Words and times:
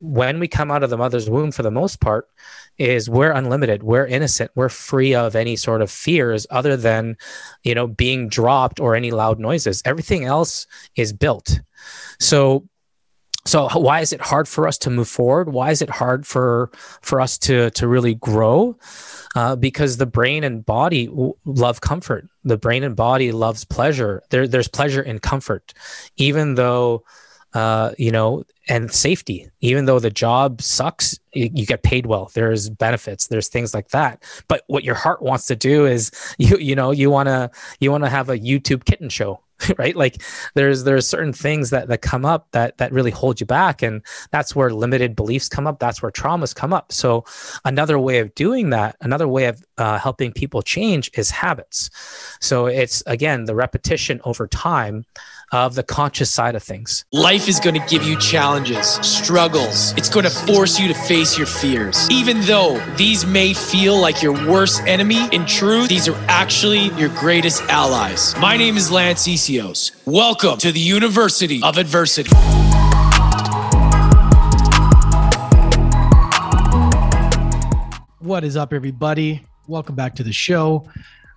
when 0.00 0.38
we 0.38 0.48
come 0.48 0.70
out 0.70 0.82
of 0.82 0.90
the 0.90 0.96
mother's 0.96 1.28
womb 1.28 1.50
for 1.50 1.62
the 1.62 1.70
most 1.70 2.00
part 2.00 2.28
is 2.78 3.10
we're 3.10 3.32
unlimited 3.32 3.82
we're 3.82 4.06
innocent 4.06 4.50
we're 4.54 4.68
free 4.68 5.14
of 5.14 5.34
any 5.34 5.56
sort 5.56 5.82
of 5.82 5.90
fears 5.90 6.46
other 6.50 6.76
than 6.76 7.16
you 7.64 7.74
know 7.74 7.86
being 7.86 8.28
dropped 8.28 8.80
or 8.80 8.94
any 8.94 9.10
loud 9.10 9.38
noises. 9.38 9.82
Everything 9.84 10.24
else 10.24 10.66
is 10.96 11.12
built. 11.12 11.60
So 12.20 12.68
so 13.44 13.68
why 13.78 14.00
is 14.00 14.12
it 14.12 14.20
hard 14.20 14.46
for 14.46 14.68
us 14.68 14.76
to 14.78 14.90
move 14.90 15.08
forward? 15.08 15.52
Why 15.52 15.70
is 15.70 15.80
it 15.80 15.88
hard 15.88 16.26
for 16.26 16.70
for 17.00 17.20
us 17.20 17.38
to 17.38 17.70
to 17.70 17.88
really 17.88 18.14
grow? 18.14 18.78
Uh, 19.34 19.56
because 19.56 19.96
the 19.96 20.06
brain 20.06 20.42
and 20.44 20.64
body 20.64 21.06
w- 21.06 21.34
love 21.44 21.80
comfort. 21.80 22.26
The 22.44 22.56
brain 22.56 22.82
and 22.82 22.96
body 22.96 23.30
loves 23.30 23.64
pleasure. 23.64 24.22
There, 24.30 24.48
there's 24.48 24.68
pleasure 24.68 25.02
in 25.02 25.18
comfort. 25.18 25.74
Even 26.16 26.54
though 26.54 27.04
uh, 27.54 27.92
you 27.96 28.10
know, 28.10 28.44
and 28.68 28.92
safety. 28.92 29.48
Even 29.60 29.86
though 29.86 29.98
the 29.98 30.10
job 30.10 30.60
sucks, 30.62 31.18
you, 31.32 31.66
get 31.66 31.82
paid 31.82 32.06
well. 32.06 32.30
There's 32.34 32.68
benefits. 32.70 33.28
There's 33.28 33.48
things 33.48 33.74
like 33.74 33.88
that. 33.88 34.22
But 34.48 34.64
what 34.66 34.84
your 34.84 34.94
heart 34.94 35.22
wants 35.22 35.46
to 35.46 35.56
do 35.56 35.86
is 35.86 36.10
you 36.38 36.56
you 36.58 36.74
know 36.74 36.90
you 36.90 37.10
want 37.10 37.28
to 37.28 37.50
you 37.80 37.90
want 37.90 38.04
to 38.04 38.10
have 38.10 38.28
a 38.28 38.38
YouTube 38.38 38.84
kitten 38.84 39.08
show. 39.08 39.40
right 39.76 39.96
like 39.96 40.22
there's 40.54 40.84
there's 40.84 41.04
certain 41.04 41.32
things 41.32 41.70
that 41.70 41.88
that 41.88 42.00
come 42.00 42.24
up 42.24 42.46
that 42.52 42.78
that 42.78 42.92
really 42.92 43.10
hold 43.10 43.40
you 43.40 43.46
back 43.46 43.82
and 43.82 44.02
that's 44.30 44.54
where 44.54 44.70
limited 44.70 45.16
beliefs 45.16 45.48
come 45.48 45.66
up 45.66 45.80
that's 45.80 46.00
where 46.00 46.12
traumas 46.12 46.54
come 46.54 46.72
up 46.72 46.92
so 46.92 47.24
another 47.64 47.98
way 47.98 48.18
of 48.18 48.32
doing 48.36 48.70
that 48.70 48.94
another 49.00 49.26
way 49.26 49.46
of 49.46 49.60
uh, 49.78 49.98
helping 49.98 50.32
people 50.32 50.62
change 50.62 51.10
is 51.14 51.28
habits 51.30 51.90
so 52.40 52.66
it's 52.66 53.02
again 53.06 53.46
the 53.46 53.54
repetition 53.54 54.20
over 54.24 54.46
time 54.46 55.04
of 55.52 55.74
the 55.74 55.82
conscious 55.82 56.30
side 56.30 56.54
of 56.54 56.62
things. 56.62 57.04
Life 57.12 57.48
is 57.48 57.58
going 57.60 57.74
to 57.74 57.86
give 57.88 58.02
you 58.02 58.18
challenges, 58.18 58.57
struggles. 58.66 59.92
It's 59.96 60.08
going 60.08 60.24
to 60.24 60.30
force 60.30 60.80
you 60.80 60.88
to 60.88 60.94
face 60.94 61.38
your 61.38 61.46
fears. 61.46 62.08
Even 62.10 62.40
though 62.40 62.78
these 62.96 63.24
may 63.24 63.54
feel 63.54 63.96
like 63.96 64.20
your 64.20 64.32
worst 64.32 64.82
enemy, 64.82 65.28
in 65.32 65.46
truth, 65.46 65.88
these 65.88 66.08
are 66.08 66.16
actually 66.26 66.88
your 66.94 67.08
greatest 67.10 67.62
allies. 67.64 68.34
My 68.40 68.56
name 68.56 68.76
is 68.76 68.90
Lance 68.90 69.28
Essihos. 69.28 69.92
Welcome 70.06 70.58
to 70.58 70.72
the 70.72 70.80
University 70.80 71.62
of 71.62 71.78
Adversity. 71.78 72.30
What 78.18 78.42
is 78.42 78.56
up, 78.56 78.72
everybody? 78.72 79.44
Welcome 79.68 79.94
back 79.94 80.16
to 80.16 80.24
the 80.24 80.32
show 80.32 80.88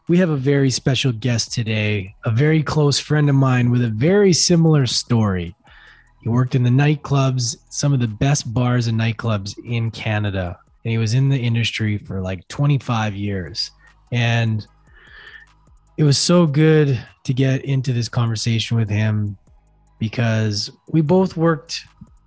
we 0.08 0.18
have 0.18 0.30
a 0.30 0.36
very 0.36 0.70
special 0.70 1.14
guest 1.14 1.54
today, 1.54 2.16
a 2.26 2.32
very 2.32 2.64
close 2.64 3.00
friend 3.00 3.30
of 3.30 3.36
mine 3.36 3.72
with 3.72 3.82
a 3.82 3.88
very 3.88 4.34
similar 4.34 4.86
story. 4.86 5.56
He 6.22 6.30
worked 6.30 6.56
in 6.56 6.64
the 6.64 6.70
nightclubs, 6.70 7.58
some 7.70 7.94
of 7.94 8.00
the 8.00 8.08
best 8.08 8.54
bars 8.54 8.88
and 8.88 9.00
nightclubs 9.00 9.58
in 9.66 9.90
Canada. 9.92 10.60
And 10.84 10.92
he 10.92 10.98
was 10.98 11.14
in 11.14 11.30
the 11.30 11.38
industry 11.38 11.98
for 11.98 12.22
like 12.22 12.48
25 12.48 13.16
years. 13.16 13.72
And 14.12 14.66
it 15.98 16.04
was 16.04 16.18
so 16.18 16.46
good 16.46 17.00
to 17.24 17.34
get 17.34 17.66
into 17.66 17.92
this 17.94 18.10
conversation 18.10 18.78
with 18.78 18.90
him 18.90 19.38
because 20.00 20.72
we 20.88 21.02
both 21.02 21.38
worked 21.38 21.82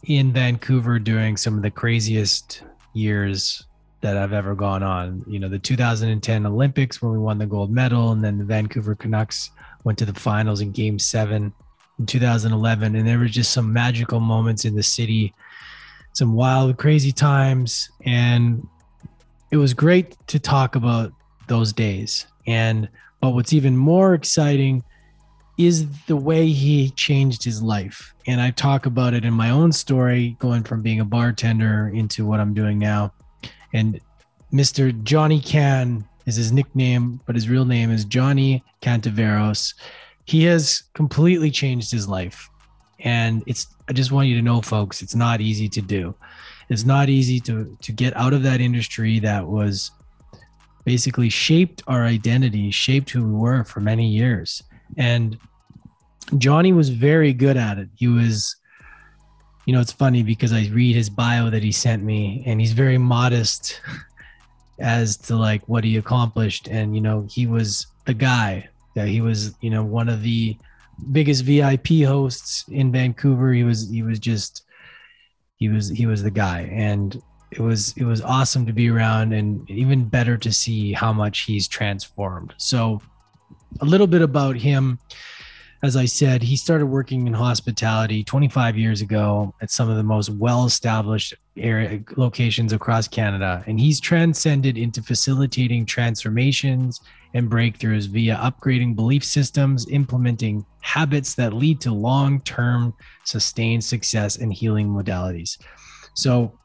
in 0.05 0.33
Vancouver 0.33 0.99
during 0.99 1.37
some 1.37 1.57
of 1.57 1.63
the 1.63 1.71
craziest 1.71 2.63
years 2.93 3.65
that 4.01 4.17
I've 4.17 4.33
ever 4.33 4.55
gone 4.55 4.83
on. 4.83 5.25
You 5.27 5.39
know, 5.39 5.49
the 5.49 5.59
2010 5.59 6.47
Olympics 6.47 7.01
when 7.01 7.13
we 7.13 7.19
won 7.19 7.39
the 7.39 7.47
gold 7.47 7.71
medal, 7.71 8.13
and 8.13 8.23
then 8.23 8.39
the 8.39 8.45
Vancouver 8.45 8.95
Canucks 8.95 9.51
went 9.85 9.99
to 9.99 10.05
the 10.05 10.15
finals 10.15 10.61
in 10.61 10.73
game 10.73 10.99
seven 10.99 11.53
in 11.99 12.07
2011. 12.07 12.97
And 12.97 13.07
there 13.07 13.19
were 13.19 13.27
just 13.27 13.53
some 13.53 13.73
magical 13.73 14.21
moments 14.21 14.65
in 14.65 14.75
the 14.75 14.83
city, 14.83 15.35
some 16.13 16.35
wild, 16.35 16.77
crazy 16.77 17.13
times. 17.13 17.91
And 18.05 18.67
it 19.51 19.57
was 19.57 19.75
great 19.75 20.17
to 20.29 20.39
talk 20.39 20.77
about 20.77 21.13
those 21.49 21.73
days. 21.73 22.27
And, 22.47 22.89
but 23.21 23.31
what's 23.31 23.53
even 23.53 23.77
more 23.77 24.15
exciting 24.15 24.83
is 25.57 25.87
the 26.07 26.17
way 26.17 26.47
he 26.49 26.91
changed 26.91 27.45
his 27.45 27.63
life. 27.63 28.13
And 28.27 28.41
I 28.41 28.51
talk 28.51 28.87
about 28.87 29.15
it 29.15 29.25
in 29.25 29.33
my 29.33 29.51
own 29.51 29.71
story, 29.71 30.37
going 30.41 30.65
from 30.65 30.83
being 30.83 31.01
a 31.01 31.05
bartender 31.05 31.93
into 31.95 32.27
what 32.27 32.41
I'm 32.41 32.55
doing 32.55 32.79
now 32.79 33.13
and 33.75 34.01
Mr. 34.53 35.03
Johnny 35.03 35.41
Can 35.41 36.09
is 36.27 36.37
his 36.37 36.53
nickname, 36.53 37.21
but 37.27 37.35
his 37.35 37.49
real 37.49 37.67
name 37.67 37.91
is 37.91 38.05
Johnny 38.07 38.65
Cantaveros. 38.81 39.75
He 40.25 40.45
has 40.45 40.83
completely 40.95 41.51
changed 41.51 41.91
his 41.91 42.09
life. 42.09 42.49
And 43.01 43.43
it's 43.47 43.67
I 43.89 43.93
just 43.93 44.13
want 44.13 44.29
you 44.29 44.37
to 44.37 44.43
know, 44.43 44.63
folks, 44.63 45.03
it's 45.03 45.15
not 45.15 45.41
easy 45.41 45.69
to 45.69 45.83
do. 45.83 46.15
It's 46.71 46.85
not 46.85 47.09
easy 47.09 47.41
to 47.41 47.77
to 47.81 47.93
get 47.93 48.17
out 48.17 48.33
of 48.33 48.43
that 48.43 48.61
industry 48.61 49.19
that 49.21 49.47
was 49.47 49.91
basically 50.85 51.29
shaped 51.29 51.83
our 51.87 52.05
identity, 52.05 52.71
shaped 52.71 53.11
who 53.11 53.25
we 53.25 53.33
were 53.33 53.65
for 53.65 53.81
many 53.81 54.09
years. 54.09 54.63
And 54.97 55.39
Johnny 56.39 56.73
was 56.73 56.89
very 56.89 57.33
good 57.33 57.57
at 57.57 57.79
it. 57.79 57.89
He 57.95 58.09
was 58.09 58.57
you 59.67 59.73
know, 59.73 59.81
it's 59.81 59.93
funny 59.93 60.23
because 60.23 60.53
I 60.53 60.69
read 60.73 60.95
his 60.95 61.09
bio 61.09 61.51
that 61.51 61.63
he 61.63 61.73
sent 61.73 62.03
me 62.03 62.43
and 62.47 62.61
he's 62.61 62.73
very 62.73 62.99
modest 62.99 63.81
as 64.79 65.17
to 65.17 65.37
like 65.37 65.67
what 65.69 65.85
he 65.85 65.97
accomplished. 65.97 66.69
And, 66.69 66.95
you 66.95 67.01
know, 67.01 67.27
he 67.31 67.47
was 67.47 67.87
the 68.05 68.15
guy 68.15 68.69
that 68.95 69.09
he 69.09 69.21
was, 69.21 69.55
you 69.61 69.71
know, 69.71 69.85
one 69.85 70.09
of 70.09 70.23
the 70.23 70.57
biggest 71.13 71.45
VIP 71.45 72.05
hosts 72.05 72.65
in 72.69 72.93
Vancouver. 72.93 73.53
He 73.53 73.65
was, 73.65 73.91
he 73.91 74.03
was 74.03 74.19
just, 74.19 74.65
he 75.57 75.69
was, 75.69 75.89
he 75.89 76.07
was 76.07 76.23
the 76.23 76.31
guy. 76.31 76.71
And 76.73 77.21
it 77.51 77.61
was, 77.61 77.95
it 77.97 78.05
was 78.05 78.21
awesome 78.21 78.67
to 78.67 78.73
be 78.73 78.91
around 78.91 79.33
and 79.33 79.69
even 79.71 80.09
better 80.09 80.37
to 80.37 80.53
see 80.53 80.93
how 80.93 81.13
much 81.13 81.41
he's 81.41 81.69
transformed. 81.69 82.55
So 82.57 83.01
a 83.81 83.85
little 83.85 84.07
bit 84.07 84.23
about 84.23 84.57
him 84.57 84.99
as 85.85 85.97
I 85.97 86.07
said, 86.07 86.43
he 86.43 86.57
started 86.57 86.87
working 86.87 87.27
in 87.27 87.35
hospitality 87.35 88.25
25 88.25 88.79
years 88.79 89.03
ago 89.03 89.53
at 89.61 89.71
some 89.71 89.91
of 89.91 89.97
the 89.97 90.03
most 90.03 90.31
well-established 90.31 91.35
locations 92.17 92.73
across 92.73 93.07
Canada, 93.07 93.63
and 93.67 93.79
he's 93.79 94.01
transcended 94.01 94.79
into 94.79 95.03
facilitating 95.03 95.85
transformations 95.85 97.03
and 97.35 97.51
breakthroughs 97.51 98.09
via 98.09 98.35
upgrading 98.37 98.97
belief 98.97 99.23
systems, 99.23 99.87
implementing 99.91 100.65
habits 100.81 101.35
that 101.35 101.53
lead 101.53 101.83
to 101.83 101.93
long-term 101.93 102.95
sustained 103.25 103.85
success 103.85 104.39
and 104.39 104.55
healing 104.55 104.89
modalities. 104.89 105.59
So 106.15 106.59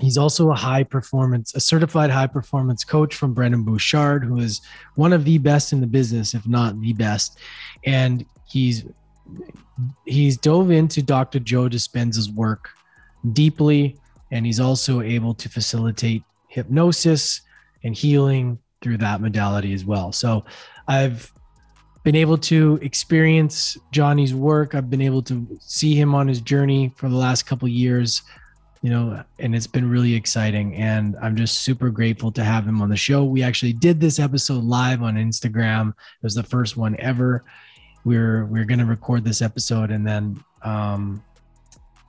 He's 0.00 0.16
also 0.16 0.50
a 0.50 0.54
high 0.54 0.82
performance, 0.82 1.54
a 1.54 1.60
certified 1.60 2.10
high 2.10 2.26
performance 2.26 2.84
coach 2.84 3.14
from 3.14 3.34
Brendon 3.34 3.62
Burchard, 3.62 4.24
who 4.24 4.38
is 4.38 4.60
one 4.94 5.12
of 5.12 5.24
the 5.24 5.38
best 5.38 5.72
in 5.72 5.80
the 5.80 5.86
business, 5.86 6.34
if 6.34 6.46
not 6.46 6.80
the 6.80 6.92
best. 6.92 7.38
And 7.84 8.24
he's 8.46 8.84
he's 10.04 10.36
dove 10.36 10.70
into 10.70 11.02
Dr. 11.02 11.38
Joe 11.38 11.68
Dispenza's 11.68 12.30
work 12.30 12.70
deeply, 13.32 13.96
and 14.30 14.46
he's 14.46 14.60
also 14.60 15.00
able 15.00 15.34
to 15.34 15.48
facilitate 15.48 16.22
hypnosis 16.48 17.42
and 17.84 17.94
healing 17.94 18.58
through 18.82 18.98
that 18.98 19.20
modality 19.20 19.72
as 19.72 19.84
well. 19.84 20.12
So 20.12 20.44
I've 20.88 21.32
been 22.02 22.16
able 22.16 22.38
to 22.38 22.78
experience 22.82 23.76
Johnny's 23.92 24.34
work. 24.34 24.74
I've 24.74 24.88
been 24.88 25.02
able 25.02 25.22
to 25.22 25.46
see 25.60 25.94
him 25.94 26.14
on 26.14 26.28
his 26.28 26.40
journey 26.40 26.92
for 26.96 27.08
the 27.08 27.16
last 27.16 27.44
couple 27.44 27.68
years 27.68 28.22
you 28.82 28.88
know, 28.88 29.22
and 29.38 29.54
it's 29.54 29.66
been 29.66 29.88
really 29.88 30.14
exciting. 30.14 30.74
And 30.74 31.16
I'm 31.20 31.36
just 31.36 31.60
super 31.60 31.90
grateful 31.90 32.32
to 32.32 32.42
have 32.42 32.66
him 32.66 32.80
on 32.80 32.88
the 32.88 32.96
show. 32.96 33.24
We 33.24 33.42
actually 33.42 33.74
did 33.74 34.00
this 34.00 34.18
episode 34.18 34.64
live 34.64 35.02
on 35.02 35.16
Instagram. 35.16 35.90
It 35.90 36.22
was 36.22 36.34
the 36.34 36.42
first 36.42 36.76
one 36.76 36.96
ever. 36.98 37.44
We 38.04 38.16
we're 38.16 38.46
we 38.46 38.60
we're 38.60 38.64
gonna 38.64 38.86
record 38.86 39.24
this 39.24 39.42
episode, 39.42 39.90
and 39.90 40.06
then 40.06 40.42
um, 40.62 41.22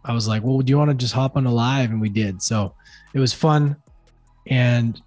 I 0.05 0.13
was 0.13 0.27
like, 0.27 0.41
"Well, 0.43 0.59
do 0.59 0.71
you 0.71 0.77
want 0.77 0.89
to 0.89 0.95
just 0.95 1.13
hop 1.13 1.35
on 1.35 1.45
a 1.45 1.53
live?" 1.53 1.89
And 1.89 1.99
we 1.99 2.07
did. 2.07 2.41
So 2.41 2.73
it 3.13 3.19
was 3.19 3.33
fun, 3.33 3.75
and 4.47 5.01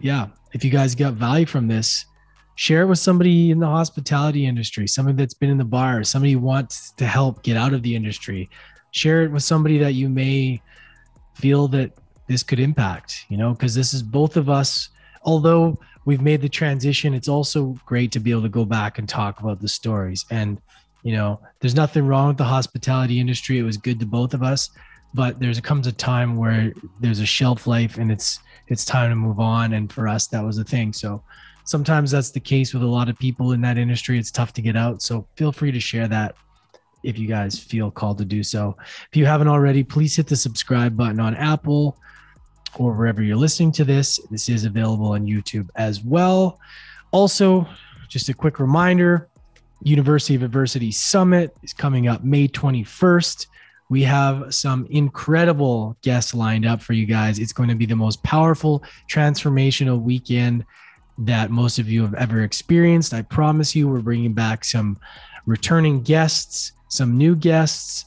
yeah, 0.00 0.28
if 0.54 0.64
you 0.64 0.70
guys 0.70 0.94
got 0.94 1.14
value 1.14 1.44
from 1.44 1.68
this, 1.68 2.06
share 2.54 2.82
it 2.82 2.86
with 2.86 2.98
somebody 2.98 3.50
in 3.50 3.60
the 3.60 3.66
hospitality 3.66 4.46
industry, 4.46 4.86
somebody 4.86 5.18
that's 5.18 5.34
been 5.34 5.50
in 5.50 5.58
the 5.58 5.64
bar, 5.64 6.02
somebody 6.04 6.36
wants 6.36 6.92
to 6.92 7.06
help 7.06 7.42
get 7.42 7.58
out 7.58 7.74
of 7.74 7.82
the 7.82 7.94
industry. 7.94 8.48
Share 8.92 9.22
it 9.22 9.30
with 9.30 9.42
somebody 9.42 9.76
that 9.78 9.92
you 9.92 10.08
may 10.08 10.60
feel 11.40 11.68
that 11.68 11.92
this 12.28 12.42
could 12.42 12.60
impact, 12.60 13.26
you 13.28 13.36
know, 13.36 13.52
because 13.52 13.74
this 13.74 13.92
is 13.92 14.02
both 14.02 14.36
of 14.36 14.48
us, 14.48 14.90
although 15.24 15.78
we've 16.04 16.20
made 16.20 16.40
the 16.40 16.48
transition, 16.48 17.14
it's 17.14 17.28
also 17.28 17.76
great 17.86 18.12
to 18.12 18.20
be 18.20 18.30
able 18.30 18.42
to 18.42 18.48
go 18.48 18.64
back 18.64 18.98
and 18.98 19.08
talk 19.08 19.40
about 19.40 19.60
the 19.60 19.68
stories. 19.68 20.24
And, 20.30 20.60
you 21.02 21.12
know, 21.12 21.40
there's 21.60 21.74
nothing 21.74 22.06
wrong 22.06 22.28
with 22.28 22.36
the 22.36 22.44
hospitality 22.44 23.18
industry. 23.18 23.58
It 23.58 23.62
was 23.62 23.76
good 23.76 23.98
to 24.00 24.06
both 24.06 24.34
of 24.34 24.42
us, 24.42 24.70
but 25.14 25.40
there's 25.40 25.60
comes 25.60 25.86
a 25.86 25.92
time 25.92 26.36
where 26.36 26.72
there's 27.00 27.20
a 27.20 27.26
shelf 27.26 27.66
life 27.66 27.98
and 27.98 28.12
it's 28.12 28.38
it's 28.68 28.84
time 28.84 29.10
to 29.10 29.16
move 29.16 29.40
on. 29.40 29.72
And 29.72 29.92
for 29.92 30.06
us, 30.06 30.28
that 30.28 30.44
was 30.44 30.56
the 30.56 30.64
thing. 30.64 30.92
So 30.92 31.22
sometimes 31.64 32.12
that's 32.12 32.30
the 32.30 32.40
case 32.40 32.72
with 32.72 32.84
a 32.84 32.86
lot 32.86 33.08
of 33.08 33.18
people 33.18 33.52
in 33.52 33.60
that 33.62 33.78
industry. 33.78 34.18
It's 34.18 34.30
tough 34.30 34.52
to 34.54 34.62
get 34.62 34.76
out. 34.76 35.02
So 35.02 35.26
feel 35.36 35.52
free 35.52 35.72
to 35.72 35.80
share 35.80 36.06
that 36.08 36.36
if 37.02 37.18
you 37.18 37.26
guys 37.26 37.58
feel 37.58 37.90
called 37.90 38.18
to 38.18 38.24
do 38.24 38.42
so. 38.42 38.76
If 39.10 39.16
you 39.16 39.26
haven't 39.26 39.48
already, 39.48 39.82
please 39.82 40.16
hit 40.16 40.26
the 40.26 40.36
subscribe 40.36 40.96
button 40.96 41.20
on 41.20 41.34
Apple 41.36 41.96
or 42.78 42.92
wherever 42.92 43.22
you're 43.22 43.36
listening 43.36 43.72
to 43.72 43.84
this. 43.84 44.18
This 44.30 44.48
is 44.48 44.64
available 44.64 45.12
on 45.12 45.26
YouTube 45.26 45.68
as 45.76 46.02
well. 46.02 46.58
Also, 47.10 47.66
just 48.08 48.28
a 48.28 48.34
quick 48.34 48.58
reminder 48.58 49.28
University 49.82 50.34
of 50.34 50.42
Adversity 50.42 50.90
Summit 50.90 51.56
is 51.62 51.72
coming 51.72 52.06
up 52.06 52.22
May 52.22 52.48
21st. 52.48 53.46
We 53.88 54.02
have 54.02 54.54
some 54.54 54.86
incredible 54.90 55.96
guests 56.02 56.34
lined 56.34 56.66
up 56.66 56.82
for 56.82 56.92
you 56.92 57.06
guys. 57.06 57.38
It's 57.38 57.52
going 57.52 57.70
to 57.70 57.74
be 57.74 57.86
the 57.86 57.96
most 57.96 58.22
powerful 58.22 58.84
transformational 59.10 60.00
weekend 60.00 60.64
that 61.18 61.50
most 61.50 61.78
of 61.78 61.88
you 61.88 62.02
have 62.02 62.14
ever 62.14 62.42
experienced. 62.42 63.12
I 63.12 63.22
promise 63.22 63.74
you, 63.74 63.88
we're 63.88 64.00
bringing 64.00 64.32
back 64.32 64.64
some 64.64 64.98
returning 65.46 66.02
guests, 66.02 66.72
some 66.90 67.16
new 67.16 67.34
guests, 67.34 68.04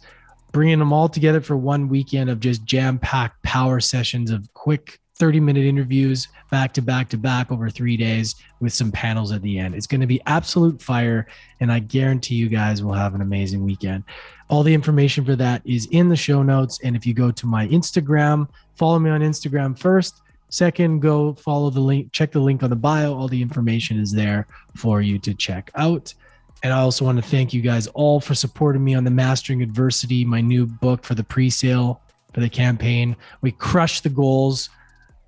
bringing 0.51 0.77
them 0.77 0.93
all 0.93 1.09
together 1.09 1.41
for 1.41 1.57
one 1.57 1.89
weekend 1.89 2.29
of 2.29 2.39
just 2.39 2.63
jam 2.63 2.99
packed 2.99 3.41
power 3.41 3.79
sessions 3.79 4.29
of 4.29 4.53
quick 4.53 4.99
30 5.15 5.39
minute 5.39 5.65
interviews 5.65 6.27
back 6.51 6.73
to 6.73 6.81
back 6.81 7.07
to 7.09 7.17
back 7.17 7.51
over 7.51 7.69
three 7.69 7.95
days 7.95 8.35
with 8.59 8.73
some 8.73 8.91
panels 8.91 9.31
at 9.31 9.41
the 9.41 9.57
end. 9.57 9.75
It's 9.75 9.87
going 9.87 10.01
to 10.01 10.07
be 10.07 10.21
absolute 10.25 10.81
fire. 10.81 11.27
And 11.59 11.71
I 11.71 11.79
guarantee 11.79 12.35
you 12.35 12.49
guys 12.49 12.83
will 12.83 12.93
have 12.93 13.15
an 13.15 13.21
amazing 13.21 13.63
weekend. 13.63 14.03
All 14.49 14.63
the 14.63 14.73
information 14.73 15.23
for 15.23 15.35
that 15.35 15.61
is 15.65 15.87
in 15.91 16.09
the 16.09 16.15
show 16.15 16.43
notes. 16.43 16.79
And 16.83 16.95
if 16.95 17.05
you 17.05 17.13
go 17.13 17.31
to 17.31 17.45
my 17.45 17.67
Instagram, 17.67 18.47
follow 18.75 18.99
me 18.99 19.09
on 19.09 19.21
Instagram 19.21 19.77
first. 19.77 20.21
Second, 20.49 20.99
go 20.99 21.33
follow 21.33 21.71
the 21.71 21.79
link, 21.79 22.11
check 22.11 22.31
the 22.31 22.39
link 22.39 22.61
on 22.61 22.69
the 22.69 22.75
bio. 22.75 23.15
All 23.15 23.27
the 23.27 23.41
information 23.41 23.99
is 23.99 24.11
there 24.11 24.45
for 24.75 25.01
you 25.01 25.17
to 25.19 25.33
check 25.33 25.71
out. 25.75 26.13
And 26.63 26.71
I 26.71 26.79
also 26.79 27.03
want 27.03 27.21
to 27.21 27.29
thank 27.29 27.53
you 27.53 27.61
guys 27.61 27.87
all 27.87 28.21
for 28.21 28.33
supporting 28.33 28.83
me 28.83 28.95
on 28.95 29.03
the 29.03 29.11
Mastering 29.11 29.61
Adversity, 29.61 30.23
my 30.23 30.39
new 30.39 30.65
book 30.65 31.03
for 31.03 31.13
the 31.13 31.23
pre 31.23 31.49
sale 31.49 32.01
for 32.33 32.39
the 32.39 32.49
campaign. 32.49 33.15
We 33.41 33.51
crushed 33.51 34.03
the 34.03 34.09
goals 34.09 34.69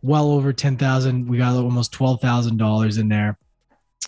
well 0.01 0.31
over 0.31 0.53
10,000. 0.53 1.27
We 1.27 1.37
got 1.37 1.55
almost 1.55 1.91
$12,000 1.93 2.99
in 2.99 3.09
there. 3.09 3.37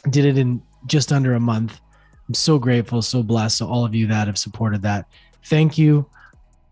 Did 0.10 0.26
it 0.26 0.38
in 0.38 0.62
just 0.86 1.12
under 1.12 1.34
a 1.34 1.40
month. 1.40 1.82
I'm 2.28 2.34
so 2.34 2.58
grateful, 2.58 3.02
so 3.02 3.22
blessed. 3.24 3.60
to 3.60 3.66
all 3.66 3.86
of 3.86 3.94
you 3.94 4.08
that 4.08 4.28
have 4.28 4.38
supported 4.38 4.82
that. 4.84 5.06
Thank 5.46 5.78
you. 5.78 6.10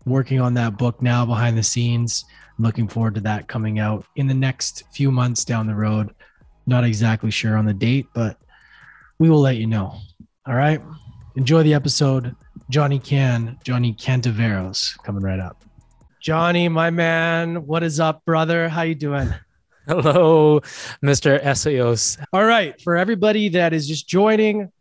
Working 0.05 0.39
on 0.39 0.53
that 0.53 0.77
book 0.77 1.01
now 1.01 1.25
behind 1.25 1.57
the 1.57 1.63
scenes. 1.63 2.25
looking 2.57 2.87
forward 2.87 3.15
to 3.15 3.21
that 3.21 3.49
coming 3.49 3.79
out 3.79 4.05
in 4.15 4.27
the 4.27 4.33
next 4.33 4.85
few 4.93 5.11
months 5.11 5.43
down 5.43 5.67
the 5.67 5.75
road. 5.75 6.15
Not 6.65 6.85
exactly 6.85 7.29
sure 7.29 7.57
on 7.57 7.65
the 7.65 7.73
date, 7.73 8.07
but 8.13 8.37
we 9.19 9.29
will 9.29 9.41
let 9.41 9.57
you 9.57 9.67
know. 9.67 9.99
All 10.47 10.53
right. 10.53 10.79
Enjoy 11.35 11.63
the 11.63 11.73
episode. 11.73 12.35
Johnny 12.69 12.99
Can, 12.99 13.57
Johnny 13.63 13.95
Cantaveros 13.95 14.95
coming 15.03 15.23
right 15.23 15.39
up. 15.39 15.65
Johnny, 16.21 16.69
my 16.69 16.91
man, 16.91 17.65
what 17.65 17.81
is 17.81 17.99
up, 17.99 18.23
brother? 18.25 18.69
How 18.69 18.83
you 18.83 18.93
doing? 18.93 19.33
Hello, 19.87 20.59
Mr. 21.03 21.41
Essihos. 21.43 22.23
All 22.31 22.45
right, 22.45 22.79
for 22.79 22.95
everybody 22.95 23.49
that 23.49 23.73
is 23.73 23.87
just 23.87 24.07
joining, 24.07 24.71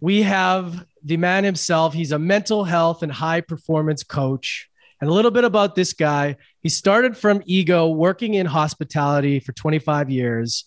we 0.00 0.20
have 0.20 0.84
the 1.02 1.16
man 1.16 1.44
himself. 1.44 1.94
He's 1.94 2.12
a 2.12 2.18
mental 2.18 2.64
health 2.64 3.02
and 3.02 3.10
high 3.10 3.40
performance 3.40 4.02
coach. 4.02 4.68
And 5.00 5.08
a 5.08 5.14
little 5.14 5.30
bit 5.30 5.44
about 5.44 5.74
this 5.74 5.94
guy. 5.94 6.36
He 6.62 6.68
started 6.68 7.16
from 7.16 7.42
ego, 7.46 7.88
working 7.88 8.34
in 8.34 8.44
hospitality 8.44 9.40
for 9.40 9.52
25 9.52 10.10
years 10.10 10.66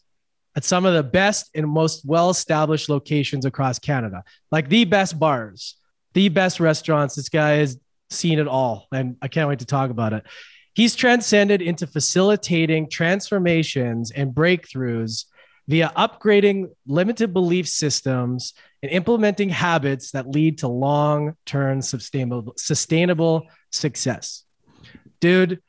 at 0.55 0.63
some 0.63 0.85
of 0.85 0.93
the 0.93 1.03
best 1.03 1.49
and 1.55 1.67
most 1.67 2.05
well 2.05 2.29
established 2.29 2.89
locations 2.89 3.45
across 3.45 3.79
Canada, 3.79 4.23
like 4.51 4.69
the 4.69 4.85
best 4.85 5.19
bars, 5.19 5.75
the 6.13 6.29
best 6.29 6.59
restaurants. 6.59 7.15
This 7.15 7.29
guy 7.29 7.51
has 7.57 7.79
seen 8.09 8.39
it 8.39 8.47
all, 8.47 8.87
and 8.91 9.15
I 9.21 9.27
can't 9.27 9.49
wait 9.49 9.59
to 9.59 9.65
talk 9.65 9.91
about 9.91 10.13
it. 10.13 10.23
He's 10.73 10.95
transcended 10.95 11.61
into 11.61 11.87
facilitating 11.87 12.89
transformations 12.89 14.11
and 14.11 14.33
breakthroughs 14.33 15.25
via 15.67 15.91
upgrading 15.95 16.69
limited 16.87 17.33
belief 17.33 17.67
systems 17.67 18.53
and 18.81 18.91
implementing 18.91 19.49
habits 19.49 20.11
that 20.11 20.29
lead 20.29 20.57
to 20.59 20.67
long-term 20.67 21.81
sustainable 21.81 22.53
sustainable 22.57 23.47
success. 23.71 24.43
Dude, 25.19 25.61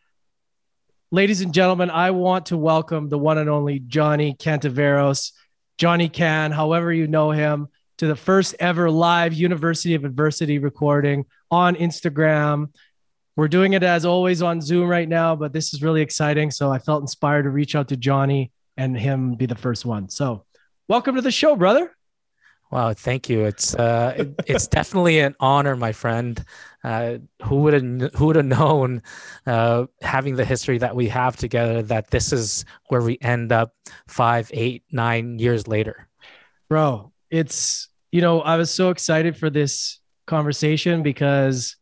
ladies 1.13 1.41
and 1.41 1.53
gentlemen, 1.53 1.91
I 1.91 2.13
want 2.13 2.47
to 2.47 2.57
welcome 2.57 3.09
the 3.09 3.19
one 3.19 3.39
and 3.39 3.51
only 3.51 3.81
Johnny 3.81 4.35
Cantaveros, 4.35 5.33
Johnny 5.77 6.09
Can, 6.09 6.53
however 6.53 6.93
you 6.93 7.09
know 7.09 7.33
him 7.33 7.69
to 7.99 8.07
the 8.07 8.15
first 8.15 8.55
ever 8.61 8.91
live 8.91 9.35
University 9.35 9.95
of 9.95 10.05
Adversity 10.05 10.59
recording 10.59 11.25
on 11.51 11.75
Instagram. 11.75 12.73
We're 13.35 13.49
doing 13.49 13.73
it 13.73 13.83
as 13.83 14.05
always 14.05 14.41
on 14.41 14.61
Zoom 14.61 14.89
right 14.89 15.09
now, 15.09 15.35
but 15.35 15.53
this 15.53 15.75
is 15.75 15.83
really 15.83 16.01
exciting. 16.01 16.51
So 16.51 16.71
I 16.71 16.79
felt 16.79 17.03
inspired 17.03 17.43
to 17.43 17.51
reach 17.51 17.75
out 17.75 17.89
to 17.89 17.97
Johnny 17.97 18.53
and 18.77 18.97
him 18.97 19.35
be 19.35 19.47
the 19.47 19.57
first 19.57 19.85
one. 19.85 20.09
So 20.09 20.45
welcome 20.87 21.17
to 21.17 21.23
the 21.23 21.33
show, 21.33 21.57
brother. 21.57 21.91
Wow, 22.71 22.93
thank 22.95 23.29
you. 23.29 23.45
It's 23.47 23.75
uh, 23.75 24.15
it, 24.17 24.35
it's 24.47 24.69
definitely 24.69 25.19
an 25.19 25.35
honor, 25.41 25.75
my 25.75 25.91
friend. 25.91 26.43
Uh, 26.83 27.19
who 27.43 27.57
would 27.57 27.75
have 27.75 28.15
who 28.15 28.27
would 28.27 28.37
have 28.37 28.47
known, 28.47 29.03
uh, 29.47 29.85
having 30.01 30.37
the 30.37 30.45
history 30.45 30.79
that 30.79 30.97
we 30.97 31.09
have 31.09 31.37
together, 31.37 31.83
that 31.83 32.11
this 32.11 32.33
is 32.33 32.65
where 32.89 33.03
we 33.03 33.19
end 33.21 33.53
up 33.53 33.75
five, 34.09 34.51
eight, 34.55 34.83
nine 34.91 35.39
years 35.39 35.69
later. 35.69 36.09
Bro, 36.69 37.13
it's 37.31 37.89
you 38.13 38.21
know, 38.21 38.41
I 38.41 38.57
was 38.57 38.71
so 38.71 38.91
excited 38.91 39.37
for 39.37 39.51
this 39.51 40.01
conversation 40.27 41.03
because 41.03 41.77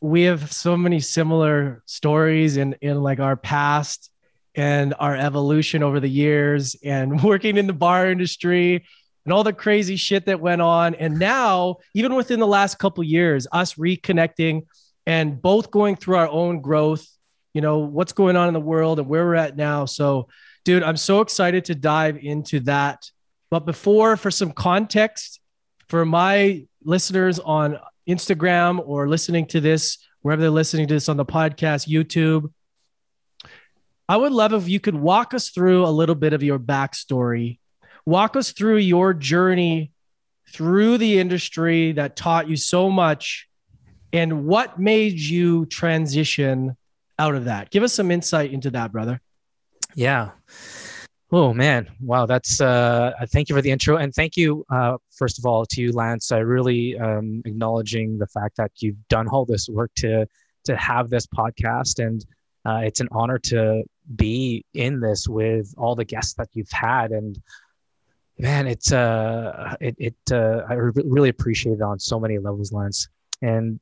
we 0.00 0.22
have 0.22 0.52
so 0.52 0.76
many 0.76 1.00
similar 1.00 1.82
stories 1.86 2.56
in 2.56 2.76
in 2.80 3.02
like 3.02 3.18
our 3.18 3.36
past 3.36 4.10
and 4.54 4.94
our 4.98 5.16
evolution 5.16 5.82
over 5.82 6.00
the 6.00 6.08
years 6.08 6.76
and 6.84 7.22
working 7.24 7.56
in 7.56 7.66
the 7.66 7.72
bar 7.72 8.10
industry 8.10 8.84
and 9.28 9.32
all 9.34 9.44
the 9.44 9.52
crazy 9.52 9.96
shit 9.96 10.24
that 10.24 10.40
went 10.40 10.62
on. 10.62 10.94
And 10.94 11.18
now 11.18 11.76
even 11.92 12.14
within 12.14 12.40
the 12.40 12.46
last 12.46 12.78
couple 12.78 13.04
years 13.04 13.46
us 13.52 13.74
reconnecting 13.74 14.62
and 15.06 15.42
both 15.42 15.70
going 15.70 15.96
through 15.96 16.16
our 16.16 16.28
own 16.28 16.62
growth 16.62 17.06
you 17.52 17.60
know 17.60 17.80
what's 17.80 18.12
going 18.12 18.36
on 18.36 18.48
in 18.48 18.54
the 18.54 18.60
world 18.60 18.98
and 18.98 19.06
where 19.06 19.26
we're 19.26 19.34
at 19.34 19.54
now. 19.54 19.84
So 19.84 20.28
dude 20.64 20.82
i'm 20.82 20.96
so 20.96 21.20
excited 21.20 21.66
to 21.66 21.74
dive 21.74 22.16
into 22.16 22.60
that. 22.60 23.10
But 23.50 23.66
before, 23.66 24.16
for 24.16 24.30
some 24.30 24.52
context, 24.52 25.40
for 25.88 26.06
my 26.06 26.66
listeners 26.82 27.38
on 27.38 27.78
Instagram 28.08 28.80
or 28.86 29.08
listening 29.08 29.46
to 29.48 29.60
this, 29.60 29.98
wherever 30.22 30.40
they're 30.40 30.50
listening 30.50 30.86
to 30.88 30.94
this 30.94 31.08
on 31.08 31.18
the 31.18 31.24
podcast, 31.24 31.86
YouTube, 31.86 32.50
I 34.08 34.16
would 34.16 34.32
love 34.32 34.54
if 34.54 34.68
you 34.68 34.80
could 34.80 34.94
walk 34.94 35.34
us 35.34 35.50
through 35.50 35.84
a 35.84 35.90
little 35.90 36.14
bit 36.14 36.32
of 36.32 36.42
your 36.42 36.58
backstory, 36.58 37.58
walk 38.08 38.36
us 38.36 38.52
through 38.52 38.78
your 38.78 39.12
journey 39.12 39.92
through 40.50 40.96
the 40.96 41.18
industry 41.18 41.92
that 41.92 42.16
taught 42.16 42.48
you 42.48 42.56
so 42.56 42.88
much 42.88 43.46
and 44.14 44.46
what 44.46 44.80
made 44.80 45.18
you 45.18 45.66
transition 45.66 46.74
out 47.18 47.34
of 47.34 47.44
that. 47.44 47.70
Give 47.70 47.82
us 47.82 47.92
some 47.92 48.10
insight 48.10 48.50
into 48.50 48.70
that, 48.70 48.92
brother. 48.92 49.20
Yeah. 49.94 50.30
Oh 51.30 51.52
man, 51.52 51.90
wow! 52.00 52.24
That's 52.24 52.58
uh, 52.58 53.12
thank 53.26 53.50
you 53.50 53.54
for 53.54 53.60
the 53.60 53.70
intro, 53.70 53.98
and 53.98 54.14
thank 54.14 54.34
you 54.34 54.64
uh, 54.72 54.96
first 55.14 55.38
of 55.38 55.44
all 55.44 55.66
to 55.66 55.82
you, 55.82 55.92
Lance. 55.92 56.32
I 56.32 56.38
really 56.38 56.98
um, 56.98 57.42
acknowledging 57.44 58.16
the 58.16 58.26
fact 58.26 58.56
that 58.56 58.70
you've 58.78 58.96
done 59.08 59.28
all 59.28 59.44
this 59.44 59.68
work 59.68 59.90
to 59.96 60.26
to 60.64 60.76
have 60.76 61.10
this 61.10 61.26
podcast, 61.26 62.02
and 62.02 62.24
uh, 62.64 62.80
it's 62.82 63.00
an 63.00 63.08
honor 63.12 63.38
to 63.40 63.82
be 64.16 64.64
in 64.72 65.00
this 65.00 65.28
with 65.28 65.74
all 65.76 65.94
the 65.94 66.06
guests 66.06 66.32
that 66.38 66.48
you've 66.54 66.72
had. 66.72 67.10
And 67.10 67.38
man, 68.38 68.66
it's 68.66 68.92
uh, 68.92 69.76
it 69.80 69.96
it 69.98 70.16
uh, 70.30 70.62
I 70.68 70.74
really 70.74 71.28
appreciate 71.28 71.74
it 71.74 71.82
on 71.82 71.98
so 71.98 72.20
many 72.20 72.38
levels, 72.38 72.72
Lance. 72.72 73.08
And 73.42 73.80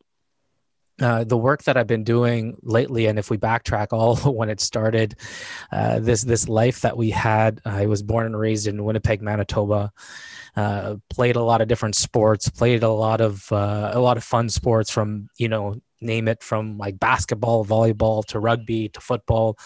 uh, 1.01 1.25
the 1.25 1.37
work 1.37 1.63
that 1.65 1.77
I've 1.77 1.87
been 1.87 2.05
doing 2.05 2.57
lately, 2.63 3.07
and 3.07 3.19
if 3.19 3.31
we 3.31 3.37
backtrack 3.37 3.89
all 3.93 4.17
when 4.33 4.49
it 4.49 4.61
started, 4.61 5.17
uh, 5.71 5.99
this 6.01 6.23
this 6.23 6.49
life 6.49 6.81
that 6.81 6.97
we 6.97 7.11
had, 7.11 7.61
I 7.65 7.87
was 7.87 8.03
born 8.03 8.27
and 8.27 8.39
raised 8.39 8.67
in 8.67 8.85
Winnipeg, 8.85 9.23
Manitoba. 9.23 9.93
Uh, 10.57 10.97
played 11.11 11.37
a 11.37 11.43
lot 11.43 11.61
of 11.61 11.69
different 11.69 11.97
sports. 11.97 12.49
Played 12.49 12.83
a 12.83 12.89
lot 12.89 13.21
of 13.21 13.51
uh, 13.53 13.91
a 13.93 14.01
lot 14.01 14.17
of 14.17 14.25
fun 14.25 14.49
sports 14.49 14.91
from 14.91 15.29
you 15.37 15.49
know 15.49 15.77
name 16.01 16.29
it 16.29 16.43
from 16.43 16.79
like 16.79 16.99
basketball, 16.99 17.65
volleyball 17.65 18.25
to 18.27 18.39
rugby 18.39 18.89
to 18.91 19.01
football, 19.01 19.59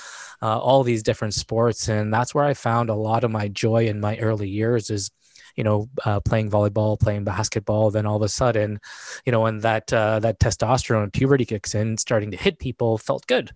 uh, 0.43 0.59
all 0.59 0.83
these 0.83 1.03
different 1.03 1.35
sports, 1.35 1.89
and 1.89 2.13
that's 2.13 2.35
where 2.35 2.45
I 2.45 2.55
found 2.55 2.91
a 2.91 2.95
lot 2.95 3.25
of 3.25 3.31
my 3.31 3.49
joy 3.49 3.87
in 3.87 4.01
my 4.01 4.19
early 4.19 4.49
years. 4.49 4.91
Is 4.91 5.11
you 5.57 5.65
know, 5.65 5.89
uh, 6.05 6.21
playing 6.21 6.51
volleyball, 6.51 6.99
playing 6.99 7.25
basketball, 7.25 7.91
then 7.91 8.07
all 8.07 8.17
of 8.17 8.23
a 8.23 8.29
sudden, 8.29 8.79
you 9.27 9.33
know, 9.33 9.41
when 9.41 9.59
that 9.59 9.93
uh, 9.93 10.21
that 10.21 10.39
testosterone 10.39 11.13
puberty 11.13 11.45
kicks 11.45 11.75
in, 11.75 11.97
starting 11.97 12.31
to 12.31 12.37
hit 12.37 12.59
people 12.59 12.99
felt 12.99 13.27
good. 13.27 13.51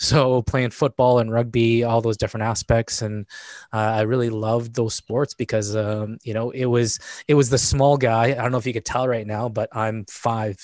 So 0.00 0.42
playing 0.42 0.70
football 0.70 1.18
and 1.18 1.32
rugby, 1.32 1.82
all 1.82 2.00
those 2.00 2.16
different 2.16 2.44
aspects, 2.44 3.02
and 3.02 3.26
uh, 3.72 3.78
I 3.78 4.02
really 4.02 4.30
loved 4.30 4.74
those 4.74 4.94
sports 4.94 5.34
because 5.34 5.74
um, 5.74 6.18
you 6.22 6.34
know 6.34 6.50
it 6.50 6.66
was 6.66 7.00
it 7.26 7.34
was 7.34 7.50
the 7.50 7.58
small 7.58 7.96
guy. 7.96 8.26
I 8.26 8.34
don't 8.34 8.52
know 8.52 8.58
if 8.58 8.66
you 8.66 8.72
could 8.72 8.84
tell 8.84 9.08
right 9.08 9.26
now, 9.26 9.48
but 9.48 9.68
I'm 9.72 10.04
five 10.08 10.56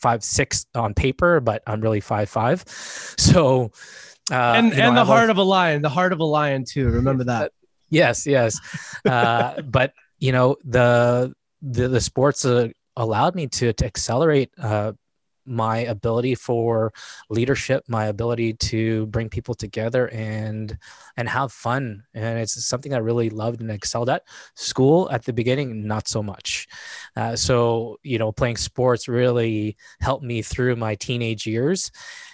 five 0.00 0.24
six 0.24 0.66
on 0.74 0.94
paper, 0.94 1.40
but 1.40 1.62
I'm 1.66 1.80
really 1.80 2.00
five 2.00 2.28
five. 2.28 2.64
So 3.20 3.70
uh, 4.30 4.54
and 4.56 4.72
and 4.72 4.94
know, 4.94 4.94
the 4.94 5.04
heart 5.04 5.30
of 5.30 5.38
a 5.38 5.42
lion, 5.42 5.82
the 5.82 5.88
heart 5.88 6.12
of 6.12 6.20
a 6.20 6.24
lion 6.24 6.64
too. 6.64 6.88
Remember 6.88 7.24
that. 7.24 7.52
yes, 7.90 8.26
yes. 8.26 8.58
Uh, 9.04 9.60
but 9.64 9.92
you 10.18 10.32
know 10.32 10.56
the 10.64 11.34
the 11.62 11.88
the 11.88 12.00
sports 12.00 12.44
uh, 12.44 12.68
allowed 12.96 13.34
me 13.34 13.46
to 13.48 13.72
to 13.72 13.84
accelerate 13.84 14.50
uh, 14.58 14.92
my 15.50 15.78
ability 15.78 16.34
for 16.34 16.92
leadership 17.28 17.84
my 17.88 18.06
ability 18.06 18.54
to 18.54 19.06
bring 19.06 19.28
people 19.28 19.54
together 19.54 20.08
and 20.08 20.78
and 21.16 21.28
have 21.28 21.52
fun. 21.52 22.04
And 22.14 22.38
it's 22.38 22.64
something 22.64 22.94
i 22.94 22.98
really 22.98 23.30
loved 23.30 23.60
and 23.60 23.70
excelled 23.70 24.08
at. 24.08 24.22
School 24.54 25.10
at 25.10 25.24
the 25.24 25.32
beginning 25.32 25.86
not 25.86 26.08
so 26.08 26.22
much. 26.22 26.68
Uh, 27.16 27.36
so 27.36 27.98
you 28.02 28.18
know 28.18 28.32
playing 28.32 28.56
sports 28.56 29.08
really 29.08 29.76
helped 30.00 30.24
me 30.24 30.42
through 30.42 30.76
my 30.76 30.94
teenage 30.94 31.46
years. 31.46 31.90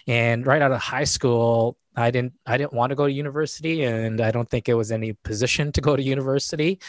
And 0.07 0.47
right 0.47 0.63
out 0.63 0.73
of 0.73 0.81
high 0.81 1.05
school 1.05 1.79
i 1.97 2.11
didn't 2.11 2.35
i 2.47 2.59
didn't 2.59 2.75
want 2.75 2.91
to 2.91 2.97
go 2.97 3.07
to 3.07 3.13
university 3.13 3.83
and 3.85 4.21
i 4.21 4.31
don't 4.31 4.49
think 4.51 4.69
it 4.69 4.75
was 4.75 4.93
any 4.93 5.15
position 5.15 5.73
to 5.73 5.81
go 5.81 5.97
to 5.97 6.03
university. 6.03 6.81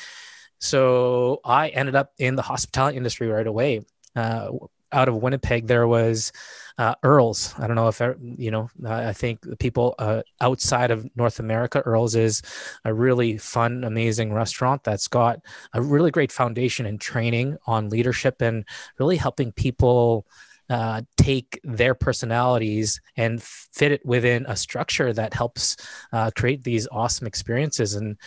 So 0.59 1.39
i 1.45 1.69
ended 1.69 1.95
up 1.95 2.11
in 2.17 2.35
the 2.35 2.41
hospitality 2.41 2.97
industry 2.97 3.27
right 3.27 3.47
away. 3.47 3.81
Uh, 4.15 4.49
out 4.91 5.07
of 5.07 5.15
Winnipeg, 5.15 5.67
there 5.67 5.87
was 5.87 6.31
uh, 6.77 6.95
Earl's. 7.03 7.53
I 7.57 7.67
don't 7.67 7.75
know 7.75 7.87
if 7.87 8.01
you 8.19 8.51
know. 8.51 8.69
I 8.85 9.13
think 9.13 9.41
the 9.41 9.55
people 9.55 9.95
uh, 9.99 10.21
outside 10.41 10.91
of 10.91 11.07
North 11.15 11.39
America, 11.39 11.79
Earl's 11.79 12.15
is 12.15 12.41
a 12.85 12.93
really 12.93 13.37
fun, 13.37 13.83
amazing 13.83 14.33
restaurant 14.33 14.83
that's 14.83 15.07
got 15.07 15.39
a 15.73 15.81
really 15.81 16.11
great 16.11 16.31
foundation 16.31 16.85
and 16.85 17.01
training 17.01 17.57
on 17.65 17.89
leadership 17.89 18.41
and 18.41 18.65
really 18.99 19.17
helping 19.17 19.51
people. 19.51 20.25
Uh, 20.69 21.01
take 21.15 21.61
their 21.63 21.95
personalities 21.95 22.99
and 23.15 23.41
fit 23.41 23.93
it 23.93 24.05
within 24.05 24.45
a 24.49 24.55
structure 24.57 25.13
that 25.13 25.33
helps 25.33 25.77
uh, 26.11 26.29
create 26.35 26.61
these 26.65 26.89
awesome 26.91 27.25
experiences. 27.25 27.93
And 27.95 28.17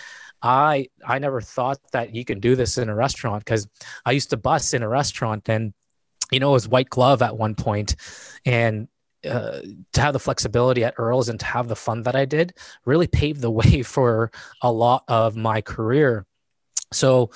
I 0.43 0.89
I 1.07 1.19
never 1.19 1.41
thought 1.41 1.79
that 1.93 2.15
you 2.15 2.25
can 2.25 2.41
do 2.41 2.57
this 2.57 2.79
in 2.79 2.89
a 2.89 2.95
restaurant 2.95 3.45
because 3.45 3.69
I 4.07 4.13
used 4.13 4.31
to 4.31 4.37
bus 4.39 4.73
in 4.73 4.83
a 4.83 4.89
restaurant 4.89 5.49
and 5.49 5.75
you 6.31 6.41
know, 6.41 6.51
it 6.51 6.55
was 6.55 6.69
white 6.69 6.91
glove 6.91 7.23
at 7.23 7.37
one 7.37 7.55
point, 7.55 7.97
and 8.45 8.89
uh, 9.25 9.61
to 9.93 10.01
have 10.01 10.13
the 10.13 10.19
flexibility 10.19 10.85
at 10.85 10.95
Earl's 10.97 11.29
and 11.29 11.39
to 11.41 11.47
have 11.47 11.69
the 11.69 11.77
fun 11.77 12.03
that 12.05 12.17
I 12.17 12.25
did 12.25 12.55
really 12.87 13.07
paved 13.07 13.41
the 13.41 13.51
way 13.51 13.83
for 13.83 14.31
a 14.63 14.73
lot 14.73 15.05
of 15.09 15.37
my 15.37 15.61
career. 15.61 16.27
So, 16.93 17.31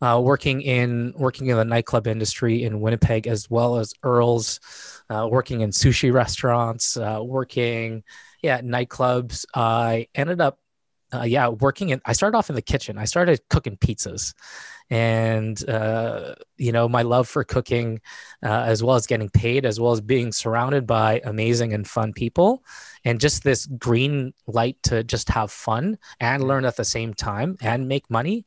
uh, 0.00 0.20
working 0.22 0.62
in 0.62 1.12
working 1.16 1.48
in 1.48 1.56
the 1.56 1.64
nightclub 1.64 2.06
industry 2.06 2.62
in 2.62 2.80
Winnipeg, 2.80 3.26
as 3.26 3.50
well 3.50 3.76
as 3.76 3.92
Earl's, 4.04 4.60
uh, 5.08 5.26
working 5.30 5.62
in 5.62 5.70
sushi 5.70 6.12
restaurants, 6.12 6.96
uh, 6.96 7.20
working 7.20 8.04
yeah 8.42 8.60
nightclubs, 8.60 9.44
I 9.52 10.06
ended 10.14 10.40
up 10.40 10.60
uh, 11.12 11.22
yeah 11.22 11.48
working 11.48 11.88
in. 11.88 12.00
I 12.04 12.12
started 12.12 12.36
off 12.36 12.50
in 12.50 12.54
the 12.54 12.62
kitchen. 12.62 12.98
I 12.98 13.04
started 13.04 13.40
cooking 13.50 13.76
pizzas, 13.76 14.32
and 14.90 15.68
uh, 15.68 16.34
you 16.56 16.72
know 16.72 16.88
my 16.88 17.02
love 17.02 17.28
for 17.28 17.44
cooking 17.44 18.00
uh, 18.42 18.64
as 18.66 18.82
well 18.82 18.96
as 18.96 19.06
getting 19.06 19.28
paid 19.28 19.64
as 19.64 19.78
well 19.78 19.92
as 19.92 20.00
being 20.00 20.32
surrounded 20.32 20.86
by 20.86 21.20
amazing 21.24 21.72
and 21.72 21.86
fun 21.88 22.12
people 22.12 22.62
and 23.04 23.20
just 23.20 23.44
this 23.44 23.66
green 23.66 24.34
light 24.46 24.76
to 24.82 25.04
just 25.04 25.28
have 25.28 25.50
fun 25.50 25.96
and 26.18 26.46
learn 26.46 26.64
at 26.64 26.76
the 26.76 26.84
same 26.84 27.14
time 27.14 27.56
and 27.62 27.88
make 27.88 28.10
money. 28.10 28.44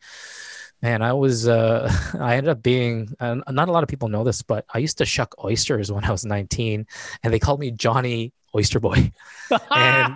Man 0.81 1.01
i 1.01 1.13
was 1.13 1.47
uh, 1.47 1.89
i 2.19 2.35
ended 2.35 2.49
up 2.49 2.61
being 2.61 3.07
uh, 3.21 3.35
not 3.49 3.69
a 3.69 3.71
lot 3.71 3.83
of 3.83 3.89
people 3.89 4.09
know 4.09 4.25
this 4.25 4.41
but 4.41 4.65
i 4.73 4.79
used 4.79 4.97
to 4.97 5.05
shuck 5.05 5.33
oysters 5.43 5.93
when 5.93 6.03
i 6.03 6.11
was 6.11 6.25
19 6.25 6.85
and 7.23 7.33
they 7.33 7.39
called 7.39 7.61
me 7.61 7.71
johnny 7.71 8.33
oyster 8.55 8.79
boy. 8.79 9.11
And 9.71 10.15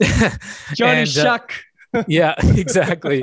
johnny 0.74 1.00
and, 1.00 1.08
uh, 1.08 1.22
shuck 1.22 1.54
yeah, 2.06 2.34
exactly. 2.56 3.22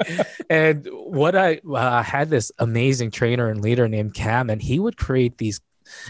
and 0.50 0.88
what 0.92 1.36
I 1.36 1.60
uh, 1.74 2.04
had 2.04 2.30
this 2.30 2.52
amazing 2.60 3.12
trainer 3.12 3.50
and 3.50 3.62
leader 3.62 3.88
named 3.88 4.14
Cam, 4.14 4.50
and 4.50 4.62
he 4.62 4.80
would 4.80 4.98
create 4.98 5.38
these. 5.38 5.62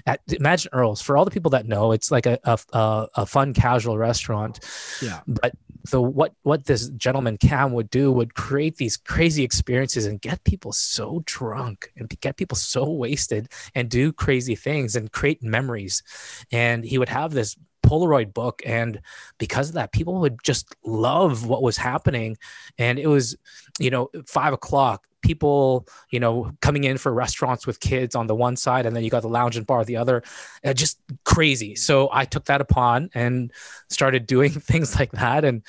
At, 0.08 0.22
imagine 0.30 0.72
Earl's 0.74 1.04
for 1.04 1.18
all 1.18 1.26
the 1.26 1.30
people 1.30 1.52
that 1.52 1.68
know 1.68 1.92
it's 1.92 2.10
like 2.10 2.26
a, 2.26 2.40
a 2.44 3.08
a 3.14 3.26
fun 3.28 3.54
casual 3.54 3.96
restaurant. 3.96 4.60
Yeah. 5.04 5.20
But 5.28 5.54
the 5.92 6.02
what 6.02 6.34
what 6.44 6.66
this 6.66 6.90
gentleman 6.90 7.38
Cam 7.38 7.74
would 7.74 7.90
do 7.90 8.12
would 8.12 8.34
create 8.34 8.78
these 8.78 8.98
crazy 8.98 9.44
experiences 9.44 10.06
and 10.06 10.22
get 10.22 10.44
people 10.44 10.72
so 10.72 11.22
drunk 11.26 11.92
and 11.96 12.10
get 12.22 12.38
people 12.38 12.58
so 12.58 12.90
wasted 12.90 13.50
and 13.76 13.90
do 13.90 14.12
crazy 14.12 14.56
things 14.56 14.96
and 14.96 15.12
create 15.12 15.44
memories. 15.44 16.04
And 16.52 16.84
he 16.84 16.98
would 16.98 17.10
have 17.10 17.32
this 17.32 17.56
Polaroid 17.88 18.34
book. 18.34 18.62
And 18.65 19.00
because 19.38 19.70
of 19.70 19.75
that, 19.75 19.91
people 19.91 20.20
would 20.20 20.38
just 20.44 20.75
love 20.84 21.48
what 21.48 21.62
was 21.62 21.77
happening. 21.77 22.38
And 22.77 23.00
it 23.00 23.08
was, 23.08 23.38
you 23.79 23.89
know, 23.89 24.10
five 24.27 24.53
o'clock, 24.53 25.08
people, 25.22 25.88
you 26.12 26.20
know, 26.20 26.51
coming 26.62 26.84
in 26.84 26.98
for 26.98 27.13
restaurants 27.13 27.65
with 27.65 27.79
kids 27.79 28.15
on 28.15 28.27
the 28.27 28.36
one 28.36 28.56
side, 28.56 28.86
and 28.86 28.96
then 28.96 29.03
you 29.03 29.10
got 29.10 29.22
the 29.22 29.29
lounge 29.29 29.58
and 29.58 29.65
bar 29.65 29.84
the 29.86 29.98
other, 29.98 30.24
uh, 30.65 30.74
just 30.74 31.00
crazy. 31.25 31.75
So 31.75 32.10
I 32.12 32.25
took 32.25 32.46
that 32.46 32.62
upon 32.62 33.10
and 33.13 33.51
started 33.89 34.27
doing 34.27 34.51
things 34.72 35.00
like 35.00 35.12
that. 35.13 35.46
And 35.46 35.63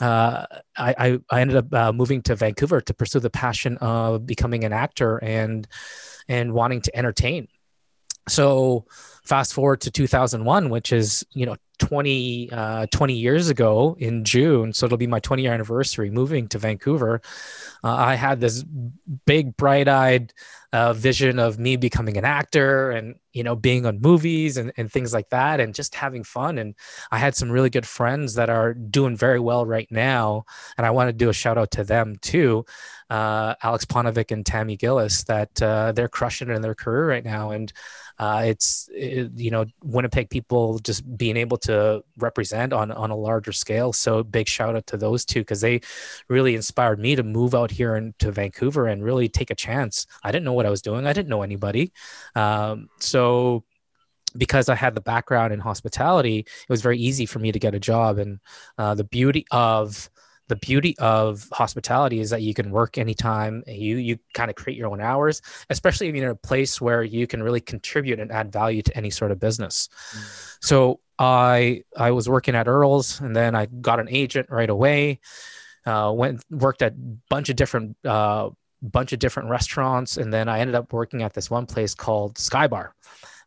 uh, 0.00 0.46
I, 0.76 1.18
I, 1.30 1.40
ended 1.40 1.56
up 1.56 1.72
uh, 1.72 1.92
moving 1.92 2.22
to 2.22 2.36
Vancouver 2.36 2.80
to 2.82 2.94
pursue 2.94 3.20
the 3.20 3.30
passion 3.30 3.78
of 3.78 4.26
becoming 4.26 4.64
an 4.64 4.72
actor 4.72 5.16
and 5.24 5.66
and 6.28 6.52
wanting 6.52 6.82
to 6.82 6.94
entertain. 6.94 7.48
So 8.28 8.86
fast 9.26 9.52
forward 9.52 9.80
to 9.80 9.90
2001 9.90 10.70
which 10.70 10.92
is 10.92 11.24
you 11.32 11.46
know 11.46 11.56
20 11.78 12.50
uh, 12.52 12.86
20 12.90 13.14
years 13.14 13.48
ago 13.48 13.96
in 13.98 14.24
june. 14.24 14.72
So 14.72 14.86
it'll 14.86 14.98
be 14.98 15.06
my 15.06 15.20
20 15.20 15.42
year 15.42 15.52
anniversary 15.52 16.10
moving 16.10 16.48
to 16.48 16.58
vancouver. 16.58 17.20
Uh, 17.84 17.94
i 17.94 18.14
had 18.14 18.40
this 18.40 18.64
big 19.26 19.56
bright-eyed 19.56 20.32
uh, 20.72 20.92
vision 20.92 21.38
of 21.38 21.58
me 21.58 21.76
becoming 21.76 22.16
an 22.16 22.24
actor 22.24 22.90
and 22.90 23.14
you 23.32 23.42
know 23.42 23.54
being 23.54 23.86
on 23.86 24.00
movies 24.00 24.56
and, 24.56 24.72
and 24.76 24.90
things 24.90 25.14
like 25.14 25.28
that 25.30 25.60
and 25.60 25.74
just 25.74 25.94
having 25.94 26.24
fun. 26.24 26.58
And 26.58 26.74
i 27.10 27.18
had 27.18 27.34
some 27.34 27.50
really 27.50 27.70
good 27.70 27.86
friends 27.86 28.34
that 28.34 28.48
are 28.48 28.72
doing 28.74 29.16
very 29.16 29.40
well 29.40 29.66
right 29.66 29.90
now. 29.90 30.44
And 30.78 30.86
i 30.86 30.90
want 30.90 31.08
to 31.08 31.12
do 31.12 31.28
a 31.28 31.34
shout 31.34 31.58
out 31.58 31.72
to 31.72 31.84
them 31.84 32.16
too 32.22 32.64
uh, 33.10 33.54
alex 33.62 33.84
ponovic 33.84 34.30
and 34.32 34.44
tammy 34.44 34.76
gillis 34.76 35.24
that 35.24 35.62
uh, 35.62 35.92
they're 35.92 36.08
crushing 36.08 36.50
it 36.50 36.54
in 36.54 36.62
their 36.62 36.74
career 36.74 37.08
right 37.08 37.24
now. 37.24 37.50
And 37.50 37.72
uh, 38.18 38.42
it's 38.46 38.88
it, 38.92 39.30
you 39.36 39.50
know 39.50 39.66
Winnipeg 39.82 40.30
people 40.30 40.78
just 40.78 41.16
being 41.16 41.36
able 41.36 41.56
to 41.58 42.02
represent 42.18 42.72
on 42.72 42.90
on 42.92 43.10
a 43.10 43.16
larger 43.16 43.52
scale. 43.52 43.92
So 43.92 44.22
big 44.22 44.48
shout 44.48 44.76
out 44.76 44.86
to 44.88 44.96
those 44.96 45.24
two 45.24 45.40
because 45.40 45.60
they 45.60 45.80
really 46.28 46.54
inspired 46.54 46.98
me 46.98 47.16
to 47.16 47.22
move 47.22 47.54
out 47.54 47.70
here 47.70 47.94
and 47.94 48.18
to 48.20 48.32
Vancouver 48.32 48.86
and 48.86 49.04
really 49.04 49.28
take 49.28 49.50
a 49.50 49.54
chance. 49.54 50.06
I 50.22 50.32
didn't 50.32 50.44
know 50.44 50.54
what 50.54 50.66
I 50.66 50.70
was 50.70 50.82
doing. 50.82 51.06
I 51.06 51.12
didn't 51.12 51.28
know 51.28 51.42
anybody. 51.42 51.92
Um, 52.34 52.88
so 52.98 53.64
because 54.36 54.68
I 54.68 54.74
had 54.74 54.94
the 54.94 55.00
background 55.00 55.52
in 55.52 55.60
hospitality, 55.60 56.40
it 56.40 56.68
was 56.68 56.82
very 56.82 56.98
easy 56.98 57.26
for 57.26 57.38
me 57.38 57.52
to 57.52 57.58
get 57.58 57.74
a 57.74 57.80
job. 57.80 58.18
And 58.18 58.38
uh, 58.78 58.94
the 58.94 59.04
beauty 59.04 59.46
of 59.50 60.10
the 60.48 60.56
beauty 60.56 60.96
of 60.98 61.48
hospitality 61.52 62.20
is 62.20 62.30
that 62.30 62.42
you 62.42 62.54
can 62.54 62.70
work 62.70 62.98
anytime. 62.98 63.62
You 63.66 63.96
you 63.96 64.18
kind 64.34 64.50
of 64.50 64.56
create 64.56 64.76
your 64.76 64.88
own 64.88 65.00
hours 65.00 65.42
especially 65.70 66.08
if 66.08 66.14
you're 66.14 66.26
in 66.26 66.30
a 66.30 66.34
place 66.34 66.80
where 66.80 67.02
you 67.02 67.26
can 67.26 67.42
really 67.42 67.60
contribute 67.60 68.20
and 68.20 68.30
add 68.30 68.52
value 68.52 68.82
to 68.82 68.96
any 68.96 69.10
sort 69.10 69.30
of 69.30 69.40
business. 69.40 69.88
Mm. 70.12 70.56
so 70.60 71.00
i 71.18 71.82
i 71.96 72.10
was 72.10 72.28
working 72.28 72.54
at 72.54 72.68
earl's 72.68 73.20
and 73.20 73.34
then 73.34 73.54
i 73.54 73.66
got 73.66 74.00
an 74.00 74.08
agent 74.10 74.48
right 74.50 74.70
away 74.70 75.18
uh, 75.86 76.12
went 76.14 76.44
worked 76.50 76.82
at 76.82 76.92
a 76.92 76.96
bunch 77.30 77.48
of 77.48 77.56
different 77.56 77.96
uh, 78.04 78.50
bunch 78.82 79.12
of 79.12 79.18
different 79.18 79.48
restaurants 79.48 80.16
and 80.16 80.32
then 80.32 80.48
i 80.48 80.60
ended 80.60 80.74
up 80.74 80.92
working 80.92 81.22
at 81.22 81.32
this 81.32 81.50
one 81.50 81.66
place 81.66 81.94
called 81.94 82.34
skybar. 82.36 82.90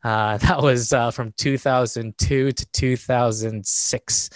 Uh, 0.01 0.38
that 0.46 0.62
was 0.62 0.94
uh, 0.94 1.12
from 1.12 1.34
2002 1.38 2.51
to 2.53 2.65
2006 2.72 4.29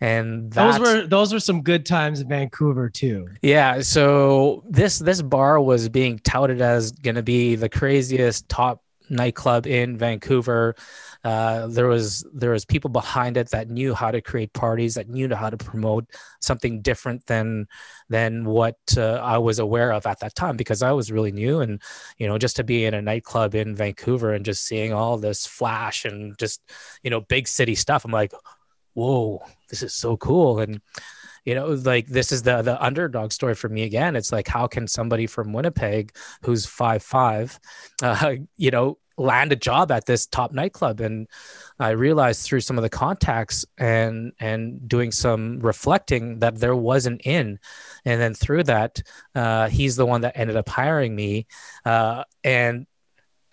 and 0.00 0.52
those 0.52 0.78
were 0.78 1.06
those 1.06 1.32
were 1.32 1.40
some 1.40 1.62
good 1.62 1.86
times 1.86 2.20
in 2.20 2.28
Vancouver 2.28 2.88
too. 2.90 3.28
Yeah, 3.42 3.80
so 3.80 4.64
this 4.68 4.98
this 4.98 5.22
bar 5.22 5.60
was 5.60 5.88
being 5.88 6.18
touted 6.20 6.60
as 6.60 6.92
going 6.92 7.16
to 7.16 7.22
be 7.22 7.54
the 7.54 7.68
craziest 7.68 8.48
top 8.48 8.84
nightclub 9.10 9.66
in 9.66 9.96
Vancouver. 9.96 10.74
Uh, 11.22 11.66
there 11.68 11.86
was 11.86 12.26
there 12.34 12.50
was 12.50 12.64
people 12.64 12.90
behind 12.90 13.36
it 13.36 13.50
that 13.50 13.70
knew 13.70 13.94
how 13.94 14.10
to 14.10 14.20
create 14.20 14.52
parties, 14.52 14.94
that 14.94 15.08
knew 15.08 15.34
how 15.34 15.48
to 15.48 15.56
promote 15.56 16.06
something 16.40 16.82
different 16.82 17.24
than 17.26 17.66
than 18.08 18.44
what 18.44 18.76
uh, 18.96 19.14
I 19.22 19.38
was 19.38 19.58
aware 19.58 19.92
of 19.92 20.06
at 20.06 20.20
that 20.20 20.34
time 20.34 20.56
because 20.56 20.82
I 20.82 20.92
was 20.92 21.10
really 21.10 21.32
new 21.32 21.60
and 21.60 21.80
you 22.18 22.26
know 22.26 22.36
just 22.36 22.56
to 22.56 22.64
be 22.64 22.84
in 22.84 22.94
a 22.94 23.02
nightclub 23.02 23.54
in 23.54 23.74
Vancouver 23.74 24.32
and 24.34 24.44
just 24.44 24.66
seeing 24.66 24.92
all 24.92 25.16
this 25.16 25.46
flash 25.46 26.04
and 26.04 26.36
just 26.38 26.60
you 27.02 27.10
know 27.10 27.20
big 27.20 27.48
city 27.48 27.74
stuff, 27.74 28.04
I'm 28.04 28.10
like, 28.10 28.32
whoa, 28.94 29.42
this 29.68 29.82
is 29.82 29.92
so 29.92 30.16
cool. 30.16 30.60
And 30.60 30.80
you 31.44 31.54
know, 31.54 31.68
like 31.68 32.06
this 32.06 32.32
is 32.32 32.42
the 32.42 32.62
the 32.62 32.82
underdog 32.82 33.32
story 33.32 33.54
for 33.54 33.68
me 33.68 33.82
again. 33.82 34.16
It's 34.16 34.32
like 34.32 34.48
how 34.48 34.66
can 34.66 34.86
somebody 34.88 35.26
from 35.26 35.52
Winnipeg 35.52 36.16
who's 36.42 36.64
five 36.66 37.02
five, 37.02 37.58
uh, 38.02 38.36
you 38.56 38.70
know, 38.70 38.98
land 39.16 39.52
a 39.52 39.56
job 39.56 39.92
at 39.92 40.06
this 40.06 40.26
top 40.26 40.52
nightclub 40.52 41.00
and 41.00 41.28
i 41.78 41.90
realized 41.90 42.42
through 42.42 42.60
some 42.60 42.76
of 42.76 42.82
the 42.82 42.88
contacts 42.88 43.64
and 43.78 44.32
and 44.40 44.88
doing 44.88 45.12
some 45.12 45.60
reflecting 45.60 46.40
that 46.40 46.58
there 46.58 46.74
was 46.74 47.06
an 47.06 47.18
in 47.18 47.58
and 48.04 48.20
then 48.20 48.34
through 48.34 48.64
that 48.64 49.00
uh, 49.36 49.68
he's 49.68 49.94
the 49.96 50.06
one 50.06 50.22
that 50.22 50.36
ended 50.36 50.56
up 50.56 50.68
hiring 50.68 51.14
me 51.14 51.46
uh, 51.84 52.24
and 52.42 52.86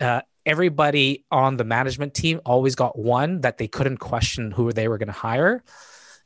uh, 0.00 0.20
everybody 0.44 1.24
on 1.30 1.56
the 1.56 1.64
management 1.64 2.14
team 2.14 2.40
always 2.44 2.74
got 2.74 2.98
one 2.98 3.40
that 3.40 3.58
they 3.58 3.68
couldn't 3.68 3.98
question 3.98 4.50
who 4.50 4.72
they 4.72 4.88
were 4.88 4.98
going 4.98 5.06
to 5.06 5.12
hire 5.12 5.62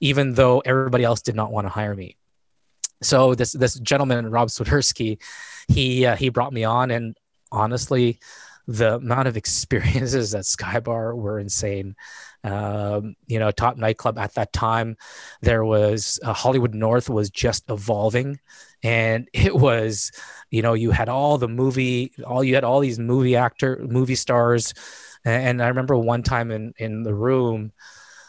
even 0.00 0.34
though 0.34 0.60
everybody 0.60 1.04
else 1.04 1.22
did 1.22 1.34
not 1.34 1.52
want 1.52 1.66
to 1.66 1.70
hire 1.70 1.94
me 1.94 2.16
so 3.02 3.34
this 3.34 3.52
this 3.52 3.74
gentleman 3.80 4.30
rob 4.30 4.48
swiderski 4.48 5.18
he 5.68 6.06
uh, 6.06 6.16
he 6.16 6.28
brought 6.28 6.52
me 6.52 6.64
on 6.64 6.90
and 6.90 7.16
honestly 7.52 8.18
the 8.66 8.96
amount 8.96 9.28
of 9.28 9.36
experiences 9.36 10.34
at 10.34 10.44
Skybar 10.44 11.14
were 11.14 11.38
insane. 11.38 11.94
Um, 12.42 13.16
you 13.26 13.38
know, 13.38 13.50
top 13.50 13.76
nightclub 13.76 14.18
at 14.18 14.34
that 14.34 14.52
time, 14.52 14.96
there 15.40 15.64
was 15.64 16.20
uh, 16.22 16.32
Hollywood 16.32 16.74
North 16.74 17.08
was 17.08 17.30
just 17.30 17.64
evolving, 17.70 18.38
and 18.86 19.28
it 19.32 19.54
was, 19.54 20.12
you 20.50 20.62
know, 20.62 20.74
you 20.74 20.92
had 20.92 21.08
all 21.08 21.38
the 21.38 21.48
movie, 21.48 22.12
all 22.24 22.44
you 22.44 22.54
had 22.54 22.64
all 22.64 22.80
these 22.80 22.98
movie 22.98 23.36
actor, 23.36 23.84
movie 23.88 24.14
stars, 24.14 24.72
and, 25.24 25.60
I 25.60 25.68
remember 25.68 25.96
one 25.96 26.22
time 26.22 26.52
in 26.52 26.72
in 26.78 27.02
the 27.02 27.14
room. 27.14 27.72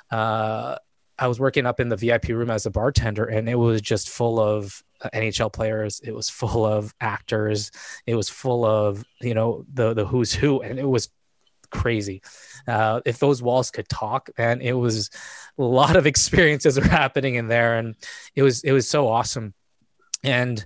Uh, 0.09 0.77
I 1.19 1.27
was 1.27 1.39
working 1.39 1.65
up 1.65 1.79
in 1.79 1.89
the 1.89 1.95
VIP 1.95 2.29
room 2.29 2.49
as 2.49 2.65
a 2.65 2.71
bartender, 2.71 3.25
and 3.25 3.47
it 3.47 3.55
was 3.55 3.81
just 3.81 4.09
full 4.09 4.39
of 4.39 4.83
uh, 5.01 5.09
NHL 5.13 5.53
players. 5.53 5.99
It 6.03 6.13
was 6.13 6.29
full 6.29 6.65
of 6.65 6.93
actors. 6.99 7.71
It 8.07 8.15
was 8.15 8.29
full 8.29 8.65
of 8.65 9.03
you 9.21 9.35
know 9.35 9.65
the 9.71 9.93
the 9.93 10.05
who's 10.05 10.33
who, 10.33 10.61
and 10.61 10.79
it 10.79 10.87
was 10.87 11.09
crazy. 11.69 12.23
Uh, 12.67 13.01
if 13.05 13.19
those 13.19 13.43
walls 13.43 13.69
could 13.69 13.89
talk, 13.89 14.29
and 14.37 14.61
it 14.63 14.73
was 14.73 15.11
a 15.59 15.63
lot 15.63 15.95
of 15.95 16.07
experiences 16.13 16.79
were 16.79 16.87
happening 16.87 17.35
in 17.35 17.47
there, 17.47 17.77
and 17.77 17.95
it 18.35 18.41
was 18.41 18.63
it 18.63 18.71
was 18.71 18.89
so 18.89 19.07
awesome. 19.07 19.53
And 20.27 20.65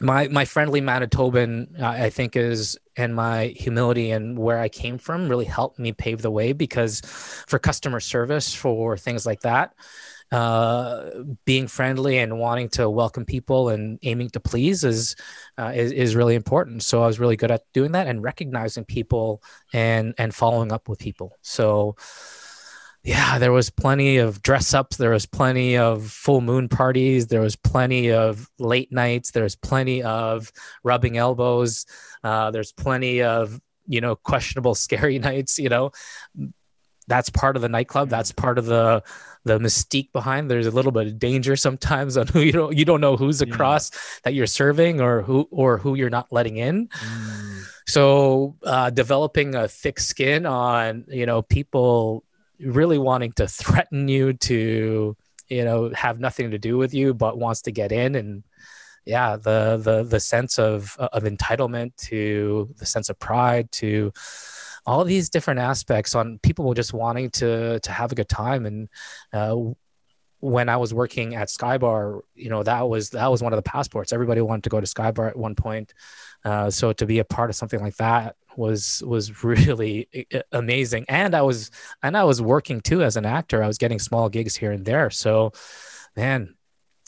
my 0.00 0.28
my 0.28 0.44
friendly 0.44 0.80
Manitoban, 0.80 1.80
uh, 1.80 1.86
I 1.86 2.10
think, 2.10 2.36
is 2.36 2.78
and 2.96 3.14
my 3.14 3.46
humility 3.48 4.10
and 4.10 4.38
where 4.38 4.58
I 4.58 4.68
came 4.68 4.98
from 4.98 5.28
really 5.28 5.44
helped 5.44 5.78
me 5.78 5.92
pave 5.92 6.22
the 6.22 6.30
way 6.30 6.52
because 6.52 7.00
for 7.46 7.58
customer 7.58 8.00
service 8.00 8.54
for 8.54 8.96
things 8.96 9.26
like 9.26 9.40
that, 9.40 9.74
uh, 10.32 11.10
being 11.44 11.66
friendly 11.66 12.18
and 12.18 12.38
wanting 12.38 12.68
to 12.70 12.90
welcome 12.90 13.24
people 13.24 13.68
and 13.68 13.98
aiming 14.02 14.30
to 14.30 14.40
please 14.40 14.82
is, 14.82 15.14
uh, 15.58 15.72
is 15.74 15.92
is 15.92 16.16
really 16.16 16.34
important. 16.34 16.82
So 16.82 17.02
I 17.02 17.06
was 17.06 17.20
really 17.20 17.36
good 17.36 17.50
at 17.50 17.62
doing 17.72 17.92
that 17.92 18.06
and 18.06 18.22
recognizing 18.22 18.84
people 18.84 19.42
and 19.72 20.14
and 20.18 20.34
following 20.34 20.72
up 20.72 20.88
with 20.88 20.98
people. 20.98 21.36
So 21.42 21.96
yeah, 23.06 23.38
there 23.38 23.52
was 23.52 23.70
plenty 23.70 24.16
of 24.16 24.42
dress 24.42 24.74
ups. 24.74 24.96
There 24.96 25.10
was 25.10 25.26
plenty 25.26 25.78
of 25.78 26.10
full 26.10 26.40
moon 26.40 26.68
parties. 26.68 27.28
There 27.28 27.40
was 27.40 27.54
plenty 27.54 28.10
of 28.10 28.50
late 28.58 28.90
nights. 28.90 29.30
There's 29.30 29.54
plenty 29.54 30.02
of 30.02 30.50
rubbing 30.82 31.16
elbows. 31.16 31.86
Uh, 32.24 32.50
there's 32.50 32.72
plenty 32.72 33.22
of, 33.22 33.60
you 33.86 34.00
know, 34.00 34.16
questionable, 34.16 34.74
scary 34.86 35.20
nights. 35.20 35.56
You 35.56 35.68
know, 35.68 35.92
that's 37.06 37.30
part 37.30 37.54
of 37.54 37.62
the 37.62 37.68
nightclub. 37.68 38.08
That's 38.08 38.32
part 38.32 38.58
of 38.58 38.66
the 38.66 39.04
the 39.44 39.60
mystique 39.60 40.10
behind. 40.12 40.50
There's 40.50 40.66
a 40.66 40.72
little 40.72 40.90
bit 40.90 41.06
of 41.06 41.20
danger 41.20 41.54
sometimes 41.54 42.16
on 42.16 42.26
who 42.26 42.40
you 42.40 42.50
don't 42.50 42.76
you 42.76 42.84
don't 42.84 43.00
know 43.00 43.16
who's 43.16 43.40
across 43.40 43.92
yeah. 43.92 44.00
that 44.24 44.34
you're 44.34 44.48
serving 44.48 45.00
or 45.00 45.22
who 45.22 45.46
or 45.52 45.78
who 45.78 45.94
you're 45.94 46.10
not 46.10 46.32
letting 46.32 46.56
in. 46.56 46.88
Mm. 46.88 47.62
So 47.86 48.56
uh, 48.64 48.90
developing 48.90 49.54
a 49.54 49.68
thick 49.68 50.00
skin 50.00 50.44
on 50.44 51.04
you 51.06 51.24
know 51.24 51.42
people 51.42 52.24
really 52.60 52.98
wanting 52.98 53.32
to 53.32 53.46
threaten 53.48 54.08
you 54.08 54.32
to 54.32 55.16
you 55.48 55.64
know 55.64 55.90
have 55.94 56.18
nothing 56.18 56.50
to 56.50 56.58
do 56.58 56.76
with 56.76 56.92
you 56.92 57.14
but 57.14 57.38
wants 57.38 57.62
to 57.62 57.72
get 57.72 57.92
in. 57.92 58.14
And 58.14 58.42
yeah 59.04 59.36
the 59.36 59.80
the 59.82 60.02
the 60.02 60.20
sense 60.20 60.58
of 60.58 60.96
of 60.98 61.22
entitlement 61.22 61.94
to 61.96 62.68
the 62.78 62.86
sense 62.86 63.08
of 63.08 63.18
pride 63.18 63.70
to 63.70 64.12
all 64.86 65.04
these 65.04 65.28
different 65.28 65.60
aspects 65.60 66.14
on 66.14 66.38
people 66.42 66.72
just 66.74 66.92
wanting 66.92 67.30
to 67.30 67.80
to 67.80 67.92
have 67.92 68.12
a 68.12 68.14
good 68.14 68.28
time. 68.28 68.66
And 68.66 68.88
uh, 69.32 69.56
when 70.40 70.68
I 70.68 70.76
was 70.76 70.94
working 70.94 71.34
at 71.34 71.48
Skybar, 71.48 72.20
you 72.34 72.50
know 72.50 72.62
that 72.62 72.88
was 72.88 73.10
that 73.10 73.30
was 73.30 73.42
one 73.42 73.52
of 73.52 73.56
the 73.56 73.68
passports. 73.68 74.12
Everybody 74.12 74.40
wanted 74.40 74.64
to 74.64 74.70
go 74.70 74.80
to 74.80 74.86
Skybar 74.86 75.28
at 75.28 75.36
one 75.36 75.56
point, 75.56 75.92
uh, 76.46 76.70
so 76.70 76.92
to 76.92 77.04
be 77.06 77.18
a 77.18 77.24
part 77.24 77.50
of 77.50 77.56
something 77.56 77.80
like 77.80 77.96
that 77.96 78.36
was 78.56 79.02
was 79.04 79.44
really 79.44 80.08
amazing. 80.52 81.04
And 81.08 81.34
i 81.34 81.42
was 81.42 81.70
and 82.02 82.16
i 82.16 82.22
was 82.22 82.40
working 82.40 82.80
too 82.80 83.02
as 83.02 83.16
an 83.16 83.26
actor. 83.26 83.62
I 83.62 83.66
was 83.66 83.78
getting 83.78 83.98
small 83.98 84.28
gigs 84.28 84.54
here 84.54 84.70
and 84.70 84.84
there. 84.84 85.10
So 85.10 85.52
man 86.16 86.54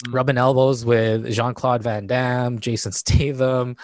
mm. 0.05 0.13
rubbing 0.13 0.39
elbows 0.39 0.85
with 0.85 1.31
jean-claude 1.33 1.83
van 1.83 2.07
damme 2.07 2.59
jason 2.59 2.93
statham 2.93 3.77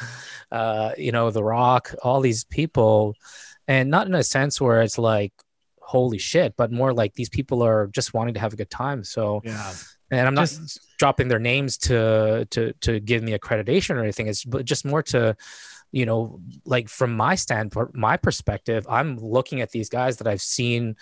uh, 0.51 0.91
you 0.99 1.13
know 1.13 1.31
the 1.31 1.45
rock 1.45 1.95
all 2.03 2.21
these 2.21 2.45
people. 2.45 3.15
And 3.67 3.91
not 3.91 4.07
in 4.09 4.15
a 4.15 4.23
sense 4.25 4.61
where 4.61 4.83
it's 4.83 4.99
like 4.99 5.33
holy 5.81 6.19
shit 6.19 6.55
but 6.57 6.73
more 6.73 6.93
like 6.93 7.15
these 7.15 7.29
people 7.29 7.63
are 7.63 7.87
just 7.87 8.13
wanting 8.13 8.35
to 8.35 8.41
have 8.41 8.53
a 8.53 8.57
good 8.57 8.71
time. 8.71 9.05
So 9.05 9.41
yeah 9.45 9.73
and 10.15 10.27
i'm 10.27 10.35
not 10.35 10.49
just, 10.49 10.81
dropping 10.99 11.29
their 11.29 11.39
names 11.39 11.77
to 11.77 12.47
to 12.51 12.73
to 12.75 13.01
give 13.01 13.23
me 13.23 13.37
accreditation 13.37 13.97
or 13.97 14.03
anything 14.03 14.27
it's 14.29 14.45
but 14.45 14.65
just 14.65 14.85
more 14.85 15.03
to 15.03 15.37
you 15.95 16.07
know, 16.07 16.41
like 16.65 16.89
from 16.89 17.17
my 17.17 17.37
standpoint, 17.37 17.95
my 17.95 18.17
perspective, 18.17 18.85
I'm 18.91 19.17
looking 19.17 19.61
at 19.61 19.71
these 19.71 19.89
guys 19.89 20.17
that 20.17 20.27
I've 20.27 20.43
seen 20.43 20.97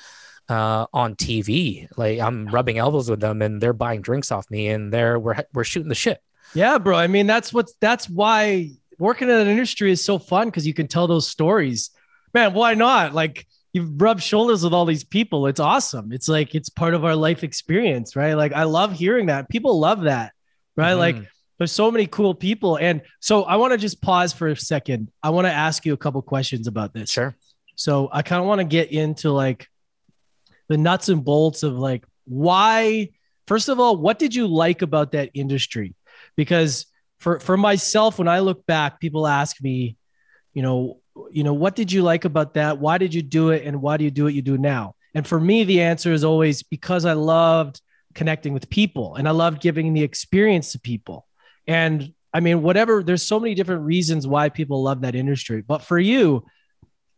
uh, 0.51 0.85
on 0.93 1.15
TV. 1.15 1.89
Like 1.97 2.21
I'm 2.21 2.47
rubbing 2.49 2.77
elbows 2.77 3.09
with 3.09 3.19
them, 3.19 3.41
and 3.41 3.59
they're 3.59 3.73
buying 3.73 4.03
drinks 4.03 4.31
off 4.31 4.51
me, 4.51 4.69
and 4.69 4.93
they're 4.93 5.19
we're 5.19 5.43
we're 5.55 5.65
shooting 5.65 5.89
the 5.89 5.95
shit. 5.95 6.23
Yeah, 6.55 6.77
bro. 6.77 6.99
I 6.99 7.07
mean, 7.07 7.27
that's 7.27 7.55
what 7.55 7.71
that's 7.81 8.07
why 8.11 8.73
working 8.99 9.31
in 9.31 9.35
an 9.35 9.49
industry 9.49 9.91
is 9.91 10.05
so 10.05 10.19
fun 10.19 10.49
because 10.49 10.67
you 10.67 10.75
can 10.75 10.89
tell 10.89 11.07
those 11.07 11.27
stories. 11.27 11.89
Man, 12.35 12.53
why 12.53 12.75
not? 12.75 13.15
Like 13.15 13.47
you've 13.73 14.01
rubbed 14.01 14.23
shoulders 14.23 14.63
with 14.63 14.75
all 14.75 14.85
these 14.85 15.05
people. 15.05 15.47
It's 15.47 15.61
awesome. 15.61 16.13
It's 16.13 16.29
like 16.29 16.55
it's 16.55 16.69
part 16.69 16.95
of 16.95 17.05
our 17.05 17.17
life 17.17 17.43
experience, 17.43 18.15
right? 18.17 18.35
Like 18.35 18.53
I 18.53 18.65
love 18.65 18.93
hearing 18.93 19.27
that. 19.27 19.49
People 19.49 19.79
love 19.81 20.03
that, 20.03 20.33
right? 20.77 20.91
Mm-hmm. 20.91 20.99
Like 20.99 21.17
there's 21.59 21.73
so 21.73 21.91
many 21.91 22.07
cool 22.07 22.35
people. 22.35 22.77
And 22.77 23.03
so 23.21 23.45
I 23.45 23.57
want 23.57 23.73
to 23.73 23.79
just 23.79 24.03
pause 24.03 24.33
for 24.33 24.49
a 24.49 24.57
second. 24.57 25.11
I 25.23 25.31
want 25.31 25.47
to 25.47 25.53
ask 25.53 25.87
you 25.87 25.93
a 25.93 25.97
couple 25.97 26.21
questions 26.23 26.67
about 26.67 26.93
this. 26.93 27.11
Sure. 27.11 27.35
So 27.77 28.09
I 28.13 28.23
kind 28.23 28.41
of 28.41 28.47
want 28.47 28.61
to 28.61 28.65
get 28.65 28.93
into 28.93 29.31
like 29.31 29.69
the 30.69 30.77
nuts 30.77 31.09
and 31.09 31.25
bolts 31.25 31.63
of 31.63 31.79
like 31.79 32.05
why, 32.25 33.11
first 33.47 33.69
of 33.69 33.81
all, 33.81 33.97
what 33.97 34.19
did 34.19 34.35
you 34.35 34.47
like 34.47 34.83
about 34.83 35.13
that 35.13 35.31
industry? 35.35 35.95
Because 36.37 36.87
for 37.19 37.41
for 37.41 37.57
myself, 37.57 38.19
when 38.19 38.29
I 38.29 38.41
look 38.41 38.67
back, 38.67 39.01
people 39.01 39.27
ask 39.27 39.63
me, 39.63 39.97
you 40.55 40.63
know, 40.63 41.01
you 41.31 41.45
know, 41.45 41.55
what 41.55 41.77
did 41.77 41.93
you 41.93 42.03
like 42.03 42.25
about 42.25 42.55
that? 42.55 42.79
Why 42.79 42.99
did 42.99 43.15
you 43.15 43.23
do 43.23 43.51
it? 43.51 43.65
And 43.65 43.83
why 43.83 43.97
do 43.97 44.05
you 44.05 44.11
do 44.11 44.25
what 44.25 44.35
you 44.35 44.43
do 44.43 44.59
now? 44.59 44.95
And 45.15 45.27
for 45.27 45.39
me, 45.39 45.65
the 45.65 45.83
answer 45.83 46.13
is 46.13 46.25
always 46.25 46.63
because 46.63 47.05
I 47.05 47.13
loved 47.13 47.81
connecting 48.15 48.53
with 48.53 48.71
people 48.71 49.17
and 49.17 49.29
I 49.29 49.33
loved 49.33 49.61
giving 49.61 49.93
the 49.93 50.03
experience 50.03 50.73
to 50.73 50.81
people. 50.81 51.27
And 51.67 52.13
I 52.33 52.41
mean, 52.41 52.63
whatever, 52.63 53.03
there's 53.03 53.23
so 53.23 53.39
many 53.39 53.55
different 53.55 53.83
reasons 53.83 54.27
why 54.27 54.49
people 54.49 54.83
love 54.83 55.03
that 55.03 55.15
industry. 55.15 55.63
But 55.63 55.83
for 55.83 55.99
you, 55.99 56.47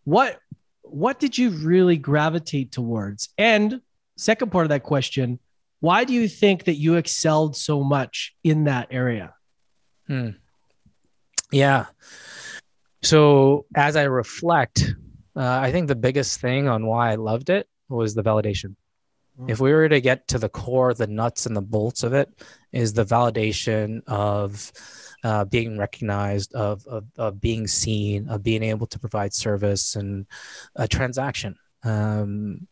what 0.04 0.38
what 0.82 1.18
did 1.18 1.36
you 1.38 1.50
really 1.50 1.96
gravitate 1.96 2.70
towards? 2.70 3.30
And 3.38 3.80
second 4.16 4.52
part 4.52 4.66
of 4.66 4.68
that 4.68 4.82
question, 4.82 5.38
why 5.80 6.04
do 6.04 6.12
you 6.12 6.28
think 6.28 6.64
that 6.64 6.74
you 6.74 6.96
excelled 6.96 7.56
so 7.56 7.82
much 7.82 8.34
in 8.44 8.64
that 8.64 8.88
area? 8.90 9.34
Hmm. 10.06 10.30
Yeah. 11.50 11.86
So 13.04 13.66
as 13.74 13.96
I 13.96 14.04
reflect, 14.04 14.94
uh, 15.36 15.58
I 15.60 15.72
think 15.72 15.88
the 15.88 15.94
biggest 15.94 16.40
thing 16.40 16.68
on 16.68 16.86
why 16.86 17.12
I 17.12 17.16
loved 17.16 17.50
it 17.50 17.68
was 17.90 18.14
the 18.14 18.22
validation. 18.22 18.76
Mm. 19.38 19.50
If 19.50 19.60
we 19.60 19.72
were 19.72 19.90
to 19.90 20.00
get 20.00 20.26
to 20.28 20.38
the 20.38 20.48
core, 20.48 20.94
the 20.94 21.06
nuts 21.06 21.44
and 21.44 21.54
the 21.54 21.60
bolts 21.60 22.02
of 22.02 22.14
it, 22.14 22.30
is 22.72 22.94
the 22.94 23.04
validation 23.04 24.02
of 24.06 24.72
uh, 25.22 25.44
being 25.44 25.76
recognized, 25.76 26.54
of, 26.54 26.86
of, 26.86 27.04
of 27.18 27.40
being 27.42 27.66
seen, 27.66 28.28
of 28.28 28.42
being 28.42 28.62
able 28.62 28.86
to 28.86 28.98
provide 28.98 29.34
service 29.34 29.96
and 29.96 30.26
a 30.74 30.88
transaction. 30.88 31.56
Um, 31.82 32.66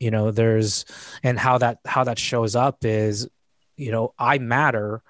you 0.00 0.10
know, 0.10 0.30
there's 0.30 0.86
and 1.22 1.38
how 1.38 1.58
that 1.58 1.78
how 1.84 2.04
that 2.04 2.18
shows 2.18 2.56
up 2.56 2.84
is, 2.84 3.28
you 3.76 3.92
know, 3.92 4.14
I 4.18 4.38
matter 4.38 5.02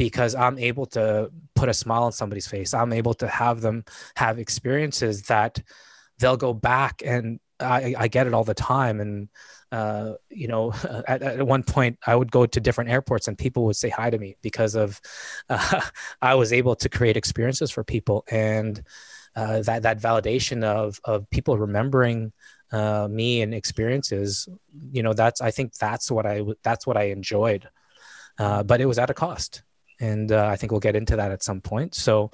because 0.00 0.34
I'm 0.34 0.58
able 0.58 0.86
to 0.96 1.30
put 1.54 1.68
a 1.68 1.74
smile 1.74 2.04
on 2.04 2.12
somebody's 2.12 2.46
face. 2.46 2.72
I'm 2.72 2.94
able 2.94 3.12
to 3.12 3.28
have 3.28 3.60
them 3.60 3.84
have 4.16 4.38
experiences 4.38 5.24
that 5.24 5.62
they'll 6.18 6.38
go 6.38 6.54
back 6.54 7.02
and 7.04 7.38
I, 7.60 7.94
I 7.98 8.08
get 8.08 8.26
it 8.26 8.32
all 8.32 8.44
the 8.44 8.54
time. 8.54 8.98
And 9.02 9.28
uh, 9.70 10.14
you 10.30 10.48
know, 10.48 10.72
at, 11.06 11.20
at, 11.22 11.46
one 11.46 11.62
point 11.62 11.98
I 12.06 12.16
would 12.16 12.32
go 12.32 12.46
to 12.46 12.60
different 12.60 12.88
airports 12.88 13.28
and 13.28 13.36
people 13.36 13.66
would 13.66 13.76
say 13.76 13.90
hi 13.90 14.08
to 14.08 14.16
me 14.16 14.36
because 14.40 14.74
of 14.74 14.98
uh, 15.50 15.82
I 16.22 16.34
was 16.34 16.50
able 16.50 16.76
to 16.76 16.88
create 16.88 17.18
experiences 17.18 17.70
for 17.70 17.84
people 17.84 18.24
and 18.30 18.82
uh, 19.36 19.60
that 19.60 19.82
that 19.82 20.00
validation 20.00 20.64
of 20.64 20.98
of 21.04 21.28
people 21.28 21.58
remembering 21.58 22.32
uh, 22.72 23.06
me 23.06 23.42
and 23.42 23.52
experiences. 23.52 24.48
You 24.92 25.02
know, 25.02 25.12
that's 25.12 25.42
I 25.42 25.50
think 25.50 25.74
that's 25.74 26.10
what 26.10 26.24
I 26.24 26.42
that's 26.62 26.86
what 26.86 26.96
I 26.96 27.10
enjoyed, 27.10 27.68
uh, 28.38 28.62
but 28.62 28.80
it 28.80 28.86
was 28.86 28.98
at 28.98 29.10
a 29.10 29.14
cost, 29.14 29.62
and 30.00 30.32
uh, 30.32 30.46
I 30.46 30.56
think 30.56 30.72
we'll 30.72 30.80
get 30.80 30.96
into 30.96 31.16
that 31.16 31.30
at 31.30 31.42
some 31.42 31.60
point. 31.60 31.94
So. 31.94 32.30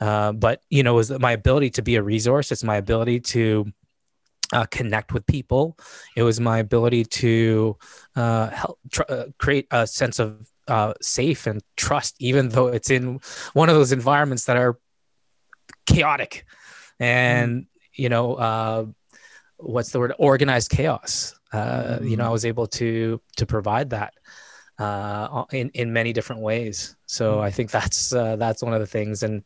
but 0.00 0.60
you 0.70 0.82
know, 0.82 0.94
was 0.94 1.10
my 1.18 1.32
ability 1.32 1.70
to 1.70 1.82
be 1.82 1.96
a 1.96 2.02
resource. 2.02 2.50
It's 2.52 2.64
my 2.64 2.76
ability 2.76 3.20
to 3.20 3.72
uh, 4.52 4.66
connect 4.70 5.12
with 5.12 5.26
people. 5.26 5.76
It 6.16 6.22
was 6.22 6.40
my 6.40 6.58
ability 6.58 7.04
to 7.04 7.76
uh, 8.16 8.48
help 8.50 8.78
tr- 8.90 9.02
uh, 9.08 9.24
create 9.38 9.66
a 9.70 9.86
sense 9.86 10.18
of 10.18 10.48
uh, 10.68 10.94
safe 11.00 11.46
and 11.46 11.62
trust, 11.76 12.16
even 12.20 12.48
though 12.48 12.68
it's 12.68 12.90
in 12.90 13.20
one 13.52 13.68
of 13.68 13.74
those 13.74 13.92
environments 13.92 14.44
that 14.44 14.56
are 14.56 14.78
chaotic 15.86 16.46
and 17.00 17.62
mm. 17.62 17.66
you 17.94 18.08
know 18.08 18.34
uh, 18.34 18.86
what's 19.58 19.90
the 19.90 19.98
word 19.98 20.14
organized 20.18 20.70
chaos. 20.70 21.34
Mm. 21.52 22.08
You 22.08 22.16
know, 22.16 22.24
I 22.24 22.28
mm. 22.28 22.32
was 22.32 22.44
able 22.44 22.66
to 22.68 23.20
to 23.36 23.46
provide 23.46 23.90
that 23.90 24.14
in 25.52 25.70
in 25.70 25.92
many 25.92 26.12
different 26.12 26.42
ways. 26.42 26.96
So 27.06 27.36
mm. 27.36 27.40
I 27.42 27.50
think 27.50 27.70
that's 27.76 28.12
uh, 28.12 28.36
that's 28.36 28.62
one 28.62 28.74
of 28.74 28.80
the 28.80 28.86
things 28.86 29.22
and 29.22 29.42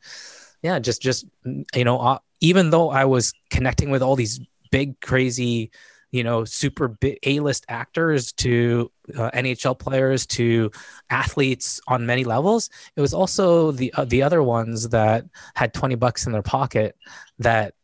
yeah 0.63 0.79
just 0.79 1.01
just 1.01 1.27
you 1.75 1.85
know 1.85 1.99
uh, 1.99 2.19
even 2.41 2.71
though 2.71 2.91
i 2.91 3.05
was 3.05 3.33
connecting 3.51 3.91
with 3.91 4.03
all 4.03 4.17
these 4.17 4.41
big 4.71 5.01
crazy 5.01 5.71
you 6.11 6.25
know 6.25 6.45
super 6.45 6.97
a-list 7.25 7.65
actors 7.69 8.33
to 8.33 8.91
uh, 9.17 9.31
nhl 9.33 9.79
players 9.79 10.27
to 10.27 10.71
athletes 11.11 11.81
on 11.87 12.07
many 12.07 12.25
levels 12.25 12.71
it 12.97 13.01
was 13.01 13.15
also 13.15 13.73
the 13.73 13.93
uh, 13.95 14.05
the 14.05 14.23
other 14.23 14.43
ones 14.43 14.89
that 14.89 15.25
had 15.55 15.73
20 15.75 15.95
bucks 15.97 16.27
in 16.27 16.33
their 16.33 16.43
pocket 16.43 16.97
that 17.39 17.75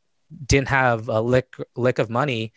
didn't 0.47 0.69
have 0.69 1.09
a 1.09 1.21
lick 1.21 1.55
lick 1.77 1.99
of 1.99 2.11
money 2.11 2.53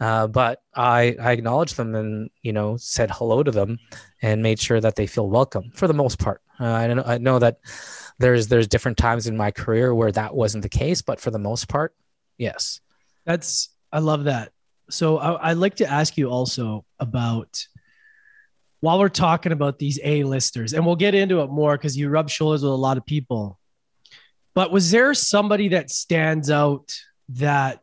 uh, 0.00 0.26
but 0.26 0.60
I, 0.74 1.16
I 1.20 1.32
acknowledged 1.32 1.76
them 1.76 1.94
and 1.94 2.30
you 2.42 2.52
know 2.52 2.76
said 2.76 3.10
hello 3.10 3.42
to 3.42 3.50
them 3.50 3.78
and 4.22 4.42
made 4.42 4.58
sure 4.58 4.80
that 4.80 4.96
they 4.96 5.06
feel 5.06 5.28
welcome 5.28 5.70
for 5.74 5.86
the 5.86 5.94
most 5.94 6.18
part. 6.18 6.40
Uh, 6.60 6.66
I 6.66 6.86
know 6.92 7.02
I 7.04 7.18
know 7.18 7.38
that 7.38 7.58
there's 8.18 8.48
there's 8.48 8.68
different 8.68 8.98
times 8.98 9.26
in 9.26 9.36
my 9.36 9.50
career 9.50 9.94
where 9.94 10.12
that 10.12 10.34
wasn't 10.34 10.62
the 10.62 10.68
case, 10.68 11.02
but 11.02 11.20
for 11.20 11.30
the 11.30 11.38
most 11.38 11.68
part, 11.68 11.94
yes. 12.38 12.80
That's 13.24 13.70
I 13.92 14.00
love 14.00 14.24
that. 14.24 14.52
So 14.90 15.18
I, 15.18 15.50
would 15.50 15.60
like 15.60 15.76
to 15.76 15.90
ask 15.90 16.16
you 16.18 16.28
also 16.28 16.84
about 17.00 17.66
while 18.80 18.98
we're 18.98 19.08
talking 19.08 19.52
about 19.52 19.78
these 19.78 19.98
A-listers, 20.04 20.74
and 20.74 20.84
we'll 20.84 20.96
get 20.96 21.14
into 21.14 21.40
it 21.40 21.48
more 21.48 21.76
because 21.76 21.96
you 21.96 22.10
rub 22.10 22.28
shoulders 22.28 22.62
with 22.62 22.72
a 22.72 22.76
lot 22.76 22.98
of 22.98 23.06
people. 23.06 23.58
But 24.54 24.70
was 24.70 24.90
there 24.90 25.14
somebody 25.14 25.68
that 25.68 25.90
stands 25.90 26.50
out 26.50 26.94
that 27.30 27.80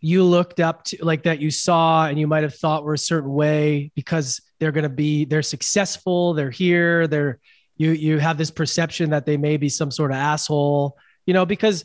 you 0.00 0.24
looked 0.24 0.60
up 0.60 0.84
to, 0.84 1.04
like 1.04 1.24
that 1.24 1.40
you 1.40 1.50
saw 1.50 2.06
and 2.06 2.18
you 2.18 2.26
might 2.26 2.42
have 2.42 2.54
thought 2.54 2.84
were 2.84 2.94
a 2.94 2.98
certain 2.98 3.32
way 3.32 3.92
because 3.94 4.40
they're 4.58 4.72
going 4.72 4.84
to 4.84 4.88
be 4.88 5.24
they're 5.24 5.42
successful, 5.42 6.34
they're 6.34 6.50
here, 6.50 7.06
they're 7.06 7.38
you 7.76 7.92
you 7.92 8.18
have 8.18 8.38
this 8.38 8.50
perception 8.50 9.10
that 9.10 9.26
they 9.26 9.36
may 9.36 9.56
be 9.56 9.68
some 9.68 9.90
sort 9.90 10.10
of 10.10 10.16
asshole, 10.16 10.96
you 11.26 11.34
know, 11.34 11.46
because 11.46 11.84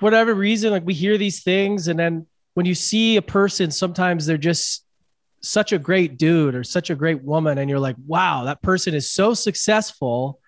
whatever 0.00 0.34
reason, 0.34 0.70
like 0.70 0.84
we 0.84 0.94
hear 0.94 1.16
these 1.16 1.42
things, 1.42 1.88
and 1.88 1.98
then 1.98 2.26
when 2.54 2.66
you 2.66 2.74
see 2.74 3.16
a 3.16 3.22
person, 3.22 3.70
sometimes 3.70 4.26
they're 4.26 4.36
just 4.36 4.84
such 5.40 5.72
a 5.72 5.78
great 5.78 6.16
dude 6.16 6.54
or 6.54 6.64
such 6.64 6.90
a 6.90 6.94
great 6.94 7.22
woman, 7.22 7.58
and 7.58 7.68
you're 7.68 7.80
like, 7.80 7.96
wow, 8.06 8.44
that 8.44 8.62
person 8.62 8.94
is 8.94 9.10
so 9.10 9.34
successful, 9.34 10.40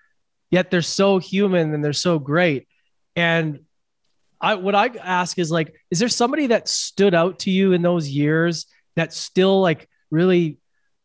yet 0.50 0.70
they're 0.70 0.82
so 0.82 1.18
human 1.18 1.74
and 1.74 1.84
they're 1.84 1.92
so 1.92 2.18
great. 2.18 2.68
And 3.14 3.60
I 4.46 4.54
what 4.54 4.76
I 4.76 4.86
ask 5.02 5.38
is 5.38 5.50
like, 5.50 5.74
is 5.90 5.98
there 5.98 6.08
somebody 6.08 6.48
that 6.48 6.68
stood 6.68 7.14
out 7.14 7.40
to 7.40 7.50
you 7.50 7.72
in 7.72 7.82
those 7.82 8.08
years 8.08 8.66
that 8.94 9.12
still 9.12 9.60
like 9.60 9.88
really 10.10 10.58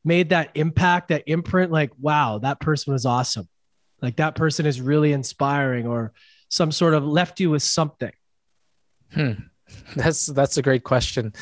made 0.05 0.29
that 0.29 0.51
impact, 0.53 1.07
that 1.07 1.23
imprint? 1.25 1.71
Like, 1.71 1.91
wow, 1.99 2.37
that 2.37 2.59
person 2.59 2.93
was 2.93 3.05
awesome. 3.05 3.49
Like 3.99 4.17
that 4.17 4.35
person 4.35 4.67
is 4.67 4.79
really 4.79 5.11
inspiring, 5.11 5.87
or 5.87 6.13
some 6.49 6.71
sort 6.71 6.93
of 6.93 7.03
left 7.03 7.39
you 7.39 7.49
with 7.49 7.63
something. 7.63 8.11
Hmm. 9.11 9.31
That's 9.95 10.25
that's 10.25 10.57
a 10.57 10.61
great 10.61 10.83
question. 10.83 11.33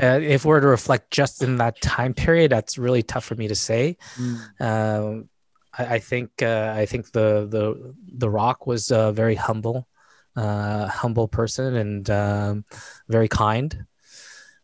Uh, 0.00 0.20
if 0.22 0.44
we're 0.44 0.60
to 0.60 0.66
reflect 0.68 1.10
just 1.10 1.42
in 1.42 1.56
that 1.56 1.80
time 1.80 2.14
period, 2.14 2.52
that's 2.52 2.78
really 2.78 3.02
tough 3.02 3.24
for 3.24 3.34
me 3.34 3.48
to 3.48 3.56
say. 3.56 3.96
Mm. 4.14 4.60
Um, 4.60 5.28
I, 5.76 5.94
I, 5.96 5.98
think 5.98 6.30
uh, 6.40 6.72
I 6.76 6.86
think 6.86 7.10
the 7.10 7.48
the 7.50 7.94
the 8.16 8.30
Rock 8.30 8.68
was 8.68 8.92
a 8.92 9.10
very 9.10 9.34
humble, 9.34 9.88
uh, 10.36 10.86
humble 10.88 11.28
person 11.28 11.76
and 11.76 12.10
um, 12.10 12.64
very 13.08 13.28
kind. 13.28 13.86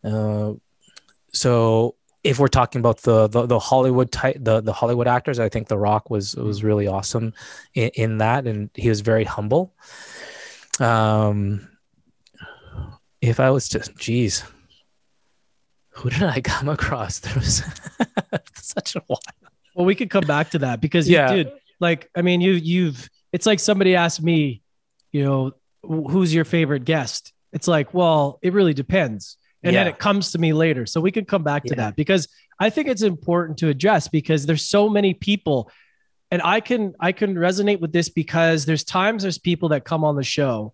Uh, 0.03 0.55
so 1.33 1.95
if 2.23 2.39
we're 2.39 2.49
talking 2.49 2.81
about 2.81 2.99
the 2.99 3.29
the, 3.29 3.47
the 3.47 3.59
Hollywood 3.59 4.13
type 4.13 4.37
the 4.41 4.61
the 4.61 4.73
Hollywood 4.73 5.09
actors, 5.09 5.39
I 5.39 5.49
think 5.49 5.69
The 5.69 5.79
Rock 5.79 6.11
was 6.11 6.35
was 6.37 6.63
really 6.65 6.87
awesome 6.87 7.33
in, 7.75 7.91
in 7.95 8.19
that, 8.19 8.47
and 8.47 8.71
he 8.75 8.89
was 8.89 9.01
very 9.01 9.25
humble. 9.25 9.75
Um, 10.81 11.69
if 13.21 13.39
I 13.39 13.51
was 13.51 13.69
to, 13.71 13.81
geez, 13.99 14.45
who 15.91 16.11
did 16.11 16.23
I 16.23 16.41
come 16.45 16.69
across? 16.69 17.19
There 17.19 17.35
was 17.35 17.63
such 18.55 18.97
a 18.97 19.03
while. 19.07 19.21
Well, 19.75 19.87
we 19.87 19.95
could 19.95 20.11
come 20.11 20.25
back 20.27 20.51
to 20.51 20.59
that 20.61 20.81
because 20.81 21.09
yeah, 21.09 21.33
dude, 21.33 21.53
like, 21.79 22.11
I 22.15 22.23
mean, 22.23 22.41
you, 22.41 22.53
you've, 22.53 23.09
it's 23.33 23.47
like 23.47 23.61
somebody 23.61 23.95
asked 23.95 24.23
me, 24.23 24.63
you 25.13 25.25
know, 25.25 25.53
who's 25.83 26.35
your 26.35 26.45
favorite 26.45 26.85
guest? 26.85 27.33
It's 27.53 27.69
like, 27.69 27.93
well, 27.95 28.38
it 28.43 28.53
really 28.53 28.75
depends. 28.75 29.37
And 29.62 29.75
yeah. 29.75 29.81
then 29.85 29.93
it 29.93 29.99
comes 29.99 30.33
to 30.33 30.38
me 30.38 30.53
later. 30.53 30.87
So 30.87 31.01
we 31.01 31.12
could 31.12 31.29
come 31.29 31.43
back 31.43 31.64
to 31.64 31.71
yeah. 31.71 31.87
that 31.87 31.97
because 31.97 32.29
I 32.59 32.71
think 32.71 32.88
it's 32.88 33.03
important 33.03 33.59
to 33.59 33.69
address 33.69 34.09
because 34.09 34.47
there's 34.47 34.64
so 34.66 34.88
many 34.88 35.14
people 35.14 35.71
and 36.31 36.40
I 36.43 36.61
can 36.61 36.95
I 37.01 37.12
can 37.12 37.35
resonate 37.35 37.81
with 37.81 37.93
this 37.93 38.09
because 38.09 38.64
there's 38.64 38.85
times 38.85 39.23
there's 39.23 39.38
people 39.38 39.71
that 39.71 39.85
come 39.85 40.05
on 40.05 40.16
the 40.16 40.23
show 40.23 40.73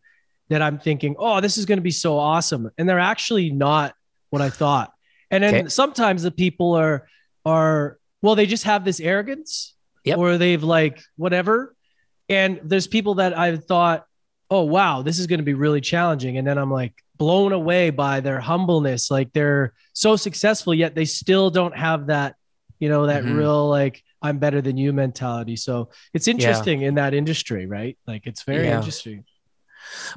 that 0.48 0.62
I'm 0.62 0.78
thinking, 0.78 1.16
oh, 1.18 1.40
this 1.40 1.58
is 1.58 1.66
going 1.66 1.78
to 1.78 1.82
be 1.82 1.90
so 1.90 2.18
awesome. 2.18 2.70
And 2.78 2.88
they're 2.88 2.98
actually 2.98 3.50
not 3.50 3.94
what 4.30 4.42
I 4.42 4.50
thought. 4.50 4.92
And 5.30 5.42
then 5.42 5.54
okay. 5.54 5.68
sometimes 5.68 6.22
the 6.22 6.30
people 6.30 6.74
are, 6.74 7.08
are, 7.44 7.98
well, 8.22 8.36
they 8.36 8.46
just 8.46 8.64
have 8.64 8.84
this 8.84 9.00
arrogance 9.00 9.74
yep. 10.04 10.18
or 10.18 10.38
they've 10.38 10.62
like 10.62 11.00
whatever. 11.16 11.74
And 12.28 12.60
there's 12.62 12.86
people 12.86 13.14
that 13.14 13.36
I've 13.36 13.64
thought, 13.64 14.05
oh, 14.50 14.62
wow, 14.62 15.02
this 15.02 15.18
is 15.18 15.26
going 15.26 15.38
to 15.38 15.44
be 15.44 15.54
really 15.54 15.80
challenging. 15.80 16.38
And 16.38 16.46
then 16.46 16.58
I'm 16.58 16.70
like 16.70 16.94
blown 17.16 17.52
away 17.52 17.90
by 17.90 18.20
their 18.20 18.40
humbleness. 18.40 19.10
Like 19.10 19.32
they're 19.32 19.74
so 19.92 20.16
successful, 20.16 20.74
yet 20.74 20.94
they 20.94 21.04
still 21.04 21.50
don't 21.50 21.76
have 21.76 22.06
that, 22.06 22.36
you 22.78 22.88
know, 22.88 23.06
that 23.06 23.24
mm-hmm. 23.24 23.36
real 23.36 23.68
like, 23.68 24.02
I'm 24.22 24.38
better 24.38 24.60
than 24.60 24.76
you 24.76 24.92
mentality. 24.92 25.56
So 25.56 25.90
it's 26.12 26.28
interesting 26.28 26.82
yeah. 26.82 26.88
in 26.88 26.94
that 26.94 27.14
industry, 27.14 27.66
right? 27.66 27.98
Like 28.06 28.26
it's 28.26 28.42
very 28.42 28.66
yeah. 28.66 28.78
interesting. 28.78 29.24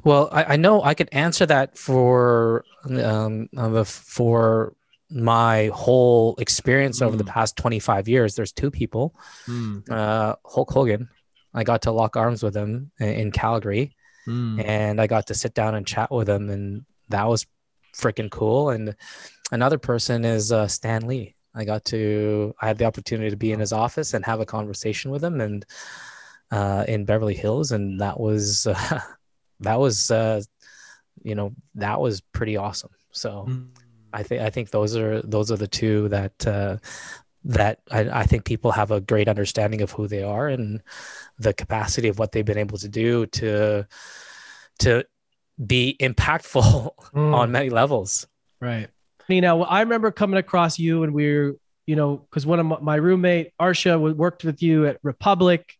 Well, 0.04 0.28
I, 0.32 0.44
I 0.44 0.56
know 0.56 0.82
I 0.82 0.94
could 0.94 1.08
answer 1.12 1.46
that 1.46 1.78
for 1.78 2.64
um, 2.88 3.48
for 3.84 4.74
my 5.10 5.70
whole 5.74 6.36
experience 6.38 7.00
mm. 7.00 7.06
over 7.06 7.16
the 7.16 7.24
hmm. 7.24 7.30
past 7.30 7.56
25 7.56 8.08
years. 8.08 8.34
There's 8.34 8.52
two 8.52 8.70
people. 8.70 9.14
Mm. 9.46 9.88
Uh, 9.90 10.36
Hulk 10.44 10.70
Hogan. 10.70 11.08
I 11.52 11.64
got 11.64 11.82
to 11.82 11.90
lock 11.90 12.16
arms 12.16 12.44
with 12.44 12.54
him 12.54 12.92
in 13.00 13.32
Calgary, 13.32 13.96
mm. 14.26 14.64
and 14.64 15.00
I 15.00 15.06
got 15.06 15.26
to 15.28 15.34
sit 15.34 15.54
down 15.54 15.74
and 15.74 15.86
chat 15.86 16.10
with 16.10 16.28
him, 16.28 16.50
and 16.50 16.84
that 17.08 17.28
was 17.28 17.46
freaking 17.94 18.30
cool. 18.30 18.70
And 18.70 18.94
another 19.52 19.78
person 19.78 20.24
is 20.24 20.52
uh, 20.52 20.68
Stan 20.68 21.06
Lee. 21.06 21.34
I 21.54 21.64
got 21.64 21.84
to 21.86 22.54
I 22.60 22.68
had 22.68 22.78
the 22.78 22.84
opportunity 22.84 23.30
to 23.30 23.36
be 23.36 23.52
in 23.52 23.60
his 23.60 23.72
office 23.72 24.14
and 24.14 24.24
have 24.24 24.40
a 24.40 24.46
conversation 24.46 25.10
with 25.10 25.22
him, 25.22 25.40
and 25.40 25.64
uh, 26.50 26.84
in 26.86 27.04
Beverly 27.04 27.34
Hills, 27.34 27.72
and 27.72 28.00
that 28.00 28.18
was 28.18 28.66
uh, 28.66 29.00
that 29.60 29.78
was 29.78 30.10
uh, 30.10 30.42
you 31.22 31.34
know 31.34 31.52
that 31.74 32.00
was 32.00 32.20
pretty 32.20 32.56
awesome. 32.56 32.90
So 33.12 33.46
mm. 33.48 33.68
I 34.12 34.22
think 34.22 34.42
I 34.42 34.50
think 34.50 34.70
those 34.70 34.96
are 34.96 35.22
those 35.22 35.50
are 35.50 35.56
the 35.56 35.68
two 35.68 36.08
that 36.08 36.46
uh, 36.46 36.76
that 37.44 37.80
I, 37.90 38.00
I, 38.20 38.22
think 38.24 38.44
people 38.44 38.70
have 38.72 38.90
a 38.90 39.00
great 39.00 39.28
understanding 39.28 39.80
of 39.80 39.90
who 39.92 40.06
they 40.06 40.22
are 40.22 40.48
and 40.48 40.82
the 41.38 41.54
capacity 41.54 42.08
of 42.08 42.18
what 42.18 42.32
they've 42.32 42.44
been 42.44 42.58
able 42.58 42.76
to 42.78 42.88
do 42.88 43.26
to 43.26 43.86
to 44.80 45.04
be 45.64 45.96
impactful 46.00 46.90
mm. 47.14 47.34
on 47.34 47.50
many 47.50 47.70
levels. 47.70 48.26
Right. 48.60 48.88
You 49.28 49.40
know, 49.40 49.62
I 49.64 49.80
remember 49.80 50.10
coming 50.10 50.38
across 50.38 50.78
you 50.78 51.02
and 51.02 51.14
we 51.14 51.28
are 51.28 51.54
you 51.86 51.96
know, 51.96 52.18
because 52.18 52.46
one 52.46 52.60
of 52.60 52.82
my, 52.82 52.94
roommate 52.94 53.52
Arsha 53.60 54.14
worked 54.14 54.44
with 54.44 54.62
you 54.62 54.86
at 54.86 54.98
Republic 55.02 55.76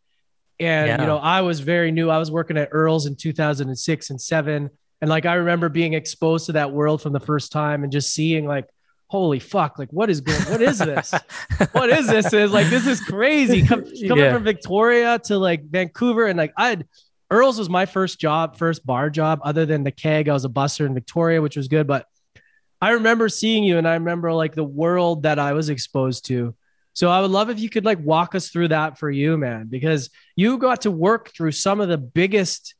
and 0.59 0.89
yeah. 0.89 1.01
you 1.01 1.07
know, 1.07 1.19
I 1.19 1.41
was 1.41 1.61
very 1.61 1.93
new. 1.93 2.11
I 2.11 2.19
was 2.19 2.31
working 2.31 2.59
at 2.59 2.69
Earl's 2.73 3.07
in 3.07 3.15
2006 3.15 4.11
and 4.11 4.21
seven, 4.21 4.71
and 5.01 5.09
like 5.09 5.25
I 5.25 5.35
remember 5.35 5.69
being 5.69 5.95
exposed 5.95 6.47
to 6.47 6.53
that 6.53 6.73
world 6.73 7.01
from 7.01 7.13
the 7.15 7.21
first 7.21 7.51
time 7.51 7.83
and 7.83 7.91
just 7.91 8.13
seeing 8.13 8.45
like, 8.47 8.69
holy 9.11 9.41
fuck, 9.41 9.77
like 9.77 9.91
what 9.91 10.09
is 10.09 10.21
going, 10.21 10.41
what 10.43 10.63
is 10.63 10.79
this? 10.79 11.13
what 11.73 11.91
is 11.91 12.07
this? 12.07 12.33
Is 12.33 12.53
like, 12.53 12.69
this 12.69 12.87
is 12.87 13.01
crazy. 13.01 13.67
Come, 13.67 13.83
coming 14.09 14.25
yeah. 14.25 14.33
from 14.33 14.45
Victoria 14.45 15.19
to 15.25 15.37
like 15.37 15.65
Vancouver. 15.65 16.27
And 16.27 16.39
like, 16.39 16.53
I 16.57 16.69
had, 16.69 16.87
Earl's 17.29 17.59
was 17.59 17.69
my 17.69 17.87
first 17.87 18.21
job, 18.21 18.57
first 18.57 18.87
bar 18.87 19.11
job, 19.11 19.41
other 19.43 19.67
than 19.67 19.83
the 19.83 19.91
keg. 19.91 20.29
I 20.29 20.33
was 20.33 20.45
a 20.45 20.49
buster 20.49 20.87
in 20.87 20.95
Victoria, 20.95 21.43
which 21.43 21.57
was 21.57 21.67
good. 21.67 21.89
But 21.89 22.07
I 22.81 22.91
remember 22.91 23.29
seeing 23.29 23.65
you 23.65 23.79
and 23.79 23.89
I 23.89 23.95
remember 23.95 24.33
like 24.33 24.55
the 24.55 24.63
world 24.63 25.25
that 25.25 25.41
I 25.41 25.55
was 25.55 25.71
exposed 25.71 26.27
to. 26.27 26.55
So 26.93 27.11
I 27.11 27.21
would 27.21 27.33
love 27.33 27.51
if 27.51 27.59
you 27.59 27.69
could 27.69 27.85
like 27.85 27.99
walk 27.99 28.37
us 28.37 28.51
through 28.51 28.69
that 28.69 28.97
for 28.97 29.11
you, 29.11 29.37
man, 29.37 29.67
because 29.67 30.11
you 30.37 30.57
got 30.57 30.83
to 30.83 30.91
work 30.93 31.33
through 31.37 31.53
some 31.53 31.81
of 31.81 31.89
the 31.89 31.99
biggest, 31.99 32.77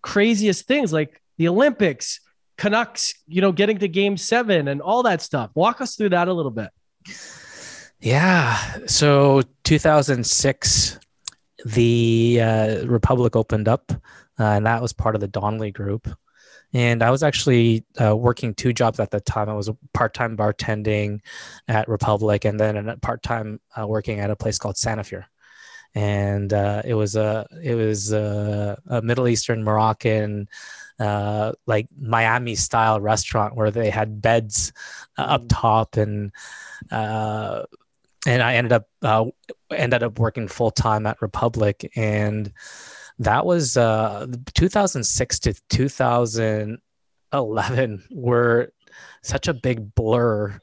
craziest 0.00 0.68
things 0.68 0.92
like 0.92 1.20
the 1.38 1.48
Olympics, 1.48 2.20
Canucks, 2.56 3.14
you 3.26 3.40
know, 3.40 3.52
getting 3.52 3.78
to 3.78 3.88
game 3.88 4.16
seven 4.16 4.68
and 4.68 4.80
all 4.80 5.02
that 5.02 5.22
stuff. 5.22 5.50
Walk 5.54 5.80
us 5.80 5.96
through 5.96 6.10
that 6.10 6.28
a 6.28 6.32
little 6.32 6.50
bit. 6.50 6.70
Yeah. 8.00 8.58
So 8.86 9.42
2006, 9.64 10.98
the 11.64 12.40
uh, 12.40 12.86
Republic 12.86 13.36
opened 13.36 13.68
up, 13.68 13.90
uh, 14.38 14.44
and 14.44 14.66
that 14.66 14.82
was 14.82 14.92
part 14.92 15.14
of 15.14 15.20
the 15.20 15.28
Donnelly 15.28 15.70
Group. 15.70 16.08
And 16.74 17.04
I 17.04 17.10
was 17.10 17.22
actually 17.22 17.84
uh, 18.00 18.16
working 18.16 18.52
two 18.52 18.72
jobs 18.72 18.98
at 18.98 19.10
the 19.10 19.20
time. 19.20 19.48
I 19.48 19.54
was 19.54 19.70
part 19.92 20.12
time 20.12 20.36
bartending 20.36 21.20
at 21.68 21.88
Republic, 21.88 22.44
and 22.44 22.58
then 22.58 22.98
part 23.00 23.22
time 23.22 23.60
uh, 23.80 23.86
working 23.86 24.18
at 24.18 24.30
a 24.30 24.36
place 24.36 24.58
called 24.58 24.74
Sanafir. 24.74 25.24
And 25.94 26.52
uh, 26.52 26.82
it 26.84 26.94
was 26.94 27.14
a 27.14 27.46
it 27.62 27.76
was 27.76 28.12
a, 28.12 28.76
a 28.88 29.00
Middle 29.00 29.28
Eastern 29.28 29.62
Moroccan 29.62 30.48
uh, 30.98 31.52
like 31.66 31.88
Miami 31.98 32.54
style 32.54 32.98
restaurant 33.00 33.56
where 33.56 33.70
they 33.70 33.90
had 33.90 34.22
beds 34.22 34.72
uh, 35.18 35.22
up 35.22 35.42
mm. 35.42 35.48
top 35.50 35.96
and 35.96 36.32
uh, 36.90 37.64
and 38.26 38.42
I 38.42 38.54
ended 38.54 38.72
up 38.72 38.88
uh, 39.02 39.26
ended 39.70 40.02
up 40.02 40.18
working 40.18 40.48
full 40.48 40.70
time 40.70 41.06
at 41.06 41.22
Republic 41.22 41.90
and 41.96 42.52
that 43.18 43.44
was 43.46 43.76
uh, 43.76 44.26
2006 44.54 45.38
to 45.40 45.54
2011 45.68 48.04
were 48.12 48.72
such 49.22 49.48
a 49.48 49.54
big 49.54 49.94
blur 49.94 50.58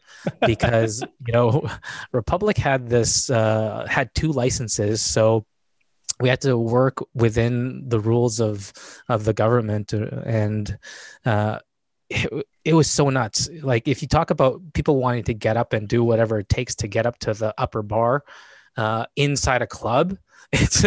because 0.45 1.03
you 1.27 1.33
know 1.33 1.67
Republic 2.11 2.57
had 2.57 2.89
this 2.89 3.29
uh, 3.29 3.85
had 3.89 4.13
two 4.15 4.31
licenses 4.31 5.01
so 5.01 5.45
we 6.21 6.29
had 6.29 6.41
to 6.41 6.57
work 6.57 6.99
within 7.13 7.87
the 7.87 7.99
rules 7.99 8.39
of 8.39 8.71
of 9.09 9.25
the 9.25 9.33
government 9.33 9.93
uh, 9.93 10.05
and 10.25 10.77
uh, 11.25 11.59
it, 12.09 12.47
it 12.63 12.73
was 12.73 12.89
so 12.89 13.09
nuts. 13.09 13.49
Like 13.61 13.87
if 13.87 14.01
you 14.01 14.07
talk 14.07 14.29
about 14.29 14.61
people 14.73 14.97
wanting 14.97 15.23
to 15.23 15.33
get 15.33 15.57
up 15.57 15.73
and 15.73 15.87
do 15.87 16.03
whatever 16.03 16.39
it 16.39 16.49
takes 16.49 16.75
to 16.75 16.87
get 16.87 17.05
up 17.05 17.17
to 17.19 17.33
the 17.33 17.53
upper 17.57 17.81
bar 17.81 18.23
uh, 18.77 19.05
inside 19.15 19.61
a 19.61 19.67
club 19.67 20.17
it's 20.51 20.83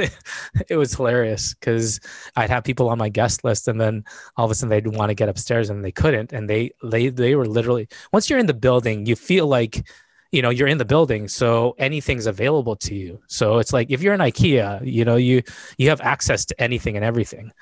it 0.69 0.77
was 0.77 0.95
hilarious 0.95 1.55
because 1.55 1.99
I'd 2.37 2.51
have 2.51 2.65
people 2.65 2.91
on 2.91 2.99
my 2.99 3.09
guest 3.09 3.45
list 3.45 3.67
and 3.67 3.81
then 3.81 4.05
all 4.37 4.45
of 4.45 4.51
a 4.51 4.55
sudden 4.55 4.69
they'd 4.69 4.87
want 4.87 5.09
to 5.09 5.15
get 5.15 5.31
upstairs 5.31 5.71
and 5.71 5.83
they 5.83 5.93
couldn't 5.93 6.35
and 6.35 6.51
they 6.51 6.73
they 6.83 7.09
they 7.09 7.35
were 7.35 7.47
literally 7.47 7.89
once 8.13 8.29
you're 8.29 8.39
in 8.39 8.45
the 8.45 8.53
building 8.53 9.07
you 9.07 9.17
feel 9.17 9.47
like 9.47 9.87
you 10.35 10.43
know 10.43 10.51
you're 10.51 10.69
in 10.69 10.79
the 10.79 10.85
building 10.85 11.29
so 11.29 11.75
anything's 11.79 12.27
available 12.27 12.77
to 12.77 12.95
you. 12.95 13.21
So 13.29 13.59
it's 13.59 13.73
like 13.73 13.91
if 13.91 14.03
you're 14.03 14.15
in 14.15 14.21
ikea 14.21 14.85
you 14.85 15.05
know 15.05 15.17
you 15.17 15.43
you 15.79 15.89
have 15.91 16.01
access 16.01 16.45
to 16.47 16.61
anything 16.61 16.97
and 16.97 17.05
everything. 17.05 17.53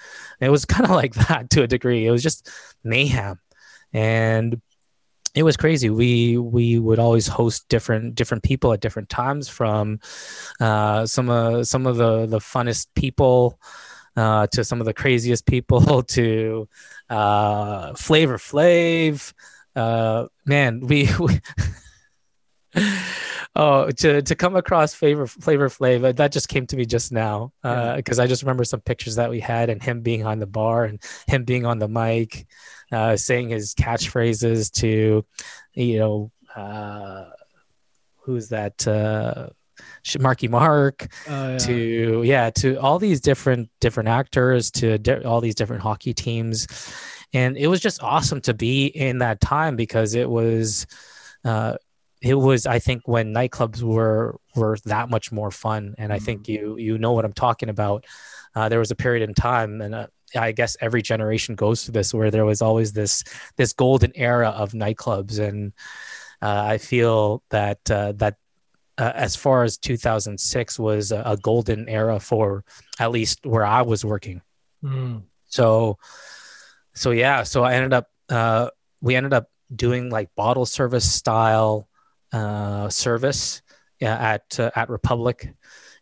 And 0.40 0.48
it 0.48 0.50
was 0.50 0.64
kind 0.74 0.84
of 0.84 0.90
like 0.90 1.14
that 1.14 1.50
to 1.50 1.62
a 1.62 1.66
degree. 1.66 2.06
It 2.06 2.10
was 2.10 2.22
just 2.22 2.48
mayhem. 2.82 3.38
And 3.92 4.60
it 5.34 5.42
was 5.42 5.56
crazy. 5.56 5.90
We 5.90 6.38
we 6.38 6.78
would 6.78 6.98
always 6.98 7.26
host 7.26 7.68
different 7.68 8.14
different 8.14 8.42
people 8.42 8.72
at 8.72 8.80
different 8.80 9.08
times 9.08 9.48
from 9.48 10.00
uh, 10.60 11.06
some 11.06 11.30
of 11.30 11.66
some 11.66 11.86
of 11.86 11.96
the 11.96 12.26
the 12.26 12.38
funnest 12.38 12.88
people 12.94 13.58
uh, 14.16 14.46
to 14.48 14.64
some 14.64 14.80
of 14.80 14.86
the 14.86 14.92
craziest 14.92 15.46
people 15.46 16.02
to 16.16 16.68
uh, 17.08 17.94
flavor 17.94 18.38
flav. 18.38 19.32
Uh, 19.74 20.26
man 20.44 20.80
we, 20.80 21.08
we 21.18 21.40
oh, 23.56 23.90
to 23.90 24.22
to 24.22 24.34
come 24.34 24.56
across 24.56 24.94
Flavor 24.94 25.26
Flavor 25.26 25.68
Flav, 25.68 26.16
that 26.16 26.32
just 26.32 26.48
came 26.48 26.66
to 26.66 26.76
me 26.76 26.84
just 26.84 27.12
now 27.12 27.52
because 27.62 28.18
uh, 28.18 28.22
I 28.22 28.26
just 28.26 28.42
remember 28.42 28.64
some 28.64 28.80
pictures 28.80 29.16
that 29.16 29.30
we 29.30 29.40
had 29.40 29.70
and 29.70 29.82
him 29.82 30.00
being 30.00 30.24
on 30.24 30.38
the 30.38 30.46
bar 30.46 30.84
and 30.84 31.02
him 31.26 31.44
being 31.44 31.66
on 31.66 31.78
the 31.78 31.88
mic, 31.88 32.46
uh, 32.90 33.16
saying 33.16 33.50
his 33.50 33.74
catchphrases 33.74 34.72
to, 34.80 35.24
you 35.74 35.98
know, 35.98 36.30
uh, 36.54 37.30
who's 38.16 38.48
that? 38.48 38.86
Uh, 38.86 39.48
Marky 40.18 40.48
Mark 40.48 41.08
oh, 41.28 41.52
yeah. 41.52 41.58
to 41.58 42.22
yeah 42.24 42.50
to 42.50 42.76
all 42.76 42.98
these 42.98 43.20
different 43.20 43.68
different 43.80 44.08
actors 44.08 44.70
to 44.72 44.98
di- 44.98 45.22
all 45.22 45.40
these 45.40 45.54
different 45.54 45.82
hockey 45.82 46.12
teams, 46.12 46.66
and 47.32 47.56
it 47.56 47.66
was 47.66 47.80
just 47.80 48.02
awesome 48.02 48.40
to 48.42 48.54
be 48.54 48.86
in 48.86 49.18
that 49.18 49.40
time 49.40 49.76
because 49.76 50.14
it 50.14 50.28
was. 50.28 50.86
Uh, 51.44 51.76
it 52.22 52.34
was 52.34 52.66
i 52.66 52.78
think 52.78 53.06
when 53.06 53.34
nightclubs 53.34 53.82
were 53.82 54.38
were 54.54 54.78
that 54.84 55.10
much 55.10 55.32
more 55.32 55.50
fun 55.50 55.94
and 55.98 56.12
i 56.12 56.18
think 56.18 56.44
mm-hmm. 56.44 56.52
you 56.52 56.76
you 56.78 56.98
know 56.98 57.12
what 57.12 57.24
i'm 57.24 57.32
talking 57.32 57.68
about 57.68 58.04
uh, 58.54 58.68
there 58.68 58.78
was 58.78 58.90
a 58.90 58.96
period 58.96 59.28
in 59.28 59.34
time 59.34 59.80
and 59.80 59.94
uh, 59.94 60.06
i 60.36 60.52
guess 60.52 60.76
every 60.80 61.02
generation 61.02 61.54
goes 61.54 61.84
through 61.84 61.92
this 61.92 62.14
where 62.14 62.30
there 62.30 62.44
was 62.44 62.62
always 62.62 62.92
this 62.92 63.24
this 63.56 63.72
golden 63.72 64.12
era 64.14 64.48
of 64.50 64.72
nightclubs 64.72 65.38
and 65.38 65.72
uh, 66.40 66.62
i 66.66 66.78
feel 66.78 67.42
that 67.50 67.78
uh, 67.90 68.12
that 68.12 68.36
uh, 68.98 69.12
as 69.14 69.34
far 69.34 69.64
as 69.64 69.78
2006 69.78 70.78
was 70.78 71.12
a, 71.12 71.22
a, 71.24 71.36
golden 71.38 71.88
era 71.88 72.20
for 72.20 72.62
at 73.00 73.10
least 73.10 73.44
where 73.44 73.64
i 73.64 73.82
was 73.82 74.04
working 74.04 74.40
mm. 74.84 75.22
so 75.46 75.98
so 76.94 77.10
yeah 77.10 77.42
so 77.42 77.64
i 77.64 77.74
ended 77.74 77.92
up 77.92 78.06
uh, 78.28 78.68
we 79.00 79.16
ended 79.16 79.32
up 79.32 79.48
doing 79.74 80.10
like 80.10 80.28
bottle 80.36 80.66
service 80.66 81.10
style 81.10 81.88
uh, 82.32 82.88
service 82.88 83.62
at 84.00 84.58
uh, 84.58 84.70
at 84.74 84.88
Republic, 84.88 85.54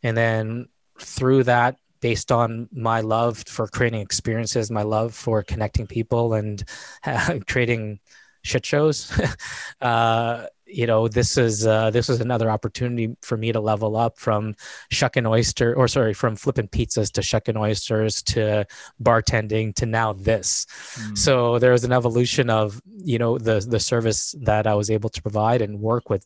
and 0.02 0.16
then 0.16 0.68
through 0.98 1.44
that, 1.44 1.76
based 2.00 2.32
on 2.32 2.68
my 2.72 3.00
love 3.00 3.44
for 3.46 3.66
creating 3.66 4.00
experiences, 4.00 4.70
my 4.70 4.82
love 4.82 5.14
for 5.14 5.42
connecting 5.42 5.86
people, 5.86 6.34
and 6.34 6.64
creating 7.46 8.00
shit 8.42 8.64
shows. 8.64 9.12
uh, 9.80 10.46
you 10.72 10.86
know, 10.86 11.08
this 11.08 11.36
is 11.36 11.66
uh, 11.66 11.90
this 11.90 12.08
was 12.08 12.20
another 12.20 12.50
opportunity 12.50 13.16
for 13.22 13.36
me 13.36 13.52
to 13.52 13.60
level 13.60 13.96
up 13.96 14.18
from 14.18 14.54
shucking 14.90 15.26
oyster, 15.26 15.74
or 15.74 15.88
sorry, 15.88 16.14
from 16.14 16.36
flipping 16.36 16.68
pizzas 16.68 17.10
to 17.12 17.22
shucking 17.22 17.56
oysters 17.56 18.22
to 18.22 18.66
bartending 19.02 19.74
to 19.74 19.86
now 19.86 20.12
this. 20.12 20.66
Mm. 20.94 21.18
So 21.18 21.58
there 21.58 21.72
was 21.72 21.84
an 21.84 21.92
evolution 21.92 22.50
of 22.50 22.80
you 22.86 23.18
know 23.18 23.38
the 23.38 23.60
the 23.60 23.80
service 23.80 24.34
that 24.40 24.66
I 24.66 24.74
was 24.74 24.90
able 24.90 25.10
to 25.10 25.22
provide 25.22 25.62
and 25.62 25.80
work 25.80 26.08
with, 26.10 26.24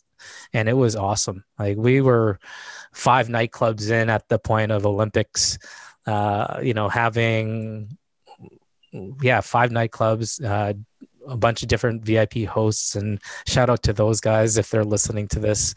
and 0.53 0.69
it 0.69 0.77
was 0.77 0.97
awesome. 0.97 1.45
Like 1.59 1.77
we 1.77 2.01
were 2.01 2.39
five 2.93 3.29
nightclubs 3.29 3.91
in 3.91 4.11
at 4.11 4.29
the 4.29 4.39
point 4.39 4.73
of 4.73 4.87
Olympics. 4.87 5.59
Uh, 6.07 6.61
you 6.63 6.75
know, 6.75 6.89
having 6.89 7.97
yeah 9.23 9.41
five 9.41 9.71
nightclubs. 9.71 10.45
Uh, 10.45 10.75
a 11.27 11.37
bunch 11.37 11.63
of 11.63 11.69
different 11.69 12.05
VIP 12.05 12.45
hosts, 12.45 12.97
and 12.97 13.21
shout 13.47 13.71
out 13.71 13.83
to 13.85 13.93
those 13.93 14.21
guys 14.21 14.57
if 14.57 14.71
they're 14.71 14.85
listening 14.85 15.29
to 15.29 15.41
this. 15.41 15.75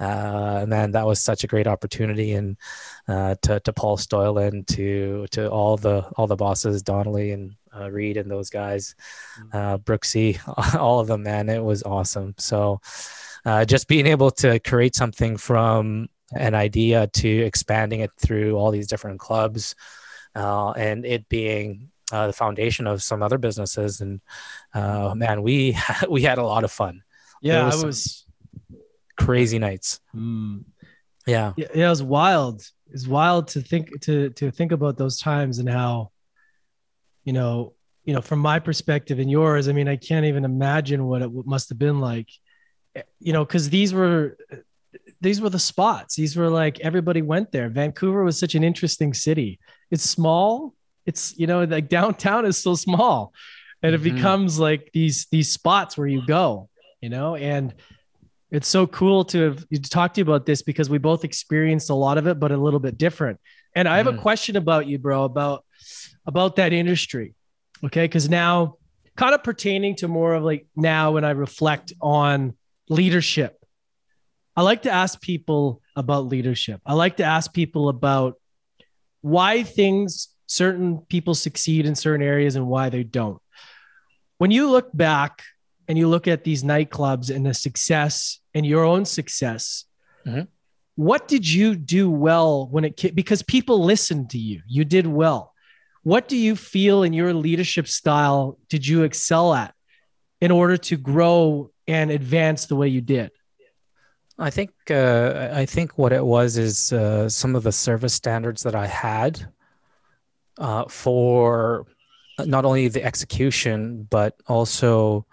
Uh, 0.00 0.64
man, 0.66 0.90
that 0.92 1.06
was 1.06 1.20
such 1.20 1.44
a 1.44 1.46
great 1.46 1.66
opportunity, 1.66 2.32
and 2.32 2.56
uh, 3.06 3.36
to 3.42 3.60
to 3.60 3.72
Paul 3.72 3.96
Stoylan, 3.96 4.66
to 4.68 5.26
to 5.30 5.48
all 5.48 5.76
the 5.76 6.02
all 6.16 6.26
the 6.26 6.36
bosses, 6.36 6.82
Donnelly 6.82 7.30
and 7.32 7.54
uh, 7.76 7.90
Reed 7.90 8.16
and 8.16 8.30
those 8.30 8.50
guys, 8.50 8.94
mm-hmm. 9.38 9.56
uh, 9.56 9.78
Brooksy, 9.78 10.38
all 10.78 11.00
of 11.00 11.06
them, 11.06 11.22
man, 11.22 11.48
it 11.48 11.62
was 11.62 11.82
awesome. 11.82 12.34
So, 12.38 12.80
uh, 13.44 13.64
just 13.64 13.88
being 13.88 14.06
able 14.06 14.30
to 14.32 14.58
create 14.60 14.94
something 14.94 15.36
from 15.36 16.08
an 16.32 16.54
idea 16.54 17.06
to 17.06 17.28
expanding 17.28 18.00
it 18.00 18.10
through 18.18 18.56
all 18.56 18.70
these 18.70 18.88
different 18.88 19.20
clubs, 19.20 19.74
uh, 20.34 20.70
and 20.72 21.04
it 21.04 21.28
being 21.28 21.90
uh, 22.14 22.28
the 22.28 22.32
foundation 22.32 22.86
of 22.86 23.02
some 23.02 23.22
other 23.22 23.38
businesses. 23.38 24.00
And 24.00 24.20
uh, 24.72 25.14
man, 25.16 25.42
we 25.42 25.76
we 26.08 26.22
had 26.22 26.38
a 26.38 26.44
lot 26.44 26.62
of 26.62 26.70
fun. 26.70 27.02
Yeah, 27.42 27.66
was 27.66 27.82
I 27.82 27.86
was 27.86 28.26
crazy 29.16 29.58
nights. 29.58 30.00
Mm. 30.14 30.64
Yeah. 31.26 31.52
yeah, 31.56 31.66
yeah, 31.74 31.86
it 31.86 31.90
was 31.90 32.02
wild. 32.02 32.62
It's 32.92 33.06
wild 33.06 33.48
to 33.48 33.60
think 33.60 34.00
to 34.02 34.30
to 34.30 34.50
think 34.50 34.72
about 34.72 34.96
those 34.96 35.18
times 35.18 35.58
and 35.58 35.68
how, 35.68 36.12
you 37.24 37.32
know, 37.32 37.72
you 38.04 38.14
know, 38.14 38.20
from 38.20 38.38
my 38.38 38.58
perspective 38.60 39.18
and 39.18 39.30
yours. 39.30 39.68
I 39.68 39.72
mean, 39.72 39.88
I 39.88 39.96
can't 39.96 40.26
even 40.26 40.44
imagine 40.44 41.06
what 41.06 41.22
it 41.22 41.30
must 41.32 41.68
have 41.70 41.78
been 41.78 41.98
like. 41.98 42.28
You 43.18 43.32
know, 43.32 43.44
because 43.44 43.70
these 43.70 43.92
were 43.92 44.36
these 45.20 45.40
were 45.40 45.50
the 45.50 45.58
spots. 45.58 46.14
These 46.14 46.36
were 46.36 46.48
like 46.48 46.78
everybody 46.80 47.22
went 47.22 47.50
there. 47.50 47.68
Vancouver 47.68 48.22
was 48.22 48.38
such 48.38 48.54
an 48.54 48.62
interesting 48.62 49.12
city. 49.14 49.58
It's 49.90 50.08
small, 50.08 50.74
it's 51.06 51.36
you 51.38 51.46
know 51.46 51.64
like 51.64 51.88
downtown 51.88 52.46
is 52.46 52.60
so 52.62 52.74
small 52.74 53.32
and 53.82 53.94
it 53.94 54.00
mm-hmm. 54.00 54.16
becomes 54.16 54.58
like 54.58 54.90
these 54.92 55.26
these 55.30 55.50
spots 55.50 55.96
where 55.96 56.06
you 56.06 56.24
go 56.26 56.68
you 57.04 57.10
know, 57.10 57.36
and 57.36 57.74
it's 58.50 58.66
so 58.66 58.86
cool 58.86 59.26
to 59.26 59.42
have 59.42 59.68
to 59.68 59.78
talk 59.82 60.14
to 60.14 60.20
you 60.20 60.22
about 60.22 60.46
this 60.46 60.62
because 60.62 60.88
we 60.88 60.96
both 60.96 61.22
experienced 61.22 61.90
a 61.90 61.94
lot 61.94 62.16
of 62.16 62.26
it, 62.26 62.40
but 62.40 62.50
a 62.50 62.56
little 62.56 62.80
bit 62.80 62.96
different. 62.96 63.38
And 63.76 63.86
I 63.86 63.98
have 63.98 64.06
mm. 64.06 64.16
a 64.16 64.22
question 64.22 64.56
about 64.56 64.86
you, 64.86 64.98
bro, 64.98 65.24
about 65.24 65.66
about 66.24 66.56
that 66.56 66.72
industry. 66.72 67.34
Okay. 67.84 68.08
Cause 68.08 68.30
now 68.30 68.78
kind 69.16 69.34
of 69.34 69.44
pertaining 69.44 69.96
to 69.96 70.08
more 70.08 70.32
of 70.32 70.44
like 70.44 70.66
now 70.74 71.12
when 71.12 71.26
I 71.26 71.32
reflect 71.32 71.92
on 72.00 72.56
leadership. 72.88 73.62
I 74.56 74.62
like 74.62 74.82
to 74.82 74.90
ask 74.90 75.20
people 75.20 75.82
about 75.94 76.24
leadership. 76.24 76.80
I 76.86 76.94
like 76.94 77.18
to 77.18 77.24
ask 77.24 77.52
people 77.52 77.90
about 77.90 78.40
why 79.20 79.62
things 79.62 80.28
certain 80.46 80.98
people 81.08 81.34
succeed 81.34 81.86
in 81.86 81.94
certain 81.94 82.24
areas 82.24 82.56
and 82.56 82.66
why 82.66 82.88
they 82.88 83.02
don't. 83.02 83.40
When 84.38 84.50
you 84.50 84.70
look 84.70 84.90
back 84.94 85.42
and 85.88 85.96
you 85.96 86.08
look 86.08 86.28
at 86.28 86.44
these 86.44 86.62
nightclubs 86.62 87.34
and 87.34 87.46
the 87.46 87.54
success 87.54 88.40
and 88.54 88.66
your 88.66 88.84
own 88.84 89.04
success, 89.04 89.84
mm-hmm. 90.26 90.42
what 90.96 91.28
did 91.28 91.50
you 91.50 91.74
do 91.74 92.10
well 92.10 92.68
when 92.68 92.84
it 92.84 93.14
because 93.14 93.42
people 93.42 93.84
listened 93.84 94.30
to 94.30 94.38
you? 94.38 94.62
You 94.66 94.84
did 94.84 95.06
well. 95.06 95.52
What 96.02 96.28
do 96.28 96.36
you 96.36 96.56
feel 96.56 97.02
in 97.02 97.12
your 97.12 97.32
leadership 97.32 97.88
style 97.88 98.58
did 98.68 98.86
you 98.86 99.04
excel 99.04 99.54
at 99.54 99.74
in 100.40 100.50
order 100.50 100.76
to 100.76 100.96
grow 100.96 101.70
and 101.86 102.10
advance 102.10 102.66
the 102.66 102.76
way 102.76 102.88
you 102.88 103.00
did? 103.00 103.30
I 104.38 104.50
think 104.50 104.72
uh, 104.90 105.50
I 105.52 105.64
think 105.64 105.96
what 105.96 106.12
it 106.12 106.24
was 106.24 106.58
is 106.58 106.92
uh, 106.92 107.28
some 107.28 107.54
of 107.54 107.62
the 107.62 107.72
service 107.72 108.14
standards 108.14 108.62
that 108.64 108.74
I 108.74 108.86
had 108.86 109.46
uh, 110.58 110.84
for 110.88 111.86
not 112.46 112.64
only 112.64 112.88
the 112.88 113.04
execution 113.04 114.06
but 114.10 114.34
also 114.46 115.26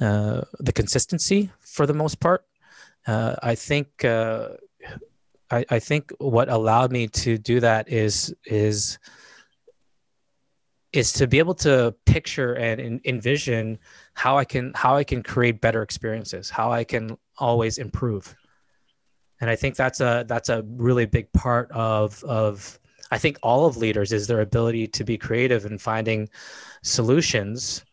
uh, 0.00 0.42
the 0.60 0.72
consistency 0.72 1.50
for 1.60 1.86
the 1.86 1.94
most 1.94 2.20
part. 2.20 2.44
Uh, 3.06 3.34
I 3.42 3.54
think 3.54 4.04
uh, 4.04 4.50
I, 5.50 5.64
I, 5.70 5.78
think 5.78 6.12
what 6.18 6.48
allowed 6.48 6.92
me 6.92 7.08
to 7.08 7.38
do 7.38 7.58
that 7.60 7.88
is 7.88 8.34
is 8.44 8.98
is 10.92 11.12
to 11.14 11.26
be 11.26 11.38
able 11.38 11.54
to 11.54 11.94
picture 12.06 12.54
and 12.54 13.00
envision 13.04 13.78
how 14.14 14.38
I 14.38 14.44
can 14.44 14.72
how 14.74 14.96
I 14.96 15.04
can 15.04 15.22
create 15.22 15.60
better 15.60 15.82
experiences, 15.82 16.50
how 16.50 16.70
I 16.70 16.84
can 16.84 17.16
always 17.38 17.78
improve. 17.78 18.34
And 19.40 19.48
I 19.48 19.56
think 19.56 19.76
that's 19.76 20.00
a 20.00 20.24
that's 20.28 20.48
a 20.48 20.62
really 20.62 21.06
big 21.06 21.32
part 21.32 21.70
of 21.72 22.22
of 22.24 22.78
I 23.10 23.18
think 23.18 23.38
all 23.42 23.66
of 23.66 23.76
leaders 23.76 24.12
is 24.12 24.26
their 24.26 24.40
ability 24.40 24.86
to 24.88 25.04
be 25.04 25.16
creative 25.16 25.64
and 25.64 25.80
finding 25.80 26.28
solutions, 26.82 27.84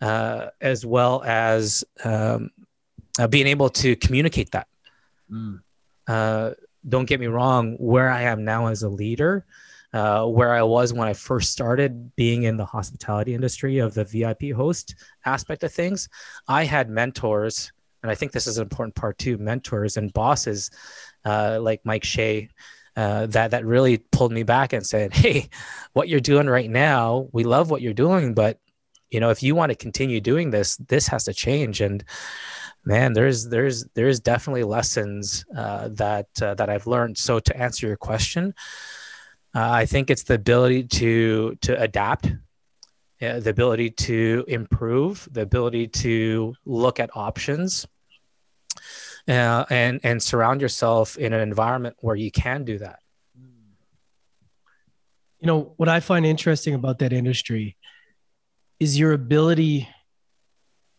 uh, 0.00 0.48
as 0.60 0.86
well 0.86 1.22
as 1.24 1.84
um, 2.04 2.50
uh, 3.18 3.26
being 3.26 3.46
able 3.46 3.68
to 3.70 3.96
communicate 3.96 4.50
that. 4.52 4.68
Mm. 5.30 5.60
Uh, 6.06 6.50
don't 6.88 7.06
get 7.06 7.20
me 7.20 7.26
wrong, 7.26 7.76
where 7.78 8.10
I 8.10 8.22
am 8.22 8.44
now 8.44 8.66
as 8.66 8.82
a 8.82 8.88
leader, 8.88 9.44
uh, 9.92 10.24
where 10.26 10.54
I 10.54 10.62
was 10.62 10.92
when 10.92 11.06
I 11.06 11.12
first 11.12 11.52
started 11.52 12.14
being 12.16 12.44
in 12.44 12.56
the 12.56 12.64
hospitality 12.64 13.34
industry 13.34 13.78
of 13.78 13.94
the 13.94 14.04
VIP 14.04 14.52
host 14.54 14.94
aspect 15.24 15.62
of 15.64 15.72
things, 15.72 16.08
I 16.48 16.64
had 16.64 16.88
mentors. 16.88 17.72
And 18.02 18.10
I 18.10 18.14
think 18.14 18.32
this 18.32 18.46
is 18.46 18.58
an 18.58 18.62
important 18.62 18.94
part 18.96 19.18
too 19.18 19.38
mentors 19.38 19.96
and 19.96 20.12
bosses 20.12 20.70
uh, 21.24 21.58
like 21.60 21.80
Mike 21.84 22.04
Shea. 22.04 22.48
Uh, 22.94 23.26
that 23.26 23.52
that 23.52 23.64
really 23.64 23.98
pulled 23.98 24.32
me 24.32 24.42
back 24.42 24.72
and 24.72 24.86
said, 24.86 25.14
"Hey, 25.14 25.48
what 25.92 26.08
you're 26.08 26.20
doing 26.20 26.46
right 26.46 26.70
now, 26.70 27.28
we 27.32 27.44
love 27.44 27.70
what 27.70 27.82
you're 27.82 27.94
doing, 27.94 28.34
but 28.34 28.58
you 29.10 29.20
know, 29.20 29.30
if 29.30 29.42
you 29.42 29.54
want 29.54 29.70
to 29.70 29.76
continue 29.76 30.20
doing 30.20 30.50
this, 30.50 30.76
this 30.76 31.06
has 31.08 31.24
to 31.24 31.34
change." 31.34 31.80
And 31.80 32.04
man 32.84 33.12
there's 33.12 33.48
there's 33.48 33.84
there's 33.94 34.20
definitely 34.20 34.64
lessons 34.64 35.44
uh, 35.56 35.88
that 35.92 36.26
uh, 36.40 36.54
that 36.54 36.68
i've 36.68 36.86
learned 36.86 37.16
so 37.16 37.38
to 37.38 37.56
answer 37.56 37.86
your 37.86 37.96
question 37.96 38.54
uh, 39.54 39.70
i 39.70 39.86
think 39.86 40.10
it's 40.10 40.24
the 40.24 40.34
ability 40.34 40.84
to 40.84 41.56
to 41.60 41.80
adapt 41.80 42.26
uh, 43.22 43.38
the 43.38 43.50
ability 43.50 43.90
to 43.90 44.44
improve 44.48 45.28
the 45.30 45.42
ability 45.42 45.86
to 45.86 46.54
look 46.64 46.98
at 46.98 47.10
options 47.14 47.86
uh, 49.28 49.64
and 49.70 50.00
and 50.02 50.22
surround 50.22 50.60
yourself 50.60 51.16
in 51.16 51.32
an 51.32 51.40
environment 51.40 51.96
where 52.00 52.16
you 52.16 52.30
can 52.30 52.64
do 52.64 52.78
that. 52.78 52.98
You 55.40 55.46
know 55.48 55.74
what 55.76 55.88
i 55.88 55.98
find 55.98 56.24
interesting 56.24 56.74
about 56.74 57.00
that 57.00 57.12
industry 57.12 57.76
is 58.78 58.96
your 58.96 59.12
ability 59.12 59.88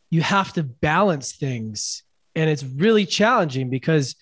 you 0.09 0.21
have 0.21 0.53
to 0.53 0.62
balance 0.62 1.31
things. 1.31 2.03
And 2.36 2.47
it's 2.47 2.63
really 2.63 3.05
challenging 3.07 3.71
because 3.71 4.15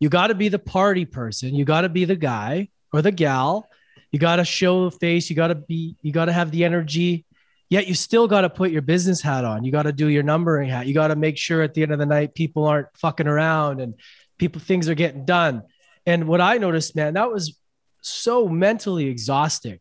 you 0.00 0.08
got 0.08 0.28
to 0.28 0.34
be 0.34 0.48
the 0.48 0.58
party 0.58 1.04
person 1.04 1.54
you 1.54 1.64
got 1.64 1.82
to 1.82 1.88
be 1.88 2.04
the 2.04 2.16
guy 2.16 2.68
or 2.92 3.02
the 3.02 3.12
gal 3.12 3.68
you 4.12 4.18
got 4.18 4.36
to 4.36 4.44
show 4.44 4.88
the 4.88 4.96
face 4.96 5.28
you 5.28 5.36
got 5.36 5.48
to 5.48 5.54
be 5.54 5.96
you 6.02 6.12
got 6.12 6.26
to 6.26 6.32
have 6.32 6.50
the 6.50 6.64
energy 6.64 7.24
yet 7.68 7.86
you 7.86 7.94
still 7.94 8.26
got 8.26 8.42
to 8.42 8.50
put 8.50 8.70
your 8.70 8.82
business 8.82 9.20
hat 9.20 9.44
on. 9.44 9.64
You 9.64 9.72
got 9.72 9.82
to 9.82 9.92
do 9.92 10.08
your 10.08 10.22
numbering 10.22 10.68
hat. 10.68 10.86
You 10.86 10.94
got 10.94 11.08
to 11.08 11.16
make 11.16 11.36
sure 11.36 11.62
at 11.62 11.74
the 11.74 11.82
end 11.82 11.92
of 11.92 11.98
the 11.98 12.06
night 12.06 12.34
people 12.34 12.66
aren't 12.66 12.88
fucking 12.96 13.26
around 13.26 13.80
and 13.80 13.94
people 14.38 14.60
things 14.60 14.88
are 14.88 14.94
getting 14.94 15.24
done. 15.24 15.62
And 16.06 16.26
what 16.26 16.40
i 16.40 16.56
noticed 16.56 16.96
man 16.96 17.14
that 17.14 17.30
was 17.30 17.58
so 18.00 18.48
mentally 18.48 19.06
exhausting 19.06 19.78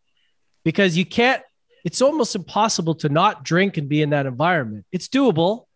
because 0.65 0.97
you 0.97 1.05
can't 1.05 1.41
it's 1.85 2.01
almost 2.01 2.35
impossible 2.35 2.95
to 2.95 3.07
not 3.07 3.45
drink 3.45 3.77
and 3.77 3.87
be 3.87 4.01
in 4.01 4.09
that 4.09 4.25
environment. 4.25 4.85
It's 4.91 5.07
doable, 5.07 5.67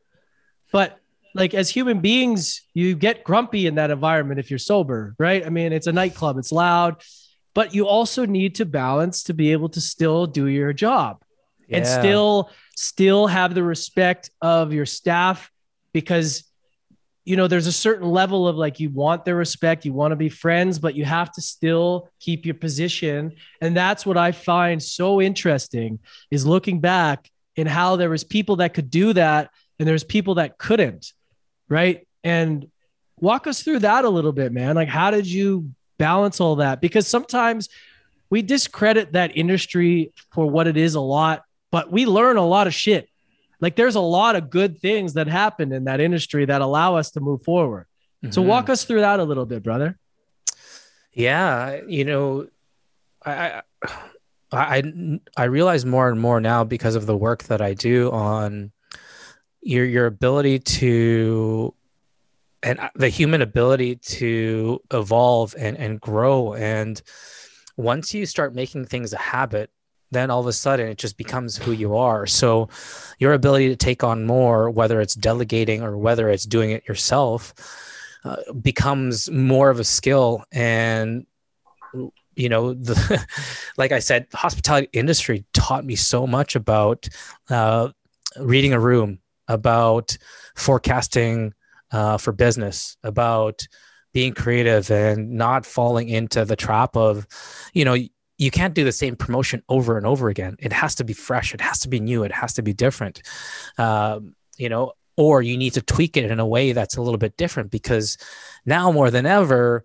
but 0.73 0.99
like 1.33 1.53
as 1.53 1.69
human 1.69 2.01
beings, 2.01 2.63
you 2.73 2.95
get 2.95 3.23
grumpy 3.23 3.65
in 3.65 3.75
that 3.75 3.91
environment 3.91 4.37
if 4.37 4.49
you're 4.49 4.59
sober, 4.59 5.15
right? 5.17 5.45
I 5.45 5.49
mean, 5.49 5.71
it's 5.71 5.87
a 5.87 5.93
nightclub, 5.93 6.37
it's 6.37 6.51
loud, 6.51 7.01
but 7.53 7.73
you 7.73 7.87
also 7.87 8.25
need 8.25 8.55
to 8.55 8.65
balance 8.65 9.23
to 9.23 9.33
be 9.33 9.53
able 9.53 9.69
to 9.69 9.79
still 9.79 10.27
do 10.27 10.47
your 10.47 10.73
job 10.73 11.23
yeah. 11.71 11.77
and 11.77 11.87
still 11.87 12.51
still 12.75 13.27
have 13.27 13.53
the 13.53 13.63
respect 13.63 14.29
of 14.41 14.73
your 14.73 14.85
staff 14.85 15.51
because 15.93 16.43
you 17.23 17.35
know, 17.35 17.47
there's 17.47 17.67
a 17.67 17.71
certain 17.71 18.09
level 18.09 18.47
of 18.47 18.55
like 18.55 18.79
you 18.79 18.89
want 18.89 19.25
their 19.25 19.35
respect, 19.35 19.85
you 19.85 19.93
want 19.93 20.11
to 20.11 20.15
be 20.15 20.29
friends, 20.29 20.79
but 20.79 20.95
you 20.95 21.05
have 21.05 21.31
to 21.33 21.41
still 21.41 22.09
keep 22.19 22.45
your 22.45 22.55
position. 22.55 23.33
And 23.61 23.77
that's 23.77 24.05
what 24.05 24.17
I 24.17 24.31
find 24.31 24.81
so 24.81 25.21
interesting 25.21 25.99
is 26.31 26.45
looking 26.45 26.79
back 26.79 27.29
in 27.55 27.67
how 27.67 27.95
there 27.95 28.09
was 28.09 28.23
people 28.23 28.57
that 28.57 28.73
could 28.73 28.89
do 28.89 29.13
that 29.13 29.51
and 29.77 29.87
there's 29.87 30.03
people 30.03 30.35
that 30.35 30.57
couldn't, 30.57 31.13
right? 31.69 32.07
And 32.23 32.67
walk 33.19 33.45
us 33.45 33.61
through 33.61 33.79
that 33.79 34.03
a 34.03 34.09
little 34.09 34.31
bit, 34.31 34.51
man. 34.51 34.75
Like 34.75 34.87
how 34.87 35.11
did 35.11 35.27
you 35.27 35.71
balance 35.99 36.39
all 36.39 36.55
that? 36.55 36.81
Because 36.81 37.07
sometimes 37.07 37.69
we 38.31 38.41
discredit 38.41 39.11
that 39.11 39.37
industry 39.37 40.11
for 40.33 40.49
what 40.49 40.65
it 40.65 40.77
is 40.77 40.95
a 40.95 41.01
lot, 41.01 41.43
but 41.71 41.91
we 41.91 42.05
learn 42.05 42.37
a 42.37 42.45
lot 42.45 42.67
of 42.67 42.73
shit 42.73 43.07
like 43.61 43.75
there's 43.75 43.95
a 43.95 44.01
lot 44.01 44.35
of 44.35 44.49
good 44.49 44.79
things 44.79 45.13
that 45.13 45.27
happen 45.27 45.71
in 45.71 45.85
that 45.85 46.01
industry 46.01 46.45
that 46.45 46.61
allow 46.61 46.95
us 46.95 47.11
to 47.11 47.19
move 47.21 47.43
forward. 47.43 47.85
Mm-hmm. 48.23 48.31
So 48.31 48.41
walk 48.41 48.69
us 48.69 48.83
through 48.83 49.01
that 49.01 49.19
a 49.19 49.23
little 49.23 49.45
bit, 49.45 49.63
brother. 49.63 49.97
Yeah, 51.13 51.81
you 51.87 52.03
know, 52.03 52.47
I, 53.23 53.61
I 54.51 55.19
I 55.37 55.43
realize 55.43 55.85
more 55.85 56.09
and 56.09 56.19
more 56.19 56.41
now 56.41 56.63
because 56.63 56.95
of 56.95 57.05
the 57.05 57.15
work 57.15 57.43
that 57.43 57.61
I 57.61 57.73
do 57.73 58.11
on 58.11 58.71
your 59.61 59.85
your 59.85 60.07
ability 60.07 60.59
to 60.59 61.75
and 62.63 62.79
the 62.95 63.09
human 63.09 63.41
ability 63.41 63.97
to 63.97 64.79
evolve 64.91 65.53
and 65.57 65.77
and 65.77 66.01
grow 66.01 66.53
and 66.53 67.01
once 67.77 68.13
you 68.13 68.25
start 68.25 68.53
making 68.55 68.85
things 68.85 69.13
a 69.13 69.17
habit 69.17 69.69
then 70.11 70.29
all 70.29 70.41
of 70.41 70.47
a 70.47 70.53
sudden 70.53 70.87
it 70.87 70.97
just 70.97 71.17
becomes 71.17 71.57
who 71.57 71.71
you 71.71 71.95
are. 71.95 72.25
So 72.27 72.69
your 73.19 73.33
ability 73.33 73.69
to 73.69 73.75
take 73.75 74.03
on 74.03 74.25
more, 74.25 74.69
whether 74.69 75.01
it's 75.01 75.15
delegating 75.15 75.81
or 75.81 75.97
whether 75.97 76.29
it's 76.29 76.45
doing 76.45 76.71
it 76.71 76.87
yourself, 76.87 77.53
uh, 78.23 78.37
becomes 78.61 79.31
more 79.31 79.69
of 79.69 79.79
a 79.79 79.83
skill. 79.83 80.43
And 80.51 81.25
you 82.35 82.49
know, 82.49 82.73
the, 82.73 83.25
like 83.77 83.91
I 83.91 83.99
said, 83.99 84.27
the 84.31 84.37
hospitality 84.37 84.89
industry 84.93 85.45
taught 85.53 85.85
me 85.85 85.95
so 85.95 86.25
much 86.27 86.55
about 86.55 87.07
uh, 87.49 87.89
reading 88.37 88.73
a 88.73 88.79
room, 88.79 89.19
about 89.47 90.17
forecasting 90.55 91.53
uh, 91.91 92.17
for 92.17 92.31
business, 92.31 92.97
about 93.03 93.67
being 94.13 94.33
creative 94.33 94.91
and 94.91 95.31
not 95.31 95.65
falling 95.65 96.09
into 96.09 96.43
the 96.45 96.55
trap 96.55 96.95
of, 96.95 97.27
you 97.73 97.85
know, 97.85 97.95
you 98.41 98.49
can't 98.49 98.73
do 98.73 98.83
the 98.83 98.91
same 98.91 99.15
promotion 99.15 99.61
over 99.69 99.97
and 99.97 100.07
over 100.07 100.27
again. 100.27 100.55
It 100.57 100.73
has 100.73 100.95
to 100.95 101.03
be 101.03 101.13
fresh. 101.13 101.53
It 101.53 101.61
has 101.61 101.79
to 101.81 101.87
be 101.87 101.99
new. 101.99 102.23
It 102.23 102.31
has 102.31 102.53
to 102.53 102.63
be 102.63 102.73
different. 102.73 103.21
Um, 103.77 104.35
you 104.57 104.67
know, 104.67 104.93
or 105.15 105.43
you 105.43 105.55
need 105.57 105.73
to 105.73 105.81
tweak 105.83 106.17
it 106.17 106.31
in 106.31 106.39
a 106.39 106.47
way 106.47 106.71
that's 106.71 106.97
a 106.97 107.03
little 107.03 107.19
bit 107.19 107.37
different 107.37 107.69
because 107.69 108.17
now 108.65 108.91
more 108.91 109.11
than 109.11 109.27
ever, 109.27 109.83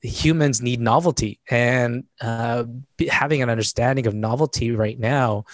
humans 0.00 0.62
need 0.62 0.80
novelty 0.80 1.38
and 1.50 2.04
uh, 2.22 2.64
having 3.10 3.42
an 3.42 3.50
understanding 3.50 4.06
of 4.06 4.14
novelty 4.14 4.70
right 4.70 4.98
now 4.98 5.44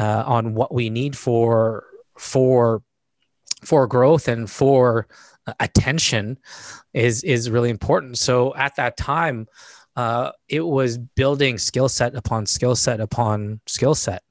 uh, 0.00 0.24
on 0.26 0.54
what 0.54 0.74
we 0.74 0.90
need 0.90 1.16
for 1.16 1.84
for 2.18 2.82
for 3.64 3.86
growth 3.86 4.26
and 4.26 4.50
for 4.50 5.06
attention 5.60 6.36
is 6.94 7.22
is 7.22 7.48
really 7.48 7.70
important. 7.70 8.18
So 8.18 8.56
at 8.56 8.74
that 8.74 8.96
time, 8.96 9.46
uh, 9.96 10.32
it 10.48 10.60
was 10.60 10.98
building 10.98 11.58
skill 11.58 11.88
set 11.88 12.14
upon 12.14 12.46
skill 12.46 12.76
set 12.76 13.00
upon 13.00 13.60
skill 13.66 13.94
set 13.94 14.22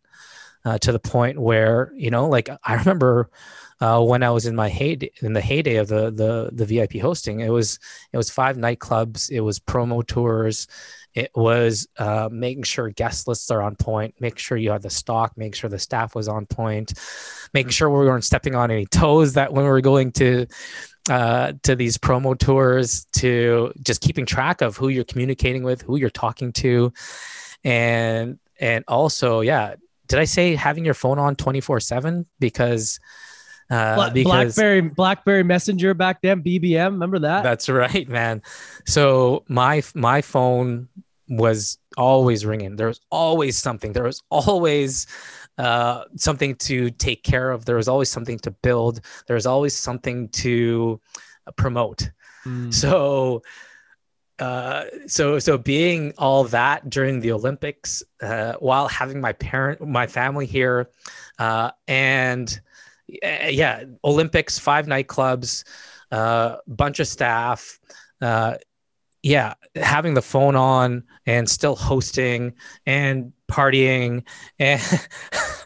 uh, 0.66 0.78
to 0.80 0.92
the 0.92 1.00
point 1.00 1.40
where 1.40 1.92
you 1.96 2.12
know, 2.12 2.28
like 2.28 2.50
I 2.64 2.74
remember 2.76 3.30
uh, 3.80 4.02
when 4.02 4.22
I 4.22 4.30
was 4.30 4.46
in 4.46 4.56
my 4.56 4.70
heyday, 4.70 5.12
in 5.22 5.34
the 5.34 5.42
heyday 5.42 5.76
of 5.78 5.88
the 5.88 6.12
the 6.12 6.50
the 6.54 6.66
VIP 6.66 7.02
hosting, 7.02 7.40
it 7.40 7.50
was 7.50 7.80
it 8.14 8.18
was 8.18 8.30
five 8.30 8.58
nightclubs, 8.58 9.30
it 9.32 9.42
was 9.42 9.60
promo 9.60 10.06
tours, 10.06 10.68
it 11.14 11.32
was 11.36 11.88
uh, 11.98 12.30
making 12.32 12.64
sure 12.64 12.90
guest 12.90 13.28
lists 13.28 13.52
are 13.52 13.62
on 13.62 13.76
point, 13.76 14.16
make 14.20 14.38
sure 14.38 14.58
you 14.58 14.72
had 14.72 14.82
the 14.82 14.90
stock, 14.90 15.36
make 15.36 15.56
sure 15.56 15.70
the 15.70 15.80
staff 15.80 16.16
was 16.16 16.28
on 16.28 16.46
point, 16.46 16.94
making 17.54 17.72
sure 17.72 17.90
we 17.90 18.06
weren't 18.06 18.24
stepping 18.24 18.56
on 18.56 18.72
any 18.72 18.86
toes 18.86 19.34
that 19.34 19.52
when 19.52 19.66
we 19.66 19.70
were 19.70 19.82
going 19.82 20.12
to 20.14 20.46
uh, 21.10 21.54
to 21.64 21.76
these 21.76 21.98
promo 21.98 22.38
tours, 22.38 23.06
to 23.14 23.74
just 23.82 24.02
keeping 24.02 24.26
track 24.26 24.62
of 24.62 24.78
who 24.78 24.90
you're 24.90 25.04
communicating 25.04 25.64
with, 25.64 25.82
who 25.82 25.98
you're 25.98 26.10
talking 26.10 26.52
to, 26.54 26.94
and 27.64 28.40
and 28.60 28.84
also, 28.88 29.42
yeah, 29.42 29.76
did 30.08 30.20
I 30.20 30.26
say 30.26 30.56
having 30.56 30.86
your 30.86 30.94
phone 30.94 31.20
on 31.20 31.36
twenty 31.36 31.62
four 31.62 31.80
seven 31.80 32.26
because 32.40 33.00
uh, 33.72 34.10
because, 34.12 34.56
BlackBerry 34.56 34.82
BlackBerry 34.82 35.44
Messenger 35.44 35.94
back 35.94 36.22
then, 36.22 36.44
BBM. 36.44 36.92
Remember 36.92 37.20
that? 37.20 37.44
That's 37.44 37.70
right, 37.70 38.08
man. 38.08 38.42
So 38.86 39.44
my 39.48 39.82
my 39.96 40.22
phone 40.22 40.90
was 41.30 41.78
always 41.98 42.46
ringing. 42.46 42.76
There 42.76 42.88
was 42.88 43.00
always 43.10 43.58
something. 43.58 43.94
There 43.94 44.04
was 44.04 44.22
always 44.30 45.08
uh, 45.58 46.06
something 46.16 46.56
to 46.56 46.90
take 46.92 47.24
care 47.24 47.52
of. 47.52 47.66
There 47.66 47.76
was 47.76 47.88
always 47.88 48.10
something 48.10 48.40
to 48.40 48.52
build. 48.52 49.02
There 49.28 49.36
was 49.36 49.46
always 49.46 49.76
something 49.76 50.30
to 50.30 51.00
promote. 51.56 52.12
Mm. 52.46 52.74
So. 52.74 53.42
Uh, 54.40 54.86
so 55.06 55.38
so 55.38 55.56
being 55.56 56.12
all 56.18 56.46
that 56.46 56.90
during 56.90 57.20
the 57.20 57.32
Olympics, 57.32 58.02
uh, 58.24 58.54
while 58.54 58.88
having 58.88 59.22
my 59.22 59.34
parent, 59.34 59.88
my 59.88 60.08
family 60.08 60.48
here, 60.48 60.90
uh, 61.38 61.70
and 61.88 62.60
yeah, 63.08 63.84
Olympics, 64.04 64.58
five 64.58 64.88
nightclubs, 64.88 65.64
a 66.12 66.16
uh, 66.16 66.58
bunch 66.68 67.00
of 67.00 67.08
staff. 67.08 67.80
Uh, 68.20 68.56
yeah, 69.24 69.54
having 69.76 70.14
the 70.16 70.22
phone 70.22 70.56
on 70.56 71.04
and 71.26 71.48
still 71.48 71.76
hosting 71.76 72.54
and 72.86 73.34
partying, 73.52 74.24
and 74.58 74.82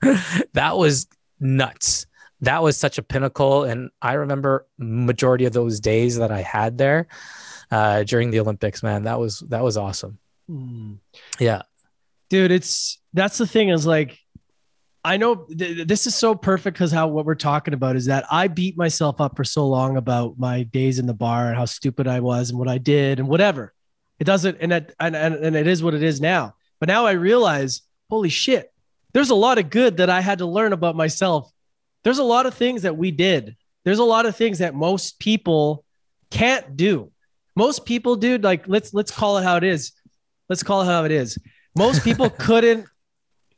that 0.53 0.77
was 0.77 1.07
nuts. 1.39 2.07
That 2.41 2.61
was 2.61 2.77
such 2.77 2.97
a 2.97 3.03
pinnacle, 3.03 3.63
and 3.63 3.89
I 4.01 4.13
remember 4.13 4.67
majority 4.77 5.45
of 5.45 5.53
those 5.53 5.79
days 5.79 6.17
that 6.17 6.31
I 6.31 6.41
had 6.41 6.77
there 6.77 7.07
uh, 7.71 8.03
during 8.03 8.31
the 8.31 8.39
Olympics. 8.39 8.83
Man, 8.83 9.03
that 9.03 9.19
was 9.19 9.39
that 9.49 9.63
was 9.63 9.77
awesome. 9.77 10.19
Mm. 10.49 10.97
Yeah, 11.39 11.61
dude, 12.29 12.51
it's 12.51 12.99
that's 13.13 13.37
the 13.37 13.47
thing 13.47 13.69
is 13.69 13.85
like 13.85 14.19
I 15.05 15.17
know 15.17 15.35
th- 15.35 15.87
this 15.87 16.07
is 16.07 16.15
so 16.15 16.33
perfect 16.33 16.75
because 16.75 16.91
how 16.91 17.07
what 17.07 17.25
we're 17.25 17.35
talking 17.35 17.75
about 17.75 17.95
is 17.95 18.05
that 18.05 18.25
I 18.31 18.47
beat 18.47 18.75
myself 18.75 19.21
up 19.21 19.37
for 19.37 19.43
so 19.43 19.67
long 19.67 19.97
about 19.97 20.39
my 20.39 20.63
days 20.63 20.97
in 20.97 21.05
the 21.05 21.13
bar 21.13 21.47
and 21.47 21.55
how 21.55 21.65
stupid 21.65 22.07
I 22.07 22.21
was 22.21 22.49
and 22.49 22.57
what 22.57 22.67
I 22.67 22.79
did 22.79 23.19
and 23.19 23.27
whatever. 23.27 23.71
It 24.19 24.23
doesn't, 24.23 24.57
and 24.59 24.73
it, 24.73 24.95
and, 24.99 25.15
and, 25.15 25.35
and 25.35 25.55
it 25.55 25.67
is 25.67 25.83
what 25.83 25.93
it 25.93 26.01
is 26.01 26.19
now. 26.19 26.55
But 26.79 26.87
now 26.87 27.05
I 27.05 27.13
realize, 27.13 27.81
holy 28.09 28.29
shit, 28.29 28.71
there's 29.13 29.29
a 29.29 29.35
lot 29.35 29.57
of 29.57 29.69
good 29.69 29.97
that 29.97 30.09
I 30.09 30.21
had 30.21 30.39
to 30.39 30.45
learn 30.45 30.73
about 30.73 30.95
myself. 30.95 31.51
There's 32.03 32.17
a 32.17 32.23
lot 32.23 32.45
of 32.45 32.53
things 32.53 32.83
that 32.83 32.97
we 32.97 33.11
did. 33.11 33.55
There's 33.83 33.99
a 33.99 34.03
lot 34.03 34.25
of 34.25 34.35
things 34.35 34.59
that 34.59 34.75
most 34.75 35.19
people 35.19 35.85
can't 36.31 36.75
do. 36.75 37.11
Most 37.55 37.85
people, 37.85 38.15
dude, 38.15 38.43
like 38.43 38.67
let's 38.67 38.93
let's 38.93 39.11
call 39.11 39.37
it 39.37 39.43
how 39.43 39.55
it 39.57 39.63
is. 39.63 39.93
Let's 40.49 40.63
call 40.63 40.81
it 40.81 40.85
how 40.85 41.05
it 41.05 41.11
is. 41.11 41.37
Most 41.75 42.03
people 42.03 42.29
couldn't 42.39 42.87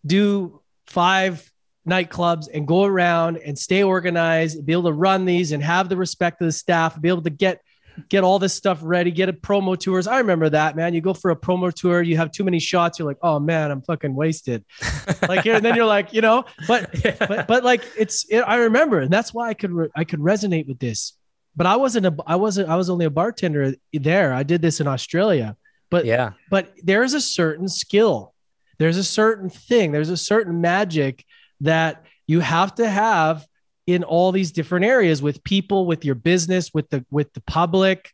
do 0.05 0.61
five 0.85 1.51
nightclubs 1.87 2.47
and 2.53 2.67
go 2.67 2.83
around 2.83 3.37
and 3.37 3.57
stay 3.57 3.83
organized, 3.83 4.65
be 4.65 4.73
able 4.73 4.83
to 4.83 4.93
run 4.93 5.25
these 5.25 5.51
and 5.51 5.63
have 5.63 5.89
the 5.89 5.97
respect 5.97 6.41
of 6.41 6.47
the 6.47 6.51
staff, 6.51 6.99
be 7.01 7.09
able 7.09 7.23
to 7.23 7.29
get 7.29 7.61
get 8.09 8.23
all 8.23 8.39
this 8.39 8.53
stuff 8.53 8.79
ready, 8.81 9.11
get 9.11 9.29
a 9.29 9.33
promo 9.33 9.77
tours. 9.77 10.07
I 10.07 10.19
remember 10.19 10.49
that, 10.49 10.75
man. 10.75 10.93
You 10.93 11.01
go 11.01 11.13
for 11.13 11.31
a 11.31 11.35
promo 11.35 11.73
tour, 11.73 12.01
you 12.01 12.17
have 12.17 12.31
too 12.31 12.43
many 12.43 12.59
shots, 12.59 12.99
you're 12.99 13.07
like, 13.07 13.17
oh 13.21 13.39
man, 13.39 13.71
I'm 13.71 13.81
fucking 13.81 14.13
wasted. 14.13 14.63
like 15.27 15.43
here, 15.43 15.55
and 15.55 15.65
then 15.65 15.75
you're 15.75 15.85
like, 15.85 16.13
you 16.13 16.21
know, 16.21 16.45
but 16.67 16.89
yeah. 17.05 17.15
but 17.19 17.47
but 17.47 17.63
like 17.63 17.83
it's 17.97 18.25
it, 18.29 18.41
I 18.41 18.57
remember, 18.57 18.99
and 18.99 19.11
that's 19.11 19.33
why 19.33 19.49
I 19.49 19.53
could 19.53 19.71
re- 19.71 19.89
I 19.95 20.03
could 20.03 20.19
resonate 20.19 20.67
with 20.67 20.79
this. 20.79 21.13
But 21.55 21.65
I 21.65 21.75
wasn't 21.75 22.05
a 22.05 22.15
I 22.25 22.35
wasn't 22.35 22.69
I 22.69 22.75
was 22.75 22.89
only 22.89 23.05
a 23.05 23.09
bartender 23.09 23.73
there. 23.93 24.33
I 24.33 24.43
did 24.43 24.61
this 24.61 24.79
in 24.79 24.87
Australia. 24.87 25.55
But 25.89 26.05
yeah, 26.05 26.31
but 26.49 26.73
there's 26.83 27.13
a 27.13 27.21
certain 27.21 27.69
skill 27.69 28.33
there's 28.77 28.97
a 28.97 29.03
certain 29.03 29.49
thing, 29.49 29.91
there's 29.91 30.09
a 30.09 30.17
certain 30.17 30.61
magic 30.61 31.25
that 31.61 32.05
you 32.27 32.39
have 32.39 32.75
to 32.75 32.87
have 32.87 33.45
in 33.87 34.03
all 34.03 34.31
these 34.31 34.51
different 34.51 34.85
areas 34.85 35.21
with 35.21 35.43
people, 35.43 35.85
with 35.85 36.05
your 36.05 36.15
business, 36.15 36.73
with 36.73 36.89
the 36.89 37.05
with 37.09 37.33
the 37.33 37.41
public. 37.41 38.11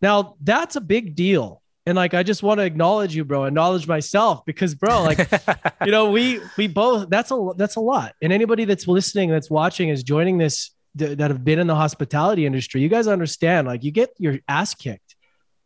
Now, 0.00 0.36
that's 0.40 0.76
a 0.76 0.80
big 0.80 1.14
deal. 1.14 1.60
And 1.84 1.96
like 1.96 2.14
I 2.14 2.22
just 2.22 2.42
want 2.42 2.58
to 2.58 2.64
acknowledge 2.64 3.14
you, 3.14 3.24
bro, 3.24 3.44
acknowledge 3.44 3.86
myself 3.86 4.44
because 4.46 4.74
bro, 4.74 5.02
like 5.02 5.28
you 5.84 5.90
know, 5.90 6.10
we 6.10 6.40
we 6.56 6.68
both 6.68 7.10
that's 7.10 7.30
a 7.30 7.50
that's 7.56 7.76
a 7.76 7.80
lot. 7.80 8.14
And 8.22 8.32
anybody 8.32 8.64
that's 8.64 8.86
listening, 8.86 9.30
that's 9.30 9.50
watching 9.50 9.88
is 9.88 10.02
joining 10.02 10.38
this 10.38 10.70
that 10.94 11.18
have 11.18 11.44
been 11.44 11.58
in 11.58 11.66
the 11.66 11.74
hospitality 11.74 12.46
industry. 12.46 12.80
You 12.80 12.88
guys 12.88 13.08
understand 13.08 13.66
like 13.66 13.82
you 13.82 13.90
get 13.90 14.10
your 14.18 14.38
ass 14.48 14.74
kicked. 14.74 15.16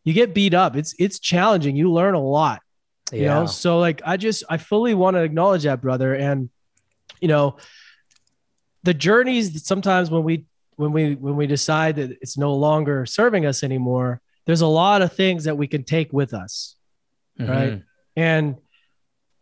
You 0.04 0.12
get 0.12 0.34
beat 0.34 0.54
up. 0.54 0.76
It's 0.76 0.94
it's 0.98 1.18
challenging. 1.18 1.76
You 1.76 1.92
learn 1.92 2.14
a 2.14 2.22
lot 2.22 2.62
you 3.12 3.22
yeah. 3.22 3.34
know 3.34 3.46
so 3.46 3.78
like 3.78 4.02
i 4.04 4.16
just 4.16 4.44
i 4.48 4.56
fully 4.56 4.94
want 4.94 5.14
to 5.14 5.22
acknowledge 5.22 5.62
that 5.62 5.80
brother 5.80 6.14
and 6.14 6.50
you 7.20 7.28
know 7.28 7.56
the 8.86 8.94
journeys 8.94 9.66
sometimes 9.66 10.10
when 10.10 10.22
we 10.22 10.44
when 10.76 10.92
we 10.92 11.16
when 11.16 11.34
we 11.34 11.46
decide 11.46 11.96
that 11.96 12.12
it's 12.22 12.38
no 12.38 12.54
longer 12.54 13.04
serving 13.04 13.44
us 13.44 13.64
anymore 13.64 14.20
there's 14.46 14.60
a 14.60 14.66
lot 14.66 15.02
of 15.02 15.12
things 15.12 15.44
that 15.44 15.58
we 15.58 15.66
can 15.66 15.82
take 15.82 16.12
with 16.12 16.32
us 16.32 16.76
mm-hmm. 17.38 17.50
right 17.50 17.82
and 18.14 18.56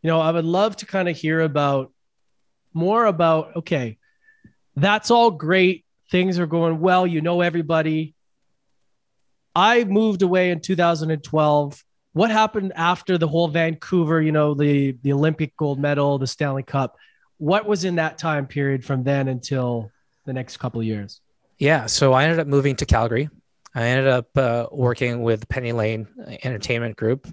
you 0.01 0.09
know 0.09 0.19
i 0.19 0.31
would 0.31 0.47
love 0.47 0.75
to 0.77 0.87
kind 0.87 1.11
of 1.11 1.17
hear 1.17 1.43
about 1.43 1.93
more 2.73 3.05
about 3.05 3.55
okay 3.55 3.99
that's 4.77 5.11
all 5.11 5.31
great 5.31 5.85
things 6.11 6.39
are 6.39 6.47
going 6.47 6.81
well 6.81 7.07
you 7.07 7.21
know 7.21 7.43
everybody 7.43 8.15
i 9.55 9.85
moved 9.85 10.23
away 10.23 10.51
in 10.51 10.59
2012 10.59 11.85
what 12.15 12.31
happened 12.31 12.73
after 12.77 13.19
the 13.19 13.27
whole 13.27 13.49
Vancouver, 13.49 14.23
you 14.23 14.31
know, 14.31 14.55
the 14.55 14.97
the 15.03 15.13
Olympic 15.13 15.57
gold 15.57 15.81
medal, 15.81 16.17
the 16.17 16.29
Stanley 16.29 16.63
Cup? 16.63 16.97
What 17.39 17.67
was 17.67 17.85
in 17.85 17.97
that 17.97 18.19
time 18.19 18.47
period 18.47 18.85
from 18.85 19.05
then 19.05 19.29
until 19.29 19.91
the 20.25 20.33
next 20.33 20.57
couple 20.59 20.83
years? 20.83 21.21
Yeah, 21.59 21.87
so 21.87 22.13
I 22.13 22.25
ended 22.25 22.41
up 22.41 22.47
moving 22.47 22.77
to 22.77 22.87
Calgary. 22.87 23.29
I 23.75 23.83
ended 23.87 24.09
up 24.09 24.37
uh, 24.39 24.67
working 24.71 25.23
with 25.23 25.49
Penny 25.49 25.73
Lane 25.73 26.07
Entertainment 26.45 26.97
Group, 26.97 27.27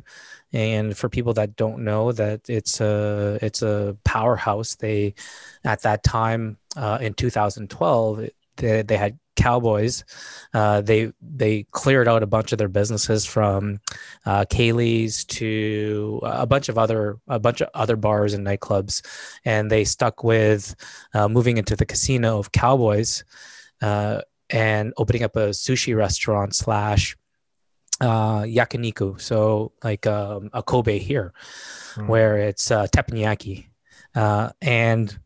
and 0.53 0.97
for 0.97 1.07
people 1.07 1.33
that 1.35 1.55
don't 1.55 1.83
know, 1.83 2.11
that 2.13 2.49
it's 2.49 2.81
a 2.81 3.37
it's 3.41 3.61
a 3.61 3.95
powerhouse. 4.03 4.75
They 4.75 5.13
at 5.63 5.83
that 5.83 6.03
time 6.03 6.57
uh, 6.75 6.97
in 6.99 7.13
2012 7.13 8.29
they, 8.61 8.81
they 8.83 8.97
had 8.97 9.17
Cowboys, 9.35 10.03
uh, 10.53 10.81
they 10.81 11.11
they 11.21 11.65
cleared 11.71 12.07
out 12.07 12.21
a 12.21 12.27
bunch 12.27 12.51
of 12.51 12.57
their 12.57 12.67
businesses 12.67 13.25
from 13.25 13.79
uh, 14.25 14.45
Kaylee's 14.45 15.25
to 15.25 16.19
a 16.23 16.45
bunch 16.45 16.69
of 16.69 16.77
other 16.77 17.17
a 17.27 17.39
bunch 17.39 17.61
of 17.61 17.69
other 17.73 17.95
bars 17.95 18.33
and 18.33 18.45
nightclubs, 18.45 19.01
and 19.43 19.71
they 19.71 19.83
stuck 19.83 20.23
with 20.23 20.75
uh, 21.13 21.27
moving 21.27 21.57
into 21.57 21.75
the 21.75 21.85
casino 21.85 22.39
of 22.39 22.51
Cowboys 22.51 23.23
uh, 23.81 24.21
and 24.49 24.93
opening 24.97 25.23
up 25.23 25.35
a 25.35 25.49
sushi 25.49 25.95
restaurant 25.95 26.53
slash 26.53 27.17
uh, 28.01 28.41
yakiniku, 28.41 29.19
so 29.19 29.71
like 29.83 30.05
um, 30.07 30.49
a 30.53 30.61
Kobe 30.61 30.99
here, 30.99 31.33
mm. 31.95 32.07
where 32.07 32.37
it's 32.37 32.69
uh, 32.69 32.87
teppanyaki, 32.87 33.67
uh, 34.15 34.49
and 34.61 35.17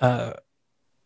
uh, 0.00 0.32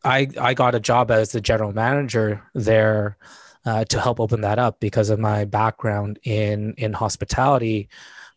I 0.05 0.28
I 0.40 0.55
got 0.55 0.74
a 0.74 0.80
job 0.80 1.11
as 1.11 1.32
the 1.32 1.40
general 1.40 1.72
manager 1.72 2.42
there 2.55 3.16
uh, 3.64 3.84
to 3.86 4.00
help 4.00 4.20
open 4.20 4.40
that 4.42 4.59
up 4.59 4.80
because 4.80 5.11
of 5.11 5.18
my 5.18 5.44
background 5.44 6.18
in 6.24 6.74
in 6.78 6.92
hospitality, 6.92 7.88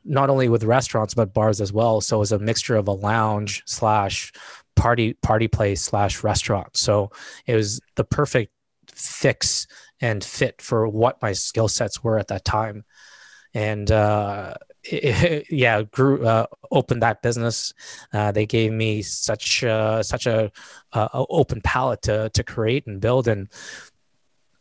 not 0.03 0.29
only 0.29 0.49
with 0.49 0.63
restaurants 0.63 1.13
but 1.13 1.33
bars 1.33 1.61
as 1.61 1.73
well. 1.73 2.01
So 2.01 2.17
it 2.17 2.19
was 2.19 2.31
a 2.31 2.39
mixture 2.39 2.75
of 2.75 2.87
a 2.87 2.91
lounge 2.93 3.63
slash 3.65 4.31
party 4.75 5.13
party 5.21 5.47
place 5.47 5.81
slash 5.81 6.23
restaurant. 6.23 6.77
So 6.77 7.11
it 7.45 7.55
was 7.55 7.81
the 7.95 8.03
perfect 8.03 8.51
fix 8.93 9.67
and 10.01 10.23
fit 10.23 10.61
for 10.61 10.87
what 10.87 11.21
my 11.21 11.33
skill 11.33 11.67
sets 11.67 12.03
were 12.03 12.19
at 12.19 12.27
that 12.27 12.45
time. 12.45 12.83
and 13.53 13.89
uh, 13.91 14.55
it, 14.85 15.45
yeah, 15.51 15.83
grew 15.83 16.25
uh, 16.25 16.45
opened 16.71 17.01
that 17.03 17.21
business. 17.21 17.73
Uh, 18.13 18.31
they 18.31 18.45
gave 18.45 18.71
me 18.71 19.01
such 19.01 19.63
uh, 19.63 20.03
such 20.03 20.25
a, 20.27 20.51
a, 20.93 21.25
open 21.29 21.61
palette 21.61 22.01
to 22.03 22.29
to 22.29 22.43
create 22.43 22.87
and 22.87 23.01
build, 23.01 23.27
and 23.27 23.49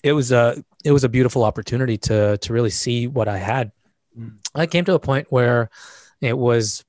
it 0.02 0.12
was 0.12 0.32
a 0.32 0.62
it 0.84 0.92
was 0.92 1.04
a 1.04 1.08
beautiful 1.08 1.44
opportunity 1.44 1.98
to 1.98 2.38
to 2.38 2.52
really 2.52 2.70
see 2.70 3.06
what 3.06 3.28
I 3.28 3.38
had. 3.38 3.72
Mm. 4.18 4.38
I 4.54 4.66
came 4.66 4.84
to 4.86 4.94
a 4.94 5.00
point 5.00 5.26
where 5.30 5.70
it 6.20 6.36
was 6.36 6.84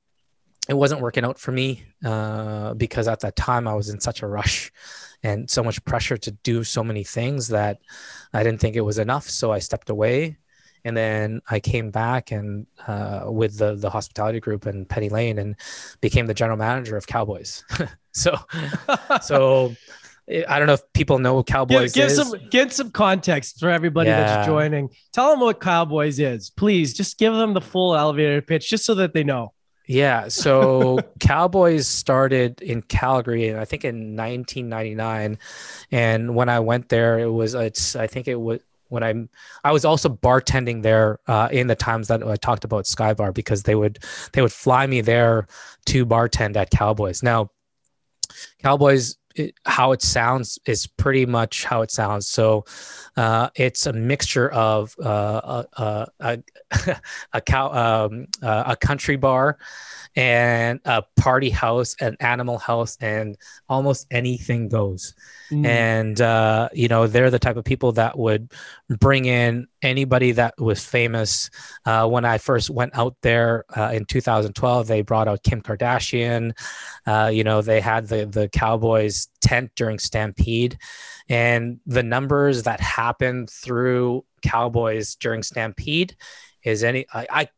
it 0.68 0.74
wasn't 0.74 1.02
working 1.02 1.24
out 1.24 1.40
for 1.40 1.52
me 1.52 1.84
uh, 2.04 2.74
because 2.74 3.08
at 3.08 3.20
that 3.20 3.36
time 3.36 3.68
I 3.68 3.76
was 3.76 3.90
in 3.90 4.00
such 4.00 4.22
a 4.22 4.28
rush 4.28 4.72
and 5.24 5.50
so 5.50 5.64
much 5.64 5.84
pressure 5.86 6.18
to 6.18 6.32
do 6.32 6.64
so 6.64 6.84
many 6.84 7.04
things 7.04 7.50
that 7.50 7.80
I 8.34 8.44
didn't 8.44 8.62
think 8.62 8.76
it 8.76 8.82
was 8.82 8.98
enough. 8.98 9.30
So 9.30 9.52
I 9.52 9.60
stepped 9.60 9.90
away, 9.90 10.38
and 10.86 10.96
then 10.96 11.42
I 11.50 11.60
came 11.60 11.90
back 11.90 12.32
and 12.32 12.68
uh, 12.88 13.26
with 13.26 13.58
the 13.58 13.76
the 13.76 13.90
hospitality 13.90 14.40
group 14.40 14.66
and 14.66 14.88
Penny 14.88 15.10
Lane 15.10 15.40
and 15.40 15.56
became 16.00 16.28
the 16.28 16.34
general 16.34 16.58
manager 16.58 16.96
of 16.96 17.08
Cowboys. 17.08 17.66
so, 18.12 18.38
so. 19.22 19.76
I 20.28 20.58
don't 20.58 20.66
know 20.66 20.74
if 20.74 20.92
people 20.94 21.20
know 21.20 21.36
what 21.36 21.46
Cowboys 21.46 21.94
give, 21.94 22.10
give 22.10 22.12
is. 22.12 22.16
Some, 22.18 22.50
give 22.50 22.74
some 22.74 22.90
context 22.90 23.60
for 23.60 23.70
everybody 23.70 24.10
yeah. 24.10 24.22
that's 24.22 24.48
joining. 24.48 24.90
Tell 25.14 25.30
them 25.30 25.40
what 25.40 25.60
Cowboys 25.62 26.18
is, 26.18 26.50
please. 26.50 26.96
Just 26.96 27.20
give 27.20 27.32
them 27.32 27.54
the 27.54 27.62
full 27.62 27.96
elevator 27.96 28.42
pitch, 28.42 28.68
just 28.68 28.86
so 28.86 28.96
that 28.96 29.14
they 29.14 29.24
know. 29.24 29.54
Yeah. 29.86 30.30
So 30.30 31.00
Cowboys 31.20 31.88
started 31.88 32.60
in 32.62 32.82
Calgary, 32.82 33.56
I 33.56 33.66
think 33.66 33.86
in 33.86 34.16
1999. 34.16 35.38
And 35.92 36.36
when 36.36 36.50
I 36.50 36.60
went 36.60 36.90
there, 36.90 37.20
it 37.20 37.30
was, 37.30 37.54
it's, 37.54 37.96
I 37.96 38.08
think 38.08 38.28
it 38.28 38.40
was, 38.40 38.62
when 38.90 39.04
I'm, 39.04 39.30
I 39.64 39.72
was 39.72 39.86
also 39.86 40.10
bartending 40.10 40.84
there 40.84 41.20
uh, 41.28 41.50
in 41.52 41.68
the 41.68 41.76
times 41.76 42.08
that 42.08 42.24
I 42.24 42.36
talked 42.36 42.64
about 42.64 42.88
Sky 42.88 43.14
Bar 43.14 43.32
because 43.32 43.64
they 43.64 43.76
would, 43.76 44.00
they 44.34 44.42
would 44.42 44.54
fly 44.54 44.88
me 44.88 45.02
there 45.02 45.48
to 45.88 46.06
bartend 46.06 46.56
at 46.56 46.70
Cowboys. 46.70 47.24
Now, 47.24 47.52
Cowboys 48.62 49.18
it, 49.36 49.54
how 49.66 49.92
it 49.92 50.02
sounds 50.02 50.58
is 50.66 50.88
pretty 50.88 51.26
much 51.26 51.66
how 51.66 51.82
it 51.82 51.92
sounds. 51.92 52.28
So 52.28 52.66
uh, 53.18 53.50
it's 53.56 53.86
a 53.86 53.94
mixture 53.94 54.50
of 54.52 54.96
uh, 55.04 55.64
a, 55.78 56.08
a, 56.20 56.40
a, 57.34 57.42
cow, 57.42 58.08
um, 58.08 58.28
a 58.42 58.76
country 58.76 59.18
bar 59.18 59.58
and 60.16 60.80
a 60.86 61.04
party 61.18 61.50
house, 61.50 61.96
an 62.00 62.16
animal 62.20 62.58
house, 62.58 62.98
and 63.02 63.38
almost 63.68 64.08
anything 64.12 64.70
goes. 64.70 65.14
Mm. 65.52 65.66
And 65.66 66.22
uh, 66.22 66.70
you 66.74 66.88
know, 66.88 67.08
they're 67.08 67.30
the 67.30 67.39
type 67.39 67.58
of 67.58 67.66
people 67.66 67.91
that 67.93 68.18
would 68.18 68.52
bring 68.89 69.26
in 69.26 69.68
anybody 69.82 70.32
that 70.34 70.60
was 70.60 70.84
famous. 70.84 71.50
Uh, 71.86 72.08
when 72.08 72.26
I 72.26 72.38
first 72.38 72.70
went 72.70 72.98
out 72.98 73.16
there 73.22 73.66
uh, 73.76 73.91
in 73.93 74.06
2012, 74.06 74.88
they 74.88 75.02
brought 75.02 75.28
out 75.28 75.43
Kim 75.43 75.62
Kardashian. 75.62 76.54
Uh, 77.06 77.30
you 77.32 77.43
know, 77.43 77.62
they 77.62 77.80
had 77.80 78.08
the 78.08 78.26
the 78.26 78.50
Cowboys 78.50 79.28
tent 79.41 79.72
during 79.76 80.00
Stampede, 80.00 80.78
and 81.30 81.80
the 81.86 82.04
numbers 82.04 82.64
that 82.64 82.80
happened 82.80 83.50
through 83.50 84.26
Cowboys 84.41 85.16
during 85.16 85.43
Stampede 85.43 86.16
is 86.64 86.84
any 86.84 87.06
I, 87.14 87.28
I 87.30 87.50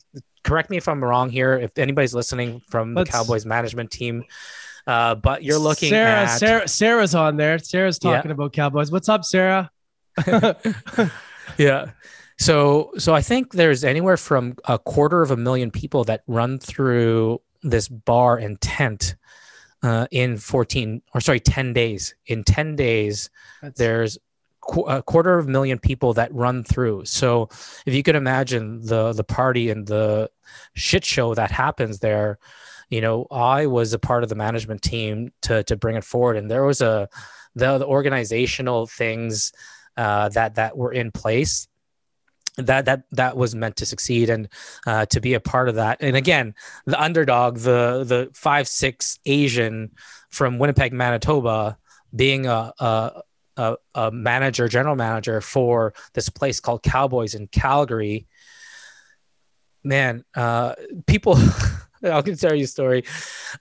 correct 0.44 0.70
me 0.70 0.78
if 0.78 0.88
I'm 0.88 1.04
wrong 1.04 1.30
here. 1.30 1.54
If 1.54 1.78
anybody's 1.78 2.14
listening 2.14 2.62
from 2.70 2.94
Let's, 2.94 3.10
the 3.10 3.18
Cowboys 3.18 3.46
management 3.46 3.92
team, 3.92 4.24
uh, 4.88 5.16
but 5.16 5.44
you're 5.44 5.60
looking 5.60 5.90
Sarah, 5.90 6.24
at 6.24 6.38
Sarah. 6.38 6.68
Sarah's 6.68 7.14
on 7.14 7.36
there. 7.36 7.60
Sarah's 7.60 8.00
talking 8.00 8.30
yeah. 8.30 8.36
about 8.36 8.54
Cowboys. 8.54 8.90
What's 8.90 9.10
up, 9.10 9.26
Sarah? 9.26 9.70
yeah. 11.58 11.92
So 12.40 12.92
so 12.98 13.14
I 13.14 13.22
think 13.22 13.52
there's 13.52 13.84
anywhere 13.84 14.18
from 14.18 14.56
a 14.66 14.80
quarter 14.80 15.22
of 15.22 15.32
a 15.32 15.38
million 15.38 15.72
people 15.72 16.06
that 16.06 16.24
run 16.28 16.58
through 16.58 17.42
this 17.64 17.88
bar 17.90 18.38
and 18.38 18.60
tent 18.62 19.16
uh, 19.84 20.08
in 20.12 20.38
14 20.38 21.02
or 21.14 21.22
sorry 21.22 21.42
10 21.42 21.74
days. 21.74 22.16
In 22.26 22.44
10 22.44 22.76
days, 22.76 23.30
That's... 23.62 23.78
there's 23.78 24.18
a 24.88 25.02
quarter 25.02 25.38
of 25.38 25.48
a 25.48 25.50
million 25.50 25.80
people 25.80 26.14
that 26.14 26.34
run 26.34 26.64
through. 26.64 27.06
So 27.06 27.50
if 27.86 27.94
you 27.94 28.04
could 28.04 28.16
imagine 28.16 28.86
the 28.86 29.12
the 29.14 29.24
party 29.24 29.70
and 29.70 29.86
the 29.86 30.30
shit 30.76 31.04
show 31.04 31.34
that 31.36 31.52
happens 31.52 32.00
there, 32.00 32.38
you 32.90 33.02
know, 33.02 33.28
I 33.32 33.66
was 33.66 33.94
a 33.94 34.00
part 34.00 34.24
of 34.24 34.30
the 34.30 34.36
management 34.36 34.82
team 34.82 35.32
to 35.44 35.64
to 35.64 35.76
bring 35.76 35.96
it 35.96 36.04
forward, 36.04 36.38
and 36.38 36.50
there 36.50 36.64
was 36.64 36.82
a 36.82 37.10
the, 37.56 37.80
the 37.80 37.86
organizational 37.86 38.88
things 38.88 39.52
uh, 39.98 40.30
that 40.30 40.56
that 40.56 40.78
were 40.78 40.94
in 40.94 41.12
place 41.12 41.68
that 42.58 42.86
that 42.86 43.04
that 43.12 43.38
was 43.38 43.56
meant 43.56 43.78
to 43.78 43.86
succeed 43.86 44.30
and 44.30 44.50
uh, 44.86 45.06
to 45.08 45.22
be 45.22 45.34
a 45.34 45.40
part 45.40 45.70
of 45.70 45.76
that. 45.76 45.98
And 46.02 46.16
again, 46.16 46.56
the 46.86 47.02
underdog, 47.02 47.58
the 47.58 48.04
the 48.04 48.30
five 48.34 48.68
six 48.68 49.20
Asian 49.26 49.92
from 50.30 50.60
Winnipeg, 50.60 50.94
Manitoba, 50.94 51.78
being 52.16 52.48
a, 52.48 52.74
a 52.80 53.24
a, 53.96 54.12
manager, 54.12 54.68
general 54.68 54.96
manager 54.96 55.42
for 55.42 55.94
this 56.14 56.30
place 56.30 56.60
called 56.60 56.84
Cowboys 56.84 57.34
in 57.34 57.48
Calgary. 57.48 58.28
Man, 59.84 60.24
uh, 60.36 60.76
people. 61.06 61.38
I'll 62.04 62.24
tell 62.24 62.56
you 62.56 62.64
a 62.64 62.68
story. 62.68 63.04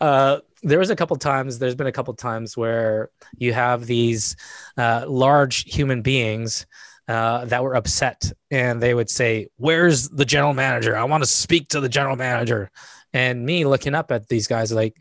Uh, 0.01 0.39
there 0.63 0.79
was 0.79 0.91
a 0.91 0.97
couple 0.97 1.17
times. 1.17 1.59
There's 1.59 1.75
been 1.75 1.87
a 1.87 1.93
couple 1.93 2.13
times 2.15 2.57
where 2.57 3.11
you 3.39 3.53
have 3.53 3.87
these 3.87 4.37
uh, 4.77 5.05
large 5.07 5.73
human 5.73 6.03
beings 6.03 6.67
uh, 7.09 7.45
that 7.47 7.63
were 7.63 7.75
upset, 7.77 8.33
and 8.51 8.83
they 8.83 8.95
would 8.95 9.11
say, 9.11 9.49
"Where's 9.57 10.09
the 10.09 10.25
general 10.25 10.55
manager? 10.55 10.97
I 10.97 11.05
want 11.05 11.23
to 11.23 11.29
speak 11.29 11.69
to 11.69 11.81
the 11.81 11.89
general 11.89 12.17
manager." 12.17 12.71
And 13.13 13.47
me 13.47 13.65
looking 13.65 13.95
up 13.95 14.11
at 14.11 14.29
these 14.29 14.47
guys, 14.47 14.73
like, 14.73 15.01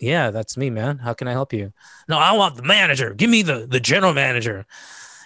yeah, 0.00 0.30
that's 0.30 0.56
me, 0.56 0.68
man. 0.70 0.98
How 0.98 1.14
can 1.14 1.28
I 1.28 1.32
help 1.32 1.52
you? 1.52 1.72
No, 2.08 2.18
I 2.18 2.32
want 2.32 2.56
the 2.56 2.62
manager. 2.62 3.14
Give 3.14 3.30
me 3.30 3.42
the 3.42 3.66
the 3.66 3.80
general 3.80 4.14
manager. 4.14 4.66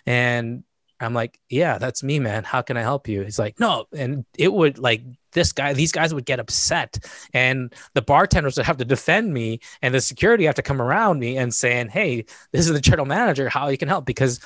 And 0.07 0.65
I'm 1.01 1.15
like, 1.15 1.39
yeah, 1.49 1.79
that's 1.79 2.03
me, 2.03 2.19
man. 2.19 2.45
How 2.45 2.63
can 2.63 2.77
I 2.77 2.83
help 2.83 3.09
you? 3.09 3.23
He's 3.23 3.39
like, 3.39 3.61
no. 3.61 3.87
And 3.93 4.25
it 4.37 4.53
would 4.53 4.79
like 4.79 5.03
this 5.33 5.53
guy, 5.53 5.73
these 5.73 5.93
guys 5.93 6.15
would 6.15 6.25
get 6.25 6.41
upset. 6.41 6.99
And 7.33 7.73
the 7.95 8.03
bartenders 8.03 8.57
would 8.57 8.67
have 8.67 8.77
to 8.79 8.85
defend 8.85 9.33
me 9.33 9.61
and 9.83 9.95
the 9.95 10.01
security 10.01 10.45
have 10.45 10.55
to 10.57 10.63
come 10.63 10.81
around 10.81 11.19
me 11.19 11.37
and 11.37 11.53
saying, 11.53 11.89
Hey, 11.89 12.25
this 12.53 12.67
is 12.67 12.73
the 12.73 12.81
general 12.81 13.07
manager, 13.07 13.49
how 13.49 13.69
you 13.69 13.79
can 13.79 13.89
help. 13.89 14.07
Because, 14.07 14.41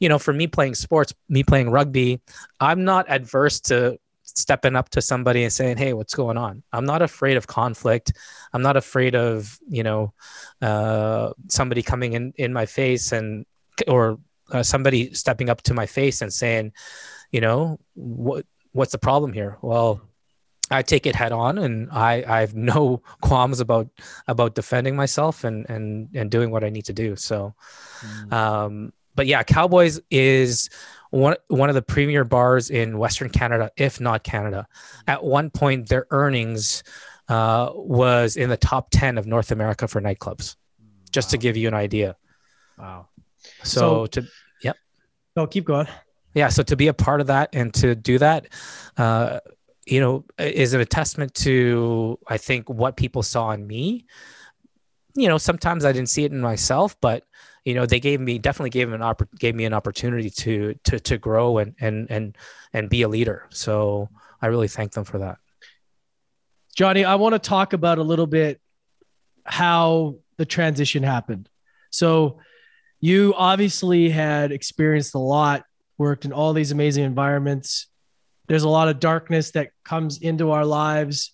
you 0.00 0.08
know, 0.08 0.18
for 0.18 0.32
me 0.32 0.46
playing 0.46 0.74
sports, 0.74 1.14
me 1.28 1.42
playing 1.42 1.70
rugby, 1.70 2.20
I'm 2.60 2.84
not 2.84 3.06
adverse 3.08 3.60
to 3.62 3.98
stepping 4.22 4.74
up 4.74 4.88
to 4.90 5.00
somebody 5.00 5.44
and 5.44 5.52
saying, 5.52 5.76
"Hey, 5.76 5.92
what's 5.92 6.14
going 6.14 6.36
on?" 6.36 6.62
I'm 6.72 6.84
not 6.84 7.02
afraid 7.02 7.36
of 7.36 7.46
conflict. 7.46 8.12
I'm 8.52 8.62
not 8.62 8.76
afraid 8.76 9.14
of 9.14 9.58
you 9.68 9.82
know 9.82 10.12
uh, 10.60 11.32
somebody 11.48 11.82
coming 11.82 12.14
in 12.14 12.32
in 12.36 12.52
my 12.52 12.66
face 12.66 13.12
and 13.12 13.46
or 13.86 14.18
uh, 14.50 14.62
somebody 14.62 15.12
stepping 15.14 15.48
up 15.48 15.62
to 15.62 15.74
my 15.74 15.86
face 15.86 16.22
and 16.22 16.32
saying, 16.32 16.72
you 17.30 17.40
know, 17.40 17.78
what 17.94 18.46
what's 18.72 18.92
the 18.92 18.98
problem 18.98 19.32
here? 19.32 19.58
Well, 19.62 20.00
I 20.74 20.82
take 20.82 21.06
it 21.06 21.14
head 21.14 21.32
on, 21.32 21.58
and 21.58 21.90
I 21.90 22.24
I 22.26 22.40
have 22.40 22.54
no 22.54 23.02
qualms 23.22 23.60
about 23.60 23.88
about 24.26 24.54
defending 24.54 24.96
myself 24.96 25.44
and 25.44 25.68
and 25.68 26.08
and 26.14 26.30
doing 26.30 26.50
what 26.50 26.64
I 26.64 26.70
need 26.70 26.84
to 26.86 26.92
do. 26.92 27.16
So, 27.16 27.54
mm. 28.00 28.32
um, 28.32 28.92
but 29.14 29.26
yeah, 29.26 29.42
Cowboys 29.42 30.00
is 30.10 30.70
one 31.10 31.36
one 31.48 31.68
of 31.68 31.74
the 31.74 31.82
premier 31.82 32.24
bars 32.24 32.70
in 32.70 32.98
Western 32.98 33.30
Canada, 33.30 33.70
if 33.76 34.00
not 34.00 34.24
Canada. 34.24 34.66
At 35.06 35.22
one 35.24 35.50
point, 35.50 35.88
their 35.88 36.06
earnings 36.10 36.82
uh, 37.28 37.70
was 37.72 38.36
in 38.36 38.50
the 38.50 38.56
top 38.56 38.88
ten 38.90 39.18
of 39.18 39.26
North 39.26 39.52
America 39.52 39.86
for 39.88 40.00
nightclubs. 40.00 40.56
Just 41.12 41.28
wow. 41.28 41.30
to 41.30 41.38
give 41.38 41.56
you 41.56 41.68
an 41.68 41.74
idea. 41.74 42.16
Wow. 42.78 43.08
So, 43.62 43.80
so 43.80 44.06
to 44.06 44.28
yep. 44.62 44.76
No, 45.36 45.46
keep 45.46 45.64
going. 45.64 45.86
Yeah. 46.34 46.48
So 46.48 46.62
to 46.64 46.76
be 46.76 46.88
a 46.88 46.94
part 46.94 47.20
of 47.20 47.28
that 47.28 47.50
and 47.52 47.72
to 47.74 47.94
do 47.94 48.18
that, 48.18 48.48
uh, 48.96 49.38
you 49.86 50.00
know, 50.00 50.24
is 50.38 50.74
it 50.74 50.80
a 50.80 50.86
testament 50.86 51.34
to 51.34 52.18
I 52.28 52.38
think 52.38 52.68
what 52.68 52.96
people 52.96 53.22
saw 53.22 53.50
in 53.50 53.66
me. 53.66 54.06
You 55.16 55.28
know, 55.28 55.38
sometimes 55.38 55.84
I 55.84 55.92
didn't 55.92 56.08
see 56.08 56.24
it 56.24 56.32
in 56.32 56.40
myself, 56.40 56.96
but 57.00 57.24
you 57.64 57.74
know 57.74 57.86
they 57.86 58.00
gave 58.00 58.20
me 58.20 58.38
definitely 58.38 58.70
gave 58.70 58.92
an 58.92 59.02
opp- 59.02 59.28
gave 59.38 59.54
me 59.54 59.64
an 59.64 59.72
opportunity 59.72 60.30
to 60.30 60.74
to 60.84 61.00
to 61.00 61.18
grow 61.18 61.58
and 61.58 61.74
and 61.80 62.10
and 62.10 62.36
and 62.72 62.90
be 62.90 63.02
a 63.02 63.08
leader. 63.08 63.46
So 63.50 64.08
i 64.42 64.46
really 64.48 64.68
thank 64.68 64.92
them 64.92 65.04
for 65.04 65.18
that. 65.18 65.38
Johnny 66.74 67.04
i 67.04 67.14
want 67.14 67.34
to 67.34 67.38
talk 67.38 67.72
about 67.72 67.98
a 67.98 68.02
little 68.02 68.26
bit 68.26 68.60
how 69.44 70.16
the 70.36 70.46
transition 70.46 71.02
happened. 71.02 71.48
So 71.90 72.38
you 73.00 73.34
obviously 73.36 74.08
had 74.10 74.50
experienced 74.50 75.14
a 75.14 75.18
lot 75.18 75.64
worked 75.98 76.24
in 76.24 76.32
all 76.32 76.52
these 76.52 76.72
amazing 76.72 77.04
environments 77.04 77.86
there's 78.46 78.64
a 78.64 78.68
lot 78.68 78.88
of 78.88 79.00
darkness 79.00 79.52
that 79.52 79.70
comes 79.84 80.18
into 80.18 80.50
our 80.50 80.64
lives 80.64 81.32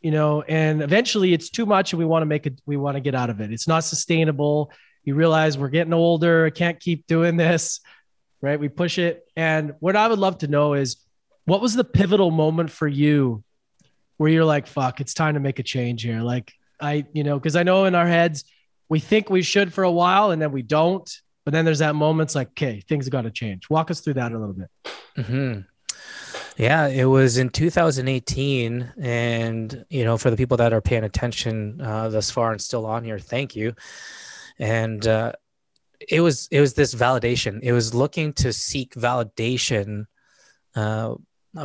you 0.00 0.10
know 0.10 0.42
and 0.42 0.82
eventually 0.82 1.32
it's 1.32 1.50
too 1.50 1.66
much 1.66 1.92
and 1.92 1.98
we 1.98 2.04
want 2.04 2.22
to 2.22 2.26
make 2.26 2.46
it 2.46 2.60
we 2.66 2.76
want 2.76 2.96
to 2.96 3.00
get 3.00 3.14
out 3.14 3.30
of 3.30 3.40
it 3.40 3.52
it's 3.52 3.68
not 3.68 3.84
sustainable 3.84 4.72
you 5.04 5.14
realize 5.14 5.58
we're 5.58 5.68
getting 5.68 5.92
older. 5.92 6.46
I 6.46 6.50
can't 6.50 6.78
keep 6.78 7.06
doing 7.06 7.36
this, 7.36 7.80
right? 8.40 8.58
We 8.58 8.68
push 8.68 8.98
it. 8.98 9.26
And 9.36 9.74
what 9.80 9.96
I 9.96 10.06
would 10.08 10.18
love 10.18 10.38
to 10.38 10.48
know 10.48 10.74
is 10.74 10.96
what 11.44 11.60
was 11.60 11.74
the 11.74 11.84
pivotal 11.84 12.30
moment 12.30 12.70
for 12.70 12.86
you 12.86 13.42
where 14.16 14.30
you're 14.30 14.44
like, 14.44 14.66
fuck, 14.66 15.00
it's 15.00 15.14
time 15.14 15.34
to 15.34 15.40
make 15.40 15.58
a 15.58 15.64
change 15.64 16.02
here? 16.02 16.20
Like, 16.20 16.52
I, 16.80 17.06
you 17.12 17.24
know, 17.24 17.38
because 17.38 17.56
I 17.56 17.64
know 17.64 17.84
in 17.86 17.94
our 17.94 18.06
heads, 18.06 18.44
we 18.88 19.00
think 19.00 19.28
we 19.28 19.42
should 19.42 19.72
for 19.72 19.84
a 19.84 19.90
while 19.90 20.30
and 20.30 20.40
then 20.40 20.52
we 20.52 20.62
don't. 20.62 21.10
But 21.44 21.52
then 21.52 21.64
there's 21.64 21.80
that 21.80 21.96
moments 21.96 22.36
like, 22.36 22.48
okay, 22.50 22.80
things 22.88 23.08
got 23.08 23.22
to 23.22 23.30
change. 23.30 23.68
Walk 23.68 23.90
us 23.90 24.00
through 24.00 24.14
that 24.14 24.30
a 24.30 24.38
little 24.38 24.54
bit. 24.54 24.68
Mm-hmm. 25.16 25.60
Yeah, 26.56 26.86
it 26.88 27.06
was 27.06 27.38
in 27.38 27.48
2018, 27.48 28.92
and 29.00 29.84
you 29.88 30.04
know, 30.04 30.18
for 30.18 30.30
the 30.30 30.36
people 30.36 30.58
that 30.58 30.72
are 30.72 30.82
paying 30.82 31.04
attention 31.04 31.80
uh, 31.80 32.08
thus 32.10 32.30
far 32.30 32.52
and 32.52 32.60
still 32.60 32.84
on 32.84 33.04
here, 33.04 33.18
thank 33.18 33.56
you. 33.56 33.74
And 34.58 35.06
uh, 35.06 35.32
it 36.08 36.20
was 36.20 36.48
it 36.50 36.60
was 36.60 36.74
this 36.74 36.94
validation. 36.94 37.60
It 37.62 37.72
was 37.72 37.94
looking 37.94 38.32
to 38.34 38.52
seek 38.52 38.94
validation 38.94 40.04
uh, 40.74 41.14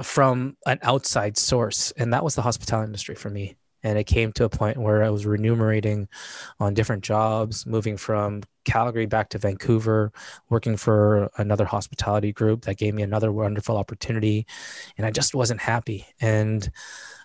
from 0.04 0.58
an 0.66 0.80
outside 0.82 1.38
source, 1.38 1.92
and 1.98 2.14
that 2.14 2.24
was 2.24 2.36
the 2.36 2.42
hospitality 2.42 2.88
industry 2.88 3.16
for 3.16 3.30
me. 3.30 3.56
And 3.88 3.98
it 3.98 4.04
came 4.04 4.34
to 4.34 4.44
a 4.44 4.50
point 4.50 4.78
where 4.78 5.02
I 5.02 5.10
was 5.10 5.26
remunerating 5.26 6.10
on 6.60 6.74
different 6.74 7.06
jobs, 7.06 7.66
moving 7.66 7.96
from 7.96 8.44
Calgary 8.66 9.06
back 9.06 9.30
to 9.30 9.38
Vancouver, 9.38 10.12
working 10.50 10.76
for 10.76 11.30
another 11.38 11.64
hospitality 11.64 12.34
group 12.34 12.64
that 12.64 12.78
gave 12.78 12.94
me 12.94 13.02
another 13.02 13.32
wonderful 13.32 13.78
opportunity, 13.78 14.46
and 14.98 15.08
I 15.08 15.12
just 15.12 15.34
wasn't 15.34 15.62
happy. 15.62 16.06
And 16.20 16.70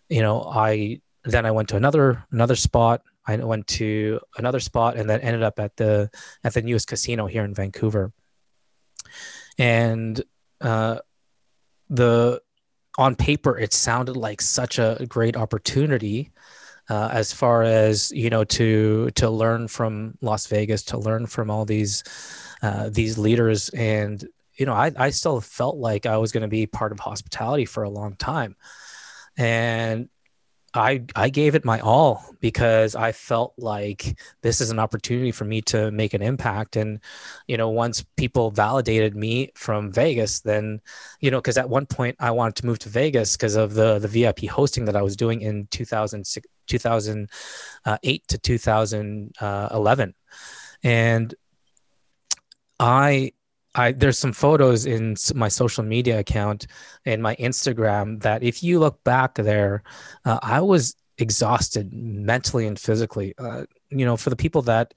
you 0.08 0.22
know, 0.22 0.44
I 0.44 1.00
then 1.24 1.46
I 1.46 1.50
went 1.50 1.68
to 1.70 1.76
another 1.76 2.24
another 2.30 2.54
spot. 2.54 3.02
I 3.26 3.34
went 3.38 3.66
to 3.78 4.20
another 4.38 4.60
spot, 4.60 4.96
and 4.96 5.10
then 5.10 5.20
ended 5.20 5.42
up 5.42 5.58
at 5.58 5.76
the 5.76 6.10
at 6.44 6.54
the 6.54 6.62
newest 6.62 6.86
casino 6.86 7.26
here 7.26 7.44
in 7.44 7.54
Vancouver. 7.54 8.12
And 9.58 10.22
uh, 10.60 10.98
the 11.90 12.40
on 12.98 13.16
paper 13.16 13.58
it 13.58 13.72
sounded 13.72 14.16
like 14.16 14.40
such 14.40 14.78
a 14.78 15.04
great 15.08 15.36
opportunity 15.36 16.30
uh, 16.92 17.08
as 17.10 17.32
far 17.32 17.62
as 17.62 18.12
you 18.12 18.28
know 18.28 18.44
to 18.44 19.10
to 19.12 19.30
learn 19.30 19.66
from 19.66 20.18
Las 20.20 20.46
Vegas 20.46 20.82
to 20.82 20.98
learn 20.98 21.24
from 21.26 21.50
all 21.50 21.64
these 21.64 22.04
uh, 22.60 22.90
these 22.90 23.16
leaders. 23.16 23.70
And 23.70 24.22
you 24.56 24.66
know 24.66 24.74
I, 24.74 24.92
I 24.98 25.08
still 25.08 25.40
felt 25.40 25.76
like 25.78 26.04
I 26.04 26.18
was 26.18 26.32
going 26.32 26.42
to 26.42 26.48
be 26.48 26.66
part 26.66 26.92
of 26.92 27.00
hospitality 27.00 27.64
for 27.64 27.82
a 27.82 27.88
long 27.88 28.14
time. 28.16 28.56
And 29.38 30.10
I 30.74 31.04
I 31.16 31.30
gave 31.30 31.54
it 31.54 31.64
my 31.64 31.80
all 31.80 32.26
because 32.40 32.94
I 32.94 33.12
felt 33.12 33.54
like 33.56 34.18
this 34.42 34.60
is 34.60 34.70
an 34.70 34.78
opportunity 34.78 35.32
for 35.32 35.46
me 35.46 35.62
to 35.62 35.90
make 35.92 36.12
an 36.12 36.20
impact. 36.20 36.76
And 36.76 37.00
you 37.46 37.56
know 37.56 37.70
once 37.70 38.04
people 38.18 38.50
validated 38.50 39.16
me 39.16 39.50
from 39.54 39.92
Vegas 39.92 40.40
then 40.40 40.82
you 41.20 41.30
know 41.30 41.40
cuz 41.40 41.56
at 41.56 41.70
one 41.70 41.86
point 41.86 42.16
I 42.20 42.32
wanted 42.32 42.56
to 42.56 42.66
move 42.66 42.80
to 42.80 42.90
Vegas 42.90 43.34
because 43.36 43.56
of 43.56 43.72
the 43.72 43.98
the 43.98 44.08
VIP 44.08 44.40
hosting 44.50 44.84
that 44.86 44.96
I 44.96 45.02
was 45.02 45.16
doing 45.16 45.40
in 45.40 45.68
2006 45.70 46.46
2008 46.66 48.28
to 48.28 48.38
2011 48.38 50.14
and 50.82 51.34
I 52.78 53.32
I 53.74 53.92
there's 53.92 54.18
some 54.18 54.32
photos 54.32 54.86
in 54.86 55.16
my 55.34 55.48
social 55.48 55.84
media 55.84 56.18
account 56.18 56.66
and 57.06 57.22
my 57.22 57.36
Instagram 57.36 58.22
that 58.22 58.42
if 58.42 58.62
you 58.62 58.78
look 58.78 59.02
back 59.04 59.36
there, 59.36 59.82
uh, 60.24 60.38
I 60.42 60.60
was 60.60 60.94
exhausted 61.18 61.92
mentally 61.92 62.66
and 62.66 62.78
physically. 62.78 63.34
Uh, 63.38 63.64
you 63.90 64.04
know, 64.04 64.16
for 64.16 64.30
the 64.30 64.36
people 64.36 64.62
that 64.62 64.94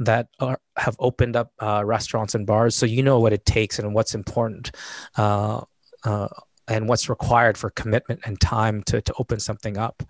that 0.00 0.28
are, 0.40 0.60
have 0.76 0.96
opened 0.98 1.36
up 1.36 1.52
uh, 1.60 1.82
restaurants 1.84 2.34
and 2.34 2.46
bars, 2.46 2.74
so 2.74 2.86
you 2.86 3.02
know 3.02 3.20
what 3.20 3.32
it 3.32 3.46
takes 3.46 3.78
and 3.78 3.94
what's 3.94 4.14
important. 4.14 4.70
And 6.68 6.88
what's 6.88 7.08
required 7.08 7.56
for 7.56 7.70
commitment 7.70 8.20
and 8.24 8.40
time 8.40 8.82
to, 8.84 9.00
to 9.00 9.14
open 9.18 9.40
something 9.40 9.78
up 9.78 10.02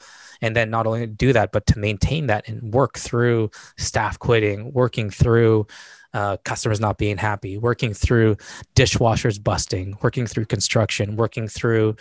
and 0.43 0.55
then 0.55 0.71
not 0.71 0.87
only 0.87 1.07
do 1.07 1.33
that 1.33 1.53
but 1.53 1.67
to 1.67 1.79
maintain 1.79 2.27
that 2.27 2.49
and 2.49 2.75
work 2.75 2.99
through 2.99 3.51
staff 3.77 4.19
quitting 4.19 4.73
working 4.73 5.11
through 5.11 5.67
uh, 6.15 6.37
customers 6.45 6.81
not 6.81 6.99
being 6.99 7.17
happy, 7.17 7.59
working 7.59 7.93
through 7.93 8.37
dishwashers 8.75 9.43
busting, 9.43 9.97
working 10.03 10.27
through 10.27 10.47
construction, 10.47 11.17
working 11.17 11.49
through 11.49 11.97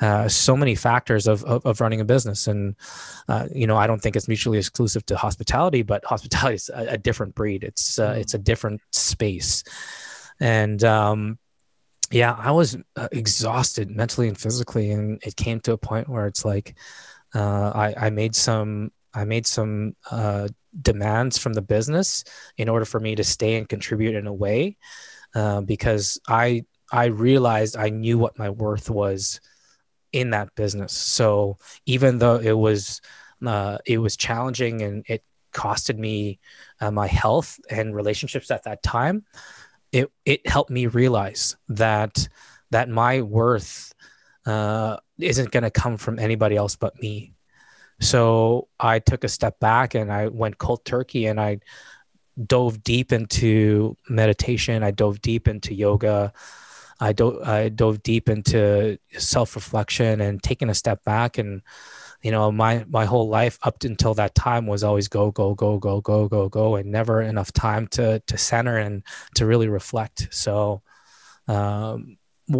uh, 0.00 0.28
so 0.28 0.56
many 0.56 0.74
factors 0.74 1.26
of, 1.26 1.42
of, 1.44 1.64
of, 1.66 1.80
running 1.80 2.00
a 2.00 2.04
business. 2.04 2.46
And, 2.46 2.76
uh, 3.26 3.48
you 3.52 3.66
know, 3.66 3.76
I 3.76 3.86
don't 3.86 4.00
think 4.00 4.14
it's 4.14 4.28
mutually 4.28 4.58
exclusive 4.58 5.04
to 5.06 5.16
hospitality, 5.16 5.82
but 5.82 6.04
hospitality 6.14 6.54
is 6.54 6.70
a, 6.72 6.90
a 6.90 6.98
different 6.98 7.34
breed. 7.34 7.64
It's, 7.64 7.98
uh, 7.98 8.12
mm. 8.12 8.18
it's 8.18 8.34
a 8.34 8.38
different 8.38 8.80
space. 8.92 9.64
And, 10.38 10.84
um, 10.84 11.38
yeah, 12.10 12.34
I 12.38 12.50
was 12.50 12.76
uh, 12.96 13.08
exhausted 13.12 13.90
mentally 13.90 14.28
and 14.28 14.38
physically. 14.38 14.90
And 14.90 15.20
it 15.24 15.36
came 15.36 15.60
to 15.60 15.72
a 15.72 15.78
point 15.78 16.08
where 16.08 16.26
it's 16.26 16.44
like, 16.44 16.76
uh, 17.34 17.72
I, 17.74 18.06
I 18.06 18.10
made 18.10 18.34
some, 18.34 18.92
I 19.14 19.24
made 19.24 19.46
some 19.46 19.94
uh, 20.10 20.48
demands 20.80 21.38
from 21.38 21.54
the 21.54 21.62
business 21.62 22.24
in 22.56 22.68
order 22.68 22.84
for 22.84 23.00
me 23.00 23.14
to 23.14 23.24
stay 23.24 23.56
and 23.56 23.68
contribute 23.68 24.14
in 24.14 24.26
a 24.26 24.32
way 24.32 24.76
uh, 25.34 25.60
because 25.60 26.20
i 26.28 26.64
i 26.92 27.06
realized 27.06 27.76
i 27.76 27.88
knew 27.88 28.18
what 28.18 28.38
my 28.38 28.50
worth 28.50 28.90
was 28.90 29.40
in 30.12 30.30
that 30.30 30.54
business 30.54 30.92
so 30.92 31.56
even 31.86 32.18
though 32.18 32.36
it 32.36 32.56
was 32.56 33.00
uh, 33.46 33.78
it 33.86 33.98
was 33.98 34.16
challenging 34.16 34.82
and 34.82 35.04
it 35.08 35.22
costed 35.52 35.96
me 35.96 36.38
uh, 36.80 36.90
my 36.90 37.06
health 37.06 37.58
and 37.70 37.94
relationships 37.94 38.50
at 38.50 38.64
that 38.64 38.82
time 38.82 39.24
it 39.92 40.10
it 40.24 40.46
helped 40.46 40.70
me 40.70 40.86
realize 40.86 41.56
that 41.68 42.28
that 42.70 42.88
my 42.88 43.22
worth 43.22 43.94
uh, 44.46 44.96
isn't 45.18 45.50
going 45.50 45.62
to 45.62 45.70
come 45.70 45.96
from 45.96 46.18
anybody 46.18 46.56
else 46.56 46.76
but 46.76 47.00
me 47.00 47.34
so 48.00 48.68
I 48.78 49.00
took 49.00 49.24
a 49.24 49.28
step 49.28 49.58
back 49.58 49.94
and 49.94 50.12
I 50.12 50.28
went 50.28 50.58
cold 50.58 50.84
turkey 50.84 51.26
and 51.26 51.40
I 51.40 51.60
dove 52.46 52.82
deep 52.84 53.12
into 53.12 53.96
meditation. 54.08 54.82
I 54.82 54.92
dove 54.92 55.20
deep 55.20 55.48
into 55.48 55.74
yoga. 55.74 56.32
I, 57.00 57.12
do- 57.12 57.42
I 57.42 57.68
dove 57.70 58.02
deep 58.02 58.28
into 58.28 58.98
self 59.16 59.56
reflection 59.56 60.20
and 60.20 60.42
taking 60.42 60.70
a 60.70 60.74
step 60.74 61.04
back. 61.04 61.38
And, 61.38 61.62
you 62.22 62.30
know, 62.30 62.50
my, 62.50 62.84
my 62.88 63.04
whole 63.04 63.28
life 63.28 63.58
up 63.62 63.82
until 63.84 64.14
that 64.14 64.34
time 64.34 64.66
was 64.66 64.82
always 64.82 65.08
go, 65.08 65.30
go, 65.30 65.54
go, 65.54 65.78
go, 65.78 66.00
go, 66.00 66.28
go, 66.28 66.48
go, 66.48 66.76
and 66.76 66.90
never 66.90 67.22
enough 67.22 67.52
time 67.52 67.86
to, 67.88 68.20
to 68.26 68.38
center 68.38 68.76
and 68.76 69.02
to 69.34 69.46
really 69.46 69.68
reflect. 69.68 70.28
So, 70.30 70.82
um, 71.46 72.18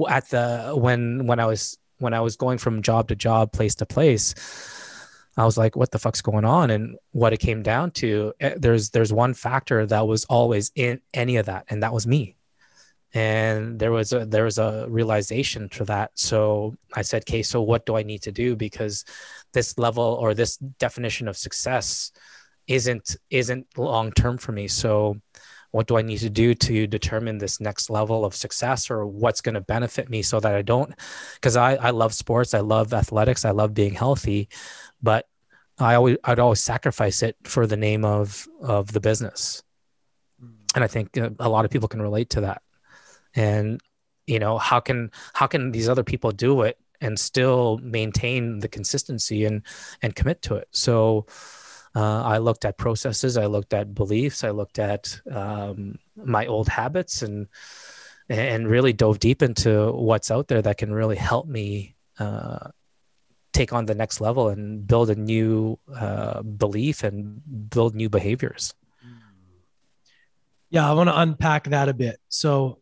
at 0.09 0.28
the, 0.30 0.72
when, 0.76 1.26
when 1.26 1.40
I 1.40 1.46
was, 1.46 1.78
when 1.98 2.14
I 2.14 2.20
was 2.20 2.36
going 2.36 2.59
from 2.59 2.82
job 2.82 3.09
to 3.09 3.16
job, 3.16 3.52
place 3.52 3.74
to 3.76 3.86
place, 3.86 4.34
I 5.38 5.44
was 5.44 5.56
like, 5.56 5.76
what 5.76 5.92
the 5.92 6.00
fuck's 6.00 6.20
going 6.20 6.44
on? 6.44 6.70
And 6.70 6.96
what 7.12 7.32
it 7.32 7.38
came 7.38 7.62
down 7.62 7.92
to, 7.92 8.32
eh, 8.40 8.54
there's 8.56 8.90
there's 8.90 9.12
one 9.12 9.34
factor 9.34 9.86
that 9.86 10.06
was 10.06 10.24
always 10.24 10.72
in 10.74 11.00
any 11.14 11.36
of 11.36 11.46
that, 11.46 11.66
and 11.68 11.84
that 11.84 11.92
was 11.92 12.09
me. 12.09 12.36
And 13.14 13.78
there 13.78 13.92
was 13.92 14.12
a 14.12 14.26
there 14.26 14.44
was 14.44 14.59
a 14.59 14.86
realization 14.88 15.68
to 15.70 15.84
that. 15.84 16.11
So 16.14 16.76
I 16.92 17.02
said, 17.02 17.22
okay, 17.22 17.44
so 17.44 17.62
what 17.62 17.86
do 17.86 17.96
I 17.96 18.02
need 18.02 18.22
to 18.22 18.32
do? 18.32 18.56
Because 18.56 19.04
this 19.53 19.78
level 19.78 20.05
or 20.05 20.34
this 20.34 20.57
definition 20.57 21.28
of 21.28 21.36
success 21.36 22.12
isn't 22.66 23.16
isn't 23.30 23.66
long 23.76 24.12
term 24.12 24.38
for 24.38 24.53
me. 24.53 24.68
So 24.68 25.20
what 25.70 25.86
do 25.86 25.99
I 25.99 26.03
need 26.03 26.18
to 26.18 26.30
do 26.30 26.55
to 26.55 26.86
determine 26.86 27.38
this 27.38 27.61
next 27.61 27.90
level 27.90 28.24
of 28.24 28.34
success 28.34 28.90
or 28.90 29.07
what's 29.07 29.40
going 29.40 29.55
to 29.55 29.61
benefit 29.61 30.09
me 30.09 30.22
so 30.22 30.40
that 30.40 30.55
I 30.55 30.62
don't 30.62 30.94
because 31.34 31.57
I, 31.57 31.74
I 31.74 31.90
love 31.90 32.14
sports, 32.14 32.55
I 32.55 32.61
love 32.61 32.94
athletics, 32.94 33.44
I 33.44 33.51
love 33.51 33.74
being 33.74 33.94
healthy, 33.94 34.49
but 35.03 35.26
I 35.78 35.94
always 35.94 36.16
I'd 36.24 36.38
always 36.38 36.61
sacrifice 36.61 37.22
it 37.22 37.36
for 37.44 37.66
the 37.66 37.76
name 37.76 38.05
of 38.05 38.46
of 38.61 38.92
the 38.92 39.01
business, 39.01 39.62
mm. 40.42 40.53
and 40.74 40.82
I 40.82 40.86
think 40.86 41.16
uh, 41.16 41.30
a 41.38 41.49
lot 41.49 41.64
of 41.64 41.70
people 41.70 41.88
can 41.88 42.03
relate 42.03 42.30
to 42.30 42.42
that. 42.42 42.62
And 43.34 43.80
you 44.26 44.38
know 44.38 44.59
how 44.59 44.80
can 44.80 45.11
how 45.34 45.46
can 45.46 45.70
these 45.70 45.88
other 45.88 46.03
people 46.03 46.32
do 46.32 46.62
it 46.62 46.78
and 47.01 47.18
still 47.18 47.78
maintain 47.82 48.61
the 48.61 48.68
consistency 48.68 49.44
and 49.44 49.62
and 50.03 50.14
commit 50.14 50.42
to 50.42 50.55
it? 50.57 50.68
So. 50.72 51.26
Uh, 51.96 52.22
I 52.22 52.38
looked 52.38 52.66
at 52.66 52.76
processes, 52.76 53.38
I 53.38 53.46
looked 53.46 53.72
at 53.72 53.94
beliefs, 53.94 54.44
I 54.44 54.51
looked 54.51 54.78
at 54.78 55.20
um, 55.32 55.99
my 56.14 56.46
old 56.46 56.68
habits, 56.68 57.22
and 57.22 57.49
and 58.28 58.68
really 58.68 58.92
dove 58.92 59.18
deep 59.18 59.42
into 59.42 59.90
what's 59.92 60.30
out 60.30 60.49
there 60.49 60.61
that 60.62 60.76
can 60.76 60.92
really 60.92 61.16
help 61.16 61.49
me 61.49 61.96
uh, 62.18 62.68
take 63.53 63.72
on 63.72 63.86
the 63.86 63.94
next 63.94 64.20
level 64.20 64.49
and 64.49 64.86
build 64.86 65.11
a 65.11 65.14
new 65.14 65.78
uh, 65.94 66.42
belief 66.42 67.03
and 67.03 67.40
build 67.70 67.94
new 67.94 68.09
behaviors. 68.09 68.74
Yeah, 70.70 70.88
I 70.88 70.92
want 70.92 71.09
to 71.09 71.18
unpack 71.18 71.64
that 71.70 71.88
a 71.88 71.94
bit. 71.94 72.20
So, 72.28 72.80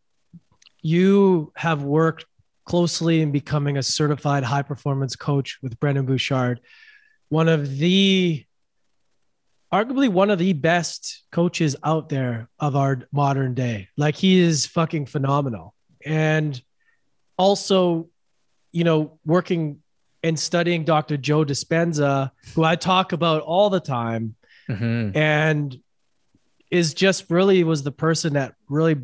you 0.82 1.52
have 1.54 1.84
worked 1.84 2.26
closely 2.66 3.22
in 3.22 3.32
becoming 3.32 3.78
a 3.78 3.82
certified 3.82 4.44
high 4.44 4.62
performance 4.62 5.16
coach 5.16 5.58
with 5.62 5.78
Brendan 5.80 6.04
Burchard, 6.04 6.60
one 7.28 7.48
of 7.48 7.78
the 7.78 8.44
arguably 9.72 10.08
one 10.08 10.30
of 10.30 10.38
the 10.38 10.52
best 10.52 11.24
coaches 11.32 11.74
out 11.82 12.08
there 12.08 12.48
of 12.60 12.76
our 12.76 13.00
modern 13.12 13.54
day. 13.54 13.88
Like 13.96 14.16
he 14.16 14.38
is 14.38 14.66
fucking 14.66 15.06
phenomenal. 15.06 15.74
And 16.04 16.60
also 17.38 18.08
you 18.72 18.84
know, 18.84 19.18
working 19.24 19.78
and 20.22 20.38
studying 20.38 20.84
Dr. 20.84 21.16
Joe 21.16 21.44
Dispenza, 21.46 22.30
who 22.54 22.62
I 22.62 22.76
talk 22.76 23.12
about 23.12 23.40
all 23.40 23.70
the 23.70 23.80
time, 23.80 24.34
Mhm. 24.68 25.16
and 25.16 25.80
is 26.70 26.92
just 26.92 27.30
really 27.30 27.64
was 27.64 27.84
the 27.84 27.92
person 27.92 28.34
that 28.34 28.54
really 28.68 28.96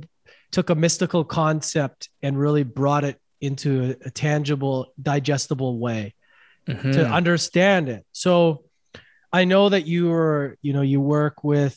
took 0.51 0.69
a 0.69 0.75
mystical 0.75 1.25
concept 1.25 2.11
and 2.23 2.39
really 2.39 2.65
brought 2.65 3.05
it 3.05 3.19
into 3.43 3.97
a, 4.03 4.07
a 4.07 4.11
tangible, 4.11 4.95
digestible 5.03 5.78
way 5.78 6.14
to 6.66 6.72
Mhm. 6.72 7.12
understand 7.12 7.88
it. 7.88 8.07
So 8.12 8.64
I 9.32 9.45
know 9.45 9.68
that 9.68 9.86
you 9.86 10.12
are, 10.12 10.57
you 10.62 10.72
know, 10.72 10.82
you 10.82 11.01
work 11.01 11.43
with 11.43 11.76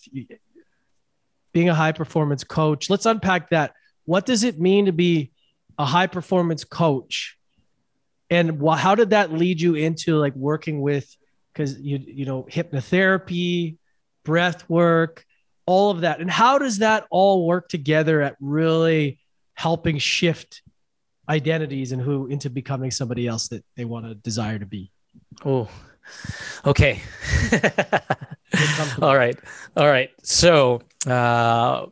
being 1.51 1.69
a 1.69 1.73
high 1.75 1.91
performance 1.91 2.43
coach. 2.43 2.89
Let's 2.89 3.05
unpack 3.05 3.49
that. 3.49 3.73
What 4.05 4.25
does 4.25 4.43
it 4.43 4.59
mean 4.59 4.85
to 4.85 4.91
be 4.91 5.31
a 5.79 5.85
high 5.85 6.07
performance 6.07 6.63
coach? 6.63 7.37
And 8.29 8.61
wh- 8.61 8.77
how 8.77 8.93
did 8.95 9.09
that 9.09 9.31
lead 9.31 9.59
you 9.59 9.75
into 9.75 10.17
like 10.17 10.35
working 10.35 10.81
with 10.81 11.13
because 11.53 11.79
you 11.79 11.97
you 12.05 12.25
know 12.25 12.43
hypnotherapy, 12.43 13.77
breath 14.23 14.69
work, 14.69 15.25
all 15.65 15.89
of 15.91 16.01
that. 16.01 16.19
And 16.19 16.29
how 16.29 16.59
does 16.59 16.79
that 16.79 17.05
all 17.09 17.47
work 17.47 17.69
together 17.69 18.21
at 18.21 18.35
really 18.39 19.19
helping 19.53 19.97
shift 19.97 20.61
identities 21.29 21.91
and 21.91 22.01
who 22.01 22.27
into 22.27 22.49
becoming 22.49 22.91
somebody 22.91 23.27
else 23.27 23.47
that 23.49 23.63
they 23.75 23.85
want 23.85 24.05
to 24.05 24.15
desire 24.15 24.59
to 24.59 24.65
be? 24.65 24.91
Oh, 25.43 25.69
okay. 26.65 27.01
All 29.01 29.15
right. 29.15 29.37
All 29.75 29.87
right. 29.87 30.09
So, 30.23 30.81
uh, 31.07 31.87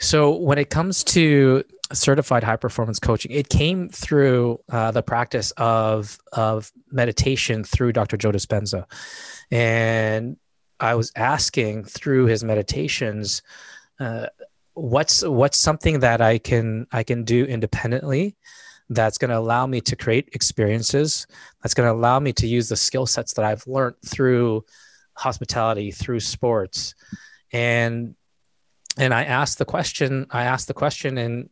so 0.00 0.34
when 0.36 0.58
it 0.58 0.70
comes 0.70 1.04
to 1.04 1.64
certified 1.92 2.44
high 2.44 2.56
performance 2.56 2.98
coaching, 2.98 3.32
it 3.32 3.48
came 3.48 3.88
through 3.88 4.60
uh, 4.70 4.90
the 4.90 5.02
practice 5.02 5.50
of 5.52 6.18
of 6.32 6.72
meditation 6.90 7.64
through 7.64 7.92
Dr. 7.92 8.16
Joe 8.16 8.32
Dispenza, 8.32 8.84
and 9.50 10.36
I 10.80 10.94
was 10.94 11.12
asking 11.16 11.84
through 11.84 12.26
his 12.26 12.44
meditations, 12.44 13.42
uh, 13.98 14.26
what's 14.78 15.22
what's 15.22 15.58
something 15.58 16.00
that 16.00 16.20
I 16.20 16.38
can 16.38 16.86
I 16.92 17.02
can 17.02 17.24
do 17.24 17.44
independently 17.44 18.36
that's 18.90 19.18
going 19.18 19.30
to 19.30 19.38
allow 19.38 19.66
me 19.66 19.80
to 19.82 19.96
create 19.96 20.30
experiences 20.32 21.26
that's 21.62 21.74
going 21.74 21.86
to 21.88 21.92
allow 21.92 22.18
me 22.18 22.32
to 22.34 22.46
use 22.46 22.68
the 22.68 22.76
skill 22.76 23.04
sets 23.04 23.34
that 23.34 23.44
I've 23.44 23.66
learned 23.66 23.96
through 24.06 24.64
hospitality, 25.14 25.90
through 25.90 26.20
sports, 26.20 26.94
and 27.52 28.14
and 28.96 29.12
I 29.12 29.24
asked 29.24 29.58
the 29.58 29.64
question. 29.64 30.26
I 30.30 30.44
asked 30.44 30.68
the 30.68 30.74
question 30.74 31.18
in 31.18 31.50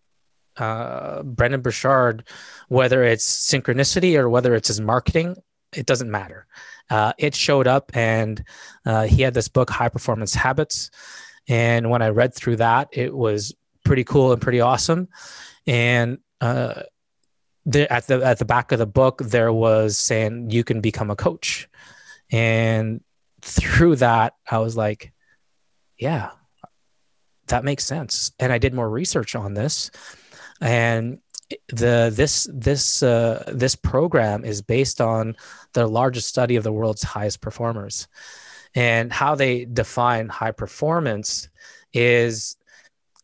uh, 0.56 1.22
Brendan 1.22 1.60
Burchard 1.60 2.28
whether 2.68 3.04
it's 3.04 3.52
synchronicity 3.52 4.16
or 4.16 4.28
whether 4.28 4.54
it's 4.54 4.68
his 4.68 4.80
marketing. 4.80 5.36
It 5.74 5.86
doesn't 5.86 6.10
matter. 6.10 6.46
Uh, 6.88 7.12
it 7.18 7.34
showed 7.34 7.66
up, 7.66 7.90
and 7.94 8.42
uh, 8.86 9.06
he 9.06 9.22
had 9.22 9.34
this 9.34 9.48
book, 9.48 9.68
High 9.68 9.88
Performance 9.88 10.34
Habits. 10.34 10.90
And 11.48 11.90
when 11.90 12.02
I 12.02 12.08
read 12.08 12.34
through 12.34 12.56
that, 12.56 12.88
it 12.92 13.14
was 13.14 13.54
pretty 13.84 14.04
cool 14.04 14.32
and 14.32 14.42
pretty 14.42 14.60
awesome. 14.60 15.08
And 15.66 16.18
uh, 16.40 16.82
the, 17.64 17.92
at 17.92 18.06
the 18.06 18.24
at 18.24 18.38
the 18.38 18.44
back 18.44 18.72
of 18.72 18.78
the 18.78 18.86
book, 18.86 19.22
there 19.22 19.52
was 19.52 19.96
saying 19.96 20.50
you 20.50 20.64
can 20.64 20.80
become 20.80 21.10
a 21.10 21.16
coach, 21.16 21.68
and 22.30 23.00
through 23.42 23.96
that, 23.96 24.34
I 24.50 24.58
was 24.58 24.76
like, 24.76 25.12
yeah, 25.98 26.30
that 27.48 27.64
makes 27.64 27.84
sense. 27.84 28.32
And 28.38 28.52
I 28.52 28.58
did 28.58 28.74
more 28.74 28.88
research 28.88 29.34
on 29.34 29.54
this, 29.54 29.90
and 30.60 31.18
the 31.68 32.12
this 32.14 32.48
this 32.52 33.02
uh, 33.02 33.44
this 33.52 33.76
program 33.76 34.44
is 34.44 34.62
based 34.62 35.00
on 35.00 35.36
the 35.72 35.86
largest 35.86 36.28
study 36.28 36.56
of 36.56 36.64
the 36.64 36.72
world's 36.72 37.02
highest 37.02 37.40
performers, 37.40 38.08
and 38.76 39.10
how 39.10 39.34
they 39.34 39.64
define 39.64 40.28
high 40.28 40.52
performance 40.52 41.48
is 41.94 42.56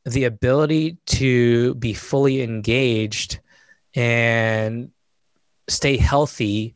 the 0.05 0.24
ability 0.24 0.96
to 1.07 1.74
be 1.74 1.92
fully 1.92 2.42
engaged 2.42 3.38
and 3.94 4.90
stay 5.68 5.98
healthy 5.98 6.74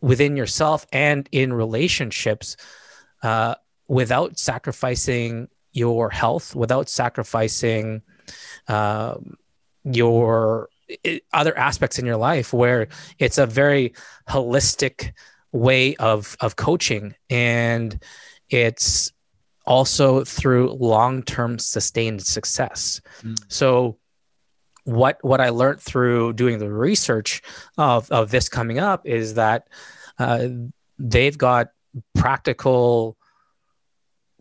within 0.00 0.36
yourself 0.36 0.86
and 0.92 1.28
in 1.32 1.52
relationships 1.52 2.56
uh, 3.24 3.56
without 3.88 4.38
sacrificing 4.38 5.48
your 5.72 6.08
health, 6.08 6.54
without 6.54 6.88
sacrificing 6.88 8.00
um, 8.68 9.36
your 9.84 10.68
other 11.32 11.56
aspects 11.58 11.98
in 11.98 12.06
your 12.06 12.16
life, 12.16 12.52
where 12.52 12.88
it's 13.18 13.38
a 13.38 13.46
very 13.46 13.92
holistic 14.28 15.12
way 15.52 15.94
of 15.96 16.36
of 16.40 16.56
coaching, 16.56 17.14
and 17.30 18.02
it's 18.48 19.12
also 19.64 20.24
through 20.24 20.72
long-term 20.72 21.58
sustained 21.58 22.22
success. 22.22 23.00
Mm. 23.22 23.38
So 23.48 23.98
what 24.84 25.18
what 25.22 25.40
I 25.40 25.50
learned 25.50 25.80
through 25.80 26.32
doing 26.32 26.58
the 26.58 26.70
research 26.70 27.42
of 27.78 28.10
of 28.10 28.30
this 28.30 28.48
coming 28.48 28.78
up 28.78 29.06
is 29.06 29.34
that 29.34 29.68
uh, 30.18 30.48
they've 30.98 31.38
got 31.38 31.68
practical 32.14 33.16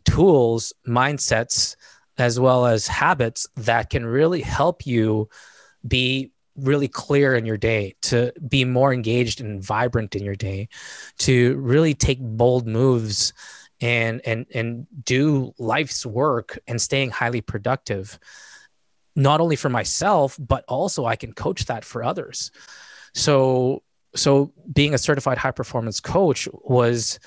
tools, 0.05 0.73
mindsets, 0.87 1.75
as 2.17 2.39
well 2.39 2.65
as 2.65 2.87
habits 2.87 3.47
that 3.55 3.89
can 3.89 4.05
really 4.05 4.41
help 4.41 4.85
you 4.85 5.29
be 5.87 6.31
really 6.61 6.87
clear 6.87 7.35
in 7.35 7.45
your 7.45 7.57
day, 7.57 7.95
to 8.03 8.31
be 8.47 8.65
more 8.65 8.93
engaged 8.93 9.41
and 9.41 9.63
vibrant 9.63 10.15
in 10.15 10.23
your 10.23 10.35
day, 10.35 10.69
to 11.19 11.55
really 11.57 11.93
take 11.93 12.19
bold 12.21 12.67
moves 12.67 13.33
and 13.81 14.21
and 14.25 14.45
and 14.53 14.87
do 15.03 15.53
life's 15.57 16.05
work 16.05 16.59
and 16.67 16.79
staying 16.79 17.09
highly 17.09 17.41
productive 17.41 18.19
not 19.15 19.41
only 19.41 19.55
for 19.55 19.69
myself 19.69 20.37
but 20.39 20.63
also 20.67 21.05
i 21.05 21.15
can 21.15 21.33
coach 21.33 21.65
that 21.65 21.83
for 21.83 22.03
others. 22.03 22.51
So 23.13 23.83
so 24.15 24.53
being 24.71 24.93
a 24.93 24.97
certified 24.97 25.37
high 25.37 25.51
performance 25.51 25.99
coach 25.99 26.47
was 26.53 27.19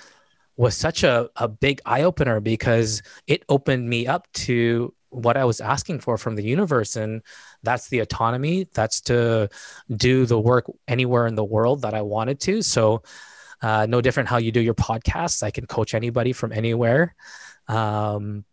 was 0.57 0.77
such 0.77 1.03
a, 1.03 1.29
a 1.37 1.49
big 1.49 1.81
eye-opener 1.85 2.39
because 2.41 3.03
it 3.27 3.45
opened 3.49 3.89
me 3.89 4.07
up 4.07 4.31
to 4.33 4.95
what 5.11 5.37
i 5.37 5.45
was 5.45 5.61
asking 5.61 6.01
for 6.01 6.17
from 6.17 6.37
the 6.37 6.45
universe 6.45 6.97
and 6.97 7.23
that's 7.65 7.89
the 7.89 8.01
autonomy. 8.01 8.69
That's 8.75 9.01
to 9.03 9.49
do 9.91 10.27
the 10.27 10.39
work 10.39 10.67
anywhere 10.87 11.27
in 11.27 11.35
the 11.35 11.45
world 11.45 11.83
that 11.83 11.95
i 11.95 12.03
wanted 12.03 12.41
to. 12.41 12.63
So 12.63 13.03
uh, 13.63 13.87
no 13.87 14.01
different 14.01 14.29
how 14.29 14.37
you 14.37 14.53
do 14.53 14.61
your 14.61 14.75
podcasts. 14.75 15.43
I 15.43 15.51
can 15.51 15.67
coach 15.67 15.95
anybody 15.95 16.33
from 16.33 16.53
anywhere. 16.53 17.15
Um, 17.69 18.45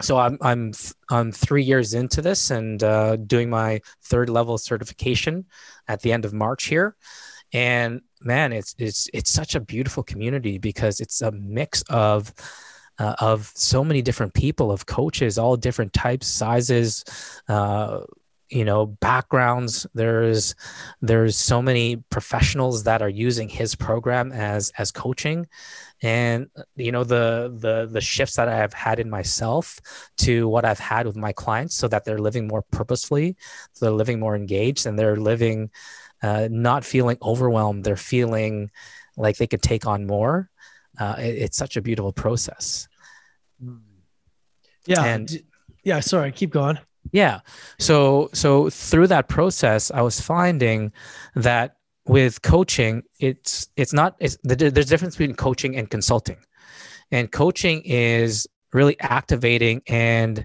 so 0.00 0.18
I'm 0.18 0.38
I'm 0.40 0.72
I'm 1.10 1.32
three 1.32 1.62
years 1.62 1.94
into 1.94 2.22
this 2.22 2.50
and 2.50 2.82
uh, 2.82 3.16
doing 3.16 3.50
my 3.50 3.80
third 4.02 4.28
level 4.28 4.58
certification 4.58 5.46
at 5.86 6.02
the 6.02 6.12
end 6.12 6.24
of 6.24 6.32
March 6.32 6.64
here, 6.64 6.96
and 7.52 8.02
man, 8.20 8.52
it's 8.52 8.74
it's 8.78 9.08
it's 9.12 9.30
such 9.30 9.54
a 9.54 9.60
beautiful 9.60 10.02
community 10.02 10.58
because 10.58 11.00
it's 11.00 11.20
a 11.20 11.32
mix 11.32 11.82
of 11.88 12.32
uh, 12.98 13.14
of 13.18 13.50
so 13.54 13.84
many 13.84 14.02
different 14.02 14.34
people, 14.34 14.70
of 14.70 14.86
coaches, 14.86 15.38
all 15.38 15.56
different 15.56 15.92
types, 15.92 16.26
sizes, 16.26 17.04
uh, 17.48 18.00
you 18.50 18.64
know, 18.64 18.86
backgrounds. 18.86 19.86
There's 19.94 20.54
there's 21.02 21.36
so 21.36 21.60
many 21.60 21.96
professionals 22.10 22.84
that 22.84 23.02
are 23.02 23.08
using 23.08 23.48
his 23.48 23.74
program 23.74 24.32
as 24.32 24.72
as 24.78 24.90
coaching 24.90 25.46
and 26.02 26.48
you 26.76 26.92
know 26.92 27.02
the 27.04 27.52
the 27.58 27.88
the 27.90 28.00
shifts 28.00 28.36
that 28.36 28.48
i 28.48 28.54
have 28.54 28.72
had 28.72 29.00
in 29.00 29.10
myself 29.10 29.80
to 30.16 30.46
what 30.46 30.64
i've 30.64 30.78
had 30.78 31.06
with 31.08 31.16
my 31.16 31.32
clients 31.32 31.74
so 31.74 31.88
that 31.88 32.04
they're 32.04 32.20
living 32.20 32.46
more 32.46 32.62
purposefully 32.70 33.36
so 33.72 33.84
they're 33.84 33.94
living 33.96 34.20
more 34.20 34.36
engaged 34.36 34.86
and 34.86 34.96
they're 34.96 35.16
living 35.16 35.68
uh, 36.22 36.46
not 36.52 36.84
feeling 36.84 37.18
overwhelmed 37.20 37.82
they're 37.82 37.96
feeling 37.96 38.70
like 39.16 39.38
they 39.38 39.46
could 39.48 39.60
take 39.60 39.88
on 39.88 40.06
more 40.06 40.48
uh, 41.00 41.16
it- 41.18 41.36
it's 41.42 41.56
such 41.56 41.76
a 41.76 41.82
beautiful 41.82 42.12
process 42.12 42.86
Yeah. 44.86 45.04
And- 45.04 45.42
yeah. 45.84 46.00
Sorry. 46.00 46.30
Keep 46.32 46.50
going. 46.50 46.78
Yeah. 47.12 47.40
So 47.78 48.30
so 48.32 48.70
through 48.70 49.08
that 49.08 49.28
process, 49.28 49.90
I 49.90 50.02
was 50.02 50.20
finding 50.20 50.92
that 51.34 51.76
with 52.06 52.42
coaching, 52.42 53.02
it's 53.20 53.68
it's 53.76 53.92
not 53.92 54.16
it's 54.18 54.36
the, 54.42 54.56
there's 54.56 54.86
a 54.86 54.90
difference 54.90 55.16
between 55.16 55.36
coaching 55.36 55.76
and 55.76 55.90
consulting, 55.90 56.38
and 57.10 57.30
coaching 57.30 57.82
is 57.84 58.46
really 58.72 58.98
activating 59.00 59.82
and 59.86 60.44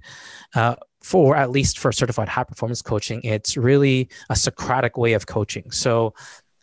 uh, 0.55 0.75
for 1.03 1.35
at 1.35 1.51
least 1.51 1.77
for 1.77 1.91
certified 1.91 2.29
high 2.29 2.45
performance 2.45 2.81
coaching, 2.81 3.21
it's 3.23 3.57
really 3.57 4.09
a 4.29 4.35
Socratic 4.35 4.97
way 4.97 5.13
of 5.13 5.27
coaching. 5.27 5.69
So 5.69 6.13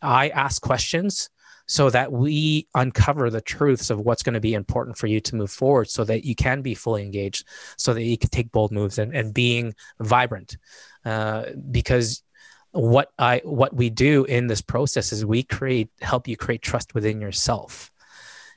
I 0.00 0.30
ask 0.30 0.62
questions 0.62 1.28
so 1.70 1.88
that 1.88 2.10
we 2.10 2.66
uncover 2.74 3.30
the 3.30 3.40
truths 3.40 3.90
of 3.90 4.00
what's 4.00 4.24
going 4.24 4.34
to 4.34 4.40
be 4.40 4.54
important 4.54 4.98
for 4.98 5.06
you 5.06 5.20
to 5.20 5.36
move 5.36 5.52
forward 5.52 5.88
so 5.88 6.02
that 6.02 6.24
you 6.24 6.34
can 6.34 6.62
be 6.62 6.74
fully 6.74 7.04
engaged 7.04 7.46
so 7.76 7.94
that 7.94 8.02
you 8.02 8.18
can 8.18 8.28
take 8.28 8.50
bold 8.50 8.72
moves 8.72 8.98
and, 8.98 9.14
and 9.14 9.32
being 9.32 9.72
vibrant 10.00 10.58
uh, 11.04 11.44
because 11.70 12.24
what 12.72 13.12
I 13.20 13.40
what 13.44 13.72
we 13.72 13.88
do 13.88 14.24
in 14.24 14.48
this 14.48 14.60
process 14.60 15.12
is 15.12 15.24
we 15.24 15.44
create 15.44 15.90
help 16.00 16.26
you 16.26 16.36
create 16.36 16.60
trust 16.60 16.92
within 16.92 17.20
yourself. 17.20 17.92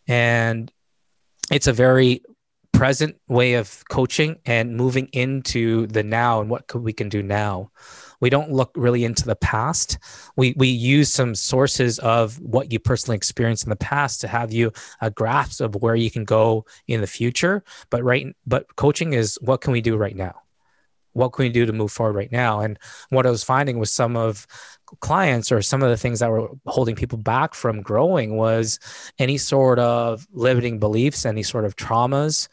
And 0.07 0.71
it's 1.51 1.67
a 1.67 1.73
very 1.73 2.23
present 2.71 3.15
way 3.27 3.53
of 3.53 3.83
coaching 3.91 4.39
and 4.43 4.75
moving 4.75 5.05
into 5.13 5.85
the 5.85 6.01
now 6.01 6.41
and 6.41 6.49
what 6.49 6.73
we 6.73 6.93
can 6.93 7.09
do 7.09 7.21
now. 7.21 7.69
We 8.23 8.29
don't 8.29 8.53
look 8.53 8.71
really 8.77 9.03
into 9.03 9.25
the 9.25 9.35
past. 9.35 9.97
We 10.37 10.53
we 10.55 10.69
use 10.69 11.11
some 11.11 11.35
sources 11.35 11.99
of 11.99 12.39
what 12.39 12.71
you 12.71 12.79
personally 12.79 13.17
experienced 13.17 13.65
in 13.65 13.69
the 13.69 13.75
past 13.75 14.21
to 14.21 14.29
have 14.29 14.53
you 14.53 14.71
a 15.01 15.11
grasp 15.11 15.59
of 15.59 15.75
where 15.75 15.93
you 15.95 16.09
can 16.09 16.23
go 16.23 16.65
in 16.87 17.01
the 17.01 17.07
future. 17.07 17.65
But 17.89 18.01
right, 18.01 18.33
but 18.47 18.77
coaching 18.77 19.11
is 19.11 19.37
what 19.41 19.59
can 19.59 19.73
we 19.73 19.81
do 19.81 19.97
right 19.97 20.15
now? 20.15 20.35
what 21.13 21.29
can 21.29 21.43
we 21.43 21.49
do 21.49 21.65
to 21.65 21.73
move 21.73 21.91
forward 21.91 22.15
right 22.15 22.31
now? 22.31 22.61
And 22.61 22.79
what 23.09 23.27
I 23.27 23.29
was 23.29 23.43
finding 23.43 23.77
was 23.77 23.91
some 23.91 24.17
of 24.17 24.47
clients 24.99 25.51
or 25.51 25.61
some 25.61 25.83
of 25.83 25.89
the 25.89 25.97
things 25.97 26.19
that 26.19 26.29
were 26.29 26.49
holding 26.65 26.95
people 26.95 27.17
back 27.17 27.53
from 27.53 27.81
growing 27.81 28.35
was 28.35 28.79
any 29.19 29.37
sort 29.37 29.79
of 29.79 30.27
limiting 30.31 30.79
beliefs, 30.79 31.25
any 31.25 31.43
sort 31.43 31.65
of 31.65 31.75
traumas, 31.75 32.47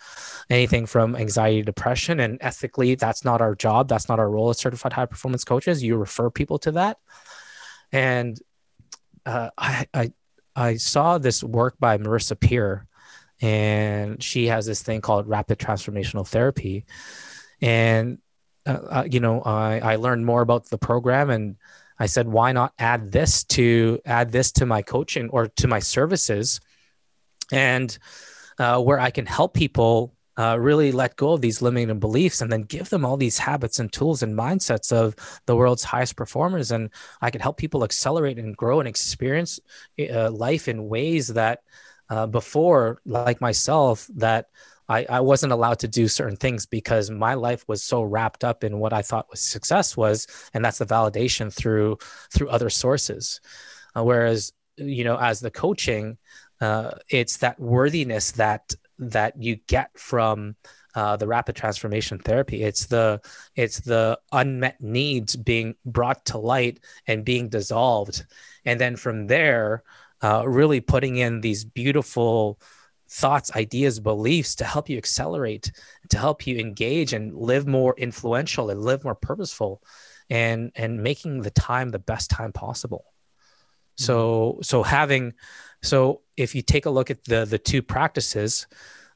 anything 0.48 0.86
from 0.86 1.16
anxiety, 1.16 1.62
depression. 1.62 2.20
And 2.20 2.38
ethically, 2.40 2.94
that's 2.94 3.24
not 3.24 3.40
our 3.40 3.54
job. 3.54 3.88
That's 3.88 4.08
not 4.08 4.18
our 4.18 4.30
role 4.30 4.50
as 4.50 4.58
certified 4.58 4.92
high 4.92 5.06
performance 5.06 5.44
coaches. 5.44 5.82
You 5.82 5.96
refer 5.96 6.30
people 6.30 6.58
to 6.60 6.72
that. 6.72 6.98
And 7.92 8.38
uh, 9.26 9.50
I, 9.56 9.86
I, 9.92 10.12
I 10.54 10.76
saw 10.76 11.18
this 11.18 11.42
work 11.42 11.76
by 11.78 11.98
Marissa 11.98 12.38
Peer, 12.38 12.86
and 13.40 14.22
she 14.22 14.46
has 14.46 14.66
this 14.66 14.82
thing 14.82 15.00
called 15.00 15.28
rapid 15.28 15.58
transformational 15.58 16.26
therapy. 16.26 16.84
And 17.62 18.18
uh, 18.66 18.78
uh, 18.90 19.04
you 19.10 19.20
know, 19.20 19.40
I, 19.42 19.80
I 19.80 19.96
learned 19.96 20.26
more 20.26 20.42
about 20.42 20.66
the 20.66 20.78
program 20.78 21.30
and 21.30 21.56
I 22.00 22.06
said, 22.06 22.26
why 22.26 22.52
not 22.52 22.72
add 22.78 23.12
this 23.12 23.44
to 23.44 24.00
add 24.06 24.32
this 24.32 24.50
to 24.52 24.66
my 24.66 24.82
coaching 24.82 25.28
or 25.28 25.46
to 25.46 25.68
my 25.68 25.78
services, 25.78 26.60
and 27.52 27.96
uh, 28.58 28.80
where 28.80 28.98
I 28.98 29.10
can 29.10 29.26
help 29.26 29.54
people 29.54 30.14
uh, 30.38 30.56
really 30.58 30.90
let 30.92 31.16
go 31.16 31.32
of 31.34 31.42
these 31.42 31.60
limiting 31.60 32.00
beliefs 32.00 32.40
and 32.40 32.50
then 32.50 32.62
give 32.62 32.88
them 32.88 33.04
all 33.04 33.18
these 33.18 33.36
habits 33.36 33.78
and 33.78 33.92
tools 33.92 34.22
and 34.22 34.34
mindsets 34.34 34.90
of 34.90 35.14
the 35.44 35.54
world's 35.54 35.84
highest 35.84 36.16
performers, 36.16 36.70
and 36.70 36.88
I 37.20 37.30
can 37.30 37.42
help 37.42 37.58
people 37.58 37.84
accelerate 37.84 38.38
and 38.38 38.56
grow 38.56 38.80
and 38.80 38.88
experience 38.88 39.60
uh, 39.98 40.30
life 40.30 40.68
in 40.68 40.88
ways 40.88 41.28
that 41.28 41.60
uh, 42.08 42.26
before, 42.26 43.00
like 43.04 43.40
myself, 43.40 44.08
that 44.16 44.46
I, 44.90 45.06
I 45.08 45.20
wasn't 45.20 45.52
allowed 45.52 45.78
to 45.78 45.88
do 45.88 46.08
certain 46.08 46.36
things 46.36 46.66
because 46.66 47.10
my 47.10 47.34
life 47.34 47.64
was 47.68 47.80
so 47.80 48.02
wrapped 48.02 48.42
up 48.42 48.64
in 48.64 48.80
what 48.80 48.92
I 48.92 49.02
thought 49.02 49.30
was 49.30 49.40
success 49.40 49.96
was, 49.96 50.26
and 50.52 50.64
that's 50.64 50.78
the 50.78 50.84
validation 50.84 51.52
through 51.54 51.98
through 52.34 52.48
other 52.48 52.68
sources. 52.68 53.40
Uh, 53.96 54.02
whereas, 54.02 54.52
you 54.76 55.04
know, 55.04 55.16
as 55.16 55.38
the 55.38 55.50
coaching, 55.50 56.18
uh, 56.60 56.90
it's 57.08 57.36
that 57.36 57.60
worthiness 57.60 58.32
that 58.32 58.74
that 58.98 59.40
you 59.40 59.56
get 59.68 59.96
from 59.96 60.56
uh, 60.96 61.16
the 61.16 61.28
rapid 61.28 61.54
transformation 61.54 62.18
therapy. 62.18 62.64
It's 62.64 62.86
the 62.86 63.20
it's 63.54 63.78
the 63.78 64.18
unmet 64.32 64.80
needs 64.80 65.36
being 65.36 65.76
brought 65.86 66.24
to 66.26 66.38
light 66.38 66.80
and 67.06 67.24
being 67.24 67.48
dissolved, 67.48 68.26
and 68.64 68.80
then 68.80 68.96
from 68.96 69.28
there, 69.28 69.84
uh, 70.20 70.42
really 70.48 70.80
putting 70.80 71.18
in 71.18 71.42
these 71.42 71.64
beautiful 71.64 72.58
thoughts, 73.10 73.54
ideas, 73.56 73.98
beliefs 73.98 74.54
to 74.54 74.64
help 74.64 74.88
you 74.88 74.96
accelerate, 74.96 75.72
to 76.08 76.18
help 76.18 76.46
you 76.46 76.58
engage 76.58 77.12
and 77.12 77.34
live 77.34 77.66
more 77.66 77.94
influential 77.98 78.70
and 78.70 78.80
live 78.80 79.04
more 79.04 79.16
purposeful 79.16 79.82
and 80.30 80.70
and 80.76 81.02
making 81.02 81.42
the 81.42 81.50
time 81.50 81.90
the 81.90 81.98
best 81.98 82.30
time 82.30 82.52
possible. 82.52 83.04
Mm-hmm. 83.04 84.04
So 84.04 84.58
so 84.62 84.82
having 84.82 85.34
so 85.82 86.22
if 86.36 86.54
you 86.54 86.62
take 86.62 86.86
a 86.86 86.90
look 86.90 87.10
at 87.10 87.24
the 87.24 87.44
the 87.44 87.58
two 87.58 87.82
practices, 87.82 88.68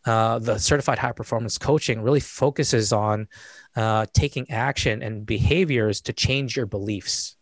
uh, 0.06 0.40
the 0.40 0.58
certified 0.58 0.98
high 0.98 1.12
performance 1.12 1.56
coaching 1.56 2.02
really 2.02 2.20
focuses 2.20 2.92
on 2.92 3.28
uh, 3.76 4.06
taking 4.12 4.50
action 4.50 5.02
and 5.02 5.24
behaviors 5.24 6.00
to 6.02 6.12
change 6.12 6.56
your 6.56 6.66
beliefs. 6.66 7.36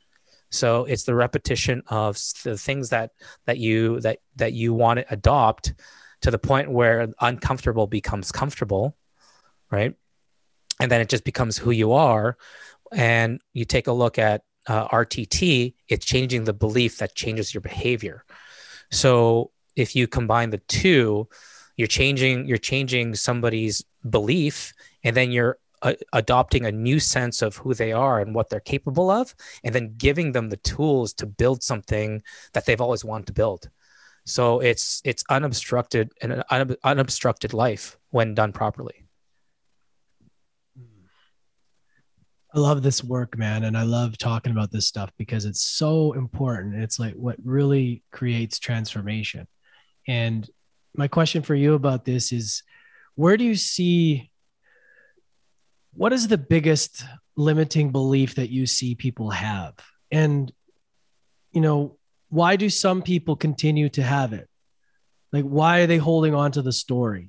So 0.50 0.84
it's 0.84 1.04
the 1.04 1.14
repetition 1.14 1.82
of 1.86 2.18
the 2.44 2.58
things 2.58 2.90
that 2.90 3.12
that 3.46 3.56
you 3.56 4.00
that 4.00 4.18
that 4.36 4.52
you 4.52 4.74
want 4.74 4.98
to 4.98 5.06
adopt 5.10 5.72
to 6.22 6.30
the 6.30 6.38
point 6.38 6.70
where 6.70 7.08
uncomfortable 7.20 7.86
becomes 7.86 8.32
comfortable, 8.32 8.96
right? 9.70 9.94
And 10.80 10.90
then 10.90 11.00
it 11.00 11.08
just 11.08 11.24
becomes 11.24 11.58
who 11.58 11.70
you 11.70 11.92
are. 11.92 12.36
And 12.92 13.40
you 13.52 13.64
take 13.64 13.86
a 13.86 13.92
look 13.92 14.18
at 14.18 14.42
uh, 14.66 14.88
RTT, 14.88 15.74
it's 15.88 16.06
changing 16.06 16.44
the 16.44 16.52
belief 16.52 16.98
that 16.98 17.14
changes 17.14 17.52
your 17.52 17.60
behavior. 17.60 18.24
So 18.90 19.50
if 19.74 19.96
you 19.96 20.06
combine 20.06 20.50
the 20.50 20.58
two, 20.58 21.28
you're 21.76 21.88
changing 21.88 22.46
you're 22.46 22.58
changing 22.58 23.14
somebody's 23.14 23.82
belief, 24.08 24.72
and 25.02 25.16
then 25.16 25.32
you're 25.32 25.58
uh, 25.80 25.94
adopting 26.12 26.66
a 26.66 26.70
new 26.70 27.00
sense 27.00 27.42
of 27.42 27.56
who 27.56 27.74
they 27.74 27.92
are 27.92 28.20
and 28.20 28.34
what 28.34 28.50
they're 28.50 28.60
capable 28.60 29.10
of, 29.10 29.34
and 29.64 29.74
then 29.74 29.94
giving 29.96 30.32
them 30.32 30.50
the 30.50 30.58
tools 30.58 31.12
to 31.14 31.26
build 31.26 31.62
something 31.62 32.22
that 32.52 32.66
they've 32.66 32.80
always 32.80 33.04
wanted 33.04 33.26
to 33.26 33.32
build. 33.32 33.68
So 34.24 34.60
it's 34.60 35.02
it's 35.04 35.24
unobstructed 35.28 36.12
and 36.22 36.44
an 36.50 36.76
unobstructed 36.84 37.52
life 37.52 37.98
when 38.10 38.34
done 38.34 38.52
properly. 38.52 39.06
I 42.54 42.58
love 42.58 42.82
this 42.82 43.02
work, 43.02 43.38
man, 43.38 43.64
and 43.64 43.76
I 43.76 43.82
love 43.82 44.18
talking 44.18 44.52
about 44.52 44.70
this 44.70 44.86
stuff 44.86 45.10
because 45.16 45.46
it's 45.46 45.62
so 45.62 46.12
important. 46.12 46.82
It's 46.82 46.98
like 46.98 47.14
what 47.14 47.36
really 47.42 48.02
creates 48.12 48.58
transformation. 48.58 49.48
And 50.06 50.48
my 50.94 51.08
question 51.08 51.42
for 51.42 51.54
you 51.54 51.72
about 51.72 52.04
this 52.04 52.30
is 52.30 52.62
where 53.14 53.38
do 53.38 53.44
you 53.44 53.54
see 53.54 54.30
what 55.94 56.12
is 56.12 56.28
the 56.28 56.38
biggest 56.38 57.04
limiting 57.36 57.90
belief 57.90 58.34
that 58.34 58.50
you 58.50 58.66
see 58.66 58.94
people 58.94 59.30
have? 59.30 59.74
And 60.10 60.52
you 61.52 61.60
know, 61.60 61.98
why 62.32 62.56
do 62.56 62.70
some 62.70 63.02
people 63.02 63.36
continue 63.36 63.90
to 63.90 64.02
have 64.02 64.32
it? 64.32 64.48
Like, 65.32 65.44
why 65.44 65.80
are 65.80 65.86
they 65.86 65.98
holding 65.98 66.34
on 66.34 66.52
to 66.52 66.62
the 66.62 66.72
story? 66.72 67.28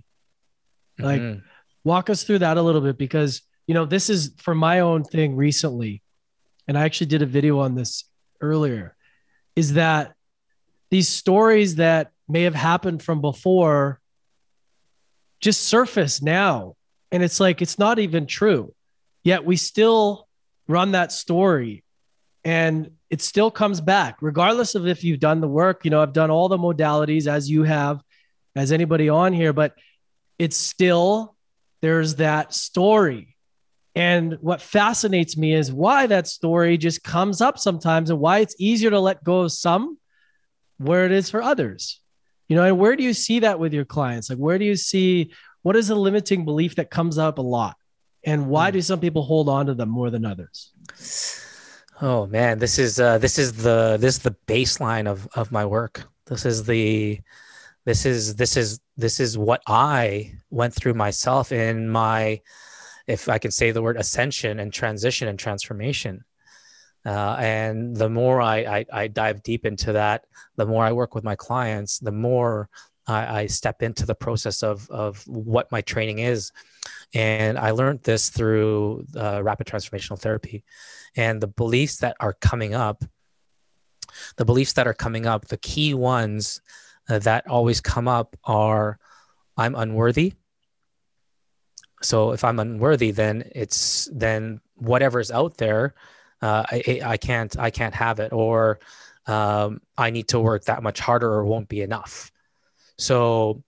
Like, 0.98 1.20
mm-hmm. 1.20 1.40
walk 1.84 2.10
us 2.10 2.24
through 2.24 2.40
that 2.40 2.56
a 2.56 2.62
little 2.62 2.80
bit 2.80 2.98
because, 2.98 3.42
you 3.68 3.74
know, 3.74 3.84
this 3.84 4.10
is 4.10 4.32
for 4.38 4.56
my 4.56 4.80
own 4.80 5.04
thing 5.04 5.36
recently. 5.36 6.02
And 6.70 6.78
I 6.78 6.86
actually 6.86 7.08
did 7.08 7.22
a 7.22 7.26
video 7.26 7.60
on 7.60 7.76
this 7.76 8.06
earlier 8.40 8.96
is 9.58 9.74
that 9.74 10.14
these 10.90 11.10
stories 11.10 11.76
that 11.76 12.12
may 12.30 12.44
have 12.44 12.56
happened 12.56 13.04
from 13.04 13.20
before 13.20 14.00
just 15.42 15.64
surface 15.64 16.22
now. 16.22 16.78
And 17.12 17.22
it's 17.22 17.42
like, 17.42 17.62
it's 17.62 17.78
not 17.78 18.00
even 18.00 18.26
true. 18.26 18.74
Yet 19.22 19.44
we 19.44 19.58
still 19.58 20.30
run 20.70 20.94
that 20.94 21.12
story. 21.12 21.83
And 22.46 22.92
it 23.10 23.22
still 23.22 23.52
comes 23.52 23.80
back, 23.80 24.18
regardless 24.22 24.76
of 24.76 24.88
if 24.88 25.04
you've 25.04 25.20
done 25.20 25.40
the 25.40 25.48
work. 25.48 25.86
You 25.86 25.92
know, 25.92 26.02
I've 26.02 26.14
done 26.14 26.32
all 26.32 26.50
the 26.50 26.58
modalities 26.58 27.28
as 27.28 27.50
you 27.50 27.64
have, 27.64 28.02
as 28.56 28.72
anybody 28.72 29.10
on 29.10 29.34
here, 29.34 29.54
but 29.54 29.76
it's 30.38 30.58
still, 30.58 31.36
there's 31.82 32.16
that 32.16 32.54
story. 32.54 33.36
And 33.96 34.38
what 34.42 34.62
fascinates 34.62 35.38
me 35.38 35.54
is 35.54 35.72
why 35.72 36.08
that 36.08 36.28
story 36.28 36.78
just 36.78 37.04
comes 37.04 37.42
up 37.42 37.60
sometimes 37.60 38.10
and 38.10 38.20
why 38.20 38.40
it's 38.40 38.56
easier 38.58 38.90
to 38.90 39.00
let 39.00 39.24
go 39.24 39.42
of 39.42 39.52
some 39.52 39.98
where 40.78 41.06
it 41.06 41.12
is 41.12 41.30
for 41.30 41.42
others. 41.42 42.00
You 42.50 42.56
know, 42.56 42.64
and 42.64 42.78
where 42.78 42.96
do 42.96 43.04
you 43.04 43.14
see 43.14 43.40
that 43.40 43.60
with 43.60 43.74
your 43.74 43.86
clients? 43.86 44.30
Like, 44.30 44.40
where 44.40 44.58
do 44.58 44.66
you 44.66 44.76
see 44.76 45.32
what 45.62 45.76
is 45.76 45.90
a 45.90 45.96
limiting 45.96 46.46
belief 46.46 46.76
that 46.76 46.90
comes 46.90 47.18
up 47.18 47.38
a 47.38 47.42
lot? 47.42 47.78
And 48.26 48.48
why 48.48 48.70
hmm. 48.70 48.74
do 48.74 48.82
some 48.82 49.00
people 49.00 49.24
hold 49.24 49.50
on 49.50 49.68
to 49.68 49.74
them 49.74 49.90
more 49.90 50.10
than 50.10 50.26
others? 50.26 50.72
Oh 52.02 52.26
man, 52.28 52.60
this 52.60 52.80
is 52.80 53.00
uh, 53.00 53.18
this 53.18 53.38
is 53.38 53.54
the 53.54 53.98
this 54.00 54.16
is 54.16 54.24
the 54.24 54.36
baseline 54.48 55.08
of 55.08 55.28
of 55.36 55.52
my 55.52 55.66
work. 55.66 56.04
This 56.26 56.46
is 56.46 56.64
the 56.66 57.20
this 57.86 58.06
is 58.06 58.36
this 58.36 58.58
is 58.58 58.80
this 58.98 59.20
is 59.20 59.38
what 59.38 59.62
I 59.68 60.34
went 60.50 60.74
through 60.74 60.94
myself 60.94 61.52
in 61.52 61.90
my, 61.90 62.42
if 63.08 63.28
I 63.28 63.38
can 63.38 63.52
say 63.52 63.72
the 63.72 63.82
word 63.82 63.98
ascension 63.98 64.60
and 64.60 64.72
transition 64.72 65.28
and 65.28 65.38
transformation. 65.38 66.24
Uh, 67.06 67.36
and 67.40 67.96
the 67.96 68.10
more 68.10 68.42
I, 68.42 68.60
I, 68.60 68.86
I 68.94 69.08
dive 69.08 69.44
deep 69.44 69.66
into 69.66 69.92
that, 69.94 70.26
the 70.56 70.66
more 70.66 70.86
I 70.86 70.94
work 70.94 71.16
with 71.16 71.24
my 71.24 71.36
clients, 71.36 72.00
the 72.00 72.14
more 72.14 72.70
I, 73.08 73.42
I 73.42 73.48
step 73.48 73.82
into 73.82 74.06
the 74.06 74.16
process 74.16 74.64
of 74.64 74.90
of 74.90 75.22
what 75.28 75.72
my 75.72 75.82
training 75.82 76.20
is. 76.20 76.52
And 77.14 77.58
I 77.58 77.72
learned 77.72 78.02
this 78.04 78.30
through 78.30 79.06
uh, 79.16 79.42
rapid 79.44 79.68
transformational 79.68 80.20
therapy. 80.20 80.64
And 81.16 81.42
the 81.42 81.48
beliefs 81.48 81.98
that 81.98 82.16
are 82.20 82.34
coming 82.34 82.74
up 82.74 83.04
the 84.38 84.46
beliefs 84.46 84.74
that 84.74 84.86
are 84.86 84.94
coming 84.94 85.26
up 85.26 85.48
the 85.48 85.58
key 85.58 85.96
ones 85.96 86.62
uh, 87.10 87.18
that 87.20 87.48
always 87.48 87.82
come 87.82 88.08
up 88.08 88.38
are 88.44 89.00
i'm 89.58 89.74
unworthy. 89.76 90.34
So 92.02 92.32
if 92.32 92.44
i'm 92.44 92.60
unworthy 92.60 93.12
then 93.12 93.50
it's 93.56 94.10
then 94.14 94.62
whatever's 94.76 95.32
out 95.32 95.58
there 95.58 95.96
uh, 96.44 96.66
I, 96.70 97.00
I 97.06 97.18
can't 97.18 97.58
I 97.58 97.70
can't 97.70 97.96
have 97.96 98.20
it. 98.20 98.34
Or 98.34 98.80
um, 99.28 99.80
I 99.98 100.10
need 100.10 100.28
to 100.30 100.42
work 100.42 100.66
that 100.66 100.84
much 100.84 101.00
harder 101.00 101.32
or 101.32 101.46
won't 101.46 101.70
be 101.70 101.82
enough. 101.82 102.32
So 102.98 103.64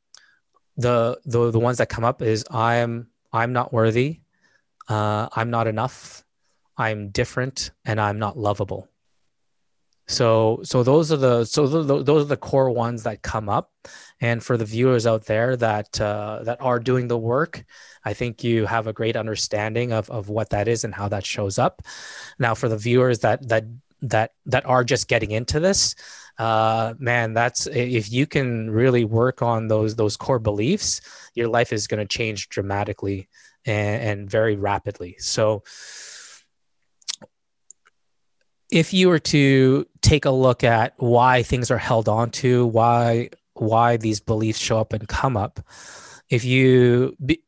the 0.76 1.18
the 1.26 1.52
the 1.52 1.60
ones 1.60 1.78
that 1.78 1.88
come 1.88 2.04
up 2.04 2.22
is 2.22 2.44
I'm 2.52 3.08
I'm 3.36 3.54
not 3.54 3.74
worthy, 3.74 4.22
uh, 4.88 5.28
I'm 5.34 5.50
not 5.50 5.68
enough, 5.68 6.24
I'm 6.78 7.10
different, 7.10 7.72
and 7.84 8.00
I'm 8.00 8.20
not 8.20 8.38
lovable. 8.38 8.90
So 10.08 10.60
so 10.64 10.84
those 10.84 11.12
are 11.12 11.18
the 11.18 11.46
so 11.46 11.66
the, 11.68 12.04
those 12.04 12.24
are 12.24 12.28
the 12.28 12.38
core 12.38 12.70
ones 12.70 13.04
that 13.04 13.24
come 13.24 13.50
up, 13.50 13.72
and 14.22 14.44
for 14.44 14.56
the 14.56 14.66
viewers 14.66 15.08
out 15.08 15.26
there 15.26 15.58
that 15.58 16.00
uh, 16.00 16.42
that 16.44 16.62
are 16.62 16.80
doing 16.80 17.08
the 17.08 17.18
work, 17.18 17.66
I 18.04 18.14
think 18.14 18.44
you 18.44 18.68
have 18.68 18.86
a 18.86 18.94
great 18.94 19.16
understanding 19.16 19.92
of 19.94 20.10
of 20.12 20.30
what 20.30 20.52
that 20.52 20.68
is 20.68 20.84
and 20.84 20.94
how 20.94 21.10
that 21.10 21.26
shows 21.26 21.58
up. 21.58 21.82
Now 22.38 22.54
for 22.54 22.70
the 22.70 22.78
viewers 22.78 23.20
that 23.20 23.48
that 23.50 23.66
that 24.04 24.32
that 24.46 24.66
are 24.66 24.84
just 24.84 25.08
getting 25.08 25.32
into 25.32 25.60
this 25.60 25.96
uh, 26.38 26.94
man 27.00 27.34
that's 27.34 27.68
if 27.68 28.12
you 28.12 28.26
can 28.28 28.70
really 28.70 29.06
work 29.06 29.42
on 29.42 29.68
those 29.68 29.96
those 29.96 30.18
core 30.18 30.40
beliefs 30.40 31.02
your 31.34 31.48
life 31.48 31.72
is 31.72 31.88
going 31.88 32.00
to 32.00 32.06
change 32.06 32.50
dramatically 32.50 33.30
and, 33.66 34.02
and 34.02 34.30
very 34.30 34.56
rapidly. 34.56 35.16
So 35.20 35.64
if 38.72 38.94
you 38.94 39.10
were 39.10 39.20
to 39.20 39.86
take 40.02 40.26
a 40.26 40.32
look 40.32 40.64
at 40.64 40.94
why 40.98 41.44
things 41.44 41.70
are 41.70 41.78
held 41.78 42.10
on 42.10 42.32
to 42.32 42.66
why 42.66 43.30
why 43.54 43.98
these 43.98 44.20
beliefs 44.20 44.60
show 44.60 44.80
up 44.80 44.92
and 44.92 45.08
come 45.08 45.38
up 45.38 45.62
if 46.30 46.44
you 46.44 47.16
be, 47.24 47.42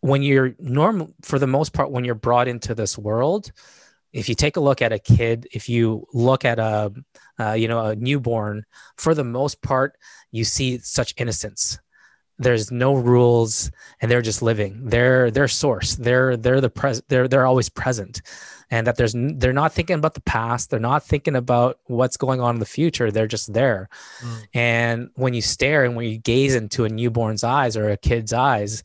when 0.00 0.22
you're 0.22 0.54
normal 0.58 1.14
for 1.22 1.38
the 1.38 1.46
most 1.46 1.72
part 1.72 1.90
when 1.90 2.04
you're 2.04 2.14
brought 2.14 2.48
into 2.48 2.74
this 2.74 2.96
world 2.96 3.52
if 4.12 4.28
you 4.28 4.34
take 4.34 4.56
a 4.56 4.60
look 4.60 4.82
at 4.82 4.92
a 4.92 4.98
kid, 4.98 5.46
if 5.52 5.68
you 5.68 6.06
look 6.12 6.44
at 6.44 6.58
a, 6.58 6.92
uh, 7.38 7.52
you 7.52 7.68
know, 7.68 7.86
a 7.86 7.96
newborn, 7.96 8.64
for 8.96 9.14
the 9.14 9.24
most 9.24 9.62
part, 9.62 9.96
you 10.30 10.44
see 10.44 10.78
such 10.78 11.14
innocence. 11.16 11.78
There's 12.38 12.72
no 12.72 12.94
rules, 12.94 13.70
and 14.00 14.10
they're 14.10 14.22
just 14.22 14.40
living. 14.40 14.88
They're 14.88 15.30
their 15.30 15.48
source. 15.48 15.96
They're 15.96 16.38
they're 16.38 16.62
the 16.62 16.70
pres. 16.70 17.02
They're 17.08 17.28
they're 17.28 17.46
always 17.46 17.68
present, 17.68 18.22
and 18.70 18.86
that 18.86 18.96
there's 18.96 19.14
they're 19.14 19.52
not 19.52 19.74
thinking 19.74 19.98
about 19.98 20.14
the 20.14 20.22
past. 20.22 20.70
They're 20.70 20.80
not 20.80 21.04
thinking 21.04 21.36
about 21.36 21.80
what's 21.84 22.16
going 22.16 22.40
on 22.40 22.56
in 22.56 22.60
the 22.60 22.64
future. 22.64 23.10
They're 23.10 23.26
just 23.26 23.52
there. 23.52 23.90
Mm. 24.20 24.44
And 24.54 25.10
when 25.16 25.34
you 25.34 25.42
stare 25.42 25.84
and 25.84 25.96
when 25.96 26.06
you 26.06 26.16
gaze 26.16 26.54
into 26.54 26.86
a 26.86 26.88
newborn's 26.88 27.44
eyes 27.44 27.76
or 27.76 27.90
a 27.90 27.98
kid's 27.98 28.32
eyes, 28.32 28.84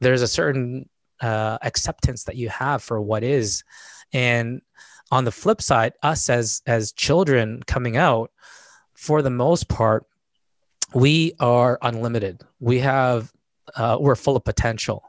there's 0.00 0.22
a 0.22 0.28
certain 0.28 0.88
uh, 1.20 1.58
acceptance 1.60 2.24
that 2.24 2.36
you 2.36 2.50
have 2.50 2.84
for 2.84 3.00
what 3.00 3.24
is 3.24 3.64
and 4.12 4.62
on 5.10 5.24
the 5.24 5.32
flip 5.32 5.60
side, 5.60 5.92
us 6.02 6.30
as 6.30 6.62
as 6.66 6.92
children 6.92 7.62
coming 7.66 7.96
out, 7.96 8.30
for 8.94 9.22
the 9.22 9.30
most 9.30 9.68
part, 9.68 10.06
we 10.94 11.34
are 11.40 11.78
unlimited. 11.82 12.42
We 12.60 12.78
have 12.80 13.32
uh, 13.76 13.98
we're 14.00 14.16
full 14.16 14.36
of 14.36 14.44
potential. 14.44 15.02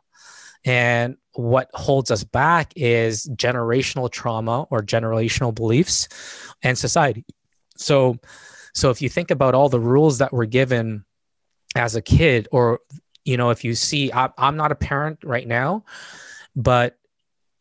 And 0.65 1.17
what 1.33 1.69
holds 1.73 2.09
us 2.09 2.23
back 2.23 2.71
is 2.75 3.27
generational 3.35 4.09
trauma 4.09 4.63
or 4.69 4.81
generational 4.81 5.53
beliefs 5.53 6.07
and 6.61 6.77
society. 6.77 7.25
So, 7.75 8.17
so 8.73 8.89
if 8.89 9.01
you 9.01 9.09
think 9.09 9.29
about 9.29 9.55
all 9.55 9.67
the 9.67 9.79
rules 9.79 10.19
that 10.19 10.31
were 10.31 10.45
given 10.45 11.03
as 11.75 11.95
a 11.95 12.01
kid, 12.01 12.47
or 12.51 12.79
you 13.25 13.35
know, 13.37 13.49
if 13.49 13.63
you 13.63 13.75
see, 13.75 14.11
I, 14.11 14.29
I'm 14.37 14.57
not 14.57 14.71
a 14.71 14.75
parent 14.75 15.19
right 15.23 15.47
now, 15.47 15.85
but 16.55 16.97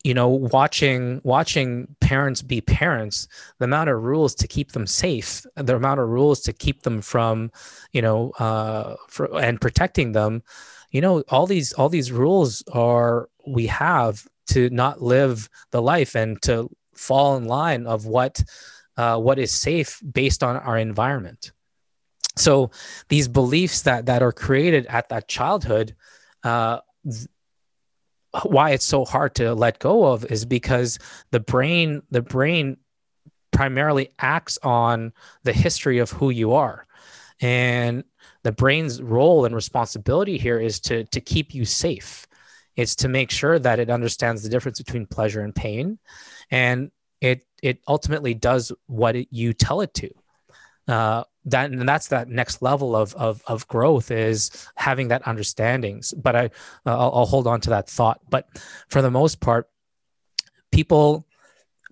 you 0.04 0.14
know 0.14 0.28
watching 0.28 1.20
watching 1.24 1.94
parents 2.00 2.42
be 2.42 2.60
parents 2.60 3.28
the 3.58 3.64
amount 3.64 3.88
of 3.88 4.02
rules 4.02 4.34
to 4.34 4.48
keep 4.48 4.72
them 4.72 4.86
safe 4.86 5.46
the 5.56 5.76
amount 5.76 6.00
of 6.00 6.08
rules 6.08 6.40
to 6.40 6.52
keep 6.52 6.82
them 6.82 7.00
from 7.00 7.50
you 7.92 8.02
know 8.02 8.30
uh 8.38 8.96
for, 9.08 9.38
and 9.40 9.60
protecting 9.60 10.12
them 10.12 10.42
you 10.90 11.00
know 11.00 11.22
all 11.28 11.46
these 11.46 11.72
all 11.74 11.88
these 11.88 12.10
rules 12.10 12.62
are 12.72 13.28
we 13.46 13.66
have 13.66 14.26
to 14.46 14.68
not 14.70 15.00
live 15.00 15.48
the 15.70 15.80
life 15.80 16.14
and 16.14 16.40
to 16.42 16.68
fall 16.94 17.36
in 17.36 17.44
line 17.44 17.86
of 17.86 18.06
what 18.06 18.42
uh, 18.96 19.18
what 19.18 19.38
is 19.38 19.50
safe 19.50 20.00
based 20.12 20.42
on 20.42 20.56
our 20.56 20.78
environment. 20.78 21.52
So 22.36 22.70
these 23.08 23.28
beliefs 23.28 23.82
that 23.82 24.06
that 24.06 24.22
are 24.22 24.32
created 24.32 24.86
at 24.86 25.08
that 25.10 25.28
childhood 25.28 25.94
uh, 26.44 26.80
why 28.44 28.70
it's 28.70 28.84
so 28.84 29.04
hard 29.04 29.34
to 29.36 29.54
let 29.54 29.78
go 29.78 30.04
of 30.04 30.24
is 30.26 30.44
because 30.44 30.98
the 31.30 31.40
brain 31.40 32.02
the 32.10 32.22
brain 32.22 32.76
primarily 33.50 34.10
acts 34.18 34.58
on 34.62 35.12
the 35.44 35.52
history 35.52 35.98
of 35.98 36.10
who 36.10 36.30
you 36.30 36.54
are. 36.54 36.86
And 37.40 38.04
the 38.42 38.52
brain's 38.52 39.02
role 39.02 39.44
and 39.44 39.54
responsibility 39.54 40.38
here 40.38 40.58
is 40.58 40.80
to 40.80 41.04
to 41.04 41.20
keep 41.20 41.54
you 41.54 41.64
safe. 41.64 42.26
It's 42.74 42.96
to 42.96 43.08
make 43.08 43.30
sure 43.30 43.58
that 43.58 43.78
it 43.78 43.90
understands 43.90 44.42
the 44.42 44.48
difference 44.48 44.78
between 44.78 45.06
pleasure 45.06 45.42
and 45.42 45.54
pain. 45.54 45.98
And 46.50 46.90
it 47.20 47.44
it 47.62 47.80
ultimately 47.86 48.34
does 48.34 48.72
what 48.86 49.16
it, 49.16 49.28
you 49.30 49.52
tell 49.52 49.82
it 49.82 49.92
to. 49.94 50.10
Uh, 50.88 51.24
that 51.44 51.70
and 51.70 51.88
that's 51.88 52.08
that 52.08 52.28
next 52.28 52.62
level 52.62 52.94
of 52.94 53.14
of 53.14 53.42
of 53.46 53.66
growth 53.68 54.10
is 54.10 54.68
having 54.76 55.08
that 55.08 55.26
understandings 55.26 56.14
but 56.14 56.36
i 56.36 56.50
I'll, 56.86 57.12
I'll, 57.14 57.26
hold 57.26 57.46
on 57.46 57.60
to 57.62 57.70
that 57.70 57.88
thought. 57.88 58.20
But 58.30 58.46
for 58.88 59.02
the 59.02 59.10
most 59.10 59.40
part 59.40 59.68
people 60.70 61.26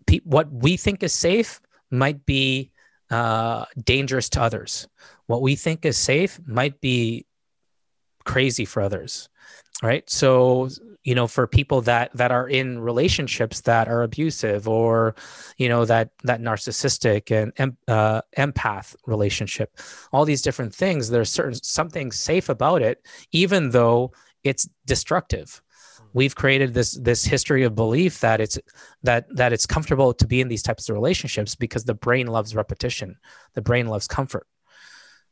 pe- 0.07 0.20
what 0.24 0.51
we 0.53 0.76
think 0.76 1.03
is 1.03 1.12
safe 1.12 1.61
might 1.90 2.24
be 2.24 2.70
uh, 3.11 3.64
dangerous 3.82 4.28
to 4.30 4.40
others. 4.40 4.86
What 5.26 5.42
we 5.42 5.57
think 5.57 5.84
is 5.84 5.96
safe 5.96 6.38
might 6.46 6.80
be 6.80 7.26
crazy 8.24 8.64
for 8.64 8.80
others 8.82 9.28
right? 9.82 10.09
So 10.09 10.68
you 11.11 11.14
know 11.14 11.26
for 11.26 11.46
people 11.46 11.80
that 11.82 12.11
that 12.14 12.30
are 12.30 12.48
in 12.48 12.78
relationships 12.78 13.61
that 13.62 13.88
are 13.88 14.02
abusive 14.02 14.68
or 14.68 15.14
you 15.56 15.68
know 15.68 15.84
that 15.84 16.11
that 16.24 16.40
narcissistic 16.40 17.22
and 17.30 17.76
uh, 17.88 18.20
empath 18.38 18.94
relationship 19.06 19.68
all 20.12 20.24
these 20.24 20.42
different 20.42 20.74
things 20.74 21.08
there's 21.08 21.30
certain 21.30 21.54
something 21.54 22.12
safe 22.12 22.48
about 22.48 22.80
it 22.80 22.96
even 23.32 23.70
though 23.70 24.12
it's 24.44 24.68
destructive. 24.86 25.62
We've 26.12 26.34
created 26.34 26.74
this 26.74 26.92
this 26.92 27.24
history 27.24 27.62
of 27.62 27.74
belief 27.74 28.20
that 28.20 28.40
it's 28.40 28.58
that 29.02 29.26
that 29.36 29.52
it's 29.52 29.66
comfortable 29.66 30.12
to 30.14 30.26
be 30.26 30.40
in 30.40 30.48
these 30.48 30.62
types 30.62 30.88
of 30.88 30.94
relationships 30.94 31.54
because 31.54 31.84
the 31.84 31.94
brain 31.94 32.26
loves 32.26 32.56
repetition. 32.56 33.16
The 33.54 33.62
brain 33.62 33.86
loves 33.86 34.08
comfort. 34.08 34.46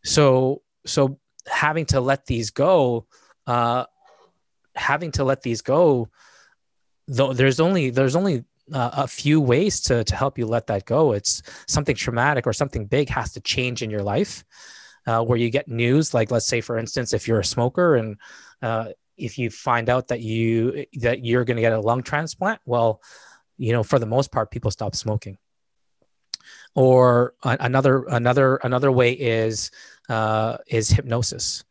So 0.05 0.63
so 0.87 1.19
having 1.47 1.87
to 1.87 2.01
let 2.01 2.27
these 2.27 2.51
go 2.51 3.07
uh, 3.47 3.87
having 4.79 5.13
to 5.13 5.25
let 5.25 5.43
these 5.43 5.63
go 5.63 6.09
though 7.09 7.33
there's 7.33 7.59
only 7.59 7.91
there's 7.91 8.15
only 8.15 8.45
uh, 8.73 8.91
a 8.93 9.09
few 9.09 9.41
ways 9.41 9.81
to 9.81 10.05
to 10.05 10.15
help 10.15 10.39
you 10.39 10.47
let 10.47 10.67
that 10.67 10.85
go. 10.85 11.13
It's 11.13 11.43
something 11.67 11.97
traumatic 11.97 12.47
or 12.47 12.53
something 12.53 12.87
big 12.87 13.09
has 13.09 13.33
to 13.33 13.41
change 13.41 13.83
in 13.83 13.91
your 13.91 14.03
life 14.03 14.45
uh, 15.07 15.25
where 15.25 15.39
you 15.39 15.51
get 15.51 15.69
news 15.69 16.13
like 16.13 16.31
let's 16.31 16.47
say 16.47 16.61
for 16.61 16.79
instance 16.79 17.13
if 17.13 17.27
you're 17.27 17.41
a 17.41 17.45
smoker 17.45 17.97
and 17.97 18.17
uh, 18.63 18.89
if 19.17 19.39
you 19.39 19.51
find 19.51 19.89
out 19.89 20.09
that 20.09 20.21
you 20.21 20.85
that 21.01 21.25
you're 21.25 21.45
going 21.45 21.57
to 21.57 21.63
get 21.63 21.73
a 21.73 21.81
lung 21.81 22.03
transplant 22.03 22.61
well 22.67 23.01
you 23.57 23.73
know 23.73 23.83
for 23.83 23.99
the 23.99 24.07
most 24.07 24.31
part 24.31 24.51
people 24.51 24.71
stop 24.71 24.95
smoking. 24.95 25.39
Or 26.75 27.35
another 27.43 28.05
another 28.05 28.57
another 28.57 28.93
way 28.93 29.13
is 29.13 29.71
uh, 30.09 30.59
is 30.69 30.91
hypnosis 30.91 31.65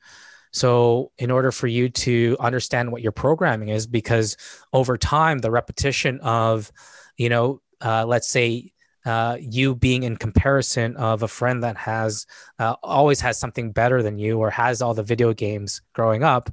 so, 0.57 1.11
in 1.19 1.29
order 1.29 1.51
for 1.51 1.67
you 1.67 1.89
to 1.89 2.35
understand 2.39 2.91
what 2.91 3.03
your 3.03 3.11
programming 3.11 3.69
is, 3.69 3.85
because 3.85 4.37
over 4.73 4.97
time, 4.97 5.37
the 5.37 5.51
repetition 5.51 6.19
of, 6.21 6.71
you 7.15 7.29
know, 7.29 7.61
uh, 7.79 8.05
let's 8.07 8.27
say 8.27 8.71
uh, 9.05 9.37
you 9.39 9.75
being 9.75 10.01
in 10.01 10.17
comparison 10.17 10.95
of 10.97 11.21
a 11.21 11.27
friend 11.27 11.63
that 11.63 11.77
has 11.77 12.25
uh, 12.57 12.75
always 12.81 13.21
has 13.21 13.37
something 13.37 13.71
better 13.71 14.01
than 14.01 14.17
you 14.17 14.39
or 14.39 14.49
has 14.49 14.81
all 14.81 14.95
the 14.95 15.03
video 15.03 15.31
games 15.31 15.81
growing 15.93 16.23
up 16.23 16.49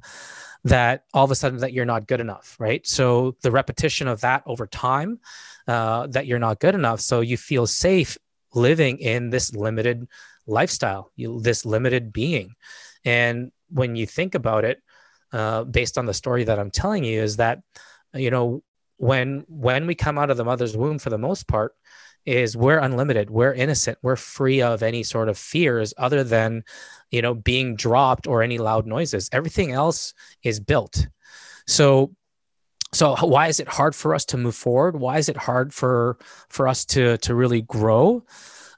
that 0.63 1.03
all 1.13 1.25
of 1.25 1.31
a 1.31 1.35
sudden 1.35 1.59
that 1.59 1.73
you're 1.73 1.83
not 1.83 2.07
good 2.07 2.21
enough 2.21 2.55
right? 2.59 2.87
So 2.87 3.35
the 3.41 3.51
repetition 3.51 4.07
of 4.07 4.21
that 4.21 4.43
over 4.45 4.67
time 4.67 5.19
uh, 5.67 6.07
that 6.07 6.27
you're 6.27 6.39
not 6.39 6.59
good 6.59 6.75
enough 6.75 7.01
so 7.01 7.19
you 7.19 7.35
feel 7.35 7.67
safe 7.67 8.17
living 8.53 8.99
in 8.99 9.31
this 9.31 9.53
limited 9.53 10.07
lifestyle 10.47 11.11
you, 11.15 11.41
this 11.41 11.65
limited 11.65 12.13
being. 12.13 12.55
And 13.03 13.51
when 13.69 13.95
you 13.95 14.05
think 14.05 14.35
about 14.35 14.65
it, 14.65 14.81
uh, 15.31 15.63
based 15.63 15.97
on 15.97 16.05
the 16.05 16.13
story 16.13 16.43
that 16.45 16.59
I'm 16.59 16.71
telling 16.71 17.03
you, 17.03 17.21
is 17.21 17.37
that 17.37 17.59
you 18.13 18.31
know 18.31 18.63
when 18.97 19.45
when 19.47 19.87
we 19.87 19.95
come 19.95 20.17
out 20.17 20.29
of 20.29 20.37
the 20.37 20.45
mother's 20.45 20.77
womb, 20.77 20.99
for 20.99 21.09
the 21.09 21.17
most 21.17 21.47
part, 21.47 21.73
is 22.25 22.57
we're 22.57 22.79
unlimited, 22.79 23.29
we're 23.29 23.53
innocent, 23.53 23.97
we're 24.01 24.15
free 24.15 24.61
of 24.61 24.81
any 24.81 25.03
sort 25.03 25.29
of 25.29 25.37
fears 25.37 25.93
other 25.97 26.23
than 26.23 26.63
you 27.11 27.21
know 27.21 27.33
being 27.33 27.75
dropped 27.75 28.27
or 28.27 28.41
any 28.41 28.57
loud 28.57 28.85
noises. 28.85 29.29
Everything 29.31 29.71
else 29.71 30.13
is 30.43 30.59
built. 30.59 31.07
So 31.67 32.15
so 32.93 33.15
why 33.25 33.47
is 33.47 33.59
it 33.59 33.67
hard 33.67 33.93
for 33.93 34.15
us 34.15 34.25
to 34.25 34.37
move 34.37 34.55
forward 34.55 34.99
why 34.99 35.17
is 35.17 35.27
it 35.27 35.35
hard 35.35 35.73
for 35.73 36.17
for 36.49 36.67
us 36.67 36.85
to 36.85 37.17
to 37.17 37.35
really 37.35 37.61
grow 37.61 38.23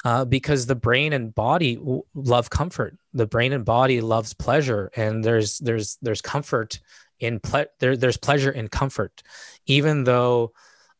uh, 0.05 0.25
because 0.25 0.65
the 0.65 0.75
brain 0.75 1.13
and 1.13 1.33
body 1.33 1.79
love 2.13 2.49
comfort. 2.49 2.97
The 3.13 3.27
brain 3.27 3.53
and 3.53 3.65
body 3.65 4.01
loves 4.01 4.33
pleasure 4.33 4.91
and 4.95 5.23
there's 5.23 5.59
there's 5.59 5.97
there's 6.01 6.21
comfort 6.21 6.79
in 7.19 7.39
ple- 7.39 7.65
there, 7.79 7.97
there's 7.97 8.17
pleasure 8.17 8.51
in 8.51 8.67
comfort. 8.67 9.23
Even 9.65 10.03
though 10.03 10.53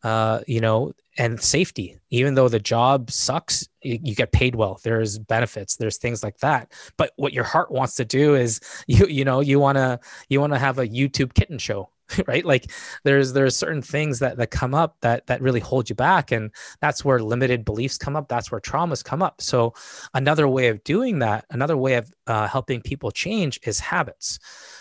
uh, 0.04 0.42
you 0.48 0.62
know 0.62 0.94
and 1.18 1.42
safety. 1.42 1.98
Even 2.10 2.36
though 2.36 2.48
the 2.48 2.60
job 2.60 3.12
sucks 3.12 3.68
you, 3.82 4.16
get 4.16 4.32
paid 4.32 4.56
well. 4.56 4.80
There's 4.84 5.18
benefits. 5.20 5.76
There's 5.76 5.98
things 5.98 6.24
like 6.24 6.38
that. 6.40 6.72
But 6.98 7.12
what 7.16 7.34
your 7.34 7.44
heart 7.44 7.72
wants 7.72 7.96
to 7.96 8.06
do 8.06 8.36
is 8.36 8.60
you 8.88 9.08
you 9.08 9.26
know 9.26 9.40
you 9.40 9.60
want 9.60 9.78
to 9.78 10.00
you 10.30 10.40
want 10.40 10.54
to 10.54 10.60
have 10.60 10.80
a 10.80 10.88
youtube 10.88 11.34
kitten 11.34 11.58
show 11.58 11.90
right? 12.28 12.46
Like 12.46 12.72
there's 13.04 13.34
there's 13.34 13.56
certain 13.56 13.82
things 13.82 14.20
that 14.20 14.38
that 14.38 14.52
come 14.52 14.74
up 14.74 14.98
that 15.02 15.28
that 15.28 15.42
really 15.42 15.60
hold 15.60 15.90
you 15.90 15.96
back 15.96 16.32
and 16.32 16.52
that's 16.80 17.04
where 17.04 17.20
limited 17.20 17.66
beliefs 17.66 17.98
come 17.98 18.16
up. 18.16 18.28
That's 18.28 18.52
where 18.52 18.62
traumas 18.62 19.04
come 19.04 19.22
up. 19.22 19.42
So 19.42 19.74
another 20.14 20.48
way 20.48 20.68
of 20.68 20.84
doing 20.84 21.20
that 21.20 21.46
another 21.50 21.78
way 21.78 21.96
of 21.96 22.12
uh, 22.26 22.48
helping 22.48 22.82
people 22.82 23.12
change 23.12 23.60
is 23.64 23.80
habits. 23.80 24.40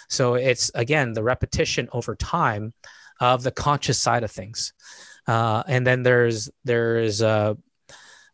So 0.09 0.34
it's 0.34 0.70
again 0.74 1.12
the 1.12 1.22
repetition 1.22 1.89
over 1.93 2.14
time 2.14 2.72
of 3.20 3.43
the 3.43 3.51
conscious 3.51 4.01
side 4.01 4.22
of 4.22 4.30
things 4.30 4.72
uh, 5.27 5.62
and 5.66 5.87
then 5.87 6.03
there's 6.03 6.51
there's 6.64 7.22
uh, 7.22 7.55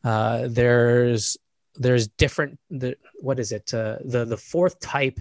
uh, 0.05 0.49
there's 0.49 1.37
there's 1.77 2.09
different 2.09 2.59
the 2.71 2.97
what 3.21 3.39
is 3.39 3.53
it? 3.53 3.73
Uh, 3.73 3.99
the 4.05 4.25
the 4.25 4.37
fourth 4.37 4.81
type 4.81 5.19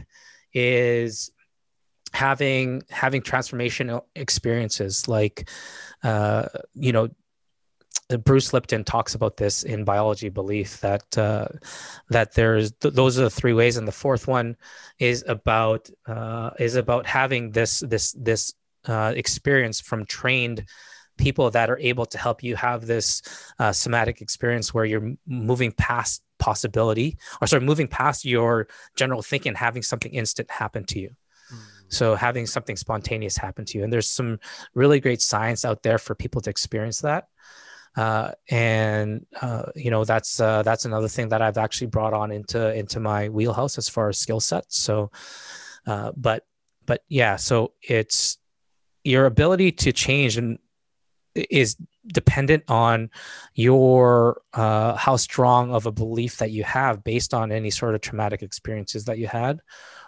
is 0.53 1.31
having 2.13 2.83
having 2.89 3.21
transformational 3.21 4.03
experiences. 4.15 5.07
Like 5.07 5.49
uh, 6.03 6.47
you 6.73 6.91
know 6.91 7.09
Bruce 8.17 8.53
Lipton 8.53 8.83
talks 8.83 9.15
about 9.15 9.37
this 9.37 9.63
in 9.63 9.83
biology 9.83 10.29
belief 10.29 10.79
that 10.81 11.17
uh, 11.17 11.47
that 12.09 12.33
there's 12.33 12.71
th- 12.73 12.93
those 12.93 13.19
are 13.19 13.23
the 13.23 13.29
three 13.29 13.53
ways, 13.53 13.77
and 13.77 13.87
the 13.87 13.91
fourth 13.91 14.27
one 14.27 14.57
is 14.99 15.23
about 15.27 15.89
uh, 16.07 16.51
is 16.59 16.75
about 16.75 17.05
having 17.05 17.51
this 17.51 17.79
this 17.79 18.13
this 18.13 18.53
uh, 18.85 19.13
experience 19.15 19.79
from 19.79 20.05
trained 20.05 20.65
people 21.17 21.49
that 21.51 21.69
are 21.69 21.77
able 21.79 22.05
to 22.05 22.17
help 22.17 22.43
you 22.43 22.55
have 22.55 22.85
this 22.85 23.21
uh, 23.59 23.71
somatic 23.71 24.21
experience 24.21 24.73
where 24.73 24.85
you're 24.85 25.13
moving 25.27 25.71
past 25.71 26.23
possibility 26.39 27.17
or 27.39 27.47
sorry 27.47 27.61
moving 27.61 27.87
past 27.87 28.25
your 28.25 28.67
general 28.95 29.21
thinking 29.21 29.53
having 29.53 29.83
something 29.83 30.11
instant 30.13 30.49
happen 30.49 30.83
to 30.83 30.99
you 30.99 31.15
so 31.91 32.15
having 32.15 32.45
something 32.45 32.77
spontaneous 32.77 33.35
happen 33.35 33.65
to 33.65 33.77
you, 33.77 33.83
and 33.83 33.91
there's 33.91 34.07
some 34.07 34.39
really 34.73 35.01
great 35.01 35.21
science 35.21 35.65
out 35.65 35.83
there 35.83 35.97
for 35.97 36.15
people 36.15 36.39
to 36.41 36.49
experience 36.49 37.01
that. 37.01 37.27
Uh, 37.97 38.31
and 38.49 39.25
uh, 39.41 39.63
you 39.75 39.91
know 39.91 40.05
that's 40.05 40.39
uh, 40.39 40.63
that's 40.63 40.85
another 40.85 41.09
thing 41.09 41.27
that 41.29 41.41
I've 41.41 41.57
actually 41.57 41.87
brought 41.87 42.13
on 42.13 42.31
into 42.31 42.73
into 42.73 43.01
my 43.01 43.27
wheelhouse 43.27 43.77
as 43.77 43.89
far 43.89 44.07
as 44.07 44.17
skill 44.17 44.39
sets. 44.39 44.77
So, 44.77 45.11
uh, 45.85 46.13
but 46.15 46.45
but 46.85 47.03
yeah, 47.09 47.35
so 47.35 47.73
it's 47.81 48.37
your 49.03 49.25
ability 49.25 49.73
to 49.73 49.91
change 49.91 50.37
and 50.37 50.59
is 51.35 51.77
dependent 52.07 52.63
on 52.67 53.09
your 53.53 54.41
uh, 54.53 54.95
how 54.95 55.15
strong 55.15 55.73
of 55.73 55.85
a 55.85 55.91
belief 55.91 56.37
that 56.37 56.51
you 56.51 56.63
have 56.63 57.03
based 57.03 57.33
on 57.33 57.51
any 57.51 57.69
sort 57.69 57.95
of 57.95 58.01
traumatic 58.01 58.41
experiences 58.41 59.05
that 59.05 59.17
you 59.17 59.27
had 59.27 59.61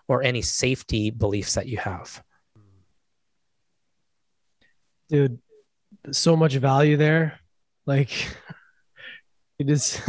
or 0.07 0.23
any 0.23 0.41
safety 0.41 1.11
beliefs 1.11 1.55
that 1.55 1.67
you 1.67 1.77
have. 1.77 2.21
Dude, 5.09 5.39
so 6.11 6.35
much 6.35 6.55
value 6.55 6.97
there. 6.97 7.39
Like 7.85 8.09
it 9.59 9.69
is 9.69 10.01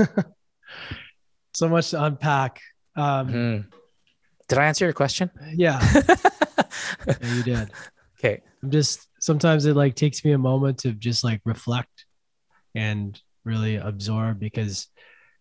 so 1.54 1.68
much 1.68 1.90
to 1.90 2.02
unpack. 2.02 2.60
Um, 2.96 3.28
mm-hmm. 3.28 3.68
Did 4.48 4.58
I 4.58 4.66
answer 4.66 4.84
your 4.84 4.92
question? 4.94 5.30
Yeah. 5.54 5.80
yeah, 7.06 7.34
you 7.34 7.42
did. 7.42 7.70
Okay. 8.18 8.42
I'm 8.62 8.70
just 8.70 9.08
sometimes 9.24 9.64
it 9.64 9.74
like 9.74 9.94
takes 9.94 10.22
me 10.22 10.32
a 10.32 10.38
moment 10.38 10.78
to 10.78 10.92
just 10.92 11.24
like 11.24 11.40
reflect 11.46 12.04
and 12.74 13.18
really 13.44 13.76
absorb 13.76 14.38
because 14.38 14.88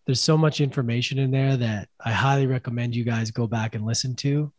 there's 0.06 0.22
so 0.22 0.38
much 0.38 0.62
information 0.62 1.18
in 1.18 1.30
there 1.30 1.56
that 1.58 1.88
I 2.02 2.10
highly 2.10 2.46
recommend 2.46 2.96
you 2.96 3.04
guys 3.04 3.30
go 3.30 3.46
back 3.46 3.74
and 3.74 3.84
listen 3.84 4.16
to. 4.16 4.50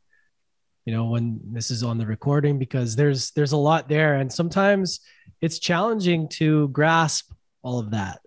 You 0.85 0.93
know, 0.93 1.05
when 1.05 1.39
this 1.43 1.71
is 1.71 1.81
on 1.81 1.97
the 1.97 2.05
recording, 2.05 2.59
because 2.59 2.95
there's 2.95 3.31
there's 3.31 3.53
a 3.53 3.57
lot 3.57 3.89
there, 3.89 4.15
and 4.15 4.31
sometimes 4.31 4.99
it's 5.41 5.57
challenging 5.57 6.27
to 6.29 6.67
grasp 6.67 7.31
all 7.63 7.79
of 7.79 7.91
that. 7.91 8.19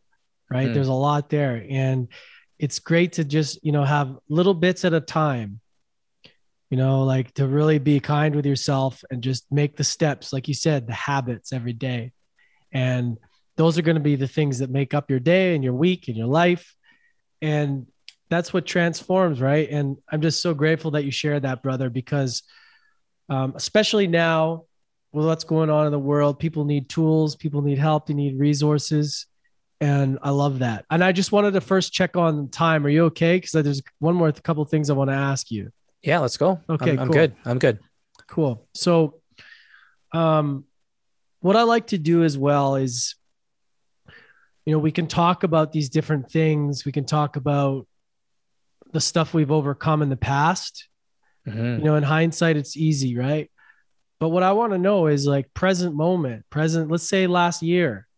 Right? 0.51 0.68
Mm. 0.68 0.74
There's 0.74 0.88
a 0.88 0.92
lot 0.92 1.30
there, 1.30 1.64
and 1.70 2.09
it's 2.59 2.80
great 2.80 3.12
to 3.12 3.24
just 3.24 3.64
you 3.64 3.70
know 3.70 3.84
have 3.84 4.18
little 4.28 4.55
bits 4.55 4.84
at 4.84 4.92
a 4.92 5.01
time. 5.01 5.61
You 6.71 6.77
know, 6.77 7.05
like 7.05 7.33
to 7.35 7.47
really 7.47 7.79
be 7.79 7.99
kind 7.99 8.35
with 8.35 8.45
yourself 8.45 9.03
and 9.11 9.23
just 9.23 9.51
make 9.51 9.77
the 9.77 9.85
steps, 9.85 10.33
like 10.33 10.49
you 10.49 10.55
said, 10.55 10.87
the 10.87 10.93
habits 10.93 11.53
every 11.53 11.73
day, 11.73 12.12
and 12.73 13.16
those 13.57 13.79
are 13.79 13.83
going 13.83 13.97
to 13.97 14.01
be 14.01 14.16
the 14.16 14.29
things 14.29 14.59
that 14.59 14.71
make 14.71 14.95
up 14.95 15.11
your 15.11 15.19
day 15.19 15.55
and 15.55 15.64
your 15.64 15.73
week 15.73 16.09
and 16.09 16.16
your 16.16 16.29
life. 16.29 16.77
And 17.43 17.87
that's 18.29 18.53
what 18.53 18.66
transforms 18.66 19.41
right? 19.41 19.69
And 19.71 19.97
i'm 20.11 20.23
just 20.23 20.43
so 20.43 20.55
grateful 20.55 20.93
that 20.93 21.05
you 21.05 21.11
shared 21.11 21.43
that 21.43 21.62
brother 21.62 21.91
because 21.91 22.43
um, 23.29 23.53
especially 23.57 24.07
now 24.07 24.64
with 25.12 25.27
what's 25.27 25.45
going 25.45 25.71
on 25.71 25.87
in 25.87 25.93
the 25.93 25.99
world 25.99 26.39
people 26.39 26.64
need 26.64 26.89
tools 26.89 27.37
people 27.37 27.62
need 27.62 27.79
help 27.79 28.07
they 28.07 28.14
need 28.14 28.39
resources 28.39 29.27
and 29.81 30.19
i 30.23 30.31
love 30.31 30.61
that. 30.61 30.85
And 30.91 31.03
i 31.03 31.12
just 31.12 31.33
wanted 31.33 31.53
to 31.53 31.61
first 31.61 31.93
check 31.93 32.16
on 32.16 32.49
time. 32.49 32.85
Are 32.85 32.89
you 32.89 33.05
okay? 33.07 33.37
Because 33.37 33.53
there's 33.53 33.83
one 33.99 34.14
more 34.14 34.31
couple 34.33 34.64
things 34.64 34.91
i 34.91 34.93
want 34.93 35.11
to 35.11 35.16
ask 35.16 35.51
you 35.51 35.73
yeah 36.03 36.18
let's 36.18 36.36
go. 36.36 36.61
Okay 36.68 36.90
i'm, 36.90 36.96
cool. 36.96 37.05
I'm 37.05 37.11
good. 37.11 37.36
I'm 37.44 37.59
good. 37.59 37.78
Cool. 38.26 38.66
So 38.74 39.20
um 40.12 40.64
what 41.40 41.55
i 41.57 41.62
like 41.62 41.88
to 41.88 41.99
do 41.99 42.24
as 42.24 42.36
well 42.38 42.76
is 42.76 43.14
you 44.64 44.72
know 44.72 44.78
we 44.78 44.90
can 44.90 45.07
talk 45.07 45.44
about 45.44 45.72
these 45.72 45.88
different 45.88 46.30
things. 46.30 46.84
We 46.84 46.92
can 46.92 47.05
talk 47.05 47.36
about 47.36 47.86
the 48.92 49.01
stuff 49.01 49.34
we've 49.34 49.51
overcome 49.51 50.03
in 50.03 50.09
the 50.09 50.16
past. 50.16 50.88
Mm-hmm. 51.46 51.78
you 51.78 51.84
know 51.84 51.94
in 51.94 52.03
hindsight 52.03 52.57
it's 52.57 52.76
easy 52.76 53.16
right? 53.16 53.51
But 54.20 54.30
what 54.30 54.42
i 54.42 54.53
want 54.53 54.72
to 54.72 54.78
know 54.78 55.07
is 55.07 55.26
like 55.26 55.55
present 55.55 55.94
moment 55.94 56.44
present 56.51 56.90
let's 56.90 57.09
say 57.09 57.26
last 57.26 57.62
year 57.62 58.09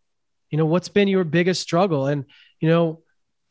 you 0.51 0.57
know 0.57 0.65
what's 0.65 0.89
been 0.89 1.07
your 1.07 1.23
biggest 1.23 1.61
struggle? 1.61 2.07
And 2.07 2.25
you 2.59 2.69
know 2.69 3.01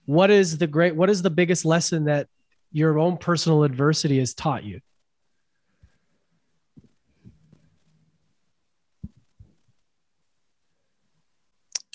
what 0.05 0.31
is 0.31 0.59
the 0.59 0.67
great 0.67 0.95
what 0.95 1.11
is 1.11 1.23
the 1.23 1.31
biggest 1.31 1.65
lesson 1.65 2.05
that 2.05 2.29
your 2.73 2.99
own 2.99 3.17
personal 3.17 3.65
adversity 3.65 4.19
has 4.19 4.35
taught 4.35 4.65
you 4.65 4.81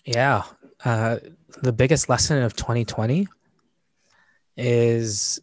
yeah 0.05 0.43
uh, 0.84 1.17
the 1.61 1.73
biggest 1.73 2.09
lesson 2.09 2.43
of 2.43 2.55
2020 2.55 3.28
is 4.57 5.39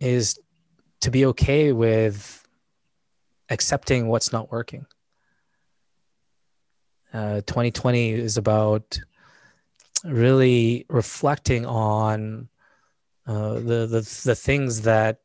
is 0.00 0.38
to 1.00 1.10
be 1.10 1.26
okay 1.26 1.72
with 1.72 2.46
accepting 3.48 4.06
what's 4.06 4.32
not 4.32 4.50
working. 4.50 4.86
Uh, 7.12 7.40
2020 7.46 8.12
is 8.12 8.36
about 8.36 8.98
really 10.04 10.86
reflecting 10.88 11.66
on 11.66 12.48
uh, 13.26 13.54
the, 13.54 13.86
the 13.86 14.22
the 14.24 14.34
things 14.34 14.82
that 14.82 15.18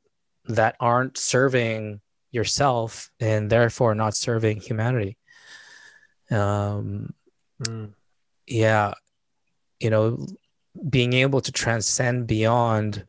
that 0.45 0.75
aren't 0.79 1.17
serving 1.17 2.01
yourself 2.31 3.09
and 3.19 3.49
therefore 3.49 3.95
not 3.95 4.15
serving 4.15 4.59
humanity. 4.59 5.17
Um, 6.29 7.13
mm. 7.63 7.93
Yeah, 8.47 8.93
you 9.79 9.89
know 9.89 10.25
being 10.89 11.13
able 11.13 11.41
to 11.41 11.51
transcend 11.51 12.27
beyond 12.27 13.05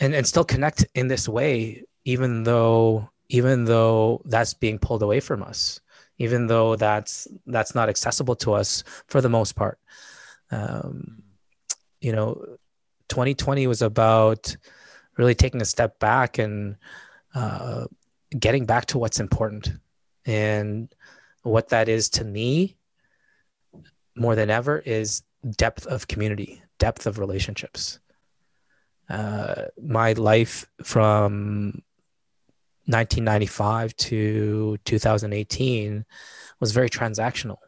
and 0.00 0.14
and 0.14 0.26
still 0.26 0.44
connect 0.44 0.84
in 0.94 1.08
this 1.08 1.28
way 1.28 1.82
even 2.04 2.42
though 2.42 3.08
even 3.28 3.64
though 3.64 4.20
that's 4.26 4.54
being 4.54 4.78
pulled 4.78 5.02
away 5.02 5.20
from 5.20 5.42
us 5.42 5.80
even 6.18 6.46
though 6.46 6.76
that's 6.76 7.28
that's 7.46 7.74
not 7.74 7.88
accessible 7.88 8.36
to 8.36 8.52
us 8.52 8.84
for 9.08 9.20
the 9.20 9.28
most 9.28 9.54
part 9.54 9.78
um, 10.50 11.22
you 12.00 12.12
know 12.12 12.56
2020 13.12 13.66
was 13.66 13.82
about 13.82 14.56
really 15.18 15.34
taking 15.34 15.60
a 15.60 15.66
step 15.66 15.98
back 15.98 16.38
and 16.38 16.76
uh, 17.34 17.84
getting 18.38 18.64
back 18.64 18.86
to 18.86 18.96
what's 18.96 19.20
important 19.20 19.70
and 20.24 20.94
what 21.42 21.68
that 21.68 21.90
is 21.90 22.08
to 22.08 22.24
me 22.24 22.74
more 24.16 24.34
than 24.34 24.48
ever 24.48 24.78
is 24.78 25.24
depth 25.58 25.86
of 25.86 26.08
community, 26.08 26.62
depth 26.78 27.06
of 27.06 27.18
relationships. 27.18 27.98
Uh, 29.10 29.64
my 29.78 30.14
life 30.14 30.64
from 30.82 31.82
1995 32.86 33.94
to 33.96 34.78
2018 34.86 36.06
was 36.60 36.72
very 36.72 36.88
transactional 36.88 37.58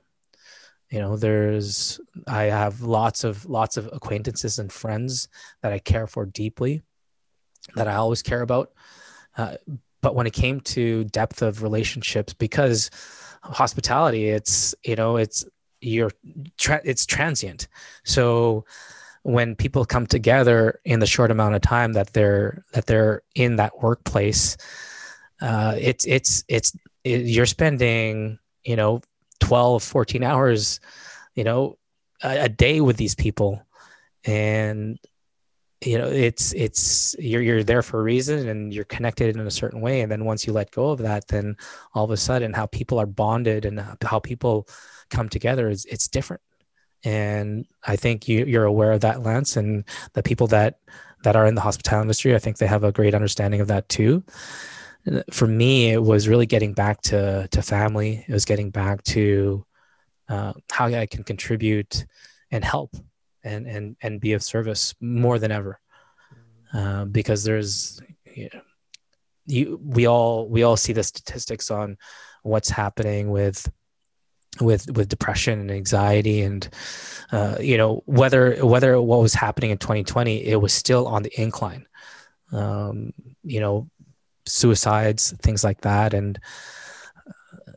you 0.95 1.01
know 1.01 1.17
there's 1.17 2.01
i 2.29 2.45
have 2.45 2.83
lots 2.83 3.25
of 3.25 3.45
lots 3.47 3.77
of 3.77 3.91
acquaintances 3.93 4.61
and 4.61 4.73
friends 4.73 5.29
that 5.61 5.73
i 5.73 5.79
care 5.81 6.07
for 6.07 6.25
deeply 6.25 6.83
that 7.75 7.89
i 7.89 7.95
always 7.95 8.23
care 8.23 8.43
about. 8.43 8.73
Uh, 9.37 9.57
but 10.01 10.15
when 10.15 10.27
it 10.27 10.33
came 10.33 10.61
to 10.61 11.05
depth 11.05 11.43
of 11.43 11.63
relationships 11.63 12.33
because 12.33 12.91
hospitality 13.43 14.29
it's 14.29 14.75
you 14.85 14.95
know 14.95 15.17
it's 15.17 15.45
you're 15.81 16.13
tra- 16.57 16.81
it's 16.85 17.05
transient. 17.05 17.69
So 18.05 18.65
when 19.23 19.57
people 19.57 19.85
come 19.85 20.07
together 20.07 20.81
in 20.85 21.01
the 21.01 21.07
short 21.07 21.31
amount 21.31 21.55
of 21.55 21.63
time 21.63 21.95
that 21.95 22.13
they're 22.13 22.65
that 22.73 22.87
they're 22.87 23.23
in 23.35 23.57
that 23.57 23.83
workplace 23.83 24.57
uh, 25.41 25.75
it's 25.79 26.07
it's 26.07 26.45
it's 26.49 26.77
it, 27.03 27.23
you're 27.23 27.47
spending 27.47 28.39
you 28.65 28.77
know 28.77 29.01
12 29.41 29.83
14 29.83 30.23
hours 30.23 30.81
you 31.35 31.45
know 31.45 31.77
a, 32.23 32.45
a 32.45 32.49
day 32.49 32.81
with 32.81 32.97
these 32.97 33.15
people. 33.15 33.63
And 34.25 34.99
you 35.85 35.99
know 35.99 36.09
it's 36.09 36.53
it's 36.55 37.15
you're 37.19 37.43
you're 37.43 37.63
there 37.63 37.83
for 37.83 38.01
a 38.01 38.03
reason 38.03 38.49
and 38.49 38.73
you're 38.73 38.85
connected 38.85 39.37
in 39.37 39.47
a 39.47 39.51
certain 39.51 39.81
way. 39.81 40.01
And 40.01 40.11
then 40.11 40.25
once 40.25 40.47
you 40.47 40.53
let 40.53 40.71
go 40.71 40.91
of 40.91 41.01
that 41.01 41.29
then 41.29 41.57
all 41.93 42.05
of 42.05 42.11
a 42.11 42.17
sudden 42.17 42.55
how 42.55 42.67
people 42.67 42.99
are 42.99 43.07
bonded 43.07 43.67
and 43.67 43.85
how 44.03 44.19
people 44.19 44.67
come 45.11 45.29
together 45.29 45.69
is 45.69 45.85
it's 45.85 46.09
different. 46.09 46.43
And 47.05 47.67
i 47.87 47.97
think 47.97 48.29
you, 48.29 48.47
you're 48.47 48.65
aware 48.65 48.93
of 48.93 49.03
that 49.03 49.23
lance 49.23 49.59
and 49.59 49.85
the 50.15 50.23
people 50.23 50.47
that 50.49 50.79
that 51.23 51.37
are 51.37 51.47
in 51.47 51.55
the 51.55 51.61
hospitality 51.61 52.05
industry 52.05 52.35
i 52.35 52.39
think 52.39 52.57
they 52.57 52.67
have 52.67 52.85
a 52.85 52.93
great 52.93 53.15
understanding 53.15 53.61
of 53.61 53.69
that 53.69 53.87
too 53.91 54.23
for 55.31 55.47
me 55.47 55.91
it 55.91 56.03
was 56.03 56.29
really 56.29 56.47
getting 56.47 56.73
back 56.73 57.01
to 57.03 57.49
to 57.49 57.63
family. 57.63 58.25
It 58.27 58.33
was 58.33 58.45
getting 58.45 58.71
back 58.71 59.03
to 59.05 59.65
uh, 60.29 60.55
how 60.73 60.87
i 60.87 61.07
can 61.07 61.23
contribute 61.23 62.07
and 62.51 62.65
help 62.65 62.97
and 63.43 63.67
and 63.67 63.97
and 64.01 64.21
be 64.21 64.33
of 64.33 64.43
service 64.43 64.95
more 65.01 65.39
than 65.39 65.53
ever. 65.53 65.79
Uh, 66.73 67.05
because 67.05 67.45
there's 67.45 68.01
you, 68.35 68.49
know, 68.53 68.61
you 69.47 69.81
we 69.83 70.07
all 70.07 70.49
we 70.49 70.63
all 70.63 70.77
see 70.77 70.93
the 70.93 71.03
statistics 71.03 71.71
on 71.71 71.97
what's 72.43 72.71
happening 72.71 73.31
with 73.31 73.71
with 74.61 74.91
with 74.97 75.09
depression 75.09 75.61
and 75.61 75.71
anxiety 75.71 76.43
and 76.43 76.69
uh, 77.33 77.57
you 77.61 77.77
know 77.77 78.03
whether 78.07 78.65
whether 78.65 79.01
what 79.01 79.21
was 79.21 79.35
happening 79.35 79.71
in 79.71 79.79
2020 79.79 80.45
it 80.45 80.57
was 80.61 80.73
still 80.73 81.07
on 81.07 81.23
the 81.23 81.41
incline. 81.41 81.87
Um, 82.53 83.13
you 83.43 83.61
know 83.61 83.91
suicides 84.47 85.35
things 85.43 85.65
like 85.65 85.81
that 85.81 86.15
and 86.15 86.39
uh, 87.67 87.73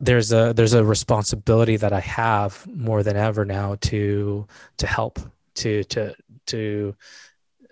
there's 0.00 0.32
a 0.32 0.52
there's 0.54 0.74
a 0.74 0.84
responsibility 0.84 1.76
that 1.76 1.92
I 1.92 2.00
have 2.00 2.66
more 2.66 3.02
than 3.02 3.16
ever 3.16 3.44
now 3.44 3.76
to 3.82 4.46
to 4.78 4.86
help 4.86 5.18
to 5.56 5.84
to 5.84 6.14
to 6.46 6.94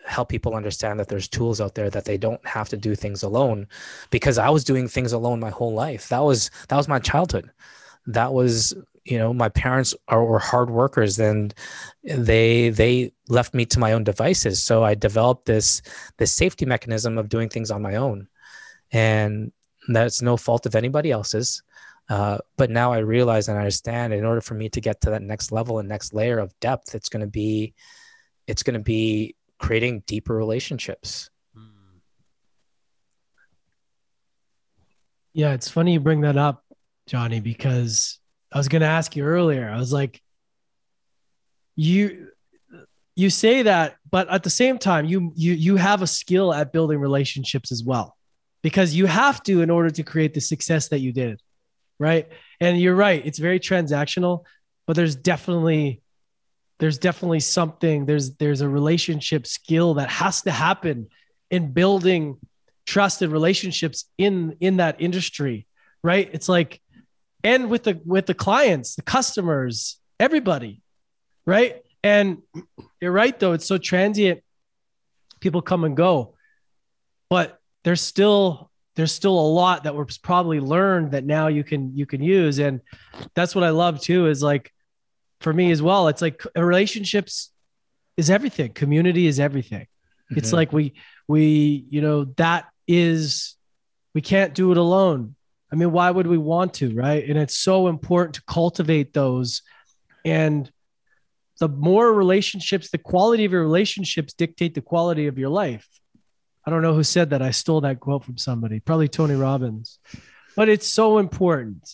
help 0.07 0.29
people 0.29 0.55
understand 0.55 1.01
that 1.01 1.09
there's 1.09 1.29
tools 1.29 1.61
out 1.61 1.75
there 1.75 1.91
that 1.91 2.05
they 2.05 2.17
don't 2.17 2.45
have 2.47 2.69
to 2.69 2.77
do 2.77 2.95
things 2.95 3.23
alone 3.23 3.67
because 4.11 4.39
I 4.39 4.51
was 4.51 4.65
doing 4.65 4.89
things 4.89 5.13
alone 5.13 5.41
my 5.41 5.51
whole 5.51 5.75
life. 5.75 6.09
That 6.09 6.23
was 6.23 6.51
that 6.69 6.77
was 6.77 6.89
my 6.89 6.99
childhood. 6.99 7.51
That 8.07 8.33
was 8.33 8.75
you 9.07 9.19
know 9.19 9.33
my 9.33 9.49
parents 9.49 9.95
are 10.09 10.25
were 10.25 10.39
hard 10.39 10.69
workers 10.69 11.19
and 11.19 11.55
they 12.03 12.71
they 12.71 13.13
left 13.29 13.55
me 13.55 13.65
to 13.67 13.79
my 13.79 13.93
own 13.93 14.05
devices. 14.05 14.63
So 14.63 14.85
i 14.85 14.95
developed 14.95 15.47
this 15.47 15.83
this 16.19 16.33
safety 16.33 16.67
mechanism 16.67 17.17
of 17.19 17.29
doing 17.29 17.49
things 17.49 17.71
on 17.71 17.83
my 17.83 17.97
own. 17.97 18.29
And 18.93 19.53
that's 19.89 20.23
no 20.23 20.37
fault 20.37 20.67
of 20.67 20.75
anybody 20.75 21.11
else's. 21.11 21.63
Uh, 22.09 22.39
but 22.57 22.71
now 22.71 22.93
I 22.93 22.99
realize 22.99 23.49
and 23.49 23.57
I 23.57 23.63
understand 23.63 24.13
in 24.13 24.25
order 24.25 24.41
for 24.41 24.55
me 24.55 24.69
to 24.71 24.81
get 24.81 25.01
to 25.03 25.11
that 25.11 25.23
next 25.23 25.51
level 25.51 25.79
and 25.79 25.89
next 25.89 26.15
layer 26.15 26.39
of 26.39 26.59
depth, 26.61 26.95
it's 26.95 27.09
going 27.09 27.23
to 27.23 27.27
be, 27.27 27.75
it's 28.47 28.63
going 28.63 28.75
to 28.75 28.81
be 28.81 29.35
creating 29.59 30.05
deeper 30.07 30.35
relationships. 30.35 31.31
Yeah, 35.33 35.53
it's 35.53 35.69
funny 35.69 35.93
you 35.93 36.01
bring 36.01 36.23
that 36.23 36.39
up, 36.39 36.65
Johnny, 37.07 37.41
because 37.41 38.21
I 38.53 38.59
was 38.59 38.69
going 38.69 38.83
to 38.83 38.89
ask 38.89 39.17
you 39.17 39.25
earlier. 39.25 39.69
I 39.69 39.79
was 39.79 39.93
like, 39.93 40.23
you 41.75 42.29
you 43.15 43.31
say 43.31 43.63
that, 43.63 43.97
but 44.11 44.29
at 44.29 44.43
the 44.43 44.51
same 44.51 44.79
time, 44.79 45.07
you 45.07 45.33
you 45.35 45.53
you 45.53 45.77
have 45.77 46.03
a 46.03 46.07
skill 46.07 46.53
at 46.53 46.73
building 46.73 46.99
relationships 46.99 47.73
as 47.73 47.83
well, 47.85 48.17
because 48.63 48.95
you 48.95 49.07
have 49.07 49.43
to 49.45 49.63
in 49.63 49.71
order 49.71 49.91
to 49.91 50.03
create 50.03 50.35
the 50.35 50.41
success 50.41 50.89
that 50.89 51.01
you 51.01 51.13
did 51.13 51.41
right? 51.99 52.29
And 52.61 52.81
you're 52.81 52.95
right, 52.95 53.25
it's 53.25 53.39
very 53.39 53.61
transactional, 53.61 54.45
but 54.87 54.97
there's 54.97 55.17
definitely 55.17 56.03
there's 56.79 56.99
definitely 56.99 57.41
something 57.41 58.05
there's 58.05 58.35
there's 58.35 58.61
a 58.61 58.69
relationship 58.69 59.47
skill 59.47 59.95
that 59.95 60.11
has 60.11 60.43
to 60.43 60.51
happen 60.51 61.09
in 61.51 61.73
building 61.73 62.39
trusted 62.85 63.31
relationships 63.31 64.05
in 64.19 64.57
in 64.61 64.77
that 64.77 65.01
industry, 65.01 65.67
right? 66.03 66.29
It's 66.33 66.49
like 66.49 66.81
and 67.47 67.71
with 67.71 67.85
the 67.85 68.01
with 68.05 68.27
the 68.27 68.35
clients, 68.35 68.97
the 68.97 69.03
customers, 69.03 70.01
everybody, 70.19 70.83
right? 71.47 71.81
And 72.03 72.39
you're 73.01 73.13
right 73.13 73.39
though, 73.39 73.53
it's 73.53 73.67
so 73.67 73.79
transient. 73.79 74.43
People 75.39 75.63
come 75.63 75.85
and 75.85 75.97
go. 75.97 76.35
But 77.31 77.61
there's 77.85 78.01
still 78.01 78.73
there's 78.97 79.13
still 79.13 79.39
a 79.39 79.49
lot 79.49 79.85
that 79.85 79.95
was 79.95 80.19
probably 80.19 80.59
learned 80.59 81.13
that 81.13 81.25
now 81.25 81.47
you 81.47 81.63
can 81.63 81.97
you 81.97 82.05
can 82.05 82.21
use 82.21 82.59
and 82.59 82.81
that's 83.35 83.55
what 83.55 83.63
i 83.63 83.69
love 83.69 84.01
too 84.01 84.27
is 84.27 84.43
like 84.43 84.73
for 85.43 85.53
me 85.53 85.71
as 85.71 85.83
well 85.83 86.09
it's 86.09 86.23
like 86.23 86.43
relationships 86.57 87.53
is 88.17 88.31
everything 88.31 88.73
community 88.73 89.27
is 89.27 89.39
everything 89.39 89.83
mm-hmm. 89.83 90.39
it's 90.39 90.51
like 90.53 90.73
we 90.73 90.95
we 91.29 91.85
you 91.91 92.01
know 92.01 92.25
that 92.25 92.65
is 92.89 93.55
we 94.15 94.23
can't 94.23 94.55
do 94.55 94.73
it 94.73 94.79
alone 94.79 95.36
i 95.77 95.79
mean 95.79 95.93
why 95.93 96.11
would 96.11 96.27
we 96.27 96.39
want 96.39 96.75
to 96.75 96.95
right 96.95 97.29
and 97.29 97.39
it's 97.39 97.59
so 97.59 97.89
important 97.89 98.35
to 98.35 98.43
cultivate 98.45 99.13
those 99.13 99.63
and 100.25 100.71
the 101.59 101.69
more 101.69 102.13
relationships 102.13 102.91
the 102.91 102.99
quality 102.99 103.45
of 103.45 103.53
your 103.53 103.63
relationships 103.63 104.33
dictate 104.33 104.75
the 104.75 104.81
quality 104.81 105.27
of 105.27 105.39
your 105.39 105.51
life 105.51 105.89
I 106.67 106.71
don't 106.71 106.83
know 106.83 106.95
who 106.95 107.05
said 107.05 107.31
that. 107.31 107.43
I 107.43 107.53
stole 107.53 107.81
that 107.83 108.01
quote 108.01 108.25
from 108.25 108.39
somebody, 108.39 108.81
probably 108.81 109.07
Tony 109.07 109.35
Robbins. 109.35 110.01
But 110.57 110.69
it's 110.69 110.89
so 110.89 111.19
important. 111.19 111.85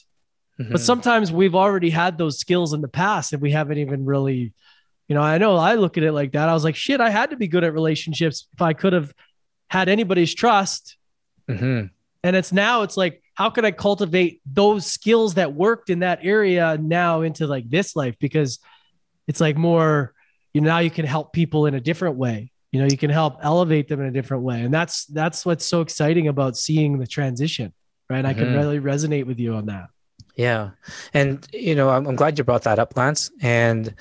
Mm-hmm. 0.59 0.73
But 0.73 0.81
sometimes 0.81 1.31
we've 1.31 1.55
already 1.55 1.91
had 1.91 2.17
those 2.17 2.39
skills 2.39 2.73
in 2.73 2.81
the 2.81 2.89
past 2.89 3.35
and 3.35 3.43
we 3.43 3.51
haven't 3.51 3.79
even 3.79 4.07
really, 4.07 4.55
you 5.09 5.15
know, 5.15 5.21
I 5.21 5.37
know 5.37 5.57
I 5.57 5.75
look 5.75 5.99
at 5.99 6.05
it 6.05 6.13
like 6.13 6.33
that. 6.33 6.49
I 6.49 6.55
was 6.55 6.65
like, 6.65 6.77
shit, 6.77 7.01
I 7.01 7.11
had 7.11 7.31
to 7.31 7.37
be 7.37 7.49
good 7.49 7.65
at 7.65 7.75
relationships 7.75 8.49
if 8.55 8.63
I 8.63 8.73
could 8.73 8.95
have 8.95 9.13
had 9.69 9.91
anybody's 9.91 10.35
trust. 10.35 10.97
Mm-hmm. 11.51 11.87
And 12.25 12.37
it's 12.37 12.53
now, 12.53 12.83
it's 12.83 12.97
like, 12.97 13.23
how 13.35 13.51
could 13.51 13.65
I 13.65 13.71
cultivate 13.71 14.41
those 14.47 14.87
skills 14.87 15.35
that 15.35 15.55
worked 15.55 15.91
in 15.91 16.01
that 16.01 16.21
area 16.23 16.79
now 16.81 17.23
into 17.23 17.47
like 17.47 17.69
this 17.69 17.97
life? 17.97 18.17
Because 18.21 18.59
it's 19.27 19.41
like 19.41 19.57
more, 19.57 20.15
you 20.53 20.61
know, 20.61 20.69
now 20.69 20.79
you 20.79 20.91
can 20.91 21.07
help 21.07 21.33
people 21.33 21.67
in 21.67 21.75
a 21.75 21.81
different 21.81 22.17
way 22.17 22.53
you 22.73 22.81
know 22.81 22.89
you 22.91 22.97
can 22.97 23.11
help 23.11 23.37
elevate 23.43 23.87
them 23.87 24.01
in 24.01 24.07
a 24.07 24.11
different 24.11 24.43
way 24.43 24.63
and 24.63 24.75
that's 24.75 25.05
that's 25.07 25.47
what's 25.47 25.65
so 25.65 25.83
exciting 25.83 26.29
about 26.29 26.57
seeing 26.57 26.99
the 26.99 27.07
transition 27.07 27.73
right 28.11 28.19
mm-hmm. 28.19 28.27
i 28.27 28.35
can 28.35 28.47
mm-hmm. 28.47 28.57
really 28.57 28.81
resonate 28.81 29.27
with 29.27 29.39
you 29.39 29.55
on 29.55 29.67
that 29.67 29.89
yeah 30.35 30.71
and 31.15 31.47
you 31.53 31.75
know 31.75 31.91
I'm, 31.91 32.07
I'm 32.07 32.17
glad 32.17 32.39
you 32.39 32.45
brought 32.45 32.63
that 32.63 32.79
up 32.79 32.97
lance 32.97 33.31
and 33.41 33.95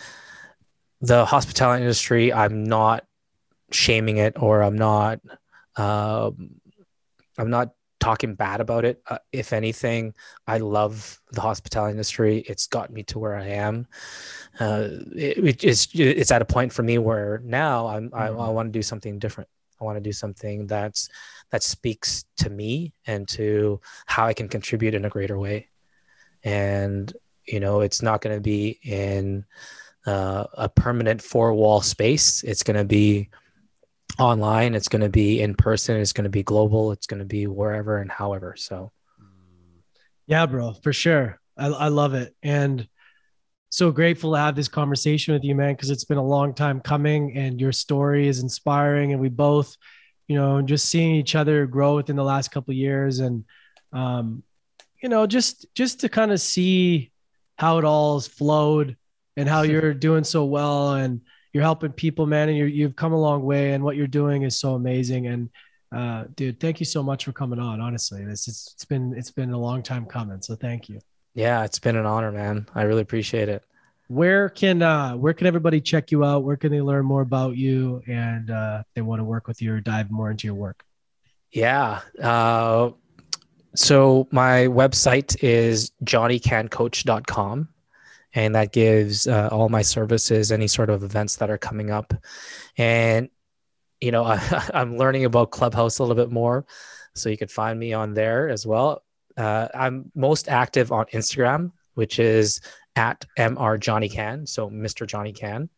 the 1.01 1.25
hospitality 1.25 1.83
industry 1.83 2.33
i'm 2.33 2.63
not 2.63 3.05
shaming 3.71 4.17
it 4.17 4.41
or 4.41 4.63
i'm 4.63 4.77
not 4.77 5.19
um, 5.75 6.55
i'm 7.37 7.49
not 7.49 7.71
talking 8.01 8.35
bad 8.35 8.59
about 8.59 8.83
it. 8.83 9.01
Uh, 9.07 9.19
if 9.31 9.53
anything, 9.53 10.13
I 10.47 10.57
love 10.57 11.21
the 11.31 11.39
hospitality 11.39 11.91
industry. 11.91 12.39
It's 12.39 12.67
got 12.67 12.91
me 12.91 13.03
to 13.03 13.19
where 13.19 13.35
I 13.35 13.47
am. 13.47 13.87
Uh, 14.59 14.89
it, 15.15 15.63
it's 15.63 15.87
it's 15.93 16.31
at 16.31 16.41
a 16.41 16.45
point 16.45 16.73
for 16.73 16.83
me 16.83 16.97
where 16.97 17.41
now 17.45 17.87
I'm 17.87 18.09
mm-hmm. 18.09 18.15
I, 18.15 18.27
I 18.27 18.49
want 18.49 18.67
to 18.67 18.77
do 18.77 18.81
something 18.81 19.19
different. 19.19 19.49
I 19.79 19.85
want 19.85 19.95
to 19.95 20.01
do 20.01 20.11
something 20.11 20.67
that's 20.67 21.07
that 21.51 21.63
speaks 21.63 22.25
to 22.37 22.49
me 22.49 22.93
and 23.05 23.27
to 23.29 23.79
how 24.07 24.25
I 24.25 24.33
can 24.33 24.49
contribute 24.49 24.93
in 24.93 25.05
a 25.05 25.09
greater 25.09 25.39
way. 25.39 25.69
And 26.43 27.13
you 27.47 27.59
know, 27.59 27.81
it's 27.81 28.01
not 28.01 28.21
going 28.21 28.35
to 28.35 28.41
be 28.41 28.79
in 28.83 29.45
uh, 30.05 30.45
a 30.53 30.69
permanent 30.69 31.21
four 31.21 31.53
wall 31.53 31.81
space. 31.81 32.43
It's 32.43 32.63
going 32.63 32.77
to 32.77 32.85
be 32.85 33.29
online 34.19 34.75
it's 34.75 34.87
going 34.87 35.01
to 35.01 35.09
be 35.09 35.41
in 35.41 35.55
person 35.55 35.97
it's 35.97 36.13
going 36.13 36.23
to 36.23 36.29
be 36.29 36.43
global 36.43 36.91
it's 36.91 37.07
going 37.07 37.19
to 37.19 37.25
be 37.25 37.47
wherever 37.47 37.97
and 37.97 38.11
however 38.11 38.55
so. 38.57 38.91
Yeah 40.27 40.45
bro 40.45 40.73
for 40.73 40.93
sure. 40.93 41.39
I, 41.57 41.67
I 41.67 41.87
love 41.89 42.13
it. 42.13 42.35
And 42.41 42.87
so 43.69 43.91
grateful 43.91 44.33
to 44.33 44.39
have 44.39 44.55
this 44.55 44.67
conversation 44.67 45.33
with 45.33 45.43
you 45.43 45.55
man 45.55 45.73
because 45.73 45.89
it's 45.89 46.05
been 46.05 46.17
a 46.17 46.23
long 46.23 46.53
time 46.53 46.81
coming 46.81 47.37
and 47.37 47.59
your 47.59 47.71
story 47.71 48.27
is 48.27 48.39
inspiring 48.39 49.11
and 49.11 49.21
we 49.21 49.29
both 49.29 49.75
you 50.27 50.35
know 50.35 50.61
just 50.61 50.89
seeing 50.89 51.15
each 51.15 51.35
other 51.35 51.65
grow 51.65 51.95
within 51.95 52.15
the 52.15 52.23
last 52.23 52.51
couple 52.51 52.73
years 52.73 53.19
and 53.19 53.45
um 53.93 54.43
you 55.01 55.09
know, 55.09 55.25
just 55.25 55.65
just 55.73 56.01
to 56.01 56.09
kind 56.09 56.31
of 56.31 56.39
see 56.39 57.11
how 57.57 57.77
it 57.79 57.85
all 57.85 58.15
has 58.15 58.27
flowed 58.27 58.95
and 59.35 59.49
how 59.49 59.61
you're 59.63 59.93
doing 59.93 60.23
so 60.23 60.45
well 60.45 60.93
and 60.93 61.21
you're 61.53 61.63
helping 61.63 61.91
people, 61.91 62.25
man, 62.25 62.49
and 62.49 62.57
you 62.57 62.65
you've 62.65 62.95
come 62.95 63.13
a 63.13 63.19
long 63.19 63.43
way 63.43 63.73
and 63.73 63.83
what 63.83 63.95
you're 63.95 64.07
doing 64.07 64.43
is 64.43 64.59
so 64.59 64.75
amazing. 64.75 65.27
And 65.27 65.49
uh, 65.91 66.25
dude, 66.35 66.59
thank 66.59 66.79
you 66.79 66.85
so 66.85 67.03
much 67.03 67.25
for 67.25 67.33
coming 67.33 67.59
on. 67.59 67.81
Honestly, 67.81 68.23
this 68.23 68.47
it's, 68.47 68.71
it's 68.73 68.85
been 68.85 69.13
it's 69.17 69.31
been 69.31 69.51
a 69.51 69.59
long 69.59 69.83
time 69.83 70.05
coming. 70.05 70.41
So 70.41 70.55
thank 70.55 70.89
you. 70.89 70.99
Yeah, 71.33 71.63
it's 71.63 71.79
been 71.79 71.95
an 71.95 72.05
honor, 72.05 72.31
man. 72.31 72.67
I 72.75 72.83
really 72.83 73.01
appreciate 73.01 73.49
it. 73.49 73.63
Where 74.07 74.49
can 74.49 74.81
uh 74.81 75.15
where 75.15 75.33
can 75.33 75.47
everybody 75.47 75.81
check 75.81 76.11
you 76.11 76.23
out? 76.23 76.43
Where 76.43 76.57
can 76.57 76.71
they 76.71 76.81
learn 76.81 77.05
more 77.05 77.21
about 77.21 77.55
you 77.57 78.01
and 78.07 78.49
uh 78.49 78.83
they 78.93 79.01
want 79.01 79.19
to 79.19 79.23
work 79.23 79.47
with 79.47 79.61
you 79.61 79.73
or 79.73 79.79
dive 79.79 80.11
more 80.11 80.31
into 80.31 80.47
your 80.47 80.55
work? 80.55 80.83
Yeah. 81.51 82.01
Uh, 82.21 82.91
so 83.75 84.27
my 84.31 84.67
website 84.67 85.41
is 85.43 85.91
johnnycancoach.com 86.03 87.69
and 88.33 88.55
that 88.55 88.71
gives 88.71 89.27
uh, 89.27 89.49
all 89.51 89.69
my 89.69 89.81
services, 89.81 90.51
any 90.51 90.67
sort 90.67 90.89
of 90.89 91.03
events 91.03 91.37
that 91.37 91.49
are 91.49 91.57
coming 91.57 91.91
up. 91.91 92.13
And, 92.77 93.29
you 93.99 94.11
know, 94.11 94.23
I, 94.25 94.69
am 94.73 94.97
learning 94.97 95.25
about 95.25 95.51
Clubhouse 95.51 95.99
a 95.99 96.03
little 96.03 96.15
bit 96.15 96.31
more. 96.31 96.65
So 97.15 97.29
you 97.29 97.37
can 97.37 97.49
find 97.49 97.77
me 97.77 97.93
on 97.93 98.13
there 98.13 98.49
as 98.49 98.65
well. 98.65 99.03
Uh, 99.37 99.67
I'm 99.73 100.11
most 100.15 100.49
active 100.49 100.91
on 100.91 101.05
Instagram, 101.07 101.71
which 101.95 102.19
is 102.19 102.61
at 102.95 103.25
Mr. 103.37 103.79
Johnny 103.79 104.09
Can. 104.09 104.45
So 104.45 104.69
Mr. 104.69 105.05
Johnny 105.05 105.33
Can. 105.33 105.69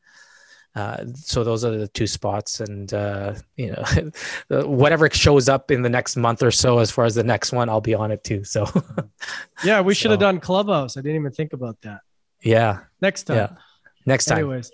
Uh, 0.76 1.06
so 1.14 1.44
those 1.44 1.64
are 1.64 1.78
the 1.78 1.88
two 1.88 2.08
spots, 2.08 2.60
and 2.60 2.96
uh, 2.96 3.36
you 3.58 3.72
know, 3.72 4.66
whatever 4.66 5.08
shows 5.12 5.48
up 5.48 5.70
in 5.70 5.84
the 5.84 5.90
next 5.90 6.16
month 6.16 6.42
or 6.42 6.50
so, 6.50 6.80
as 6.80 6.90
far 6.90 7.06
as 7.06 7.14
the 7.14 7.24
next 7.24 7.52
one, 7.52 7.70
I'll 7.70 7.80
be 7.80 7.94
on 7.94 8.12
it 8.12 8.24
too. 8.24 8.44
So, 8.44 8.66
yeah, 9.64 9.82
we 9.82 9.94
should 9.94 10.10
have 10.10 10.20
done 10.20 10.40
Clubhouse. 10.40 10.98
I 10.98 11.02
didn't 11.02 11.18
even 11.18 11.32
think 11.32 11.54
about 11.54 11.80
that. 11.82 12.02
Yeah, 12.44 12.80
next 13.02 13.24
time. 13.24 13.38
Yeah, 13.38 13.50
next 14.06 14.26
time. 14.26 14.40
Anyways, 14.40 14.72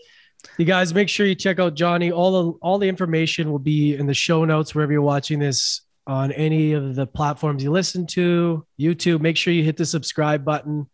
you 0.57 0.65
guys 0.65 0.93
make 0.93 1.09
sure 1.09 1.25
you 1.25 1.35
check 1.35 1.59
out 1.59 1.75
Johnny. 1.75 2.11
All 2.11 2.31
the 2.31 2.57
all 2.59 2.77
the 2.77 2.89
information 2.89 3.51
will 3.51 3.59
be 3.59 3.95
in 3.95 4.05
the 4.07 4.13
show 4.13 4.45
notes 4.45 4.75
wherever 4.75 4.91
you're 4.91 5.01
watching 5.01 5.39
this 5.39 5.81
on 6.07 6.31
any 6.31 6.73
of 6.73 6.95
the 6.95 7.05
platforms 7.05 7.63
you 7.63 7.71
listen 7.71 8.07
to. 8.07 8.65
YouTube. 8.79 9.21
Make 9.21 9.37
sure 9.37 9.53
you 9.53 9.63
hit 9.63 9.77
the 9.77 9.85
subscribe 9.85 10.43
button. 10.43 10.87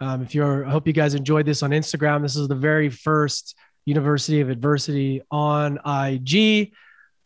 Um, 0.00 0.22
if 0.22 0.34
you're, 0.34 0.66
I 0.66 0.70
hope 0.70 0.86
you 0.86 0.92
guys 0.92 1.14
enjoyed 1.14 1.46
this 1.46 1.62
on 1.62 1.70
Instagram. 1.70 2.22
This 2.22 2.36
is 2.36 2.48
the 2.48 2.54
very 2.54 2.88
first 2.88 3.56
University 3.84 4.40
of 4.40 4.50
Adversity 4.50 5.22
on 5.30 5.78
IG. 5.86 6.72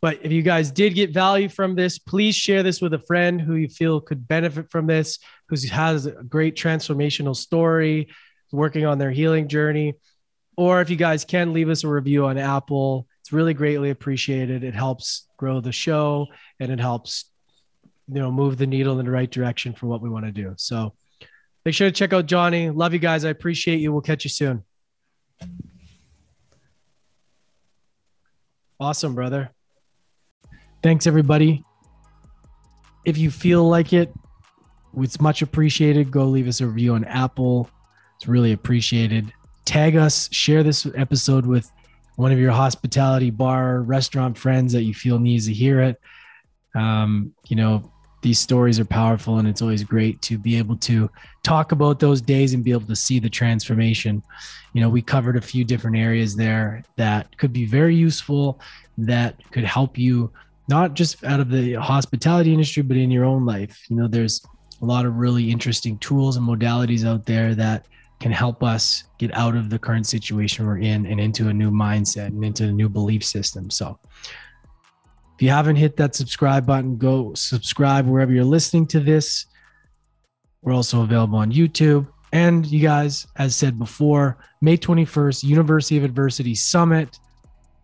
But 0.01 0.21
if 0.23 0.31
you 0.33 0.43
guys 0.43 0.71
did 0.71 0.95
get 0.95 1.13
value 1.13 1.49
from 1.49 1.75
this, 1.75 1.99
please 1.99 2.37
share 2.37 2.63
this 2.63 2.81
with 2.81 2.95
a 2.95 2.99
friend 3.01 3.41
who 3.41 3.55
you 3.55 3.69
feel 3.69 4.01
could 4.01 4.29
benefit 4.29 4.71
from 4.71 4.87
this, 4.87 5.19
who 5.49 5.57
has 5.71 6.07
a 6.07 6.13
great 6.23 6.57
transformational 6.57 7.35
story, 7.35 8.09
working 8.53 8.87
on 8.87 8.99
their 8.99 9.11
healing 9.11 9.49
journey. 9.49 9.95
Or 10.57 10.81
if 10.81 10.91
you 10.91 10.97
guys 10.97 11.25
can 11.25 11.53
leave 11.53 11.69
us 11.69 11.85
a 11.85 11.89
review 11.89 12.27
on 12.27 12.37
Apple, 12.37 13.07
it's 13.21 13.33
really 13.33 13.55
greatly 13.55 13.91
appreciated. 13.91 14.65
It 14.65 14.75
helps 14.75 15.29
grow 15.37 15.61
the 15.61 15.73
show 15.73 16.27
and 16.59 16.73
it 16.73 16.81
helps, 16.81 17.27
you 18.09 18.21
know, 18.21 18.33
move 18.33 18.59
the 18.59 18.67
needle 18.67 18.99
in 18.99 19.07
the 19.07 19.13
right 19.13 19.31
direction 19.31 19.73
for 19.73 19.87
what 19.87 20.03
we 20.03 20.09
want 20.09 20.25
to 20.25 20.33
do. 20.33 20.55
So 20.57 20.95
make 21.65 21.75
sure 21.75 21.89
to 21.89 21.93
check 21.93 22.13
out 22.13 22.27
Johnny. 22.27 22.71
Love 22.71 22.93
you 22.93 22.99
guys. 22.99 23.25
I 23.25 23.31
appreciate 23.31 23.81
you. 23.81 23.93
We'll 23.93 24.01
catch 24.01 24.25
you 24.25 24.31
soon. 24.31 24.65
Awesome, 28.81 29.15
brother. 29.15 29.51
Thanks, 30.83 31.07
everybody. 31.07 31.65
If 33.05 33.19
you 33.19 33.31
feel 33.31 33.69
like 33.69 33.93
it, 33.93 34.13
it's 34.97 35.21
much 35.21 35.43
appreciated. 35.43 36.11
Go 36.11 36.25
leave 36.25 36.49
us 36.49 36.61
a 36.61 36.67
review 36.67 36.95
on 36.95 37.05
Apple. 37.05 37.69
It's 38.19 38.27
really 38.27 38.51
appreciated. 38.51 39.33
Tag 39.65 39.97
us, 39.97 40.29
share 40.33 40.65
this 40.65 40.87
episode 40.97 41.47
with 41.47 41.71
one 42.17 42.33
of 42.33 42.39
your 42.39 42.51
hospitality 42.51 43.31
bar 43.31 43.83
restaurant 43.83 44.37
friends 44.37 44.73
that 44.73 44.83
you 44.83 44.93
feel 44.93 45.21
needs 45.21 45.47
to 45.47 45.53
hear 45.53 45.81
it. 45.81 46.01
Um, 46.75 47.33
you 47.47 47.55
know, 47.55 47.93
these 48.23 48.41
stories 48.41 48.81
are 48.81 48.85
powerful 48.85 49.39
and 49.39 49.47
it's 49.47 49.63
always 49.63 49.85
great 49.85 50.21
to 50.23 50.37
be 50.37 50.59
able 50.59 50.77
to 50.79 51.09
talk 51.45 51.71
about 51.71 52.01
those 52.01 52.21
days 52.21 52.55
and 52.55 52.65
be 52.65 52.73
able 52.73 52.87
to 52.87 52.97
see 52.97 53.21
the 53.21 53.31
transformation 53.31 54.21
you 54.73 54.81
know 54.81 54.89
we 54.89 55.01
covered 55.01 55.37
a 55.37 55.41
few 55.41 55.65
different 55.65 55.97
areas 55.97 56.35
there 56.35 56.83
that 56.97 57.37
could 57.39 57.53
be 57.53 57.65
very 57.65 57.95
useful 57.95 58.61
that 58.97 59.37
could 59.53 59.65
help 59.65 59.97
you 59.97 60.31
not 60.69 60.95
just 60.95 61.23
out 61.25 61.41
of 61.41 61.51
the 61.51 61.75
hospitality 61.75 62.53
industry 62.53 62.83
but 62.83 62.97
in 62.97 63.11
your 63.11 63.25
own 63.25 63.47
life 63.47 63.85
you 63.89 63.97
know 63.97 64.09
there's 64.09 64.45
a 64.83 64.85
lot 64.85 65.07
of 65.07 65.15
really 65.15 65.51
interesting 65.51 65.97
tools 65.99 66.37
and 66.37 66.47
modalities 66.47 67.07
out 67.07 67.25
there 67.25 67.55
that 67.55 67.87
can 68.21 68.33
help 68.33 68.63
us 68.63 69.05
get 69.19 69.33
out 69.35 69.55
of 69.55 69.71
the 69.71 69.79
current 69.79 70.07
situation 70.07 70.67
we're 70.67 70.79
in 70.79 71.07
and 71.07 71.21
into 71.21 71.49
a 71.49 71.53
new 71.53 71.71
mindset 71.71 72.27
and 72.27 72.45
into 72.45 72.65
a 72.65 72.73
new 72.73 72.89
belief 72.89 73.25
system 73.25 73.71
so 73.71 73.99
if 75.39 75.43
you 75.43 75.51
haven't 75.51 75.77
hit 75.77 75.97
that 75.99 76.17
subscribe 76.17 76.67
button, 76.67 76.97
go 76.97 77.33
subscribe 77.35 78.09
wherever 78.09 78.33
you're 78.33 78.43
listening 78.43 78.89
to 78.89 78.99
this. 78.99 79.47
We're 80.63 80.73
also 80.73 81.03
available 81.03 81.39
on 81.39 81.53
YouTube. 81.53 82.09
And 82.33 82.67
you 82.67 82.81
guys, 82.81 83.25
as 83.37 83.55
said 83.55 83.79
before, 83.79 84.37
May 84.63 84.77
21st, 84.77 85.45
University 85.45 85.97
of 85.97 86.03
Adversity 86.03 86.57
Summit. 86.57 87.21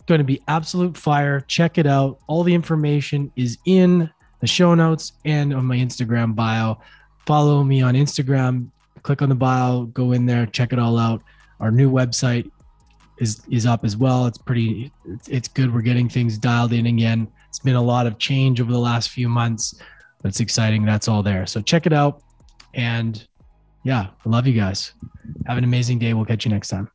Going 0.07 0.19
to 0.19 0.25
be 0.25 0.43
absolute 0.49 0.97
fire. 0.97 1.43
Check 1.43 1.79
it 1.79 1.87
out. 1.87 2.19
All 2.27 2.43
the 2.43 2.53
information 2.53 3.31
is 3.37 3.57
in 3.67 4.11
the 4.41 4.49
show 4.49 4.75
notes 4.75 5.13
and 5.25 5.55
on 5.55 5.65
my 5.65 5.77
Instagram 5.77 6.35
bio. 6.35 6.81
Follow 7.25 7.63
me 7.63 7.83
on 7.83 7.95
Instagram. 7.95 8.73
Click 9.05 9.23
on 9.23 9.29
the 9.29 9.35
bio, 9.37 9.85
go 9.85 10.11
in 10.13 10.27
there, 10.27 10.47
check 10.47 10.73
it 10.73 10.79
all 10.81 10.99
out. 10.99 11.23
Our 11.61 11.71
new 11.71 11.91
website 11.91 12.51
is 13.19 13.43
is 13.49 13.65
up 13.65 13.85
as 13.85 13.97
well. 13.97 14.27
It's 14.27 14.39
pretty 14.39 14.91
it's, 15.05 15.29
it's 15.29 15.49
good. 15.49 15.73
We're 15.73 15.83
getting 15.83 16.09
things 16.09 16.37
dialed 16.37 16.73
in 16.73 16.87
again. 16.87 17.29
It's 17.49 17.61
been 17.61 17.77
a 17.77 17.83
lot 17.83 18.09
of 18.09 18.19
change 18.19 18.61
over 18.61 18.73
the 18.73 18.79
last 18.79 19.11
few 19.11 19.29
months. 19.29 19.81
But 20.21 20.31
it's 20.31 20.41
exciting. 20.41 20.85
That's 20.85 21.07
all 21.07 21.23
there. 21.23 21.47
So 21.47 21.61
check 21.61 21.87
it 21.87 21.93
out. 21.93 22.23
And 22.73 23.25
yeah, 23.85 24.09
I 24.25 24.29
love 24.29 24.47
you 24.47 24.55
guys. 24.55 24.95
Have 25.47 25.59
an 25.59 25.65
amazing 25.65 25.99
day. 25.99 26.15
We'll 26.15 26.25
catch 26.25 26.45
you 26.45 26.51
next 26.51 26.69
time. 26.69 26.91